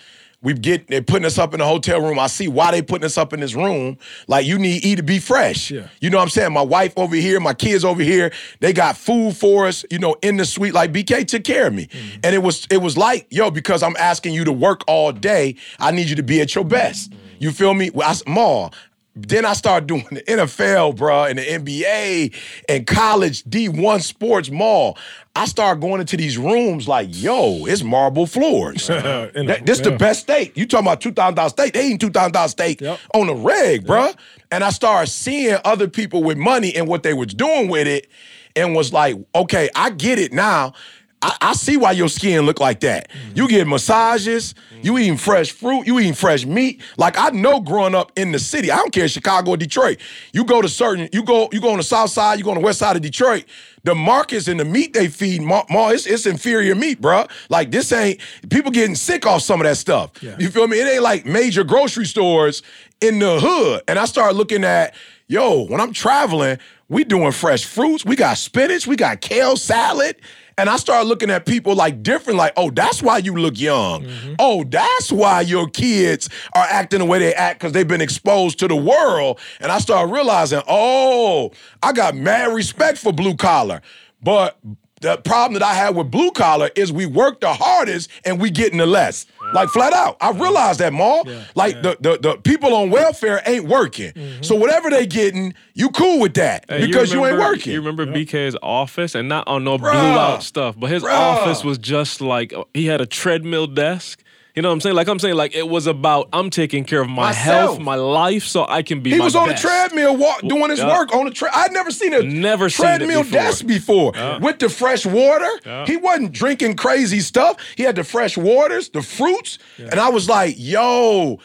We 0.44 0.54
get 0.56 0.88
they're 0.88 1.04
putting 1.04 1.26
us 1.26 1.38
up 1.38 1.54
in 1.54 1.62
a 1.62 1.66
hotel 1.66 2.02
room. 2.02 2.18
I 2.18 2.28
see 2.28 2.48
why 2.48 2.72
they 2.72 2.82
putting 2.82 3.06
us 3.06 3.18
up 3.18 3.32
in 3.32 3.40
this 3.40 3.54
room. 3.54 3.98
Like 4.28 4.46
you 4.46 4.58
need 4.58 4.84
E 4.84 4.96
to 4.96 5.04
be 5.04 5.20
fresh. 5.20 5.70
Yeah. 5.70 5.88
You 6.00 6.10
know 6.10 6.18
what 6.18 6.24
I'm 6.24 6.30
saying? 6.30 6.52
My 6.52 6.64
wife 6.64 6.94
over 6.98 7.16
here, 7.16 7.40
my 7.40 7.54
kids 7.54 7.86
over 7.86 8.02
here, 8.02 8.32
they 8.60 8.74
got 8.74 8.98
food 8.98 9.38
for 9.38 9.68
us, 9.68 9.86
you 9.92 10.00
know, 10.00 10.16
in 10.24 10.38
the 10.38 10.46
suite. 10.46 10.74
Like 10.74 10.92
BK 10.92 11.28
took 11.28 11.44
care 11.44 11.68
of 11.68 11.74
me. 11.74 11.88
Mm-hmm. 11.88 12.20
And 12.24 12.36
it 12.36 12.40
was 12.40 12.66
it 12.72 12.78
was 12.78 12.98
like, 12.98 13.28
yo, 13.30 13.52
because 13.52 13.84
I'm 13.84 13.96
asking 13.98 14.34
you 14.34 14.44
to 14.46 14.52
work 14.52 14.82
all 14.88 15.12
day, 15.12 15.56
I 15.80 15.92
need 15.92 16.10
you 16.10 16.16
to 16.16 16.24
be 16.24 16.42
at 16.42 16.56
your 16.56 16.66
best. 16.66 17.12
Mm-hmm. 17.12 17.22
You 17.40 17.52
feel 17.52 17.74
me? 17.74 17.90
Well, 17.90 18.08
I, 18.08 18.30
Ma, 18.30 18.70
then 19.16 19.46
I 19.46 19.54
started 19.54 19.88
doing 19.88 20.06
the 20.10 20.22
NFL, 20.24 20.96
bruh, 20.96 21.30
and 21.30 21.38
the 21.38 21.44
NBA 21.44 22.34
and 22.70 22.88
college 22.88 23.44
D1 23.44 24.02
sports 24.02 24.50
mall. 24.50 24.98
I 25.36 25.46
started 25.46 25.82
going 25.82 26.00
into 26.02 26.16
these 26.16 26.38
rooms 26.38 26.88
like, 26.88 27.10
yo, 27.12 27.66
it's 27.66 27.84
marble 27.84 28.26
floors. 28.26 28.88
That- 28.88 29.62
this 29.66 29.80
the 29.82 29.92
yeah. 29.92 29.98
best 29.98 30.22
steak. 30.22 30.56
You 30.56 30.66
talking 30.66 30.88
about 30.88 31.02
two 31.02 31.12
thousand 31.12 31.36
dollar 31.36 31.50
steak? 31.50 31.74
They 31.74 31.86
eating 31.88 31.98
two 31.98 32.10
thousand 32.10 32.34
dollar 32.34 32.48
steak 32.48 32.80
Yep. 32.82 33.00
on 33.14 33.28
the 33.28 33.36
reg, 33.36 33.86
bruh. 33.86 34.16
And 34.52 34.64
I 34.64 34.70
started 34.70 35.10
seeing 35.12 35.58
other 35.66 35.88
people 35.88 36.24
with 36.24 36.38
money 36.38 36.74
and 36.76 36.88
what 36.88 37.04
they 37.04 37.14
was 37.14 37.34
doing 37.34 37.68
with 37.70 37.88
it, 37.88 38.08
and 38.56 38.76
was 38.76 38.92
like, 38.94 39.16
okay, 39.36 39.70
I 39.76 39.90
get 39.92 40.20
it 40.20 40.32
now. 40.34 40.74
I, 41.22 41.38
I 41.42 41.54
see 41.54 41.78
why 41.78 41.92
your 41.92 42.10
skin 42.10 42.46
look 42.46 42.60
like 42.60 42.80
that. 42.82 43.10
You 43.36 43.48
get 43.48 43.68
massages, 43.68 44.56
you 44.82 44.98
eating 44.98 45.18
fresh 45.18 45.52
fruit, 45.52 45.86
you 45.86 46.00
eating 46.00 46.14
fresh 46.14 46.46
meat. 46.46 46.82
Like 46.98 47.18
I 47.18 47.30
know 47.30 47.60
growing 47.60 47.94
up 47.94 48.12
in 48.16 48.32
the 48.32 48.40
city, 48.40 48.72
I 48.72 48.78
don't 48.78 48.92
care 48.92 49.08
Chicago 49.08 49.52
or 49.52 49.58
Detroit. 49.58 50.00
You 50.34 50.44
go 50.44 50.62
to 50.62 50.70
certain, 50.70 51.10
you 51.14 51.24
go, 51.24 51.50
you 51.52 51.62
go 51.62 51.70
on 51.72 51.78
the 51.78 51.84
south 51.84 52.10
side, 52.10 52.40
you 52.40 52.44
go 52.44 52.52
on 52.52 52.58
the 52.58 52.64
west 52.64 52.80
side 52.80 52.96
of 52.96 53.02
Detroit. 53.02 53.46
The 53.84 53.96
markets 53.96 54.48
and 54.48 54.60
the 54.60 54.66
meat 54.66 54.94
they 54.94 55.08
feed, 55.08 55.42
ma, 55.42 55.64
ma 55.70 55.90
it's, 55.90 56.06
it's 56.06 56.26
inferior 56.26 56.76
meat, 56.76 57.02
bruh. 57.02 57.30
Like 57.50 57.72
this 57.72 57.92
ain't 57.92 58.20
people 58.50 58.72
getting 58.72 58.96
sick 58.96 59.26
off 59.26 59.42
some 59.42 59.60
of 59.62 59.66
that 59.66 59.78
stuff. 59.78 60.12
You 60.40 60.50
feel 60.50 60.68
me? 60.68 60.80
It 60.80 60.88
ain't 60.88 61.04
like 61.04 61.26
major 61.26 61.64
grocery 61.64 62.06
stores 62.06 62.62
in 63.00 63.20
the 63.20 63.40
hood. 63.40 63.82
And 63.88 63.98
I 63.98 64.06
started 64.06 64.38
looking 64.38 64.64
at, 64.64 64.94
yo, 65.28 65.66
when 65.66 65.82
I'm 65.82 65.94
traveling, 65.94 66.60
we 66.90 67.04
doing 67.04 67.32
fresh 67.32 67.66
fruits. 67.66 68.06
We 68.06 68.16
got 68.16 68.38
spinach, 68.38 68.86
we 68.86 68.96
got 68.96 69.22
kale 69.22 69.56
salad. 69.56 70.16
And 70.58 70.70
I 70.70 70.78
started 70.78 71.08
looking 71.08 71.30
at 71.30 71.46
people 71.46 71.76
like 71.76 72.04
different, 72.04 72.38
like, 72.38 72.54
oh, 72.58 72.70
that's 72.72 73.02
why 73.02 73.18
you 73.20 73.34
look 73.36 73.60
young. 73.60 74.04
Mm-hmm. 74.04 74.34
Oh, 74.40 74.64
that's 74.64 75.12
why 75.12 75.42
your 75.42 75.68
kids 75.70 76.30
are 76.54 76.66
acting 76.70 77.00
the 77.00 77.06
way 77.06 77.20
they 77.20 77.34
act 77.34 77.60
because 77.60 77.74
they've 77.74 77.88
been 77.88 78.02
exposed 78.02 78.60
to 78.60 78.68
the 78.68 78.76
world. 78.76 79.40
And 79.60 79.72
I 79.72 79.80
started 79.80 80.12
realizing, 80.14 80.62
oh, 80.68 81.52
I 81.82 81.94
got 81.94 82.16
mad 82.16 82.54
respect 82.54 82.98
for 82.98 83.12
blue 83.12 83.36
collar. 83.36 83.82
But 84.22 84.58
the 85.02 85.18
problem 85.18 85.54
that 85.54 85.64
I 85.64 85.74
had 85.74 85.96
with 85.96 86.12
blue 86.12 86.32
collar 86.32 86.70
is 86.76 86.92
we 86.92 87.08
work 87.08 87.42
the 87.42 87.54
hardest 87.54 88.10
and 88.24 88.40
we 88.40 88.52
getting 88.52 88.78
the 88.78 88.86
less. 88.86 89.26
Like 89.54 89.70
flat 89.70 89.94
out. 89.94 90.18
I 90.22 90.32
realized 90.32 90.80
that, 90.80 90.94
Maul. 90.94 91.28
like 91.56 91.82
The, 91.82 91.98
the 92.00 92.18
the 92.18 92.38
people 92.38 92.74
on 92.74 92.90
welfare 92.90 93.42
ain't 93.46 93.66
working. 93.66 94.12
Mm-hmm. 94.12 94.44
So 94.44 94.56
whatever 94.56 94.90
they 94.90 95.06
getting, 95.06 95.54
you 95.74 95.90
cool 95.90 96.20
with 96.20 96.36
that 96.36 96.66
Hey, 96.70 96.86
because 96.86 97.12
you, 97.14 97.26
ain't 97.26 97.38
working. 97.38 97.74
You 97.74 97.80
remember 97.80 98.06
BK's 98.06 98.56
office, 98.62 99.16
and 99.16 99.28
not 99.30 99.48
on 99.48 99.64
no 99.64 99.78
blew 99.78 99.90
Bruh. 99.90 100.18
out 100.18 100.44
stuff, 100.44 100.76
but 100.80 100.90
his 100.90 101.04
Bruh. 101.04 101.14
office 101.14 101.64
was 101.64 101.78
just 101.78 102.22
like 102.22 102.54
he 102.74 102.86
had 102.86 103.02
a 103.02 103.06
treadmill 103.06 103.68
desk. 103.68 104.24
You 104.56 104.62
know 104.62 104.68
what 104.68 104.74
I'm 104.74 104.82
saying? 104.82 104.96
Like 104.98 105.08
I'm 105.08 105.18
saying, 105.20 105.36
like 105.36 105.56
it 105.56 105.68
was 105.70 105.88
about 105.88 106.28
I'm 106.34 106.50
taking 106.50 106.84
care 106.84 107.02
of 107.02 107.08
my 107.08 107.28
Myself. 107.28 107.46
health, 107.76 107.80
my 107.80 107.96
life, 107.96 108.44
so 108.44 108.66
I 108.68 108.82
can 108.82 109.00
be. 109.00 109.12
He 109.12 109.20
was 109.20 109.34
on 109.36 109.48
best. 109.48 109.62
the 109.64 109.68
treadmill 109.70 110.18
walk, 110.18 110.42
doing 110.42 110.70
his 110.70 110.80
Yeah. 110.80 110.88
work 110.98 111.14
on 111.16 111.24
the 111.26 111.32
tread. 111.32 111.52
I'd 111.56 111.72
never 111.72 111.90
seen 111.92 112.14
a 112.14 112.22
Never 112.22 112.70
seen 112.70 112.86
treadmill 112.86 113.24
before. 113.24 113.40
desk 113.40 113.66
before 113.66 114.12
with 114.42 114.60
the 114.60 114.68
fresh 114.68 115.06
water. 115.06 115.50
He 115.88 115.96
wasn't 115.96 116.34
drinking 116.34 116.76
crazy 116.76 117.22
stuff. 117.22 117.56
He 117.78 117.84
had 117.84 117.96
the 117.96 118.04
fresh 118.04 118.36
waters, 118.38 118.90
the 118.90 119.02
fruits, 119.02 119.58
and 119.78 120.00
I 120.00 120.10
was 120.10 120.28
like, 120.28 120.56
"Yo, 120.58 121.40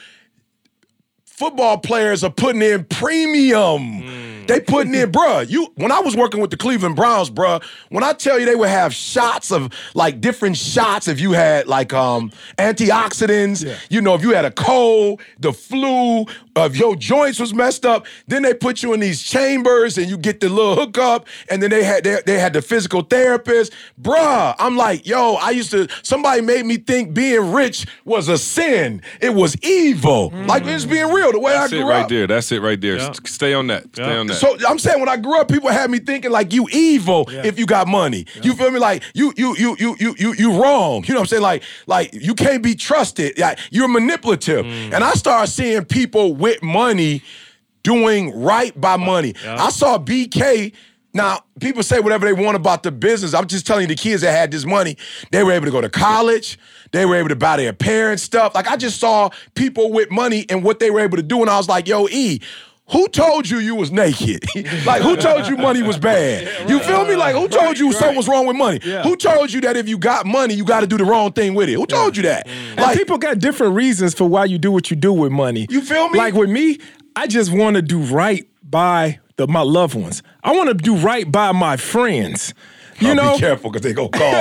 football 1.37 1.77
players 1.79 2.25
are 2.25 2.31
putting 2.31 2.63
in 2.63 2.85
premium. 2.85 4.47
They 4.47 4.61
putting 4.61 4.95
in, 4.95 5.11
bruh. 5.11 5.49
You 5.49 5.73
when 5.75 5.91
I 5.91 5.99
was 6.01 6.17
working 6.17 6.41
with 6.41 6.51
the 6.51 6.57
Cleveland 6.57 6.97
Browns, 6.97 7.31
bruh, 7.31 7.63
when 7.91 8.05
I 8.05 8.13
tell 8.13 8.39
you 8.39 8.47
they 8.47 8.55
would 8.55 8.69
have 8.69 8.95
shots 8.95 9.51
of 9.51 9.73
like 9.95 10.21
different 10.21 10.57
shots 10.57 11.09
if 11.09 11.21
you 11.21 11.33
had 11.33 11.67
like 11.67 11.93
um 11.93 12.31
antioxidants, 12.59 13.69
you 13.91 14.01
know, 14.01 14.15
if 14.15 14.23
you 14.23 14.31
had 14.35 14.45
a 14.45 14.51
cold, 14.53 15.21
the 15.41 15.53
flu, 15.53 16.27
if 16.57 16.77
your 16.77 16.97
joints 16.97 17.39
was 17.39 17.53
messed 17.55 17.85
up, 17.85 18.07
then 18.27 18.43
they 18.43 18.55
put 18.55 18.83
you 18.83 18.93
in 18.95 19.01
these 19.01 19.23
chambers 19.23 19.99
and 19.99 20.09
you 20.09 20.17
get 20.17 20.41
the 20.41 20.49
little 20.49 20.75
hookup, 20.75 21.27
and 21.51 21.63
then 21.63 21.71
they 21.71 21.85
had 21.85 22.05
they, 22.05 22.19
they 22.27 22.39
had 22.39 22.53
the 22.53 22.63
physical 22.63 23.03
therapist. 23.03 23.73
Bruh, 24.01 24.55
I'm 24.59 24.77
like, 24.77 25.07
yo, 25.07 25.35
I 25.35 25.51
used 25.51 25.71
to 25.73 25.89
somebody 26.03 26.41
made 26.43 26.67
me 26.67 26.77
think 26.79 27.15
being 27.15 27.53
rich 27.53 27.87
was 28.05 28.29
a 28.29 28.39
sin. 28.39 29.03
It 29.21 29.35
was 29.35 29.57
evil. 29.63 30.31
Mm. 30.31 30.47
Like 30.49 30.65
it's 30.67 30.85
being 30.85 31.13
real. 31.13 31.33
The 31.33 31.41
way 31.41 31.53
That's 31.53 31.73
I 31.73 31.77
grew 31.77 31.87
it 31.87 31.91
right 31.91 32.03
up. 32.05 32.09
there. 32.09 32.27
That's 32.27 32.51
it 32.53 32.61
right 32.63 32.81
there. 32.81 32.97
Yeah. 32.97 33.13
Stay 33.25 33.55
on 33.55 33.67
that. 33.69 33.85
Stay 33.93 34.03
Yeah. 34.03 34.19
on 34.19 34.27
that. 34.29 34.35
So 34.35 34.57
I'm 34.69 34.79
saying 34.79 35.01
when 35.01 35.09
I 35.09 35.17
grew 35.17 35.39
up, 35.41 35.49
people 35.49 35.71
had 35.71 35.91
me 35.91 35.99
thinking 35.99 36.31
like 36.31 36.53
you 36.53 36.67
evil 36.73 37.27
if 37.29 37.59
you 37.59 37.67
got 37.67 37.87
money. 37.89 38.27
You 38.43 38.55
feel 38.55 38.71
me? 38.71 38.79
Like 38.79 39.03
you 39.15 39.33
you 39.37 39.57
you 39.57 39.77
you 39.79 39.97
you 39.99 40.15
you 40.19 40.35
you 40.35 40.63
wrong. 40.63 41.05
You 41.07 41.15
know 41.15 41.21
what 41.21 41.25
I'm 41.25 41.27
saying? 41.29 41.43
Like 41.43 41.63
like 41.87 42.11
you 42.15 42.35
can't 42.35 42.63
be 42.63 42.75
trusted. 42.75 43.39
Like 43.39 43.59
you're 43.71 43.89
manipulative. 43.89 44.65
Mm. 44.65 44.93
And 44.95 45.05
I 45.05 45.13
started 45.15 45.51
seeing 45.51 45.85
people 45.85 46.35
with 46.47 46.63
money 46.63 47.23
doing 47.83 48.41
right 48.41 48.79
by 48.81 48.97
money. 48.97 49.35
I 49.45 49.71
saw 49.71 49.99
BK. 49.99 50.73
Now, 51.13 51.41
people 51.61 51.83
say 51.83 51.99
whatever 51.99 52.27
they 52.27 52.33
want 52.33 52.57
about 52.57 52.83
the 52.83 52.93
business. 52.93 53.35
I'm 53.35 53.47
just 53.47 53.67
telling 53.67 53.83
you, 53.83 53.89
the 53.89 53.95
kids 53.97 54.23
that 54.23 54.33
had 54.33 54.51
this 54.51 54.65
money, 54.65 54.97
they 55.33 55.43
were 55.43 55.53
able 55.53 55.65
to 55.65 55.73
go 55.73 55.81
to 55.81 55.89
college. 55.89 56.59
They 56.93 57.05
were 57.07 57.17
able 57.17 57.31
to 57.31 57.37
buy 57.37 57.57
their 57.57 57.73
parents 57.73 58.23
stuff. 58.23 58.55
Like, 58.55 58.69
I 58.69 58.77
just 58.77 59.01
saw 59.01 59.31
people 59.55 59.91
with 59.93 60.11
money 60.11 60.47
and 60.49 60.63
what 60.63 60.79
they 60.79 60.91
were 60.91 61.01
able 61.01 61.17
to 61.17 61.23
do. 61.23 61.41
And 61.41 61.51
I 61.51 61.57
was 61.57 61.69
like, 61.69 61.89
yo, 61.89 62.07
E, 62.09 62.41
who 62.89 63.09
told 63.09 63.49
you 63.49 63.59
you 63.59 63.75
was 63.75 63.91
naked? 63.91 64.45
like, 64.87 65.03
who 65.03 65.17
told 65.17 65.49
you 65.49 65.57
money 65.57 65.83
was 65.83 65.99
bad? 65.99 66.49
You 66.69 66.81
feel 66.81 67.05
me? 67.05 67.17
Like, 67.17 67.35
who 67.35 67.49
told 67.49 67.79
you 67.79 67.93
something 67.93 68.17
was 68.17 68.29
wrong 68.29 68.47
with 68.47 68.57
money? 68.57 68.81
Who 69.03 69.17
told 69.17 69.53
you 69.53 69.61
that 69.63 69.77
if 69.77 69.89
you 69.89 69.99
got 69.99 70.27
money, 70.27 70.55
you 70.55 70.65
got 70.65 70.81
to 70.81 70.87
do 70.87 70.97
the 70.97 71.05
wrong 71.05 71.33
thing 71.33 71.55
with 71.55 71.69
it? 71.69 71.75
Who 71.75 71.87
told 71.87 72.17
you 72.17 72.23
that? 72.25 72.47
Mm-hmm. 72.47 72.69
And 72.71 72.81
Like, 72.81 72.97
people 72.97 73.19
got 73.19 73.39
different 73.39 73.75
reasons 73.75 74.15
for 74.15 74.27
why 74.27 74.45
you 74.45 74.59
do 74.59 74.71
what 74.73 74.91
you 74.91 74.97
do 74.97 75.13
with 75.13 75.33
money. 75.33 75.67
You 75.71 75.81
feel 75.81 76.09
me? 76.09 76.19
Like 76.19 76.35
with 76.35 76.51
me, 76.51 76.79
I 77.15 77.27
just 77.27 77.53
want 77.53 77.77
to 77.77 77.83
do 77.83 78.01
right 78.01 78.49
by 78.63 79.21
the, 79.37 79.47
my 79.47 79.63
loved 79.63 79.95
ones. 79.95 80.23
I 80.43 80.53
want 80.53 80.69
to 80.69 80.75
do 80.75 80.97
right 80.97 81.31
by 81.31 81.53
my 81.53 81.77
friends. 81.77 82.53
You 83.01 83.11
Oh, 83.11 83.15
know, 83.15 83.33
be 83.35 83.41
careful 83.41 83.71
because 83.71 83.83
they 83.83 83.93
go 83.93 84.09
call 84.09 84.33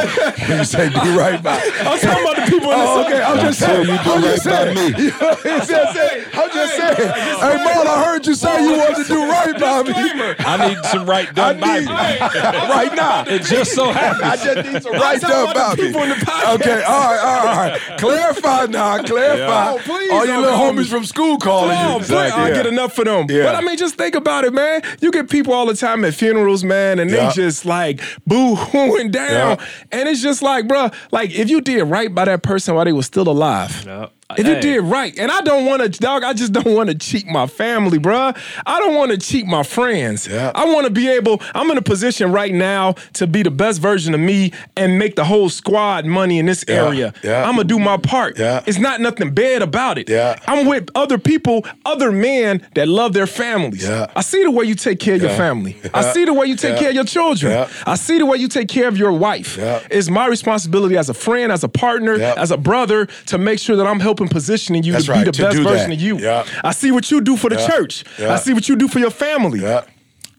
when 0.47 0.57
you 0.59 0.63
say 0.65 0.89
do 0.89 1.17
right 1.17 1.41
by. 1.43 1.55
I'm 1.79 1.99
talking 1.99 2.23
about 2.23 2.35
the 2.37 2.41
people 2.51 2.71
in 2.71 2.79
this. 2.79 2.89
Oh, 2.89 3.05
okay. 3.05 3.21
I'm 3.21 3.39
just 3.39 3.59
saying. 3.59 3.81
you 3.81 3.85
do 3.87 4.11
I'm 4.11 4.21
just 4.21 4.45
right 4.45 4.67
by 4.67 4.73
me. 4.73 4.87
I'm 4.87 5.67
just 5.67 5.67
saying. 5.95 6.25
I'm 6.33 6.49
just 6.51 6.75
saying. 6.75 6.95
Hey, 6.95 7.63
Maul, 7.63 7.87
I 7.87 8.03
heard 8.05 8.25
you 8.25 8.33
say 8.35 8.63
you 8.63 8.77
wanted 8.77 9.03
to 9.05 9.13
do 9.13 9.29
right 9.29 9.59
by 9.59 9.83
me. 9.83 10.35
I 10.39 10.67
need 10.69 10.77
some 10.85 11.05
right 11.05 11.33
done 11.35 11.59
by 11.59 11.79
me. 11.81 11.85
right 11.87 12.93
now. 12.95 13.23
It 13.27 13.43
just 13.43 13.73
so 13.73 13.91
happens. 13.91 14.23
I 14.23 14.35
just 14.37 14.69
need 14.71 14.83
some 14.83 14.93
right 14.93 15.19
talking 15.19 15.53
done 15.53 15.53
by 15.53 15.75
me. 15.75 15.87
people 15.87 16.03
in 16.03 16.09
the 16.09 16.15
podcast. 16.15 16.55
Okay, 16.55 16.83
all 16.83 17.11
right, 17.11 17.19
all 17.19 17.45
right, 17.45 17.47
all 17.47 17.69
right. 17.89 17.99
Clarify 17.99 18.65
now. 18.67 19.03
Clarify. 19.03 19.37
Yeah. 19.37 19.71
Oh, 19.75 19.79
please 19.83 20.11
All 20.11 20.25
your 20.25 20.37
little 20.39 20.57
homies 20.59 20.87
from 20.87 21.03
school 21.05 21.37
calling 21.37 21.77
you. 21.77 21.97
Exactly. 21.97 22.41
I 22.43 22.51
get 22.51 22.65
enough 22.65 22.93
for 22.93 23.03
them. 23.03 23.27
But 23.27 23.55
I 23.55 23.61
mean, 23.61 23.77
just 23.77 23.95
think 23.95 24.15
about 24.15 24.43
it, 24.45 24.53
man. 24.53 24.81
You 25.01 25.11
get 25.11 25.29
people 25.29 25.53
all 25.53 25.65
the 25.65 25.75
time 25.75 26.05
at 26.05 26.13
funerals, 26.13 26.63
man, 26.63 26.99
and 26.99 27.09
they 27.09 27.29
just 27.33 27.65
like 27.65 28.01
boo 28.25 28.44
down. 29.11 29.57
Yeah. 29.57 29.65
And 29.91 30.07
it's 30.09 30.21
just 30.21 30.41
like, 30.41 30.65
bruh, 30.65 30.93
like 31.11 31.31
if 31.31 31.49
you 31.49 31.61
did 31.61 31.83
right 31.83 32.13
by 32.13 32.25
that 32.25 32.43
person 32.43 32.75
while 32.75 32.85
they 32.85 32.93
was 32.93 33.07
still 33.07 33.27
alive. 33.27 33.83
Yeah. 33.85 34.09
If 34.37 34.47
you 34.47 34.59
did 34.59 34.81
right, 34.81 35.15
and 35.19 35.31
I 35.31 35.41
don't 35.41 35.65
want 35.67 35.83
to, 35.83 35.89
dog, 35.99 36.23
I 36.23 36.33
just 36.33 36.51
don't 36.51 36.65
want 36.75 36.89
to 36.89 36.95
cheat 36.95 37.27
my 37.27 37.45
family, 37.45 37.99
bruh. 37.99 38.35
I 38.65 38.79
don't 38.79 38.95
want 38.95 39.11
to 39.11 39.17
cheat 39.19 39.45
my 39.45 39.61
friends. 39.61 40.27
Yeah. 40.27 40.51
I 40.55 40.65
want 40.65 40.85
to 40.85 40.89
be 40.91 41.07
able, 41.09 41.43
I'm 41.53 41.69
in 41.69 41.77
a 41.77 41.81
position 41.83 42.31
right 42.31 42.51
now 42.51 42.93
to 43.13 43.27
be 43.27 43.43
the 43.43 43.51
best 43.51 43.79
version 43.79 44.15
of 44.15 44.19
me 44.19 44.51
and 44.75 44.97
make 44.97 45.15
the 45.15 45.23
whole 45.25 45.47
squad 45.49 46.07
money 46.07 46.39
in 46.39 46.47
this 46.47 46.65
Yeah. 46.67 46.85
area. 46.87 47.13
Yeah. 47.23 47.43
I'm 47.47 47.53
going 47.55 47.67
to 47.67 47.73
do 47.75 47.77
my 47.79 47.97
part. 47.97 48.39
Yeah. 48.39 48.63
It's 48.65 48.79
not 48.79 48.99
nothing 48.99 49.29
bad 49.29 49.61
about 49.61 49.99
it. 49.99 50.09
Yeah. 50.09 50.39
I'm 50.47 50.65
with 50.65 50.89
other 50.95 51.19
people, 51.19 51.63
other 51.85 52.11
men 52.11 52.65
that 52.73 52.87
love 52.87 53.13
their 53.13 53.27
families. 53.27 53.83
Yeah. 53.83 54.07
I 54.15 54.21
see 54.21 54.41
the 54.41 54.49
way 54.49 54.65
you 54.65 54.73
take 54.73 54.99
care 54.99 55.15
of 55.15 55.21
your 55.21 55.31
Yeah. 55.31 55.37
family. 55.37 55.77
I 55.93 56.01
see 56.01 56.25
the 56.25 56.33
way 56.33 56.47
you 56.47 56.55
take 56.55 56.73
Yeah. 56.73 56.79
care 56.79 56.89
of 56.89 56.95
your 56.95 57.03
children. 57.03 57.51
Yeah. 57.51 57.67
I 57.85 57.93
see 57.95 58.17
the 58.17 58.25
way 58.25 58.37
you 58.37 58.47
take 58.47 58.69
care 58.69 58.87
of 58.87 58.97
your 58.97 59.11
wife. 59.11 59.55
Yeah. 59.55 59.81
It's 59.91 60.09
my 60.09 60.25
responsibility 60.25 60.97
as 60.97 61.09
a 61.09 61.13
friend, 61.13 61.51
as 61.51 61.63
a 61.63 61.69
partner, 61.69 62.17
Yeah. 62.17 62.33
as 62.37 62.49
a 62.49 62.57
brother 62.57 63.07
to 63.27 63.37
make 63.37 63.59
sure 63.59 63.75
that 63.75 63.85
I'm 63.85 63.99
helping 63.99 64.14
positioning 64.15 64.83
you 64.83 64.93
That's 64.93 65.05
to 65.05 65.11
right, 65.11 65.19
be 65.19 65.25
the 65.25 65.31
to 65.33 65.41
best 65.43 65.57
version 65.57 65.89
that. 65.89 65.95
of 65.97 66.01
you. 66.01 66.17
Yeah. 66.19 66.45
I 66.63 66.71
see 66.71 66.91
what 66.91 67.09
you 67.11 67.21
do 67.21 67.35
for 67.37 67.49
the 67.49 67.57
Yeah. 67.57 67.67
church. 67.67 68.03
Yeah. 68.19 68.33
I 68.33 68.37
see 68.37 68.53
what 68.53 68.67
you 68.69 68.75
do 68.75 68.87
for 68.87 68.99
your 68.99 69.11
family. 69.11 69.59
Yeah. 69.61 69.81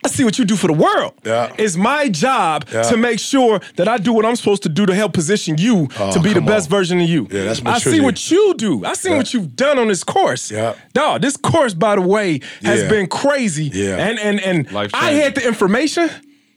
I 0.04 0.08
see 0.08 0.22
what 0.24 0.38
you 0.38 0.44
do 0.44 0.54
for 0.56 0.68
the 0.68 0.72
world. 0.72 1.14
Yeah. 1.24 1.52
It's 1.58 1.76
my 1.76 2.08
job 2.08 2.66
Yeah. 2.72 2.82
to 2.82 2.96
make 2.96 3.18
sure 3.18 3.60
that 3.76 3.88
I 3.88 3.96
do 3.98 4.12
what 4.12 4.24
I'm 4.24 4.36
supposed 4.36 4.62
to 4.62 4.68
do 4.68 4.86
to 4.86 4.94
help 4.94 5.12
position 5.14 5.56
you 5.58 5.88
oh, 5.98 6.12
to 6.12 6.20
be 6.20 6.32
the 6.32 6.40
Oh, 6.40 6.46
best 6.46 6.70
on. 6.70 6.78
version 6.78 7.00
of 7.00 7.08
you. 7.08 7.26
Yeah, 7.30 7.44
that's 7.44 7.60
I 7.64 7.78
see 7.78 8.00
what 8.00 8.30
you 8.30 8.54
do. 8.56 8.84
I 8.84 8.94
see 8.94 9.10
what 9.10 9.34
you've 9.34 9.56
done 9.56 9.78
on 9.78 9.88
this 9.88 10.04
course. 10.04 10.50
Yeah. 10.50 10.74
Dog, 10.94 11.22
this 11.22 11.36
course, 11.36 11.74
by 11.74 11.96
the 11.96 12.02
way, 12.02 12.40
has 12.62 12.82
Yeah. 12.82 12.88
been 12.88 13.06
crazy. 13.08 13.70
Yeah. 13.74 13.96
And 13.96 14.18
and 14.20 14.38
and 14.40 14.68
I 14.94 15.10
had 15.12 15.34
the 15.34 15.44
information. 15.46 16.08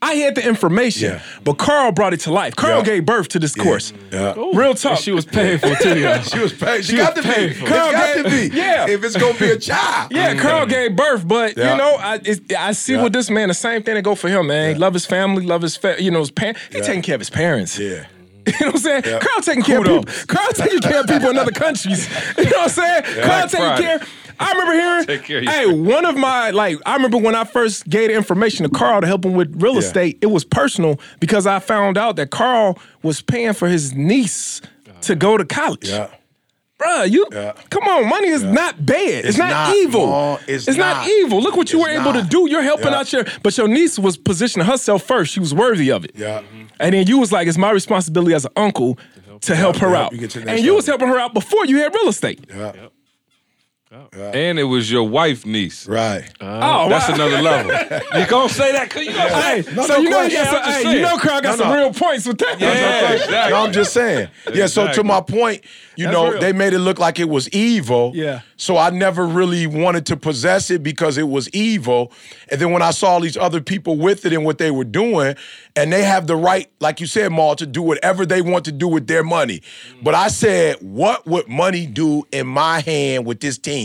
I 0.02 0.14
had 0.14 0.36
the 0.36 0.47
information, 0.47 1.12
Yeah. 1.12 1.22
but 1.43 1.58
Carl 1.58 1.91
brought 1.91 2.14
it 2.14 2.22
to 2.22 2.32
life. 2.32 2.56
Carl 2.56 2.78
Yeah. 2.80 2.84
gave 2.86 3.06
birth 3.06 3.28
to 3.30 3.39
this 3.39 3.54
course. 3.54 3.91
Yeah. 4.14 4.34
Real 4.54 4.74
talk. 4.74 4.91
And 4.93 5.00
she 5.00 5.12
was 5.12 5.26
paid 5.26 5.60
for 5.60 5.76
too, 5.76 6.00
y'all. 6.00 6.22
She 6.24 6.39
was 6.39 6.54
paid. 6.54 6.86
She, 6.86 6.91
She 6.91 6.97
got 6.97 7.16
was 7.16 7.26
to 7.26 7.30
be. 7.30 7.36
paid 7.36 7.56
for 7.58 7.66
it. 7.66 7.68
Carl 7.68 7.91
got 7.91 8.14
to 8.18 8.24
be. 8.24 8.56
Yeah. 8.56 8.88
If 8.89 9.04
it's 9.04 9.18
gonna 9.18 9.38
be 9.38 9.52
a 9.52 9.58
child. 9.70 10.12
Yeah, 10.12 10.32
mm-hmm. 10.32 10.39
Carl 10.39 10.66
gave 10.68 10.95
birth, 10.95 11.28
but 11.28 11.58
Yeah. 11.58 11.72
you 11.72 11.78
know, 11.78 11.95
I 12.00 12.20
it's, 12.24 12.39
I 12.58 12.72
see 12.72 12.93
Yeah. 12.93 13.04
with 13.04 13.12
this 13.14 13.30
man 13.30 13.50
the 13.50 13.54
same 13.54 13.84
thing 13.84 13.95
that 13.95 14.04
go 14.04 14.16
for 14.16 14.30
him, 14.30 14.47
man. 14.47 14.76
He 14.76 14.80
love 14.80 14.93
his 14.93 15.06
family, 15.06 15.45
love 15.45 15.62
his 15.64 15.76
fa- 15.76 16.02
you 16.02 16.12
know 16.12 16.20
his 16.20 16.32
parents. 16.32 16.62
He 16.72 16.80
taking 16.80 17.02
care 17.02 17.16
of 17.16 17.22
his 17.22 17.30
parents. 17.30 17.78
Yeah. 17.78 18.06
You 18.47 18.54
know 18.62 18.68
what 18.68 18.76
I'm 18.76 18.82
saying? 18.82 19.04
Yeah. 19.06 19.20
Carl 19.20 19.41
taking 19.41 19.64
care 19.64 19.78
of 19.80 19.86
Kudos. 19.86 20.06
people. 20.22 20.36
Carl 20.36 20.54
taking 20.54 20.80
care 20.80 21.00
of 21.02 21.08
people 21.08 21.30
in 21.30 21.38
other 21.38 21.52
countries. 21.52 22.08
You 22.38 22.45
know 22.45 22.50
what 22.52 22.62
I'm 22.62 22.70
saying? 22.70 23.04
Carl 23.24 23.47
taking 23.47 23.66
Friday. 23.68 23.84
care. 23.84 24.00
I 24.40 24.52
remember 24.52 24.74
hearing. 24.74 25.06
Take 25.06 25.24
care 25.24 25.38
of 25.40 25.44
hey, 25.46 25.66
one 25.72 26.06
of 26.06 26.16
my 26.18 26.52
like, 26.52 26.78
I 26.86 26.96
remember 26.96 27.18
when 27.18 27.36
I 27.36 27.44
first 27.44 27.88
gave 27.90 28.10
the 28.10 28.16
information 28.16 28.64
to 28.64 28.70
Carl 28.70 29.02
to 29.02 29.08
help 29.08 29.26
him 29.26 29.34
with 29.34 29.62
real 29.62 29.74
Yeah. 29.74 29.80
estate. 29.80 30.18
It 30.22 30.28
was 30.28 30.44
personal 30.46 31.00
because 31.20 31.46
I 31.46 31.60
found 31.60 31.98
out 31.98 32.16
that 32.18 32.30
Carl 32.32 32.78
was 33.04 33.22
paying 33.22 33.54
for 33.54 33.68
his 33.68 33.94
niece 33.94 34.62
to 35.02 35.16
go 35.16 35.38
to 35.38 35.46
college. 35.46 35.90
Yeah. 35.90 36.08
Bruh, 36.80 37.12
you 37.12 37.26
Yeah. 37.32 37.52
come 37.70 37.84
on, 37.84 38.08
money 38.08 38.30
is 38.30 38.42
not 38.44 38.86
bad. 38.86 38.98
It's, 38.98 39.30
It's 39.30 39.38
not, 39.38 39.50
not, 39.50 39.76
evil. 39.76 40.08
Maul. 40.08 40.40
It's 40.48 40.66
not. 40.68 40.78
not. 40.78 41.08
evil. 41.10 41.42
Look 41.42 41.58
what 41.58 41.74
you 41.74 41.80
It's 41.86 41.90
were 41.90 42.02
able 42.02 42.14
to 42.14 42.22
do. 42.22 42.50
You're 42.50 42.62
helping 42.62 42.88
Yeah. 42.88 43.00
out 43.00 43.12
your 43.12 43.26
but 43.44 43.58
your 43.58 43.68
niece 43.68 44.00
was 44.00 44.16
positioning 44.16 44.66
herself 44.66 45.04
first. 45.04 45.34
She 45.34 45.42
was 45.42 45.54
worthy 45.54 45.92
of 45.92 46.06
it. 46.06 46.12
Yeah. 46.16 46.42
And 46.80 46.94
then 46.94 47.06
you 47.08 47.18
was 47.18 47.34
like, 47.34 47.50
it's 47.50 47.58
my 47.58 47.72
responsibility 47.72 48.34
as 48.34 48.46
an 48.46 48.52
uncle 48.56 48.98
to 49.42 49.56
help 49.56 49.76
her 49.78 49.90
help 49.90 50.14
out. 50.14 50.20
you 50.20 50.28
to 50.28 50.48
and 50.50 50.60
you 50.62 50.74
was 50.76 50.86
helping 50.86 51.10
her 51.10 51.18
out 51.20 51.34
before 51.34 51.66
you 51.66 51.80
had 51.80 51.94
real 51.94 52.08
estate. 52.08 52.40
Yeah. 52.50 52.72
And 53.92 54.60
it 54.60 54.66
was 54.66 54.92
your 54.92 55.02
wife 55.08 55.48
niece. 55.48 55.88
Right. 55.88 56.24
Uh, 56.40 56.60
oh, 56.86 56.90
That's 56.90 57.10
wow. 57.10 57.16
another 57.16 57.42
level. 57.42 57.72
you 58.20 58.28
gonna 58.28 58.48
say 58.50 58.72
that? 58.72 58.88
Cause 58.92 59.04
you 59.04 59.14
gonna 59.14 59.30
Hey, 59.42 59.62
say. 59.64 59.74
No, 59.74 59.88
so 59.88 59.94
no 59.96 60.00
you 60.00 60.10
know 60.12 60.22
you 60.22 60.30
question. 60.30 60.44
got 60.54 60.64
some, 60.66 60.74
hey, 60.74 60.84
saying. 60.84 60.96
you 60.98 61.02
know 61.02 61.18
Carl 61.18 61.42
got 61.42 61.58
No, 61.58 61.64
some 61.66 61.74
real 61.76 61.94
points 61.94 62.28
with 62.28 62.38
that. 62.38 62.60
Yeah, 62.60 63.14
exactly. 63.14 63.52
No, 63.52 63.64
I'm 63.66 63.72
just 63.74 63.92
saying. 63.94 64.30
Yeah, 64.54 64.68
so 64.68 64.92
to 64.92 65.04
my 65.04 65.22
point, 65.22 65.64
you 65.96 66.06
That's 66.06 66.14
know, 66.14 66.32
real. 66.32 66.40
they 66.40 66.54
made 66.54 66.74
it 66.74 66.80
look 66.80 67.00
like 67.00 67.20
it 67.20 67.30
was 67.30 67.50
evil. 67.50 68.12
Yeah. 68.14 68.42
So 68.58 68.78
I 68.78 68.90
never 68.92 69.26
really 69.26 69.66
wanted 69.68 70.06
to 70.08 70.18
possess 70.18 70.70
it 70.70 70.84
because 70.84 71.18
it 71.18 71.28
was 71.28 71.50
evil. 71.50 72.12
And 72.52 72.62
then 72.62 72.72
when 72.72 72.82
I 72.82 72.92
saw 72.92 73.20
these 73.20 73.38
other 73.38 73.60
people 73.62 73.98
with 73.98 74.26
it 74.26 74.34
and 74.34 74.46
what 74.46 74.58
they 74.60 74.70
were 74.70 74.84
doing, 74.84 75.36
and 75.76 75.92
they 75.94 76.04
have 76.04 76.28
the 76.28 76.36
right, 76.36 76.70
like 76.80 77.00
you 77.00 77.08
said, 77.08 77.32
Maul, 77.32 77.56
to 77.56 77.66
do 77.66 77.82
whatever 77.82 78.26
they 78.26 78.42
want 78.42 78.66
to 78.66 78.72
do 78.72 78.88
with 78.88 79.08
their 79.08 79.24
money. 79.24 79.62
But 80.04 80.14
I 80.14 80.28
said, 80.28 80.78
what 80.82 81.26
would 81.26 81.48
money 81.48 81.86
do 81.88 82.28
in 82.32 82.48
my 82.48 82.82
hand 82.82 83.26
with 83.26 83.40
this 83.40 83.58
team? 83.58 83.78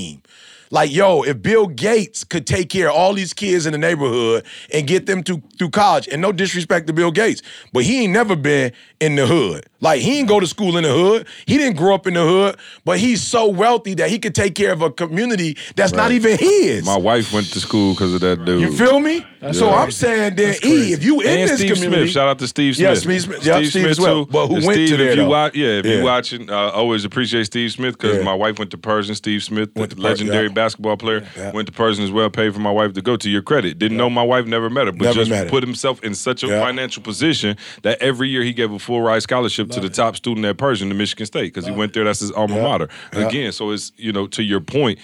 Like, 0.70 0.92
yo, 0.92 1.22
if 1.22 1.40
Bill 1.40 1.68
Gates 1.68 2.24
could 2.24 2.48
take 2.48 2.68
care 2.68 2.88
of 2.88 2.96
all 2.96 3.12
these 3.14 3.32
kids 3.32 3.64
in 3.64 3.70
the 3.72 3.78
neighborhood 3.78 4.44
and 4.72 4.88
get 4.88 5.06
them 5.06 5.22
to 5.24 5.40
through 5.56 5.70
college, 5.70 6.08
and 6.08 6.20
no 6.20 6.32
disrespect 6.32 6.88
to 6.88 6.92
Bill 6.92 7.12
Gates, 7.12 7.42
but 7.72 7.84
he 7.84 8.02
ain't 8.02 8.12
never 8.12 8.34
been 8.34 8.72
in 8.98 9.14
the 9.14 9.24
hood. 9.24 9.66
Like, 9.80 10.00
he 10.00 10.10
didn't 10.14 10.28
go 10.28 10.40
to 10.40 10.46
school 10.48 10.76
in 10.76 10.82
the 10.82 10.92
hood. 10.92 11.28
He 11.46 11.58
didn't 11.58 11.76
grow 11.76 11.94
up 11.94 12.08
in 12.08 12.14
the 12.14 12.24
hood, 12.26 12.56
but 12.84 12.98
he's 12.98 13.22
so 13.22 13.46
wealthy 13.46 13.94
that 13.94 14.10
he 14.10 14.18
could 14.18 14.34
take 14.34 14.56
care 14.56 14.72
of 14.72 14.82
a 14.82 14.90
community 14.90 15.56
that's 15.76 15.92
not 15.92 16.10
even 16.10 16.38
his. 16.38 16.84
My 16.84 16.96
wife 16.98 17.32
went 17.32 17.46
to 17.52 17.60
school 17.60 17.92
because 17.92 18.12
of 18.14 18.20
that 18.22 18.44
dude. 18.44 18.62
you 18.62 18.76
feel 18.76 18.98
me? 18.98 19.24
So 19.52 19.70
I'm 19.70 19.90
saying 19.90 20.36
then, 20.36 20.54
E, 20.64 20.92
if 20.92 21.04
you 21.04 21.20
in 21.20 21.26
and 21.28 21.50
this 21.50 21.58
Steve 21.58 21.74
community, 21.74 22.02
Smith. 22.04 22.10
Shout 22.12 22.28
out 22.28 22.38
to 22.38 22.48
Steve 22.48 22.76
Smith. 22.76 22.88
Yeah, 22.88 22.94
Steve 22.94 23.22
Smith. 23.22 23.44
Yeah, 23.44 23.62
Steve 23.64 23.86
as 23.86 24.00
well. 24.00 24.24
too. 24.24 24.30
But 24.32 24.46
who 24.48 24.56
And 24.56 24.64
went 24.66 24.76
to 24.78 24.86
Steve, 24.86 24.98
there, 24.98 25.10
If 25.10 25.16
you 25.18 25.26
watch, 25.26 25.54
yeah, 25.54 25.66
if 25.68 25.86
Yeah. 25.86 25.96
you 25.96 26.04
watching, 26.04 26.50
uh, 26.50 26.54
always 26.70 27.04
appreciate 27.04 27.44
Steve 27.44 27.70
Smith 27.72 27.98
because 27.98 28.18
Yeah. 28.18 28.22
my 28.24 28.32
wife 28.34 28.58
went 28.58 28.70
to 28.70 28.78
Pershing. 28.78 29.14
Steve 29.14 29.42
Smith, 29.42 29.74
the 29.74 29.80
Went 29.80 29.90
to 29.90 29.96
Per- 29.96 30.02
legendary 30.02 30.46
yeah. 30.46 30.52
basketball 30.52 30.96
player, 30.96 31.26
Yeah. 31.36 31.52
went 31.52 31.66
to 31.66 31.72
Pershing 31.72 32.04
as 32.04 32.10
well. 32.10 32.30
Paid 32.30 32.54
for 32.54 32.60
my 32.60 32.70
wife 32.70 32.92
to 32.94 33.02
go. 33.02 33.16
To 33.16 33.28
your 33.30 33.42
credit, 33.42 33.78
didn't 33.78 33.96
know 33.96 34.08
my 34.10 34.22
wife, 34.22 34.46
never 34.46 34.68
met 34.70 34.86
her, 34.86 34.92
but 34.92 35.02
Never 35.04 35.14
just 35.20 35.30
met 35.30 35.44
her. 35.44 35.50
put 35.50 35.62
himself 35.62 36.02
in 36.02 36.14
such 36.14 36.42
a 36.42 36.46
Yeah. 36.48 36.60
financial 36.60 37.02
position 37.02 37.56
that 37.82 38.00
every 38.00 38.28
year 38.28 38.42
he 38.42 38.52
gave 38.52 38.72
a 38.72 38.78
full 38.78 39.02
ride 39.02 39.22
scholarship 39.22 39.70
to 39.70 39.80
the 39.80 39.88
top 39.88 40.16
student 40.16 40.44
at 40.46 40.56
Pershing 40.56 40.88
to 40.88 40.94
Michigan 40.94 41.26
State 41.26 41.52
because 41.52 41.66
he 41.66 41.72
went 41.72 41.92
there. 41.92 42.04
That's 42.04 42.20
his 42.20 42.30
alma 42.32 42.60
mater. 42.60 42.88
Again, 43.12 43.52
so 43.52 43.70
it's 43.72 43.92
you 43.96 44.12
know 44.12 44.26
to 44.28 44.42
your 44.42 44.60
point, 44.60 44.98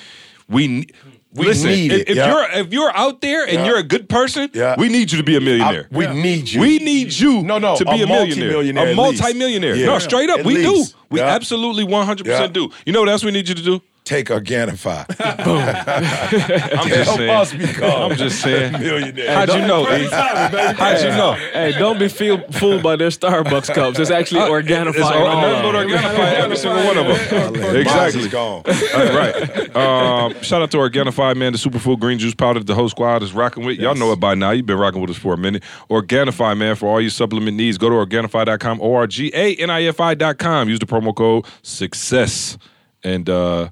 we. 0.48 0.86
Ne- 1.32 1.40
We 1.40 1.46
Listen, 1.46 1.70
need 1.70 1.92
if, 1.92 2.00
it, 2.00 2.08
if 2.10 2.16
yeah. 2.16 2.28
you're 2.30 2.50
if 2.66 2.72
you're 2.72 2.96
out 2.96 3.20
there 3.20 3.44
and 3.44 3.52
Yeah. 3.54 3.66
you're 3.66 3.78
a 3.78 3.82
good 3.82 4.08
person, 4.08 4.50
Yeah. 4.52 4.74
we 4.78 4.88
need 4.88 5.10
you 5.12 5.18
to 5.18 5.24
be 5.24 5.36
a 5.36 5.40
millionaire. 5.40 5.86
I- 5.92 5.96
we 5.96 6.06
need 6.08 6.50
you. 6.50 6.60
We 6.60 6.78
need 6.78 7.12
you 7.12 7.42
No, 7.42 7.58
no, 7.58 7.76
to 7.76 7.84
be 7.84 8.00
a 8.00 8.04
a, 8.04 8.06
millionaire. 8.06 8.86
A 8.86 8.90
at 8.90 8.96
multi-millionaire. 8.96 9.76
Yeah. 9.76 9.86
No, 9.86 9.98
straight 9.98 10.28
up, 10.30 10.40
At 10.40 10.44
we 10.46 10.56
least. 10.58 10.92
do. 10.92 10.98
We 11.10 11.20
Yeah. 11.20 11.26
absolutely 11.34 11.84
100% 11.84 12.26
Yeah. 12.26 12.46
do. 12.48 12.70
You 12.84 12.92
know 12.92 13.00
what 13.00 13.08
else 13.08 13.22
we 13.24 13.30
need 13.30 13.48
you 13.48 13.54
to 13.54 13.62
do? 13.62 13.80
Take 14.10 14.26
Organifi. 14.26 15.06
I'm 16.80 16.88
just 16.88 17.04
Help 17.04 17.18
saying. 17.18 17.30
us 17.30 17.52
become 17.52 18.10
I'm 18.10 18.16
just 18.16 18.42
saying. 18.42 18.72
millionaires. 18.72 19.28
How'd 19.28 19.48
you 19.50 19.66
know, 19.66 19.82
E? 19.82 20.08
How'd 20.10 21.00
you 21.00 21.10
know? 21.10 21.34
Hey, 21.34 21.72
don't 21.78 21.98
be 21.98 22.08
feel, 22.08 22.38
fooled 22.50 22.82
by 22.82 22.96
their 22.96 23.10
Starbucks 23.10 23.72
cups. 23.72 23.98
It's 23.98 24.10
actually 24.10 24.40
Organifi. 24.40 24.90
It's 24.90 25.00
all, 25.00 25.26
all 25.26 25.40
nothing 25.40 25.72
but. 25.72 25.86
Organifi, 25.86 26.32
every 26.34 26.56
single 26.56 26.84
one 26.84 26.98
of 26.98 27.06
them. 27.06 27.76
Exactly. 27.76 28.28
gone. 28.28 28.62
Uh, 28.66 28.72
right. 29.14 29.76
Um, 29.76 30.42
shout 30.42 30.62
out 30.62 30.70
to 30.72 30.78
Organifi, 30.78 31.36
man. 31.36 31.52
The 31.52 31.58
Superfood 31.58 32.00
Green 32.00 32.18
Juice 32.18 32.34
powder 32.34 32.58
that 32.58 32.66
the 32.66 32.74
whole 32.74 32.88
squad 32.88 33.22
is 33.22 33.32
rocking 33.32 33.64
with. 33.64 33.78
Y'all 33.78 33.94
know 33.94 34.10
it 34.12 34.18
by 34.20 34.34
now. 34.34 34.50
You've 34.50 34.66
been 34.66 34.78
rocking 34.78 35.00
with 35.00 35.10
us 35.10 35.18
for 35.18 35.34
a 35.34 35.38
minute. 35.38 35.62
Organifi, 35.88 36.58
man, 36.58 36.74
for 36.74 36.88
all 36.88 37.00
your 37.00 37.10
supplement 37.10 37.56
needs. 37.56 37.78
Go 37.78 37.88
to 37.88 37.94
Organifi.com, 37.94 38.80
O-R-G-A-N-I-F-I.com. 38.80 40.68
Use 40.68 40.80
the 40.80 40.86
promo 40.86 41.14
code 41.14 41.44
SUCCESS. 41.62 42.58
And 43.02 43.30
uh, 43.30 43.70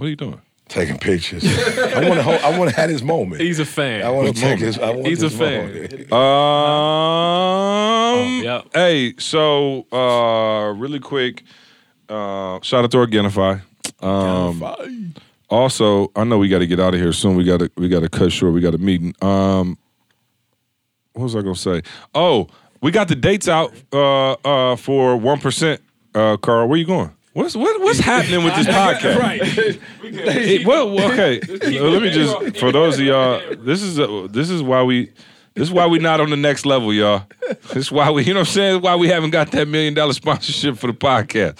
what 0.00 0.06
are 0.06 0.08
you 0.08 0.16
doing? 0.16 0.40
Taking 0.68 0.96
pictures. 0.96 1.44
I 1.44 2.08
want 2.08 2.20
to. 2.22 2.30
I 2.46 2.56
want 2.58 2.70
to 2.70 2.76
have 2.76 2.88
his 2.88 3.02
moment. 3.02 3.42
He's 3.42 3.58
a 3.58 3.66
fan. 3.66 4.02
I 4.02 4.08
want 4.08 4.34
to 4.34 4.40
take 4.40 4.58
his. 4.60 4.78
I 4.78 4.92
want 4.92 5.06
He's 5.06 5.22
a 5.22 5.28
fan. 5.28 5.66
moment. 5.66 6.10
Um, 7.00 8.42
yep. 8.42 8.64
Hey, 8.72 9.14
so 9.18 9.86
uh, 9.92 10.72
really 10.72 11.00
quick, 11.00 11.42
uh, 12.08 12.60
shout 12.62 12.84
out 12.84 12.90
to 12.92 12.96
Organifi. 12.96 13.60
Um, 14.00 15.12
also, 15.50 16.10
I 16.16 16.24
know 16.24 16.38
we 16.38 16.48
got 16.48 16.60
to 16.60 16.66
get 16.66 16.80
out 16.80 16.94
of 16.94 17.00
here 17.00 17.12
soon. 17.12 17.36
We 17.36 17.44
got 17.44 17.60
to 17.60 17.70
we 17.76 17.90
got 17.90 18.00
to 18.00 18.08
cut 18.08 18.32
short. 18.32 18.54
We 18.54 18.62
got 18.62 18.74
a 18.74 18.78
meeting. 18.78 19.14
Um, 19.20 19.76
what 21.12 21.24
was 21.24 21.36
I 21.36 21.42
gonna 21.42 21.56
say? 21.56 21.82
Oh, 22.14 22.46
we 22.80 22.90
got 22.90 23.08
the 23.08 23.16
dates 23.16 23.48
out 23.48 23.74
uh, 23.92 24.32
uh, 24.44 24.76
for 24.76 25.16
one 25.18 25.40
percent. 25.40 25.82
Uh, 26.14 26.38
Carl, 26.38 26.68
where 26.68 26.78
you 26.78 26.86
going? 26.86 27.10
What's 27.32 27.54
what, 27.54 27.80
what's 27.80 28.00
happening 28.00 28.44
with 28.44 28.56
this 28.56 28.66
podcast? 28.76 29.18
right. 29.18 30.66
Well, 30.66 31.00
okay. 31.12 31.40
Let 31.80 32.02
me 32.02 32.10
just 32.10 32.56
for 32.60 32.72
those 32.72 32.98
of 32.98 33.04
y'all. 33.04 33.40
This 33.56 33.82
is 33.82 34.00
uh, 34.00 34.26
this 34.30 34.50
is 34.50 34.62
why 34.62 34.82
we. 34.82 35.12
This 35.54 35.66
is 35.66 35.72
why 35.72 35.84
we 35.88 35.98
not 35.98 36.20
on 36.20 36.30
the 36.30 36.36
next 36.36 36.64
level, 36.64 36.94
y'all. 36.94 37.24
This 37.48 37.76
is 37.76 37.92
why 37.92 38.08
we, 38.12 38.24
you 38.24 38.32
know 38.32 38.40
what 38.40 38.48
I'm 38.48 38.54
saying? 38.54 38.82
Why 38.82 38.94
we 38.94 39.08
haven't 39.08 39.30
got 39.30 39.50
that 39.50 39.66
million 39.66 39.94
dollar 39.94 40.12
sponsorship 40.12 40.78
for 40.78 40.86
the 40.86 40.92
podcast. 40.92 41.58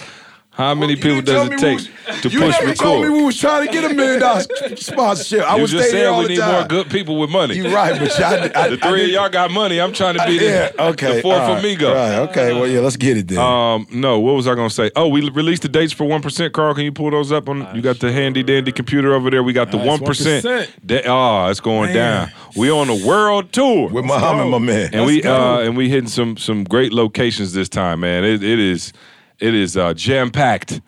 How 0.53 0.75
many 0.75 0.95
You 0.95 0.99
people 1.01 1.23
does 1.23 1.47
it 1.49 1.59
take 1.59 1.63
we 1.63 1.75
was- 1.75 1.89
to 2.23 2.29
you 2.29 2.39
push 2.41 2.61
never 2.61 2.75
told 2.75 2.97
me 3.03 3.07
record? 3.07 3.17
we 3.19 3.25
was 3.25 3.39
trying 3.39 3.67
to 3.67 3.73
get 3.73 3.91
a 3.91 3.95
million 3.95 4.21
dollar 4.21 4.41
sponsorship. 4.77 5.49
I 5.49 5.57
You 5.57 5.63
was 5.63 5.71
just 5.71 5.91
saying 5.91 5.97
here 6.03 6.11
all 6.11 6.19
we 6.19 6.25
the 6.25 6.29
need 6.31 6.39
time. 6.41 6.53
more 6.53 6.65
good 6.65 6.91
people 6.91 7.19
with 7.19 7.31
money. 7.31 7.55
You 7.55 7.73
right, 7.73 7.99
but 7.99 8.21
I, 8.21 8.51
I, 8.65 8.69
The 8.71 8.77
three 8.77 9.05
of 9.05 9.11
y'all 9.11 9.29
got 9.29 9.51
money. 9.53 9.81
I'm 9.81 9.93
trying 9.93 10.19
to 10.19 10.27
be 10.27 10.39
the, 10.39 10.45
Yeah. 10.45 10.71
Okay. 10.89 11.17
the 11.17 11.23
fourth 11.23 11.37
all 11.39 11.51
right, 11.55 11.59
amigo. 11.61 11.95
Right. 11.95 12.15
Okay. 12.29 12.53
Well, 12.53 12.67
yeah. 12.69 12.81
Let's 12.81 12.97
get 12.97 13.17
it 13.17 13.29
then. 13.29 13.39
Um, 13.39 13.87
no, 13.93 14.19
what 14.19 14.35
was 14.35 14.49
I 14.49 14.55
gonna 14.57 14.69
say? 14.71 14.91
Oh, 14.97 15.09
we 15.09 15.31
released 15.31 15.63
the 15.63 15.69
dates 15.69 15.93
for 15.93 16.05
one 16.05 16.21
percent. 16.21 16.53
Carl, 16.53 16.75
can 16.75 16.85
you 16.85 16.93
pull 16.93 17.11
those 17.13 17.31
up 17.33 17.49
on? 17.49 17.75
You 17.75 17.81
got 17.81 18.01
the 18.01 18.13
handy 18.13 18.43
dandy 18.43 18.73
computer 18.73 19.15
over 19.15 19.31
there. 19.31 19.43
We 19.45 19.53
got 19.53 19.71
the 19.71 19.79
Nice, 19.79 19.87
one 19.87 20.01
percent. 20.01 20.45
1%. 20.45 21.03
Oh, 21.07 21.47
it's 21.49 21.61
going 21.61 21.95
down. 21.95 22.33
We 22.57 22.71
on 22.71 22.91
a 22.91 23.07
world 23.07 23.53
tour 23.53 23.89
With 23.89 24.05
Muhammad, 24.05 24.49
my 24.49 24.59
man. 24.59 24.91
and 24.93 25.07
we 25.07 25.23
uh, 25.23 25.61
and 25.61 25.77
we 25.77 25.89
hitting 25.89 26.09
some 26.11 26.37
some 26.37 26.65
great 26.65 26.93
locations 26.93 27.53
this 27.55 27.69
time, 27.69 28.01
man. 28.01 28.25
It, 28.25 28.43
it 28.43 28.59
is 28.59 28.93
it 29.41 29.55
is 29.55 29.77
uh, 29.77 29.95
jam 29.95 30.31
packed. 30.31 30.81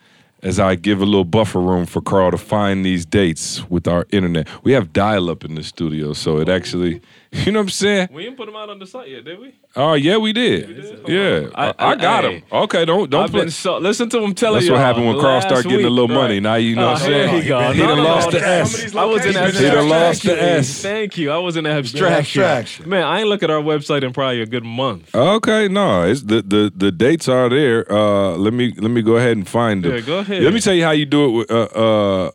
As 0.42 0.58
I 0.58 0.74
give 0.74 1.00
a 1.00 1.04
little 1.04 1.24
buffer 1.24 1.60
room 1.60 1.86
for 1.86 2.00
Carl 2.00 2.32
to 2.32 2.36
find 2.36 2.84
these 2.84 3.06
dates 3.06 3.68
with 3.70 3.86
our 3.86 4.06
internet, 4.10 4.48
we 4.64 4.72
have 4.72 4.92
dial 4.92 5.30
up 5.30 5.44
in 5.44 5.54
the 5.54 5.62
studio, 5.62 6.14
so 6.14 6.38
it 6.38 6.48
actually, 6.48 7.00
you 7.46 7.50
know 7.50 7.60
what 7.60 7.64
I'm 7.64 7.68
saying? 7.70 8.08
We 8.12 8.24
didn't 8.24 8.36
put 8.36 8.44
them 8.44 8.56
out 8.56 8.68
on 8.68 8.78
the 8.78 8.86
site 8.86 9.08
yet, 9.08 9.24
did 9.24 9.40
we? 9.40 9.54
Oh 9.74 9.94
yeah, 9.94 10.18
we 10.18 10.34
did. 10.34 10.68
Yeah, 11.08 11.48
I, 11.54 11.68
I- 11.78 11.92
I 11.92 11.96
got 11.96 12.24
him. 12.26 12.42
Okay, 12.52 12.84
don't 12.84 13.08
don't 13.08 13.30
play. 13.30 13.48
so. 13.48 13.78
Listen 13.78 14.10
to 14.10 14.18
him 14.22 14.34
telling 14.34 14.60
you. 14.62 14.68
That's 14.68 14.72
what 14.72 14.80
happened 14.80 15.06
when 15.06 15.18
Carl 15.18 15.40
started 15.40 15.66
getting 15.68 15.86
a 15.86 15.90
little 15.90 16.08
money. 16.14 16.40
Now 16.40 16.56
you 16.56 16.76
know 16.76 16.88
Oh, 16.88 16.92
what 16.92 17.02
I'm 17.02 17.06
saying. 17.08 17.42
he 17.42 17.48
go. 17.48 17.72
He 17.72 17.80
No, 17.80 17.86
done 17.86 17.96
no, 17.96 18.02
lost 18.04 18.32
no, 18.32 18.38
the. 18.38 18.46
S. 18.46 18.94
I 18.94 19.04
was 19.06 19.24
in 19.24 19.28
abstraction. 19.36 19.64
He 19.64 19.70
done 19.70 19.88
lost 19.88 20.22
the 20.24 20.42
S. 20.42 20.82
Thank 20.82 21.16
you. 21.16 21.30
I 21.30 21.38
was 21.38 21.56
in 21.56 21.64
abstraction. 21.66 22.42
abstraction. 22.42 22.88
Man, 22.90 23.02
I 23.04 23.20
ain't 23.20 23.28
look 23.28 23.42
at 23.42 23.50
our 23.50 23.62
website 23.62 24.02
in 24.02 24.12
probably 24.12 24.42
a 24.42 24.46
good 24.46 24.64
month. 24.64 25.14
Okay, 25.14 25.68
no, 25.68 26.02
it's 26.02 26.22
the, 26.22 26.42
the 26.42 26.70
the 26.76 26.92
dates 26.92 27.28
are 27.28 27.48
there. 27.48 27.90
Uh, 27.90 28.36
let 28.36 28.52
me 28.52 28.74
let 28.76 28.90
me 28.90 29.00
go 29.00 29.16
ahead 29.16 29.38
and 29.38 29.48
find 29.48 29.82
them. 29.82 29.92
Yeah, 29.94 30.00
go 30.00 30.18
ahead. 30.18 30.42
Let 30.42 30.52
me 30.52 30.60
tell 30.60 30.74
you 30.74 30.84
how 30.84 30.90
you 30.90 31.06
do 31.06 31.24
it. 31.28 31.30
With, 31.32 31.50
uh, 31.50 31.62
uh, 31.62 32.30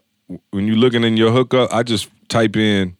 when 0.50 0.66
you're 0.68 0.76
looking 0.76 1.04
in 1.04 1.16
your 1.18 1.32
hookup, 1.32 1.72
I 1.72 1.84
just 1.84 2.10
type 2.30 2.58
in 2.58 2.97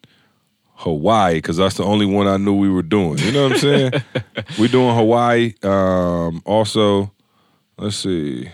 Hawaii 0.78 1.36
because 1.36 1.58
that's 1.58 1.76
the 1.76 1.84
only 1.84 2.06
one 2.06 2.28
I 2.28 2.38
knew 2.38 2.54
we 2.54 2.70
were 2.70 2.84
doing. 2.84 3.18
You 3.18 3.32
know 3.32 3.44
what 3.44 3.54
I'm 3.54 3.58
saying? 3.58 3.92
we're 4.60 4.68
doing 4.68 4.96
Hawaii. 4.96 5.54
Um, 5.64 6.42
also, 6.46 7.12
let's 7.78 7.96
see. 7.96 8.50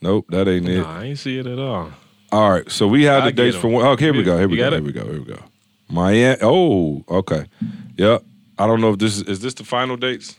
Nope, 0.00 0.26
that 0.28 0.48
ain't 0.48 0.68
it. 0.68 0.78
Nah, 0.78 1.00
I 1.00 1.04
ain't 1.06 1.18
see 1.18 1.38
it 1.38 1.46
at 1.46 1.58
all. 1.58 1.90
All 2.32 2.50
right, 2.52 2.70
so 2.70 2.86
we 2.86 3.02
have 3.04 3.24
I 3.24 3.26
the 3.26 3.32
dates 3.32 3.56
for 3.56 3.68
one. 3.68 3.84
Oh, 3.84 3.96
here 3.96 4.12
we 4.12 4.22
go. 4.22 4.38
Here 4.38 4.48
we 4.48 4.56
go. 4.56 4.70
Here 4.70 4.78
it? 4.78 4.84
we 4.84 4.92
go. 4.92 5.04
Here 5.04 5.18
we 5.18 5.24
go. 5.24 5.42
Miami. 5.88 6.38
Oh, 6.40 7.04
okay. 7.08 7.46
Yep. 7.96 8.22
I 8.56 8.66
don't 8.66 8.80
know 8.80 8.90
if 8.90 8.98
this 8.98 9.16
is 9.16 9.22
is 9.24 9.40
this 9.40 9.54
the 9.54 9.64
final 9.64 9.96
dates. 9.96 10.38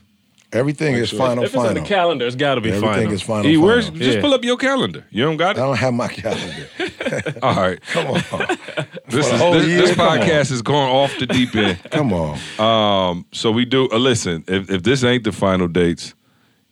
Everything 0.53 0.95
is 0.95 1.09
final. 1.11 1.43
If 1.43 1.49
it's 1.51 1.55
on 1.57 1.67
final. 1.67 1.81
the 1.83 1.87
calendar, 1.87 2.25
it's 2.27 2.35
got 2.35 2.55
to 2.55 2.61
be 2.61 2.69
Everything 2.71 2.89
final. 2.93 3.13
is 3.13 3.21
final. 3.21 3.61
Where's 3.61 3.85
final. 3.85 3.99
just 4.01 4.15
Yeah. 4.17 4.21
pull 4.21 4.33
up 4.33 4.43
your 4.43 4.57
calendar. 4.57 5.05
You 5.09 5.23
don't 5.23 5.37
got 5.37 5.57
it. 5.57 5.59
I 5.61 5.65
don't 5.65 5.77
have 5.77 5.93
my 5.93 6.07
calendar. 6.09 6.67
All 7.43 7.55
right. 7.55 7.81
Come 7.81 8.07
on. 8.07 8.21
This 9.11 9.25
is 9.25 9.39
this, 9.39 9.67
year? 9.67 9.81
this 9.81 9.95
Come 9.95 10.07
on. 10.07 10.19
podcast 10.19 10.51
is 10.51 10.61
going 10.61 10.89
off 10.89 11.17
the 11.19 11.25
deep 11.25 11.53
end. 11.53 11.77
Come 11.91 12.13
on. 12.13 12.37
Um, 12.57 13.25
so 13.33 13.51
we 13.51 13.65
do. 13.65 13.89
Uh, 13.91 13.97
listen, 13.97 14.45
if 14.47 14.69
if 14.71 14.83
this 14.83 15.03
ain't 15.03 15.25
the 15.25 15.33
final 15.33 15.67
dates, 15.67 16.13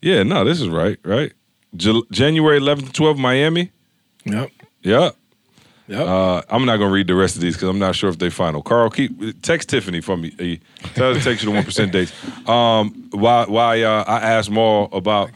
yeah, 0.02 0.24
no, 0.24 0.46
this 0.46 0.62
is 0.62 0.70
right. 0.70 0.98
Right. 1.04 1.34
Jan- 1.76 2.04
January 2.12 2.58
11th 2.60 2.94
to 2.94 3.02
12th, 3.04 3.18
Miami. 3.18 3.72
Yep. 4.24 4.52
Yep. 4.84 5.16
Yep. 5.90 6.08
Uh, 6.08 6.42
I'm 6.52 6.66
not 6.66 6.78
gonna 6.78 6.92
read 6.92 7.08
the 7.08 7.16
rest 7.16 7.36
of 7.36 7.42
these 7.42 7.56
because 7.56 7.68
I'm 7.68 7.80
not 7.80 7.96
sure 7.96 8.12
if 8.12 8.20
they 8.20 8.30
final. 8.30 8.62
Carl, 8.62 8.92
keep 8.92 9.42
text 9.42 9.70
Tiffany 9.70 10.02
for 10.02 10.16
me. 10.16 10.60
Tell 10.94 11.14
her 11.14 11.20
to 11.20 11.24
text 11.24 11.44
you 11.44 11.50
the 11.50 11.56
one 11.56 11.64
percent 11.64 11.92
dates. 11.92 12.14
Um, 12.48 13.10
why? 13.12 13.46
Why? 13.46 13.82
Uh, 13.82 14.04
I 14.08 14.20
asked 14.20 14.52
Maul 14.52 14.90
about. 14.94 15.32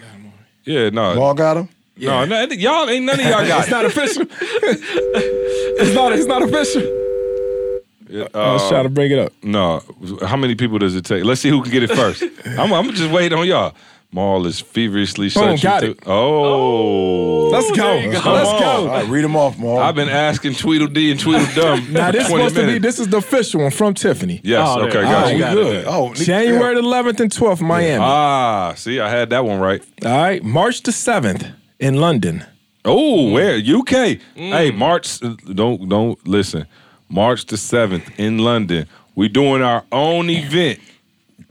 Yeah, 0.64 0.92
no. 0.92 1.16
Maul 1.16 1.34
got 1.34 1.58
him? 1.58 1.70
No, 1.98 2.26
no, 2.26 2.44
y'all 2.44 2.88
ain't 2.90 3.06
none 3.06 3.20
of 3.20 3.26
y'all 3.26 3.46
got 3.48 3.62
It's 3.64 3.72
not 3.72 3.86
official. 3.86 4.26
it's 4.30 5.96
not. 5.96 6.14
It's 6.14 6.26
not 6.28 6.44
official. 6.44 6.82
it. 6.84 8.36
I 8.36 8.54
was 8.54 8.70
trying 8.70 8.84
to 8.84 8.90
bring 8.90 9.12
it 9.12 9.18
up. 9.18 9.34
No, 9.42 9.82
how 10.22 10.38
many 10.38 10.54
people 10.54 10.78
does 10.78 10.96
it 10.96 11.04
take? 11.04 11.24
Let's 11.24 11.42
see 11.42 11.50
who 11.50 11.64
can 11.64 11.72
get 11.72 11.82
it 11.84 11.92
first. 11.92 12.24
I'm, 12.46 12.72
I'm 12.72 12.92
just 12.94 13.12
waiting 13.12 13.38
on 13.38 13.48
y'all. 13.48 13.74
Maul 14.14 14.46
is 14.46 14.60
feverishly 14.62 15.30
Boom, 15.30 15.58
searching. 15.58 15.64
got 15.64 15.80
to- 15.82 15.92
it. 15.92 16.00
Oh, 16.06 17.50
Let's 17.50 17.70
go. 17.72 17.76
there 17.84 18.10
Let's 18.10 18.22
Come 18.22 18.60
go. 18.60 18.66
All 18.66 18.88
right, 18.88 19.08
read 19.08 19.24
them 19.24 19.36
off, 19.36 19.58
Maul. 19.58 19.80
I've 19.80 19.96
been 19.96 20.08
asking 20.10 20.54
Tweedledee 20.56 21.12
and 21.12 21.20
Tweedledum 21.20 21.92
Now 21.94 22.08
for 22.08 22.12
this 22.12 22.28
20 22.28 22.44
supposed 22.44 22.56
to 22.56 22.62
be. 22.62 22.66
minutes. 22.68 22.84
This 22.84 23.00
is 23.00 23.08
the 23.08 23.18
official 23.18 23.62
one 23.62 23.72
from 23.72 23.94
Tiffany. 23.96 24.40
Yes, 24.44 24.68
Oh, 24.70 24.80
there- 24.82 24.90
okay, 24.90 25.00
oh, 25.00 25.02
got 25.04 25.26
oh, 25.26 25.28
you. 25.30 25.34
we 25.36 25.40
got 25.40 25.54
good. 25.56 25.76
it. 25.78 25.86
Oh, 25.88 26.14
January 26.14 26.76
the 26.76 26.82
11th 26.82 27.20
and 27.20 27.32
12th, 27.32 27.62
Miami. 27.62 28.04
Ah, 28.04 28.74
see, 28.76 29.00
I 29.00 29.10
had 29.10 29.32
that 29.32 29.46
one 29.46 29.60
right. 29.60 29.82
All 30.06 30.12
right, 30.12 30.44
March 30.44 30.84
the 30.84 30.92
7th 30.92 31.52
in 31.80 31.96
London. 31.96 32.46
Oh, 32.86 33.32
where 33.32 33.56
UK? 33.58 34.20
Hey, 34.36 34.70
March. 34.72 35.20
Don't 35.20 35.88
don't 35.88 36.28
listen. 36.28 36.68
March 37.10 37.46
the 37.46 37.56
seventh 37.58 38.10
in 38.20 38.40
London. 38.40 38.88
We 39.16 39.30
doing 39.30 39.62
our 39.62 39.86
own 39.92 40.30
event. 40.30 40.80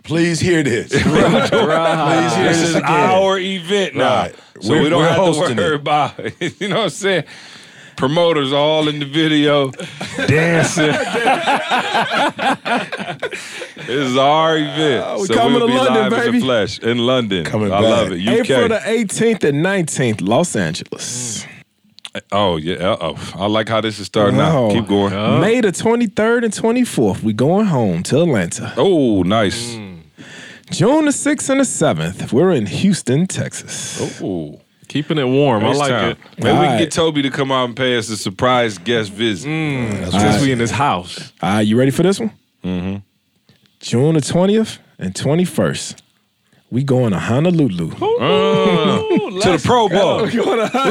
Please 0.02 0.40
hear 0.40 0.62
this. 0.62 0.88
Please 0.90 1.02
hear 1.04 1.16
This 1.16 1.50
this 2.60 2.68
is 2.70 2.74
again. 2.76 2.90
our 2.90 3.38
event 3.38 3.94
now, 3.96 4.22
Right. 4.22 4.34
so 4.60 4.70
We're- 4.70 4.82
we 4.84 4.88
don't 4.90 5.00
we're 5.02 5.08
have 5.08 5.16
to 5.16 5.22
hosting 5.22 5.56
worry 5.56 5.74
it. 5.74 5.80
about. 5.80 6.18
You 6.60 6.68
know 6.68 6.76
what 6.76 6.84
I'm 6.84 6.90
saying? 6.90 7.24
Promoters 7.96 8.52
all 8.52 8.88
in 8.88 8.98
the 8.98 9.04
video, 9.06 9.70
dancing. 10.26 10.86
this 13.76 13.88
is 13.88 14.16
our 14.16 14.56
event. 14.56 15.04
Uh, 15.06 15.16
we 15.20 15.26
so 15.26 15.34
coming 15.34 15.52
we'll 15.54 15.66
to 15.68 15.72
be 15.72 15.78
London, 15.78 15.94
live 15.94 16.12
in 16.12 16.18
baby. 16.18 16.38
the 16.40 16.44
flesh 16.44 16.78
in 16.80 16.98
London. 16.98 17.44
Coming 17.44 17.70
I 17.72 17.78
love 17.80 18.08
back. 18.10 18.18
it. 18.18 18.28
UK. 18.28 18.50
April 18.50 18.68
the 18.70 18.80
18th 18.84 19.44
and 19.44 19.64
19th, 19.64 20.20
Los 20.26 20.56
Angeles. 20.56 21.44
Mm. 21.44 21.48
oh 22.32 22.56
yeah. 22.56 22.96
Oh, 23.00 23.16
I 23.36 23.46
like 23.46 23.68
how 23.68 23.80
this 23.80 23.98
is 24.00 24.06
starting 24.06 24.40
Oh. 24.40 24.66
out. 24.68 24.72
Keep 24.72 24.88
going. 24.88 25.12
May 25.40 25.60
the 25.60 25.68
23rd 25.70 26.44
and 26.44 26.52
24th, 26.52 27.22
we 27.22 27.32
going 27.32 27.66
home 27.66 28.02
to 28.04 28.22
Atlanta. 28.22 28.72
Oh, 28.76 29.22
nice. 29.22 29.74
Mm. 29.74 29.91
June 30.72 31.04
the 31.04 31.10
6th 31.10 31.50
and 31.50 31.60
the 31.60 31.64
7th, 31.64 32.32
we're 32.32 32.50
in 32.52 32.64
Houston, 32.66 33.26
Texas. 33.26 34.20
Oh. 34.22 34.58
Keeping 34.88 35.16
it 35.18 35.24
warm. 35.24 35.62
Next 35.62 35.78
I 35.78 35.80
like 35.80 35.90
time. 35.90 36.10
it. 36.10 36.18
Maybe 36.38 36.42
we 36.44 36.48
All 36.50 36.56
can 36.56 36.64
right. 36.72 36.78
get 36.78 36.90
Toby 36.92 37.22
to 37.22 37.30
come 37.30 37.50
out 37.50 37.64
and 37.64 37.76
pay 37.76 37.96
us 37.96 38.10
a 38.10 38.16
surprise 38.16 38.76
guest 38.78 39.10
visit. 39.12 39.44
Since 40.10 40.42
we 40.42 40.52
in 40.52 40.58
this 40.58 40.70
house. 40.70 41.32
All 41.42 41.50
right, 41.54 41.60
you 41.60 41.78
ready 41.78 41.90
for 41.90 42.02
this 42.02 42.20
one? 42.20 42.30
Mm-hmm. 42.62 42.96
June 43.80 44.14
the 44.14 44.20
20th 44.20 44.78
and 44.98 45.14
21st, 45.14 46.01
we 46.72 46.82
going 46.82 47.12
to 47.12 47.18
Honolulu. 47.18 47.90
to 47.90 49.50
the 49.52 49.62
Pro 49.62 49.90
Bowl. 49.90 50.22
We're 50.22 50.30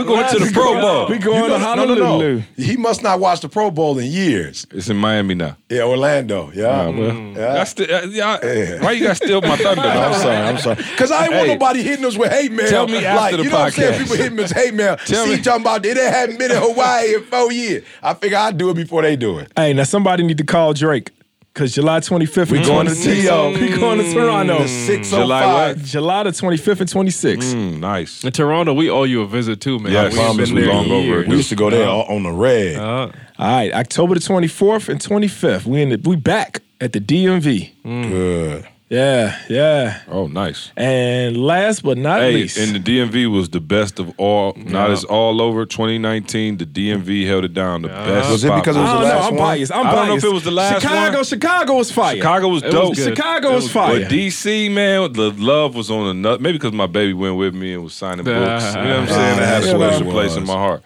going 0.03 0.29
to 0.29 0.39
the 0.39 0.51
Pro 0.53 0.79
Bowl. 0.79 1.07
We 1.09 1.17
going 1.17 1.41
to 1.43 1.49
know- 1.49 1.57
no, 1.57 1.65
Honolulu. 1.65 1.99
no, 1.99 2.35
no. 2.37 2.43
He 2.55 2.77
must 2.77 3.01
not 3.01 3.19
watch 3.19 3.39
the 3.41 3.49
Pro 3.49 3.71
Bowl 3.71 3.97
in 3.97 4.05
years. 4.05 4.67
It's 4.71 4.89
in 4.89 4.97
Miami 4.97 5.33
now. 5.33 5.57
Yeah, 5.69 5.83
Orlando. 5.85 6.51
Yeah. 6.53 6.89
yeah. 6.89 7.33
That's 7.33 7.73
the, 7.73 8.03
uh, 8.03 8.05
yeah, 8.07 8.83
Why 8.83 8.91
you 8.91 9.03
got 9.05 9.15
to 9.17 9.25
steal 9.25 9.41
my 9.41 9.57
thunder? 9.57 9.81
I'm 9.87 10.11
though? 10.11 10.17
sorry, 10.19 10.35
I'm 10.37 10.57
sorry. 10.59 10.75
Because 10.91 11.09
I 11.11 11.23
ain't 11.25 11.33
want 11.33 11.47
Hey. 11.47 11.53
nobody 11.55 11.81
hitting 11.81 12.05
us 12.05 12.15
with 12.15 12.31
hate 12.31 12.51
mail. 12.51 12.67
Tell 12.67 12.87
me 12.87 13.03
after 13.03 13.15
like, 13.17 13.35
the 13.37 13.43
you 13.43 13.49
know 13.49 13.55
what 13.57 13.65
I'm 13.65 13.71
saying? 13.71 14.01
People 14.03 14.17
hitting 14.17 14.39
us 14.39 14.49
with 14.53 14.57
hate 14.63 14.73
mail. 14.75 14.97
Tell 14.97 15.25
See, 15.25 15.37
me. 15.37 15.41
talking 15.41 15.61
about 15.61 15.81
they 15.81 15.95
didn't 15.95 16.13
haven't 16.13 16.37
been 16.37 16.51
in 16.51 16.57
Hawaii 16.57 17.15
in 17.15 17.23
four 17.23 17.51
years. 17.51 17.83
I 18.03 18.13
figure 18.13 18.37
I'd 18.37 18.55
do 18.57 18.69
it 18.69 18.75
before 18.75 19.01
they 19.01 19.15
do 19.15 19.39
it. 19.39 19.51
Hey, 19.55 19.73
now 19.73 19.83
somebody 19.83 20.21
need 20.23 20.37
to 20.37 20.43
call 20.43 20.73
Drake 20.73 21.09
because 21.53 21.73
July 21.73 21.99
25th, 21.99 22.51
we 22.51 22.63
going 22.63 22.87
to 22.87 22.95
T.O. 22.95 23.51
We 23.51 23.69
going 23.75 23.99
to 23.99 24.13
Toronto. 24.13 24.59
The 24.59 24.67
605. 24.67 25.19
July 25.21 25.67
what? 25.67 25.77
July 25.79 26.23
the 26.23 26.29
25th 26.31 26.79
and 26.81 26.89
26th. 26.89 27.53
Mm, 27.53 27.79
nice. 27.79 28.23
In 28.23 28.31
Toronto, 28.31 28.73
we 28.73 28.89
owe 28.89 29.03
you 29.03 29.21
a 29.21 29.27
visit 29.27 29.59
too, 29.59 29.77
man. 29.79 29.91
Yes, 29.91 30.13
we 30.13 30.19
ain't 30.19 30.27
promise 30.27 30.49
been 30.49 30.55
we 30.55 30.61
there 30.61 30.73
long 30.73 30.91
over. 30.91 31.21
We 31.27 31.35
used 31.35 31.49
to 31.49 31.55
go 31.55 31.69
there 31.69 31.87
on 31.87 32.05
on 32.07 32.23
the 32.23 32.31
red. 32.31 32.77
Uh, 32.77 32.83
All 32.87 33.11
right, 33.39 33.73
October 33.73 34.15
the 34.15 34.21
24th 34.21 34.89
and 34.89 34.99
25th, 35.01 35.65
we 35.65 35.81
in 35.81 35.89
the, 35.89 36.01
we 36.09 36.15
back 36.15 36.61
at 36.79 36.93
the 36.93 36.99
DMV. 37.01 37.71
Good. 37.83 38.67
Yeah, 38.91 39.39
yeah. 39.47 40.01
Oh, 40.09 40.27
nice. 40.27 40.69
And 40.75 41.37
last 41.37 41.81
but 41.81 41.97
not 41.97 42.19
Hey, 42.19 42.33
least, 42.33 42.57
and 42.57 42.75
the 42.75 42.79
DMV 42.79 43.31
was 43.31 43.47
the 43.47 43.61
best 43.61 43.99
of 43.99 44.13
all. 44.19 44.51
Not 44.57 44.91
as 44.91 45.05
all 45.05 45.41
over 45.41 45.65
2019. 45.65 46.57
The 46.57 46.65
DMV 46.65 47.25
held 47.25 47.45
it 47.45 47.53
down. 47.53 47.83
The 47.83 47.87
best. 47.87 48.29
Was 48.29 48.43
it 48.43 48.53
because 48.53 48.75
it 48.75 48.81
was 48.81 48.89
I 48.89 48.93
the 48.95 48.99
don't 48.99 49.07
know. 49.07 49.15
last 49.15 49.27
I'm 49.27 49.35
one? 49.35 49.43
biased. 49.45 49.71
I'm 49.71 49.79
I 49.79 49.83
biased. 49.83 49.95
don't 49.97 50.07
know 50.09 50.15
if 50.17 50.23
it 50.25 50.33
was 50.33 50.43
the 50.43 50.51
last 50.51 50.81
Chicago, 50.81 51.15
one. 51.19 51.23
Chicago 51.23 51.73
was 51.75 51.89
fire. 51.91 52.15
Chicago 52.17 52.47
was 52.49 52.63
It 52.63 52.71
dope. 52.71 52.89
was. 52.89 52.97
Chicago 53.01 53.51
It 53.51 53.53
was 53.55 53.63
was 53.63 53.71
fire. 53.71 53.99
But 54.01 54.09
DC, 54.11 54.69
man, 54.73 55.13
the 55.13 55.31
love 55.31 55.73
was 55.73 55.89
on 55.89 56.07
another. 56.07 56.39
Maybe 56.43 56.57
because 56.57 56.73
my 56.73 56.87
baby 56.87 57.13
went 57.13 57.37
with 57.37 57.55
me 57.55 57.73
and 57.75 57.83
was 57.85 57.93
signing 57.93 58.25
books. 58.25 58.75
You 58.75 58.81
know 58.81 58.89
what 58.89 58.99
I'm 58.99 59.07
saying? 59.07 59.39
I 59.39 59.43
had 59.45 59.63
a 59.63 59.67
special 59.67 60.11
place 60.11 60.35
in 60.35 60.45
my 60.45 60.51
heart. 60.53 60.83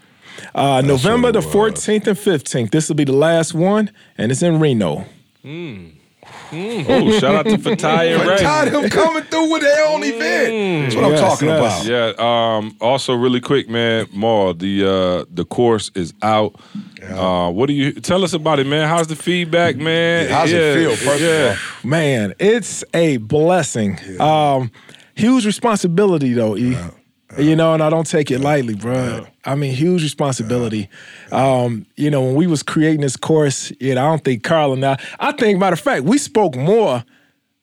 Uh, 0.53 0.81
November 0.85 1.31
the 1.31 1.39
14th 1.39 2.05
and 2.05 2.15
15th. 2.17 2.69
This 2.69 2.87
will 2.87 2.95
be 2.97 3.03
the 3.05 3.13
last 3.13 3.55
one, 3.55 3.89
and 4.15 4.31
it's 4.31 4.43
in 4.43 4.59
Reno. 4.59 5.05
Oh, 6.87 7.19
shout 7.19 7.35
out 7.35 7.45
to 7.45 7.57
Fatai 7.57 8.15
and 8.15 8.19
But 8.25 8.27
Ray. 8.27 8.37
tired 8.37 8.67
of 8.73 8.81
them 8.81 8.89
coming 8.89 9.23
through 9.23 9.51
with 9.51 9.61
their 9.61 9.87
own 9.87 10.03
event. 10.03 10.83
That's 10.93 10.95
what 10.95 11.09
Yes, 11.11 11.19
I'm 11.21 11.29
talking 11.29 11.47
yes. 11.49 11.85
about. 11.85 12.17
Yeah. 12.19 12.57
Um. 12.57 12.77
Also, 12.81 13.13
really 13.13 13.41
quick, 13.41 13.69
man. 13.69 14.07
Maul, 14.13 14.53
the 14.53 14.85
uh 14.85 15.25
the 15.33 15.45
course 15.45 15.91
is 15.95 16.13
out. 16.21 16.55
Uh, 17.07 17.51
what 17.51 17.67
do 17.67 17.73
you 17.73 17.91
tell 17.93 18.23
us 18.23 18.33
about 18.33 18.59
it, 18.59 18.65
man? 18.67 18.87
How's 18.87 19.07
the 19.07 19.15
feedback, 19.15 19.75
man? 19.75 20.29
How's 20.29 20.51
it 20.51 20.73
feel, 20.75 20.95
first 20.95 21.21
of 21.21 21.27
yeah. 21.27 21.57
Man, 21.83 22.33
it's 22.39 22.83
a 22.93 23.17
blessing. 23.17 23.99
Um, 24.19 24.71
huge 25.15 25.45
responsibility 25.45 26.33
though, 26.33 26.57
E. 26.57 26.75
You 27.37 27.55
know, 27.55 27.73
and 27.73 27.83
I 27.83 27.89
don't 27.89 28.07
take 28.07 28.31
it 28.31 28.39
lightly, 28.39 28.75
bro. 28.75 29.25
I 29.43 29.55
mean, 29.55 29.73
huge 29.73 30.03
responsibility. 30.03 30.89
Um, 31.31 31.85
you 31.95 32.09
know, 32.09 32.21
when 32.23 32.35
we 32.35 32.47
was 32.47 32.63
creating 32.63 33.01
this 33.01 33.17
course, 33.17 33.71
you 33.79 33.95
know, 33.95 34.05
I 34.05 34.09
don't 34.09 34.23
think 34.23 34.43
Carl 34.43 34.73
and 34.73 34.85
I. 34.85 34.97
I 35.19 35.31
think, 35.33 35.59
matter 35.59 35.73
of 35.73 35.79
fact, 35.79 36.03
we 36.03 36.17
spoke 36.17 36.55
more 36.55 37.03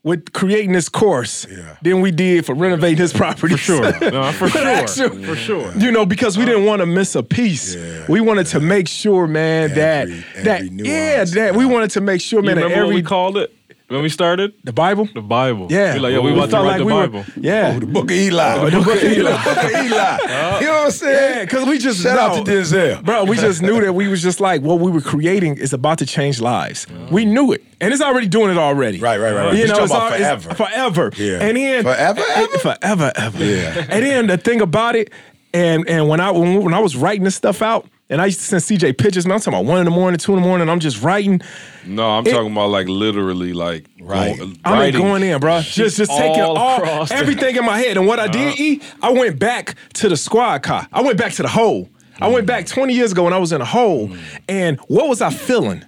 with 0.04 0.32
creating 0.32 0.72
this 0.72 0.88
course 0.88 1.46
Yeah. 1.48 1.76
than 1.80 2.00
we 2.00 2.10
did 2.10 2.44
for 2.44 2.54
renovating 2.56 2.98
his 2.98 3.12
property. 3.12 3.54
For 3.54 3.58
sure. 3.58 3.92
No, 4.10 4.32
for 4.32 4.48
sure. 4.48 5.10
For 5.10 5.36
sure. 5.36 5.72
You 5.78 5.92
know, 5.92 6.04
because 6.04 6.36
we 6.36 6.44
didn't 6.44 6.64
want 6.64 6.80
to 6.80 6.86
miss 6.86 7.14
a 7.14 7.22
piece. 7.22 7.76
Yeah. 7.76 8.06
we 8.08 8.20
wanted 8.20 8.46
to 8.48 8.58
make 8.60 8.88
sure, 8.88 9.26
man, 9.28 9.70
Every- 9.70 9.74
that 9.76 10.08
that 10.44 10.60
every 10.62 10.76
yeah, 10.88 11.12
nuance. 11.14 11.30
that 11.34 11.54
we 11.54 11.64
wanted 11.66 11.90
to 11.92 12.00
make 12.00 12.20
sure, 12.20 12.40
You 12.40 12.46
man, 12.46 12.56
that 12.56 12.62
remember 12.64 12.86
what 12.86 12.94
we 12.96 13.02
called 13.02 13.38
it 13.38 13.54
when 13.92 14.02
we 14.02 14.08
started? 14.08 14.52
the 14.64 14.72
Bible. 14.72 15.08
The 15.14 15.20
Bible. 15.20 15.66
Yeah, 15.70 15.94
We 15.94 16.00
like, 16.00 16.12
yo, 16.12 16.22
we, 16.22 16.32
about 16.32 16.46
to 16.46 16.50
felt 16.52 16.64
write 16.66 16.78
the 16.78 16.84
we 16.84 16.92
were- 16.92 17.06
Bible. 17.08 17.24
yeah, 17.36 17.72
oh, 17.76 17.80
The 17.80 17.86
Book 17.86 18.04
of 18.10 18.16
Eli. 18.16 18.54
Oh, 18.58 18.70
the 18.70 18.80
Book 18.80 18.96
of 19.02 19.04
Eli. 19.04 19.44
Book 19.44 19.56
of 19.56 19.70
Eli. 19.70 20.18
You 20.60 20.66
know 20.66 20.72
what 20.72 20.84
I'm 20.84 20.90
saying? 20.90 21.36
yeah, 21.38 21.44
because 21.44 21.66
we 21.68 21.78
just 21.78 22.02
Shout 22.02 22.18
out 22.18 22.44
to 22.46 22.50
Denzel. 22.50 23.04
bro. 23.04 23.24
We 23.24 23.36
just 23.36 23.62
knew 23.62 23.80
that 23.80 23.92
we 23.94 24.08
was 24.08 24.22
just 24.22 24.40
like 24.40 24.62
what 24.62 24.80
we 24.80 24.90
were 24.90 25.00
creating 25.00 25.58
is 25.58 25.72
about 25.72 25.98
to 25.98 26.06
change 26.06 26.40
lives. 26.40 26.86
We 27.10 27.24
knew 27.24 27.52
it, 27.52 27.62
and 27.80 27.92
it's 27.92 28.02
already 28.02 28.26
doing 28.28 28.50
it 28.50 28.58
already. 28.58 28.98
Right, 28.98 29.18
right, 29.20 29.32
right, 29.34 29.44
right. 29.46 29.54
You 29.54 29.60
He's 29.62 29.70
know, 29.70 29.82
it's 29.84 29.92
about 29.92 30.12
al- 30.12 30.34
it's 30.34 30.44
forever. 30.44 30.54
forever. 30.54 31.12
Yeah. 31.16 31.38
and 31.42 31.56
then 31.56 31.82
Forever, 31.84 32.20
and- 32.36 32.48
ever? 32.48 32.58
forever, 32.58 33.12
ever. 33.16 33.44
Yeah. 33.44 33.86
And 33.90 34.04
then 34.04 34.26
the 34.28 34.36
thing 34.38 34.60
about 34.60 34.96
it, 34.96 35.10
and 35.54 35.86
and 35.88 36.08
when 36.08 36.20
I 36.20 36.30
when, 36.30 36.62
when 36.62 36.74
I 36.74 36.78
was 36.80 36.96
writing 36.96 37.24
this 37.24 37.34
stuff 37.36 37.60
out. 37.62 37.86
And 38.12 38.20
I 38.20 38.26
used 38.26 38.40
to 38.40 38.60
send 38.60 38.62
CJ 38.80 38.98
pictures, 38.98 39.24
man. 39.26 39.36
I'm 39.36 39.40
talking 39.40 39.58
about 39.58 39.64
one 39.64 39.78
in 39.78 39.86
the 39.86 39.90
morning, 39.90 40.18
two 40.18 40.34
in 40.36 40.42
the 40.42 40.46
morning. 40.46 40.68
I'm 40.68 40.80
just 40.80 41.02
writing. 41.02 41.40
No, 41.86 42.10
I'm 42.10 42.24
talking 42.24 42.52
about 42.52 42.68
like 42.68 42.86
literally, 42.86 43.54
like 43.54 43.86
Right. 44.00 44.36
going- 44.36 44.58
I 44.64 44.70
mean, 44.70 44.78
writing. 44.80 45.00
going 45.00 45.22
in, 45.22 45.40
bro. 45.40 45.62
Just, 45.62 45.96
just 45.96 46.10
taking 46.10 46.42
all 46.42 46.58
all, 46.58 46.76
across 46.76 47.08
the- 47.08 47.16
everything 47.16 47.56
in 47.56 47.64
my 47.64 47.78
head. 47.78 47.96
And 47.96 48.06
what 48.06 48.20
I 48.20 48.28
did, 48.28 48.48
uh-huh. 48.52 48.62
E, 48.62 48.80
I 49.02 49.10
went 49.12 49.38
back 49.38 49.76
to 49.94 50.08
the 50.10 50.16
squad 50.18 50.62
car. 50.62 50.86
I 50.92 51.00
went 51.00 51.16
back 51.16 51.32
to 51.32 51.42
the 51.42 51.48
hole. 51.48 51.88
I 52.20 52.28
went 52.28 52.46
back 52.46 52.66
20 52.66 52.92
years 52.94 53.12
ago 53.12 53.24
when 53.24 53.32
I 53.32 53.38
was 53.38 53.50
in 53.50 53.60
a 53.62 53.64
hole. 53.64 54.10
And 54.48 54.78
what 54.88 55.08
was 55.08 55.22
I 55.22 55.30
feeling? 55.30 55.82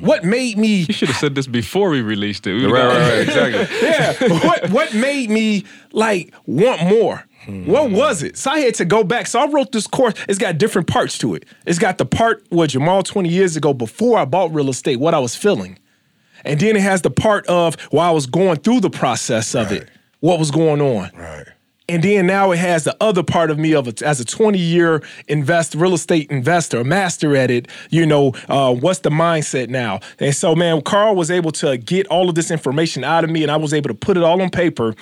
What 0.00 0.24
made 0.24 0.58
me? 0.58 0.86
You 0.88 0.92
should 0.92 1.06
have 1.08 1.18
said 1.18 1.36
this 1.36 1.46
before 1.46 1.90
we 1.90 2.00
released 2.02 2.44
it. 2.48 2.54
We 2.54 2.66
Right, 2.66 2.86
right, 2.86 2.98
right, 2.98 3.18
exactly. 3.20 3.78
Yeah. 4.28 4.44
what 4.44 4.70
what 4.70 4.92
made 4.94 5.30
me 5.30 5.64
like 5.92 6.34
want 6.46 6.82
more? 6.82 7.24
What 7.48 7.90
was 7.90 8.22
it? 8.22 8.36
So 8.36 8.50
I 8.50 8.60
had 8.60 8.74
to 8.74 8.84
go 8.84 9.02
back. 9.02 9.26
So 9.26 9.40
I 9.40 9.46
wrote 9.46 9.72
this 9.72 9.86
course. 9.86 10.14
It's 10.28 10.38
got 10.38 10.58
different 10.58 10.86
parts 10.86 11.16
to 11.18 11.34
it. 11.34 11.46
It's 11.66 11.78
got 11.78 11.96
the 11.98 12.04
part 12.04 12.44
where 12.50 12.66
Jemal 12.66 13.02
20 13.02 13.28
years 13.28 13.56
ago, 13.56 13.72
before 13.72 14.18
I 14.18 14.26
bought 14.26 14.52
real 14.52 14.68
estate, 14.68 15.00
what 15.00 15.14
I 15.14 15.18
was 15.18 15.34
feeling. 15.34 15.78
And 16.44 16.60
then 16.60 16.76
it 16.76 16.82
has 16.82 17.02
the 17.02 17.10
part 17.10 17.46
of 17.46 17.80
while 17.90 18.10
I 18.10 18.12
was 18.12 18.26
going 18.26 18.58
through 18.58 18.80
the 18.80 18.90
process 18.90 19.54
of 19.54 19.72
it, 19.72 19.88
what 20.20 20.38
was 20.38 20.50
going 20.50 20.80
on. 20.80 21.10
Right. 21.16 21.46
And 21.90 22.04
then 22.04 22.26
now 22.26 22.50
it 22.52 22.58
has 22.58 22.84
the 22.84 22.94
other 23.00 23.22
part 23.22 23.50
of 23.50 23.58
me 23.58 23.72
of 23.72 23.88
a, 23.88 24.06
as 24.06 24.20
a 24.20 24.24
20 24.24 24.58
year 24.58 25.02
invest 25.26 25.74
real 25.74 25.94
estate 25.94 26.30
investor, 26.30 26.84
master 26.84 27.34
at 27.34 27.50
it. 27.50 27.66
You 27.88 28.04
know, 28.04 28.34
uh, 28.48 28.74
what's 28.74 29.00
the 29.00 29.10
mindset 29.10 29.70
now? 29.70 30.00
And 30.18 30.34
so, 30.36 30.54
man, 30.54 30.82
Carl 30.82 31.16
was 31.16 31.30
able 31.30 31.50
to 31.52 31.78
get 31.78 32.06
all 32.08 32.28
of 32.28 32.34
this 32.34 32.50
information 32.50 33.04
out 33.04 33.24
of 33.24 33.30
me, 33.30 33.42
and 33.42 33.50
I 33.50 33.56
was 33.56 33.72
able 33.72 33.88
to 33.88 33.94
put 33.94 34.18
it 34.18 34.22
all 34.22 34.42
on 34.42 34.50
paper. 34.50 34.94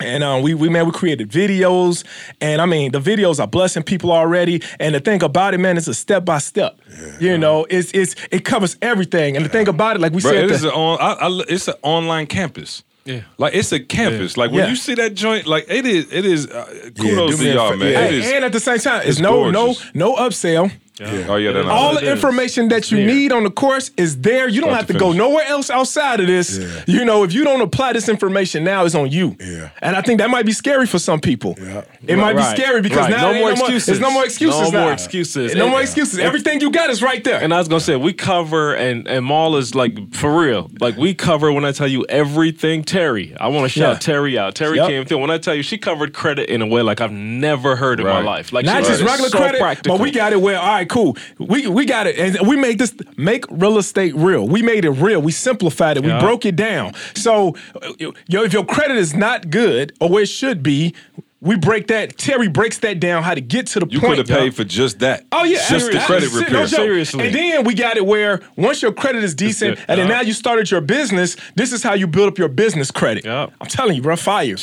And 0.00 0.24
um, 0.24 0.42
we, 0.42 0.54
we, 0.54 0.68
man, 0.68 0.86
we 0.86 0.92
created 0.92 1.28
videos, 1.30 2.04
and 2.40 2.60
I 2.62 2.66
mean, 2.66 2.92
the 2.92 3.00
videos 3.00 3.38
are 3.40 3.46
blessing 3.46 3.82
people 3.82 4.12
already. 4.12 4.62
And 4.78 4.94
the 4.94 5.00
thing 5.00 5.22
about 5.22 5.54
it, 5.54 5.58
man, 5.58 5.76
it's 5.76 5.88
a 5.88 5.94
step 5.94 6.24
by 6.24 6.38
step. 6.38 6.80
You 7.20 7.36
know, 7.38 7.66
it's 7.68 7.92
it's 7.92 8.14
it 8.30 8.44
covers 8.44 8.76
everything. 8.82 9.36
And 9.36 9.44
the 9.44 9.48
thing 9.50 9.68
about 9.68 9.96
it, 9.96 10.00
like 10.02 10.12
we 10.12 10.22
Bro, 10.22 10.30
said, 10.32 10.44
it 10.44 10.48
the- 10.48 10.54
is 10.54 10.64
on, 10.64 10.98
I, 11.00 11.12
I, 11.12 11.42
it's 11.48 11.68
an 11.68 11.74
online 11.82 12.26
campus. 12.26 12.82
Yeah. 13.04 13.22
Like 13.38 13.54
it's 13.54 13.72
a 13.72 13.80
campus. 13.80 14.36
Like 14.36 14.50
when 14.50 14.60
Yeah. 14.60 14.68
you 14.70 14.76
see 14.76 14.94
that 14.94 15.14
joint, 15.14 15.46
like 15.46 15.64
it 15.68 15.86
is. 15.86 16.12
It 16.12 16.24
is. 16.26 16.46
Uh, 16.46 16.90
kudos 16.98 17.38
do 17.38 17.44
to 17.44 17.52
y'all, 17.54 17.76
man. 17.76 17.92
yeah. 17.92 18.04
It 18.06 18.14
is. 18.14 18.30
and 18.32 18.44
at 18.44 18.52
the 18.52 18.60
same 18.60 18.78
time, 18.78 19.00
it's, 19.00 19.10
it's 19.10 19.20
no 19.20 19.50
gorgeous. 19.52 19.94
no 19.94 20.12
no 20.12 20.16
upsell. 20.16 20.70
Oh 21.02 21.36
yeah, 21.36 21.52
then 21.52 21.66
All 21.68 21.94
the 21.94 22.10
information 22.10 22.68
that 22.68 22.90
you 22.90 22.98
Here. 22.98 23.06
need 23.06 23.32
on 23.32 23.44
the 23.44 23.50
course 23.50 23.90
is 23.96 24.20
there. 24.20 24.48
You 24.48 24.60
don't 24.60 24.70
Start 24.70 24.76
have 24.80 24.86
to 24.88 24.92
to 24.94 24.98
go 24.98 25.12
nowhere 25.12 25.44
else 25.46 25.70
outside 25.70 26.20
of 26.20 26.26
this. 26.26 26.58
Yeah. 26.58 26.66
You 26.86 27.04
know, 27.04 27.22
if 27.24 27.32
you 27.32 27.44
don't 27.44 27.60
apply 27.60 27.94
this 27.94 28.08
information 28.08 28.64
now, 28.64 28.84
it's 28.84 28.94
on 28.94 29.10
you. 29.10 29.36
Yeah. 29.40 29.70
And 29.80 29.96
I 29.96 30.02
think 30.02 30.18
that 30.20 30.28
might 30.30 30.44
be 30.46 30.52
scary 30.52 30.86
for 30.86 30.98
some 30.98 31.20
people. 31.20 31.54
Yeah. 31.58 31.84
It 32.06 32.16
might 32.16 32.34
Right, 32.36 32.54
be 32.56 32.62
scary 32.62 32.82
because 32.82 32.98
right. 32.98 33.10
now 33.10 33.28
No 33.28 33.32
there 33.32 33.40
more 33.42 33.50
excuses. 33.52 33.86
There's 33.86 34.00
no 34.00 34.10
more 34.10 34.24
excuses. 34.24 34.60
No 34.60 34.70
now. 34.70 34.82
more 34.84 34.92
excuses. 34.92 35.54
No 35.54 35.62
And- 35.64 35.70
more 35.70 35.80
excuses. 35.80 36.18
Everything 36.18 36.60
you 36.60 36.70
got 36.70 36.90
is 36.90 37.02
right 37.02 37.22
there. 37.24 37.40
And 37.42 37.54
I 37.54 37.58
was 37.58 37.68
gonna 37.68 37.80
say 37.80 37.96
we 37.96 38.12
cover 38.12 38.74
and 38.74 39.06
and 39.08 39.24
Maul 39.24 39.56
is 39.56 39.74
like 39.74 40.12
for 40.14 40.38
real. 40.38 40.70
Like 40.80 40.96
we 40.96 41.14
cover 41.14 41.50
when 41.52 41.64
I 41.64 41.72
tell 41.72 41.88
you 41.88 42.04
everything. 42.08 42.84
Terry, 42.84 43.34
I 43.40 43.48
want 43.48 43.64
to 43.64 43.68
shout 43.78 43.94
Yeah. 43.94 43.98
Terry 43.98 44.38
out. 44.38 44.54
Terry 44.54 44.76
Yep. 44.76 44.88
came 44.88 45.04
through. 45.06 45.18
When 45.18 45.30
I 45.30 45.38
tell 45.38 45.54
you 45.54 45.62
she 45.62 45.78
covered 45.78 46.12
credit 46.12 46.48
in 46.50 46.62
a 46.62 46.66
way 46.66 46.82
like 46.82 47.00
I've 47.00 47.12
never 47.12 47.76
heard 47.76 48.00
in 48.00 48.06
Right. 48.06 48.22
my 48.22 48.30
life. 48.30 48.52
Like 48.52 48.64
Not 48.66 48.80
just 48.84 49.00
is 49.00 49.02
regular 49.02 49.28
so 49.30 49.38
credit, 49.38 49.60
practical. 49.60 49.96
but 49.96 50.02
we 50.02 50.10
got 50.10 50.32
it 50.32 50.40
where, 50.40 50.58
all 50.58 50.66
right, 50.66 50.88
cool. 50.90 51.16
We 51.38 51.66
we 51.66 51.86
got 51.86 52.06
it. 52.06 52.18
And 52.18 52.46
we 52.46 52.56
made 52.56 52.78
this 52.78 52.94
make 53.16 53.44
real 53.50 53.78
estate 53.78 54.14
real. 54.14 54.46
We 54.46 54.62
made 54.62 54.84
it 54.84 54.90
real. 54.90 55.22
We 55.22 55.32
simplified 55.32 55.96
it. 55.96 56.04
Yeah. 56.04 56.16
We 56.16 56.20
broke 56.20 56.44
it 56.44 56.56
down. 56.56 56.94
So 57.14 57.54
yo, 57.98 58.42
if 58.44 58.52
your 58.52 58.64
credit 58.64 58.96
is 58.96 59.14
not 59.14 59.50
good 59.50 59.92
or 60.00 60.08
where 60.10 60.22
it 60.22 60.28
should 60.28 60.62
be, 60.62 60.94
we 61.40 61.56
break 61.56 61.86
that. 61.86 62.18
Terry 62.18 62.48
breaks 62.48 62.78
that 62.78 63.00
down 63.00 63.22
how 63.22 63.34
to 63.34 63.40
get 63.40 63.66
to 63.68 63.80
the 63.80 63.86
You 63.88 64.00
point. 64.00 64.16
could 64.16 64.18
have 64.18 64.30
yo. 64.30 64.44
paid 64.44 64.54
for 64.54 64.64
just 64.64 64.98
that. 64.98 65.24
Oh 65.32 65.44
yeah, 65.44 65.66
just 65.68 65.90
the 65.90 65.98
credit 66.00 66.30
Shit, 66.30 66.40
repair. 66.40 66.52
No. 66.52 66.66
Seriously. 66.66 67.26
And 67.26 67.34
then 67.34 67.64
we 67.64 67.74
got 67.74 67.96
it 67.96 68.04
where 68.04 68.40
once 68.56 68.82
your 68.82 68.92
credit 68.92 69.24
is 69.24 69.34
decent, 69.34 69.78
it, 69.78 69.84
and 69.88 69.98
then 69.98 70.08
yeah. 70.08 70.16
now 70.16 70.20
you 70.20 70.34
started 70.34 70.70
your 70.70 70.82
business. 70.82 71.36
This 71.54 71.72
is 71.72 71.82
how 71.82 71.94
you 71.94 72.06
build 72.06 72.28
up 72.28 72.38
your 72.38 72.48
business 72.48 72.90
credit. 72.90 73.24
Yeah. 73.24 73.46
I'm 73.60 73.68
telling 73.68 73.96
you, 73.96 74.02
bro, 74.02 74.16
fire, 74.16 74.56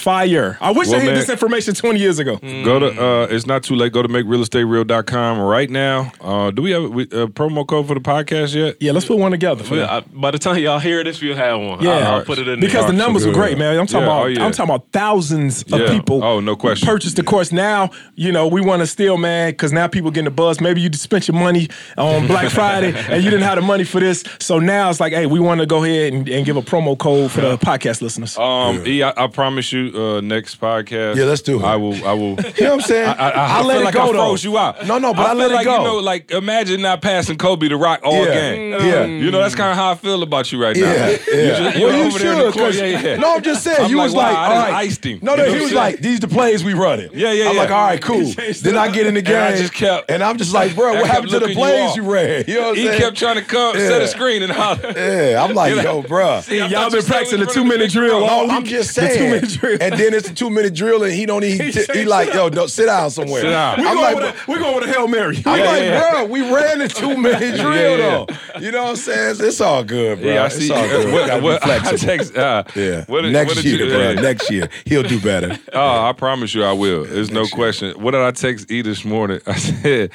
fire. 0.00 0.56
I 0.60 0.70
wish 0.72 0.88
Well, 0.88 0.96
I 0.96 1.00
had 1.00 1.06
man- 1.06 1.14
this 1.16 1.28
information 1.28 1.74
20 1.74 2.00
years 2.00 2.18
ago. 2.18 2.36
Go 2.38 2.78
to 2.78 2.86
uh, 3.02 3.26
it's 3.30 3.46
not 3.46 3.62
too 3.62 3.74
late. 3.76 3.92
Go 3.92 4.02
to 4.02 4.08
makerealestatereal.com 4.08 5.38
right 5.40 5.70
now. 5.70 6.12
Uh, 6.20 6.50
do 6.50 6.62
we 6.62 6.70
have 6.72 6.84
a, 6.84 6.88
we- 6.88 7.02
a 7.04 7.26
promo 7.28 7.66
code 7.66 7.86
for 7.88 7.94
the 7.94 8.00
podcast 8.00 8.54
yet? 8.54 8.76
Yeah, 8.80 8.92
let's 8.92 9.06
put 9.06 9.18
one 9.18 9.30
together 9.30 9.64
for 9.64 9.76
Yeah. 9.76 9.96
I- 9.96 10.00
by 10.00 10.30
the 10.30 10.38
time 10.38 10.58
y'all 10.58 10.78
hear 10.78 11.02
this, 11.04 11.20
we'll 11.20 11.36
have 11.36 11.58
one. 11.60 11.82
Yeah, 11.82 11.90
I'll, 11.92 12.14
I'll 12.16 12.24
put 12.24 12.38
it 12.38 12.48
in 12.48 12.60
because 12.60 12.84
there. 12.86 12.92
the 12.92 12.98
numbers 12.98 13.26
are 13.26 13.32
great, 13.32 13.58
man. 13.58 13.78
I'm 13.78 13.86
talking 13.86 14.06
Yeah, 14.06 14.12
about 14.12 14.22
oh, 14.24 14.26
yeah. 14.26 14.44
I'm 14.44 14.52
talking 14.52 14.74
about 14.74 14.86
thousands 14.92 15.62
of 15.72 15.80
Yeah. 15.80 15.90
people. 15.90 16.22
Oh, 16.24 16.40
no 16.40 16.56
question. 16.56 16.86
Purchased 16.86 17.16
the 17.16 17.22
course 17.22 17.52
now. 17.52 17.90
You 18.16 18.32
know, 18.32 18.46
we 18.48 18.60
want 18.60 18.80
to 18.80 18.86
steal, 18.86 19.16
man, 19.16 19.50
because 19.52 19.72
now 19.72 19.86
people 19.86 20.10
getting 20.10 20.24
the 20.26 20.30
buzz. 20.30 20.60
Maybe 20.60 20.80
you 20.80 20.88
just 20.88 21.02
spent 21.04 21.28
your 21.28 21.36
money 21.38 21.68
on 21.96 22.26
Black 22.26 22.50
Friday 22.50 22.94
and 23.08 23.22
you 23.22 23.30
didn't 23.30 23.44
have 23.44 23.56
the 23.56 23.62
money 23.62 23.84
for 23.84 24.00
this. 24.00 24.24
So 24.38 24.58
now 24.58 24.90
it's 24.90 25.00
like, 25.00 25.12
hey, 25.12 25.26
we 25.26 25.40
want 25.40 25.60
to 25.60 25.66
go 25.66 25.84
ahead 25.84 26.12
and, 26.12 26.28
and 26.28 26.44
give 26.46 26.56
a 26.56 26.62
promo 26.62 26.96
code 26.98 27.30
for 27.30 27.40
the 27.40 27.58
podcast 27.58 28.02
listeners. 28.02 28.36
Um, 28.38 28.86
E, 28.86 29.02
I, 29.02 29.12
I 29.16 29.26
promise 29.26 29.72
you, 29.72 29.89
uh, 29.94 30.20
next 30.20 30.60
podcast. 30.60 31.16
Yeah, 31.16 31.24
let's 31.24 31.42
do 31.42 31.58
it. 31.60 31.64
I 31.64 31.76
will. 31.76 31.94
I 32.06 32.12
will. 32.14 32.36
You 32.60 32.64
know 32.66 32.70
what 32.76 32.84
I'm 32.84 32.88
saying? 32.88 33.08
I, 33.08 33.12
I, 33.12 33.28
I, 33.30 33.58
I 33.60 33.62
let 33.62 33.72
feel 33.74 33.80
it 33.80 33.84
like 33.84 33.94
go, 33.94 34.02
I 34.02 34.06
though. 34.06 34.12
froze 34.12 34.44
you 34.44 34.58
out. 34.58 34.86
No, 34.86 34.98
no, 34.98 35.14
but 35.14 35.22
I 35.26 35.28
feel 35.30 35.38
let 35.38 35.50
it 35.50 35.54
like, 35.54 35.64
go. 35.64 35.78
You 35.78 35.84
know, 35.84 35.96
like 35.98 36.30
imagine 36.30 36.82
not 36.82 37.00
passing 37.00 37.38
Kobe 37.38 37.68
to 37.68 37.76
rock 37.76 38.00
all 38.04 38.24
Yeah. 38.26 38.34
game. 38.34 38.72
Yeah. 38.72 39.04
You 39.04 39.30
know, 39.30 39.38
that's 39.38 39.54
kind 39.54 39.70
of 39.70 39.76
how 39.76 39.92
I 39.92 39.94
feel 39.94 40.22
about 40.22 40.52
you 40.52 40.62
right 40.62 40.76
now. 40.76 40.82
Yeah, 40.82 41.08
yeah. 41.08 41.08
You 41.08 41.16
just, 41.16 41.78
you're 41.78 41.88
well, 41.88 41.96
you 41.98 42.04
over 42.06 42.18
there 42.18 42.32
in 42.32 42.38
the 42.38 42.72
should. 42.72 42.74
Yeah, 42.74 43.00
yeah. 43.00 43.16
No, 43.16 43.34
I'm 43.36 43.42
just 43.42 43.62
saying. 43.64 43.84
I'm 43.84 43.90
you 43.90 43.96
like, 43.96 44.04
was 44.04 44.14
wow, 44.14 44.22
like, 44.22 44.36
I 44.36 44.44
all 44.44 44.50
just 44.62 44.70
right. 44.72 44.74
iced 44.74 45.04
him. 45.06 45.18
No, 45.22 45.34
no, 45.34 45.44
know 45.46 45.52
he 45.54 45.60
was 45.60 45.72
like, 45.72 45.94
saying? 45.96 46.02
these 46.02 46.20
the 46.20 46.28
plays 46.28 46.64
we 46.64 46.74
running. 46.74 47.10
Yeah, 47.14 47.32
yeah, 47.32 47.48
I'm 47.50 47.56
like, 47.56 47.70
all 47.70 47.86
right, 47.86 48.02
cool. 48.02 48.24
then 48.62 48.76
I 48.76 48.90
get 48.90 49.06
in 49.06 49.14
the 49.14 49.22
game. 49.22 49.36
And 49.36 49.54
I 49.54 49.56
just 49.56 49.72
kept- 49.72 50.10
And 50.10 50.22
I'm 50.22 50.36
just 50.36 50.52
like, 50.52 50.74
bro, 50.74 50.94
what 50.94 51.06
happened 51.10 51.30
to 51.30 51.38
the 51.40 51.54
plays 51.54 51.96
you 51.96 52.02
ran? 52.10 52.44
You 52.46 52.54
know 52.56 52.60
what 52.60 52.68
I'm 52.70 52.76
saying? 52.76 52.92
He 52.92 52.98
kept 52.98 53.16
trying 53.16 53.36
to 53.36 53.42
come 53.42 53.76
Yeah. 53.76 53.88
set 53.88 54.02
a 54.02 54.08
screen 54.08 54.42
and 54.42 54.52
holler. 54.52 54.92
Yeah, 54.96 55.42
I'm 55.42 55.54
like, 55.54 55.74
yo, 55.82 56.02
bro. 56.02 56.40
I 56.48 56.52
Y'all 56.52 56.90
been 56.90 57.02
practicing 57.04 57.40
we 57.40 57.46
the 57.46 57.52
two 57.52 57.64
minute 57.64 57.90
drill. 57.90 58.20
roll. 58.20 58.46
No, 58.46 58.54
I'm 58.54 58.62
week. 58.62 58.70
just 58.72 58.94
The 58.94 59.02
saying. 59.08 59.18
two-minute 59.18 59.50
drill. 59.60 59.78
And 59.90 59.94
then 59.94 60.12
it's 60.12 60.28
a 60.28 60.34
two 60.34 60.50
minute 60.50 60.74
drill, 60.74 61.02
and 61.04 61.12
he 61.12 61.24
don't 61.24 61.42
even. 61.42 61.72
He, 61.72 62.00
he 62.00 62.04
like, 62.04 62.34
yo, 62.34 62.50
don't, 62.50 62.68
sit 62.68 62.86
down 62.86 63.10
somewhere. 63.10 63.40
Sit 63.40 63.50
down. 63.50 63.80
We 63.80 63.86
I'm 63.86 63.94
going 63.96 64.04
like, 64.14 64.16
with 64.16 64.48
a, 64.48 64.52
we 64.52 64.58
going 64.58 64.74
with 64.74 64.84
a 64.84 64.92
hail 64.92 65.08
mary. 65.08 65.36
I'm 65.46 65.58
Yeah, 65.58 65.64
like, 65.64 65.82
yeah. 65.82 66.10
bro, 66.12 66.24
we 66.26 66.40
ran 66.52 66.78
the 66.80 66.88
two 66.88 67.16
minute 67.16 67.54
drill 67.60 67.74
Yeah, 67.74 67.96
though. 67.96 68.26
You 68.60 68.72
know 68.72 68.82
what 68.84 68.90
I'm 68.90 68.96
saying? 68.96 69.30
It's, 69.30 69.40
it's 69.40 69.60
all 69.60 69.82
good, 69.82 70.20
bro. 70.20 70.30
Yeah, 70.32 70.42
I 70.42 70.46
it's 70.46 70.70
all 70.70 70.86
good. 70.86 71.06
We 71.06 71.12
gotta 71.12 71.36
be 71.40 71.44
what, 71.44 71.62
what, 71.64 71.86
I 71.86 71.96
text, 71.96 72.36
uh, 72.36 72.64
yeah, 72.76 73.04
what 73.06 73.24
next 73.24 73.48
what 73.48 73.56
did 73.56 73.64
you- 73.64 73.76
year, 73.78 73.86
bro. 73.88 74.10
yeah. 74.12 74.20
Next 74.20 74.50
year, 74.50 74.68
he'll 74.84 75.02
do 75.02 75.18
better. 75.20 75.58
Oh, 75.72 76.02
I 76.04 76.12
promise 76.12 76.54
you 76.54 76.62
I 76.64 76.72
will. 76.72 77.04
There's 77.04 77.30
no 77.30 77.46
question. 77.46 77.98
What 78.00 78.10
did 78.10 78.20
I 78.20 78.32
text 78.32 78.70
E 78.70 78.82
this 78.82 79.04
morning? 79.04 79.40
I 79.46 79.54
said, 79.56 80.10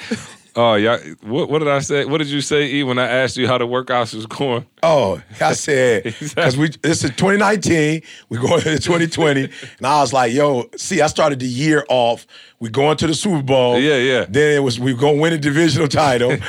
Oh, 0.58 0.76
yeah. 0.76 0.98
What, 1.22 1.50
what 1.50 1.60
did 1.60 1.68
I 1.68 1.80
say? 1.80 2.06
What 2.06 2.20
did 2.20 2.28
you 2.28 2.40
say, 2.40 2.72
E, 2.72 2.84
when 2.84 2.98
I 2.98 3.08
asked 3.08 3.36
you 3.36 3.46
how 3.48 3.58
the 3.58 3.68
workouts 3.68 4.14
was 4.14 4.26
going? 4.26 4.66
Oh, 4.88 5.20
I 5.42 5.54
said 5.66 6.04
because 6.04 6.56
we 6.58 6.70
this 6.82 7.04
is 7.04 7.10
2019, 7.12 8.02
we 8.30 8.38
going 8.38 8.54
into 8.68 8.78
2020, 8.80 9.50
and 9.80 9.88
I 9.88 10.00
was 10.02 10.14
like, 10.14 10.32
"Yo, 10.32 10.70
see, 10.78 11.02
I 11.02 11.08
started 11.08 11.40
the 11.40 11.48
year 11.48 11.84
off. 11.90 12.28
We 12.60 12.70
going 12.70 12.96
to 12.98 13.08
the 13.08 13.14
Super 13.14 13.42
Bowl. 13.44 13.78
Yeah, 13.80 13.98
yeah. 13.98 14.26
Then 14.30 14.56
it 14.56 14.60
was 14.60 14.80
we 14.80 14.94
gonna 14.94 15.18
win 15.20 15.34
a 15.34 15.38
divisional 15.38 15.88
title, 15.90 16.32
and 16.32 16.42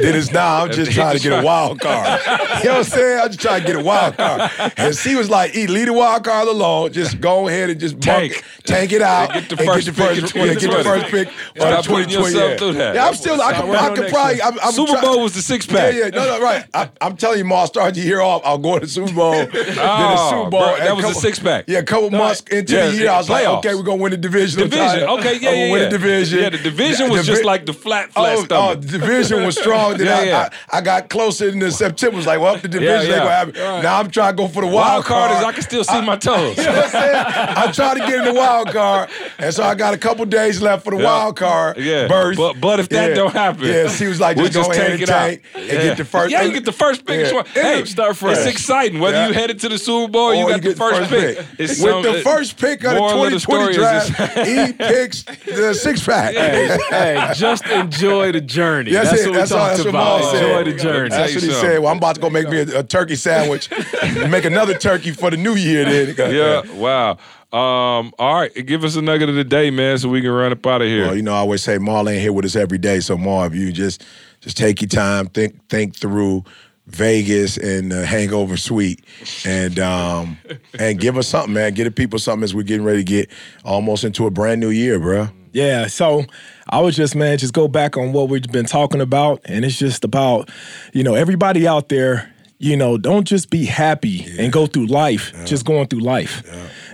then 0.00 0.14
it's 0.14 0.30
now 0.30 0.64
I'm 0.64 0.70
just 0.80 0.92
trying 0.92 1.16
to 1.16 1.22
get 1.22 1.42
a 1.42 1.44
wild 1.44 1.80
card. 1.80 2.20
You 2.26 2.64
know 2.70 2.70
what 2.72 2.78
I'm 2.78 2.84
saying? 2.84 3.20
I'm 3.20 3.28
just 3.28 3.40
trying 3.40 3.60
to 3.62 3.66
get 3.66 3.76
a 3.76 3.82
wild 3.82 4.16
card. 4.16 4.50
And 4.76 4.94
she 4.94 5.14
was 5.14 5.30
like, 5.30 5.56
"E, 5.56 5.66
leave 5.66 5.86
the 5.86 5.92
wild 5.94 6.24
card 6.24 6.48
alone. 6.48 6.92
Just 6.92 7.20
go 7.20 7.48
ahead 7.48 7.70
and 7.70 7.80
just 7.80 8.00
Tank. 8.00 8.32
it, 8.32 8.44
tank 8.64 8.92
it 8.92 9.00
out, 9.02 9.34
And 9.34 9.48
get 9.48 9.56
the 9.56 9.64
first 9.64 9.86
get 9.86 9.94
the 9.96 10.02
pick 10.02 10.20
first, 10.20 10.36
in 10.36 10.46
yeah, 10.46 10.54
get 10.54 10.70
the 10.70 10.84
first 10.84 11.06
pick. 11.06 11.28
the 11.54 11.60
2020, 11.82 12.12
yourself 12.12 12.60
yeah. 12.60 12.72
that. 12.72 12.94
Yeah, 12.96 13.06
I'm 13.06 13.14
still. 13.14 13.40
I 13.40 13.52
could, 13.54 13.70
I 13.70 13.94
could 13.94 14.12
probably. 14.12 14.42
I'm, 14.42 14.58
I'm 14.60 14.72
Super 14.72 14.92
try- 14.92 15.00
Bowl 15.00 15.22
was 15.22 15.34
the 15.34 15.42
six 15.42 15.64
pack. 15.66 15.94
yeah, 15.94 16.04
yeah, 16.04 16.08
no, 16.10 16.24
no, 16.38 16.42
right. 16.42 16.66
I, 16.74 16.90
I'm 17.00 17.16
telling 17.16 17.38
you, 17.38 17.44
Ma, 17.46 17.66
I 17.80 17.83
started 17.84 18.02
the 18.02 18.06
year 18.06 18.20
off. 18.20 18.42
Oh, 18.44 18.48
I'll 18.50 18.58
go 18.58 18.74
to 18.78 18.80
the 18.80 18.90
Super 18.90 19.12
Bowl. 19.12 19.32
then 19.32 19.50
the 19.50 19.76
Oh, 19.80 20.30
Super 20.30 20.50
Bowl. 20.50 20.60
bro, 20.60 20.76
that 20.78 20.90
a 20.90 20.94
was 20.94 21.04
a 21.04 21.14
six-pack. 21.14 21.64
Yeah, 21.68 21.78
a 21.78 21.82
couple 21.82 22.10
months 22.10 22.40
into 22.50 22.74
Yeah, 22.74 22.86
the 22.90 22.96
year, 22.96 23.10
I 23.10 23.18
was 23.18 23.30
like, 23.30 23.46
okay, 23.46 23.74
we're 23.74 23.82
gonna 23.82 24.02
win 24.02 24.10
the 24.12 24.16
division. 24.16 24.60
Division. 24.60 25.02
Okay, 25.04 25.38
yeah, 25.38 25.50
I'm 25.50 25.56
yeah, 25.56 25.72
win 25.72 25.82
the 25.84 25.90
division. 25.90 26.38
Yeah, 26.40 26.50
the 26.50 26.58
division 26.58 27.10
was 27.10 27.26
The 27.26 27.32
just 27.32 27.44
like 27.44 27.66
the 27.66 27.72
flat, 27.72 28.12
flat 28.12 28.38
Oh, 28.50 28.70
oh, 28.70 28.74
the 28.74 28.86
division 28.98 29.44
was 29.44 29.56
strong. 29.58 29.96
Then 29.98 30.06
Yeah, 30.14 30.18
I, 30.18 30.22
yeah. 30.24 30.48
I, 30.72 30.78
I 30.78 30.80
got 30.80 31.08
closer 31.10 31.48
in 31.48 31.58
the 31.58 31.70
September. 31.70 32.16
Was 32.16 32.26
like, 32.26 32.40
well, 32.40 32.56
the 32.56 32.68
division 32.68 33.10
Yeah, 33.10 33.16
ain't 33.16 33.24
gonna 33.24 33.30
happen. 33.30 33.54
Right. 33.54 33.82
Now 33.82 34.00
I'm 34.00 34.10
trying 34.10 34.32
to 34.32 34.36
go 34.36 34.48
for 34.48 34.60
the 34.60 34.66
wild, 34.66 34.74
Wild 34.74 35.04
card 35.04 35.30
is 35.32 35.36
card. 35.38 35.46
I 35.46 35.52
can 35.52 35.62
still 35.62 35.84
see 35.84 36.00
my 36.02 36.16
toes. 36.16 36.56
You 36.64 36.64
know 36.64 36.72
what 36.72 36.84
I'm 36.84 36.90
saying? 36.90 37.24
I'm 37.56 37.72
trying 37.72 37.94
to 38.00 38.06
get 38.06 38.14
in 38.20 38.24
the 38.24 38.34
wild 38.34 38.68
card, 38.68 39.10
and 39.38 39.52
so 39.54 39.62
I 39.64 39.74
got 39.74 39.92
a 39.94 39.98
couple 39.98 40.24
days 40.24 40.60
left 40.62 40.84
for 40.84 40.90
the 40.92 40.98
Yeah. 40.98 41.04
wild 41.04 41.36
card. 41.36 41.76
Yeah. 41.78 42.06
burst. 42.08 42.38
But- 42.38 42.60
but 42.60 42.80
if 42.80 42.88
that 42.90 43.10
Yeah. 43.10 43.14
don't 43.14 43.32
happen, 43.32 43.64
yeah, 43.66 43.88
she 43.88 44.06
was 44.06 44.20
like, 44.20 44.36
just, 44.36 44.52
go 44.54 44.70
ahead 44.70 44.76
take 44.76 44.92
and 44.92 45.02
it 45.02 45.10
out. 45.10 45.30
and 45.54 45.68
get 45.82 45.96
the 45.96 46.04
first. 46.04 46.30
Yeah, 46.30 46.42
you 46.42 46.52
get 46.52 46.64
the 46.64 46.72
first. 46.72 47.02
Yeah. 47.08 47.42
Hey, 47.54 47.73
start 47.84 48.16
fresh. 48.16 48.38
It's 48.38 48.46
exciting. 48.46 49.00
Whether 49.00 49.16
Yeah. 49.18 49.28
you 49.28 49.34
headed 49.34 49.58
to 49.60 49.68
the 49.68 49.78
Super 49.78 50.10
Bowl, 50.10 50.28
or 50.30 50.34
you 50.34 50.48
got 50.48 50.62
the 50.62 50.74
first, 50.74 51.10
pick. 51.10 51.38
It's 51.58 51.80
With 51.80 51.90
some- 51.90 52.02
the 52.02 52.20
first 52.22 52.58
pick 52.58 52.84
of 52.84 52.92
the 52.94 52.98
2020 53.00 53.38
story 53.38 53.70
is 53.70 53.76
draft, 53.76 54.38
he 54.46 54.72
picks 54.72 55.22
the 55.22 55.74
six 55.74 56.04
pack. 56.04 56.34
hey, 56.34 56.78
hey, 56.90 57.32
just 57.34 57.66
enjoy 57.66 58.32
the 58.32 58.40
journey. 58.40 58.92
That's, 58.92 59.10
That's, 59.10 59.22
it. 59.22 59.30
what 59.30 59.34
That's 59.36 59.50
we 59.50 59.56
all. 59.56 59.66
talked 59.68 59.78
what 59.80 59.88
about. 59.88 60.20
Maul 60.20 60.30
said. 60.32 60.42
Enjoy 60.44 60.70
the 60.72 60.78
journey. 60.78 61.10
That's 61.10 61.34
what 61.34 61.42
he 61.44 61.50
said. 61.50 61.78
Well, 61.80 61.90
I'm 61.90 61.98
about 61.98 62.14
to 62.16 62.20
go 62.20 62.30
make 62.30 62.48
me 62.48 62.58
a, 62.58 62.80
a 62.80 62.82
turkey 62.82 63.16
sandwich, 63.16 63.68
make 64.28 64.44
another 64.44 64.74
turkey 64.78 65.10
for 65.12 65.30
the 65.30 65.36
new 65.36 65.54
year. 65.54 65.84
Then, 65.84 66.14
Yeah, 66.34 66.62
wow. 66.74 67.18
Um, 67.52 68.12
all 68.18 68.34
right, 68.34 68.52
give 68.66 68.82
us 68.82 68.96
a 68.96 69.02
nugget 69.02 69.28
of 69.28 69.36
the 69.36 69.44
day, 69.44 69.70
man, 69.70 69.96
so 69.98 70.08
we 70.08 70.20
can 70.20 70.30
run 70.32 70.50
up 70.50 70.66
out 70.66 70.82
of 70.82 70.88
here. 70.88 71.06
Well, 71.06 71.14
you 71.16 71.22
know, 71.22 71.34
I 71.34 71.38
always 71.38 71.62
say 71.62 71.78
Maul 71.78 72.08
ain't 72.08 72.20
here 72.20 72.32
with 72.32 72.44
us 72.44 72.56
every 72.56 72.78
day. 72.78 72.98
So 72.98 73.16
Marv, 73.16 73.54
you 73.54 73.70
just 73.70 74.02
just 74.40 74.56
take 74.56 74.80
your 74.80 74.88
time, 74.88 75.26
think 75.28 75.68
think 75.68 75.94
through 75.94 76.42
Vegas 76.86 77.56
and 77.56 77.92
uh, 77.92 78.02
Hangover 78.02 78.56
Suite, 78.56 79.04
and 79.46 79.78
um, 79.78 80.38
and 80.78 81.00
give 81.00 81.16
us 81.16 81.28
something, 81.28 81.54
man. 81.54 81.72
Get 81.74 81.84
the 81.84 81.90
people 81.90 82.18
something 82.18 82.44
as 82.44 82.54
we're 82.54 82.62
getting 82.62 82.84
ready 82.84 82.98
to 82.98 83.04
get 83.04 83.30
almost 83.64 84.04
into 84.04 84.26
a 84.26 84.30
brand 84.30 84.60
new 84.60 84.70
year, 84.70 84.98
bro. 84.98 85.28
Yeah, 85.52 85.86
so 85.86 86.24
I 86.68 86.80
would 86.80 86.94
just, 86.94 87.14
man, 87.14 87.38
just 87.38 87.54
go 87.54 87.68
back 87.68 87.96
on 87.96 88.12
what 88.12 88.28
we've 88.28 88.42
been 88.42 88.66
talking 88.66 89.00
about. 89.00 89.40
And 89.44 89.64
it's 89.64 89.78
just 89.78 90.02
about, 90.02 90.50
you 90.92 91.04
know, 91.04 91.14
everybody 91.14 91.66
out 91.68 91.88
there, 91.90 92.28
you 92.58 92.76
know, 92.76 92.98
don't 92.98 93.24
just 93.24 93.50
be 93.50 93.64
happy 93.64 94.26
and 94.38 94.52
go 94.52 94.66
through 94.66 94.86
life, 94.86 95.32
just 95.46 95.64
going 95.64 95.86
through 95.86 96.00
life. 96.00 96.42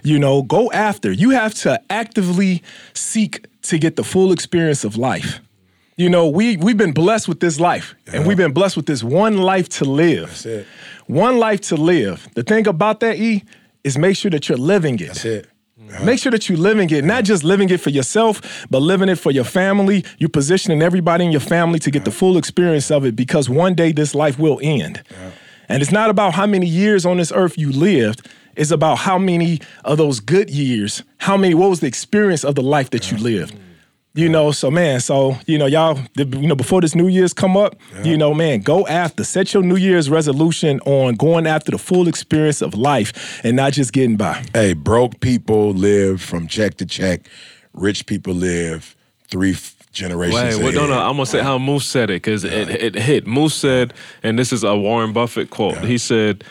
You 0.05 0.19
know, 0.19 0.43
go 0.43 0.71
after. 0.73 1.11
You 1.11 1.31
have 1.31 1.55
to 1.55 1.81
actively 1.89 2.63
seek 2.93 3.47
to 3.63 3.79
get 3.79 3.97
the 3.97 4.05
full 4.05 4.31
experience 4.31 4.85
of 4.85 4.97
life. 4.97 5.41
You 5.97 6.09
know, 6.09 6.29
we 6.29 6.57
we've 6.57 6.77
been 6.77 6.93
blessed 6.93 7.29
with 7.29 7.41
this 7.41 7.61
life, 7.61 7.95
and 8.13 8.27
we've 8.27 8.37
been 8.37 8.53
blessed 8.53 8.77
with 8.77 8.87
this 8.87 9.03
one 9.03 9.39
life 9.39 9.69
to 9.71 9.85
live. 9.85 10.29
That's 10.29 10.47
it. 10.47 10.67
One 11.07 11.39
life 11.39 11.61
to 11.63 11.77
live. 11.77 12.29
The 12.35 12.43
thing 12.43 12.67
about 12.67 13.01
that, 13.01 13.19
E, 13.19 13.45
is 13.85 13.99
make 13.99 14.17
sure 14.17 14.31
that 14.31 14.49
you're 14.49 14.59
living 14.59 14.95
it. 14.95 15.09
That's 15.09 15.25
it. 15.25 15.49
Make 15.91 16.01
uh-huh. 16.01 16.17
sure 16.17 16.33
that 16.33 16.49
you're 16.49 16.59
living 16.59 16.89
it, 16.91 17.05
not 17.05 17.25
just 17.25 17.43
living 17.43 17.69
it 17.69 17.81
for 17.81 17.91
yourself, 17.91 18.67
but 18.71 18.81
living 18.81 19.09
it 19.09 19.17
for 19.17 19.33
your 19.33 19.45
family. 19.45 20.05
You're 20.19 20.29
positioning 20.29 20.83
everybody 20.83 21.25
in 21.25 21.33
your 21.33 21.41
family 21.41 21.81
to 21.81 21.91
get 21.91 22.05
the 22.05 22.13
full 22.13 22.37
experience 22.37 22.91
of 22.91 23.05
it 23.05 23.17
because 23.17 23.51
one 23.51 23.75
day 23.75 23.91
this 23.91 24.15
life 24.15 24.39
will 24.39 24.61
end. 24.63 25.03
And 25.69 25.83
it's 25.83 25.91
not 25.91 26.11
about 26.11 26.35
how 26.35 26.47
many 26.47 26.67
years 26.67 27.05
on 27.05 27.17
this 27.17 27.33
earth 27.35 27.59
you 27.59 27.73
lived, 27.73 28.29
it's 28.57 28.71
about 28.71 28.99
how 28.99 29.19
many 29.19 29.61
of 29.85 29.99
those 29.99 30.21
good 30.21 30.51
years, 30.51 31.03
how 31.19 31.37
many, 31.37 31.55
what 31.55 31.71
was 31.71 31.81
the 31.81 31.87
experience 31.87 32.45
of 32.45 32.55
the 32.55 32.63
life 32.63 32.91
that 32.91 33.11
you 33.11 33.19
lived. 33.19 33.55
You 34.13 34.29
know, 34.29 34.51
so 34.51 34.73
man, 34.73 34.99
so 34.99 35.39
you 35.47 35.57
know, 35.57 35.67
y'all, 35.67 35.97
you 36.17 36.25
know, 36.49 36.57
before 36.57 36.81
this 36.81 36.97
New 36.97 37.07
Year's 37.07 37.33
come 37.33 37.57
up, 37.57 37.77
you 38.03 38.17
know, 38.17 38.35
man, 38.35 38.61
go 38.61 38.85
after, 38.89 39.23
set 39.23 39.55
your 39.55 39.63
New 39.63 39.77
Year's 39.77 40.11
resolution 40.11 40.81
on 40.81 41.15
going 41.15 41.47
after 41.47 41.71
the 41.71 41.79
full 41.79 42.09
experience 42.09 42.61
of 42.61 42.75
life 42.75 43.41
and 43.45 43.55
not 43.55 43.73
just 43.73 43.93
getting 43.93 44.17
by. 44.17 44.45
Hey, 44.53 44.73
broke 44.73 45.21
people 45.21 45.71
live 45.75 46.21
from 46.21 46.49
check 46.49 46.77
to 46.79 46.87
check. 46.87 47.29
Rich 47.73 48.07
people 48.07 48.35
live 48.35 48.97
three 49.29 49.53
f- 49.53 49.77
generations. 49.93 50.57
Wait, 50.57 50.65
well, 50.65 50.73
no, 50.73 50.87
no. 50.89 50.93
ahead. 50.95 51.05
I'm 51.07 51.13
gonna 51.13 51.27
say 51.27 51.41
how 51.41 51.57
Moose 51.59 51.87
said 51.87 52.11
it 52.11 52.15
because 52.23 52.43
it, 52.43 52.69
it 52.69 52.95
hit. 52.97 53.29
Moose 53.29 53.55
said, 53.55 53.95
and 54.25 54.37
this 54.37 54.53
is 54.53 54.65
a 54.65 54.77
Warren 54.77 55.13
Buffett 55.13 55.51
quote. 55.51 55.79
He 55.85 55.99
said, 55.99 56.43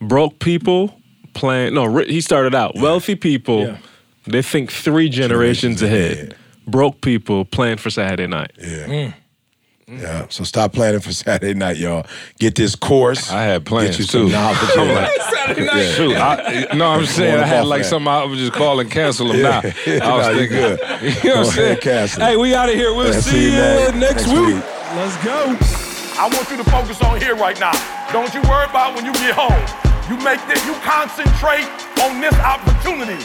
"Broke 0.00 0.40
people 0.40 0.92
plan." 1.32 1.74
No, 1.74 1.96
he 1.98 2.20
started 2.20 2.56
out. 2.56 2.74
Wealthy 2.74 3.14
people, 3.14 3.66
Yeah. 3.66 3.78
they 4.26 4.42
think 4.42 4.72
three 4.72 5.08
generations, 5.08 5.78
Generations 5.78 5.82
ahead. 5.82 6.12
ahead. 6.30 6.36
Broke 6.70 7.00
people 7.00 7.44
plan 7.44 7.76
for 7.78 7.90
Saturday 7.90 8.26
night. 8.26 8.52
Yeah. 8.58 8.66
Mm. 8.86 9.14
Yeah. 9.86 10.22
Mm. 10.24 10.32
So 10.32 10.44
stop 10.44 10.72
planning 10.74 11.00
for 11.00 11.12
Saturday 11.12 11.54
night, 11.54 11.78
y'all. 11.78 12.06
Get 12.38 12.54
this 12.56 12.74
course. 12.76 13.30
I 13.32 13.42
had 13.44 13.64
plans 13.64 13.90
Get 13.96 13.98
you 14.00 14.04
some 14.04 14.26
too. 14.26 14.32
knowledge. 14.32 14.58
I'm 14.76 14.94
like, 14.94 15.86
Shoot, 15.96 16.14
I, 16.14 16.66
no, 16.76 16.88
I'm 16.88 17.06
saying 17.06 17.38
I 17.38 17.46
had 17.46 17.64
like 17.64 17.82
that. 17.82 17.88
something 17.88 18.06
I 18.08 18.22
was 18.24 18.38
just 18.38 18.52
call 18.52 18.80
and 18.80 18.90
cancel 18.90 19.28
them 19.28 19.36
Yeah. 19.40 19.42
now. 19.42 19.60
I 20.12 20.16
was 20.16 20.26
nah, 20.26 20.28
you 20.30 20.48
thinking, 20.48 20.58
good. 20.58 21.24
you 21.24 21.30
know 21.30 21.36
what 21.38 21.46
I'm 21.46 21.52
saying? 21.54 21.78
cancel. 21.80 22.22
Hey, 22.22 22.36
we 22.36 22.54
out 22.54 22.68
of 22.68 22.74
here. 22.74 22.92
We'll 22.92 23.12
Yeah, 23.14 23.20
see, 23.20 23.44
you 23.46 23.52
next, 23.56 23.96
next 23.96 24.26
week. 24.28 24.62
Let's 24.94 25.16
go. 25.24 25.56
I 26.20 26.28
want 26.34 26.50
you 26.50 26.56
to 26.58 26.64
focus 26.64 27.00
on 27.00 27.18
here 27.20 27.34
right 27.36 27.58
now. 27.58 27.72
Don't 28.12 28.32
you 28.34 28.42
worry 28.42 28.66
about 28.68 28.94
when 28.94 29.06
you 29.06 29.12
get 29.14 29.32
home. 29.34 29.56
You 30.10 30.16
make 30.24 30.40
this, 30.48 30.64
you 30.66 30.74
concentrate 30.84 31.64
on 32.04 32.20
this 32.20 32.34
opportunity. 32.34 33.24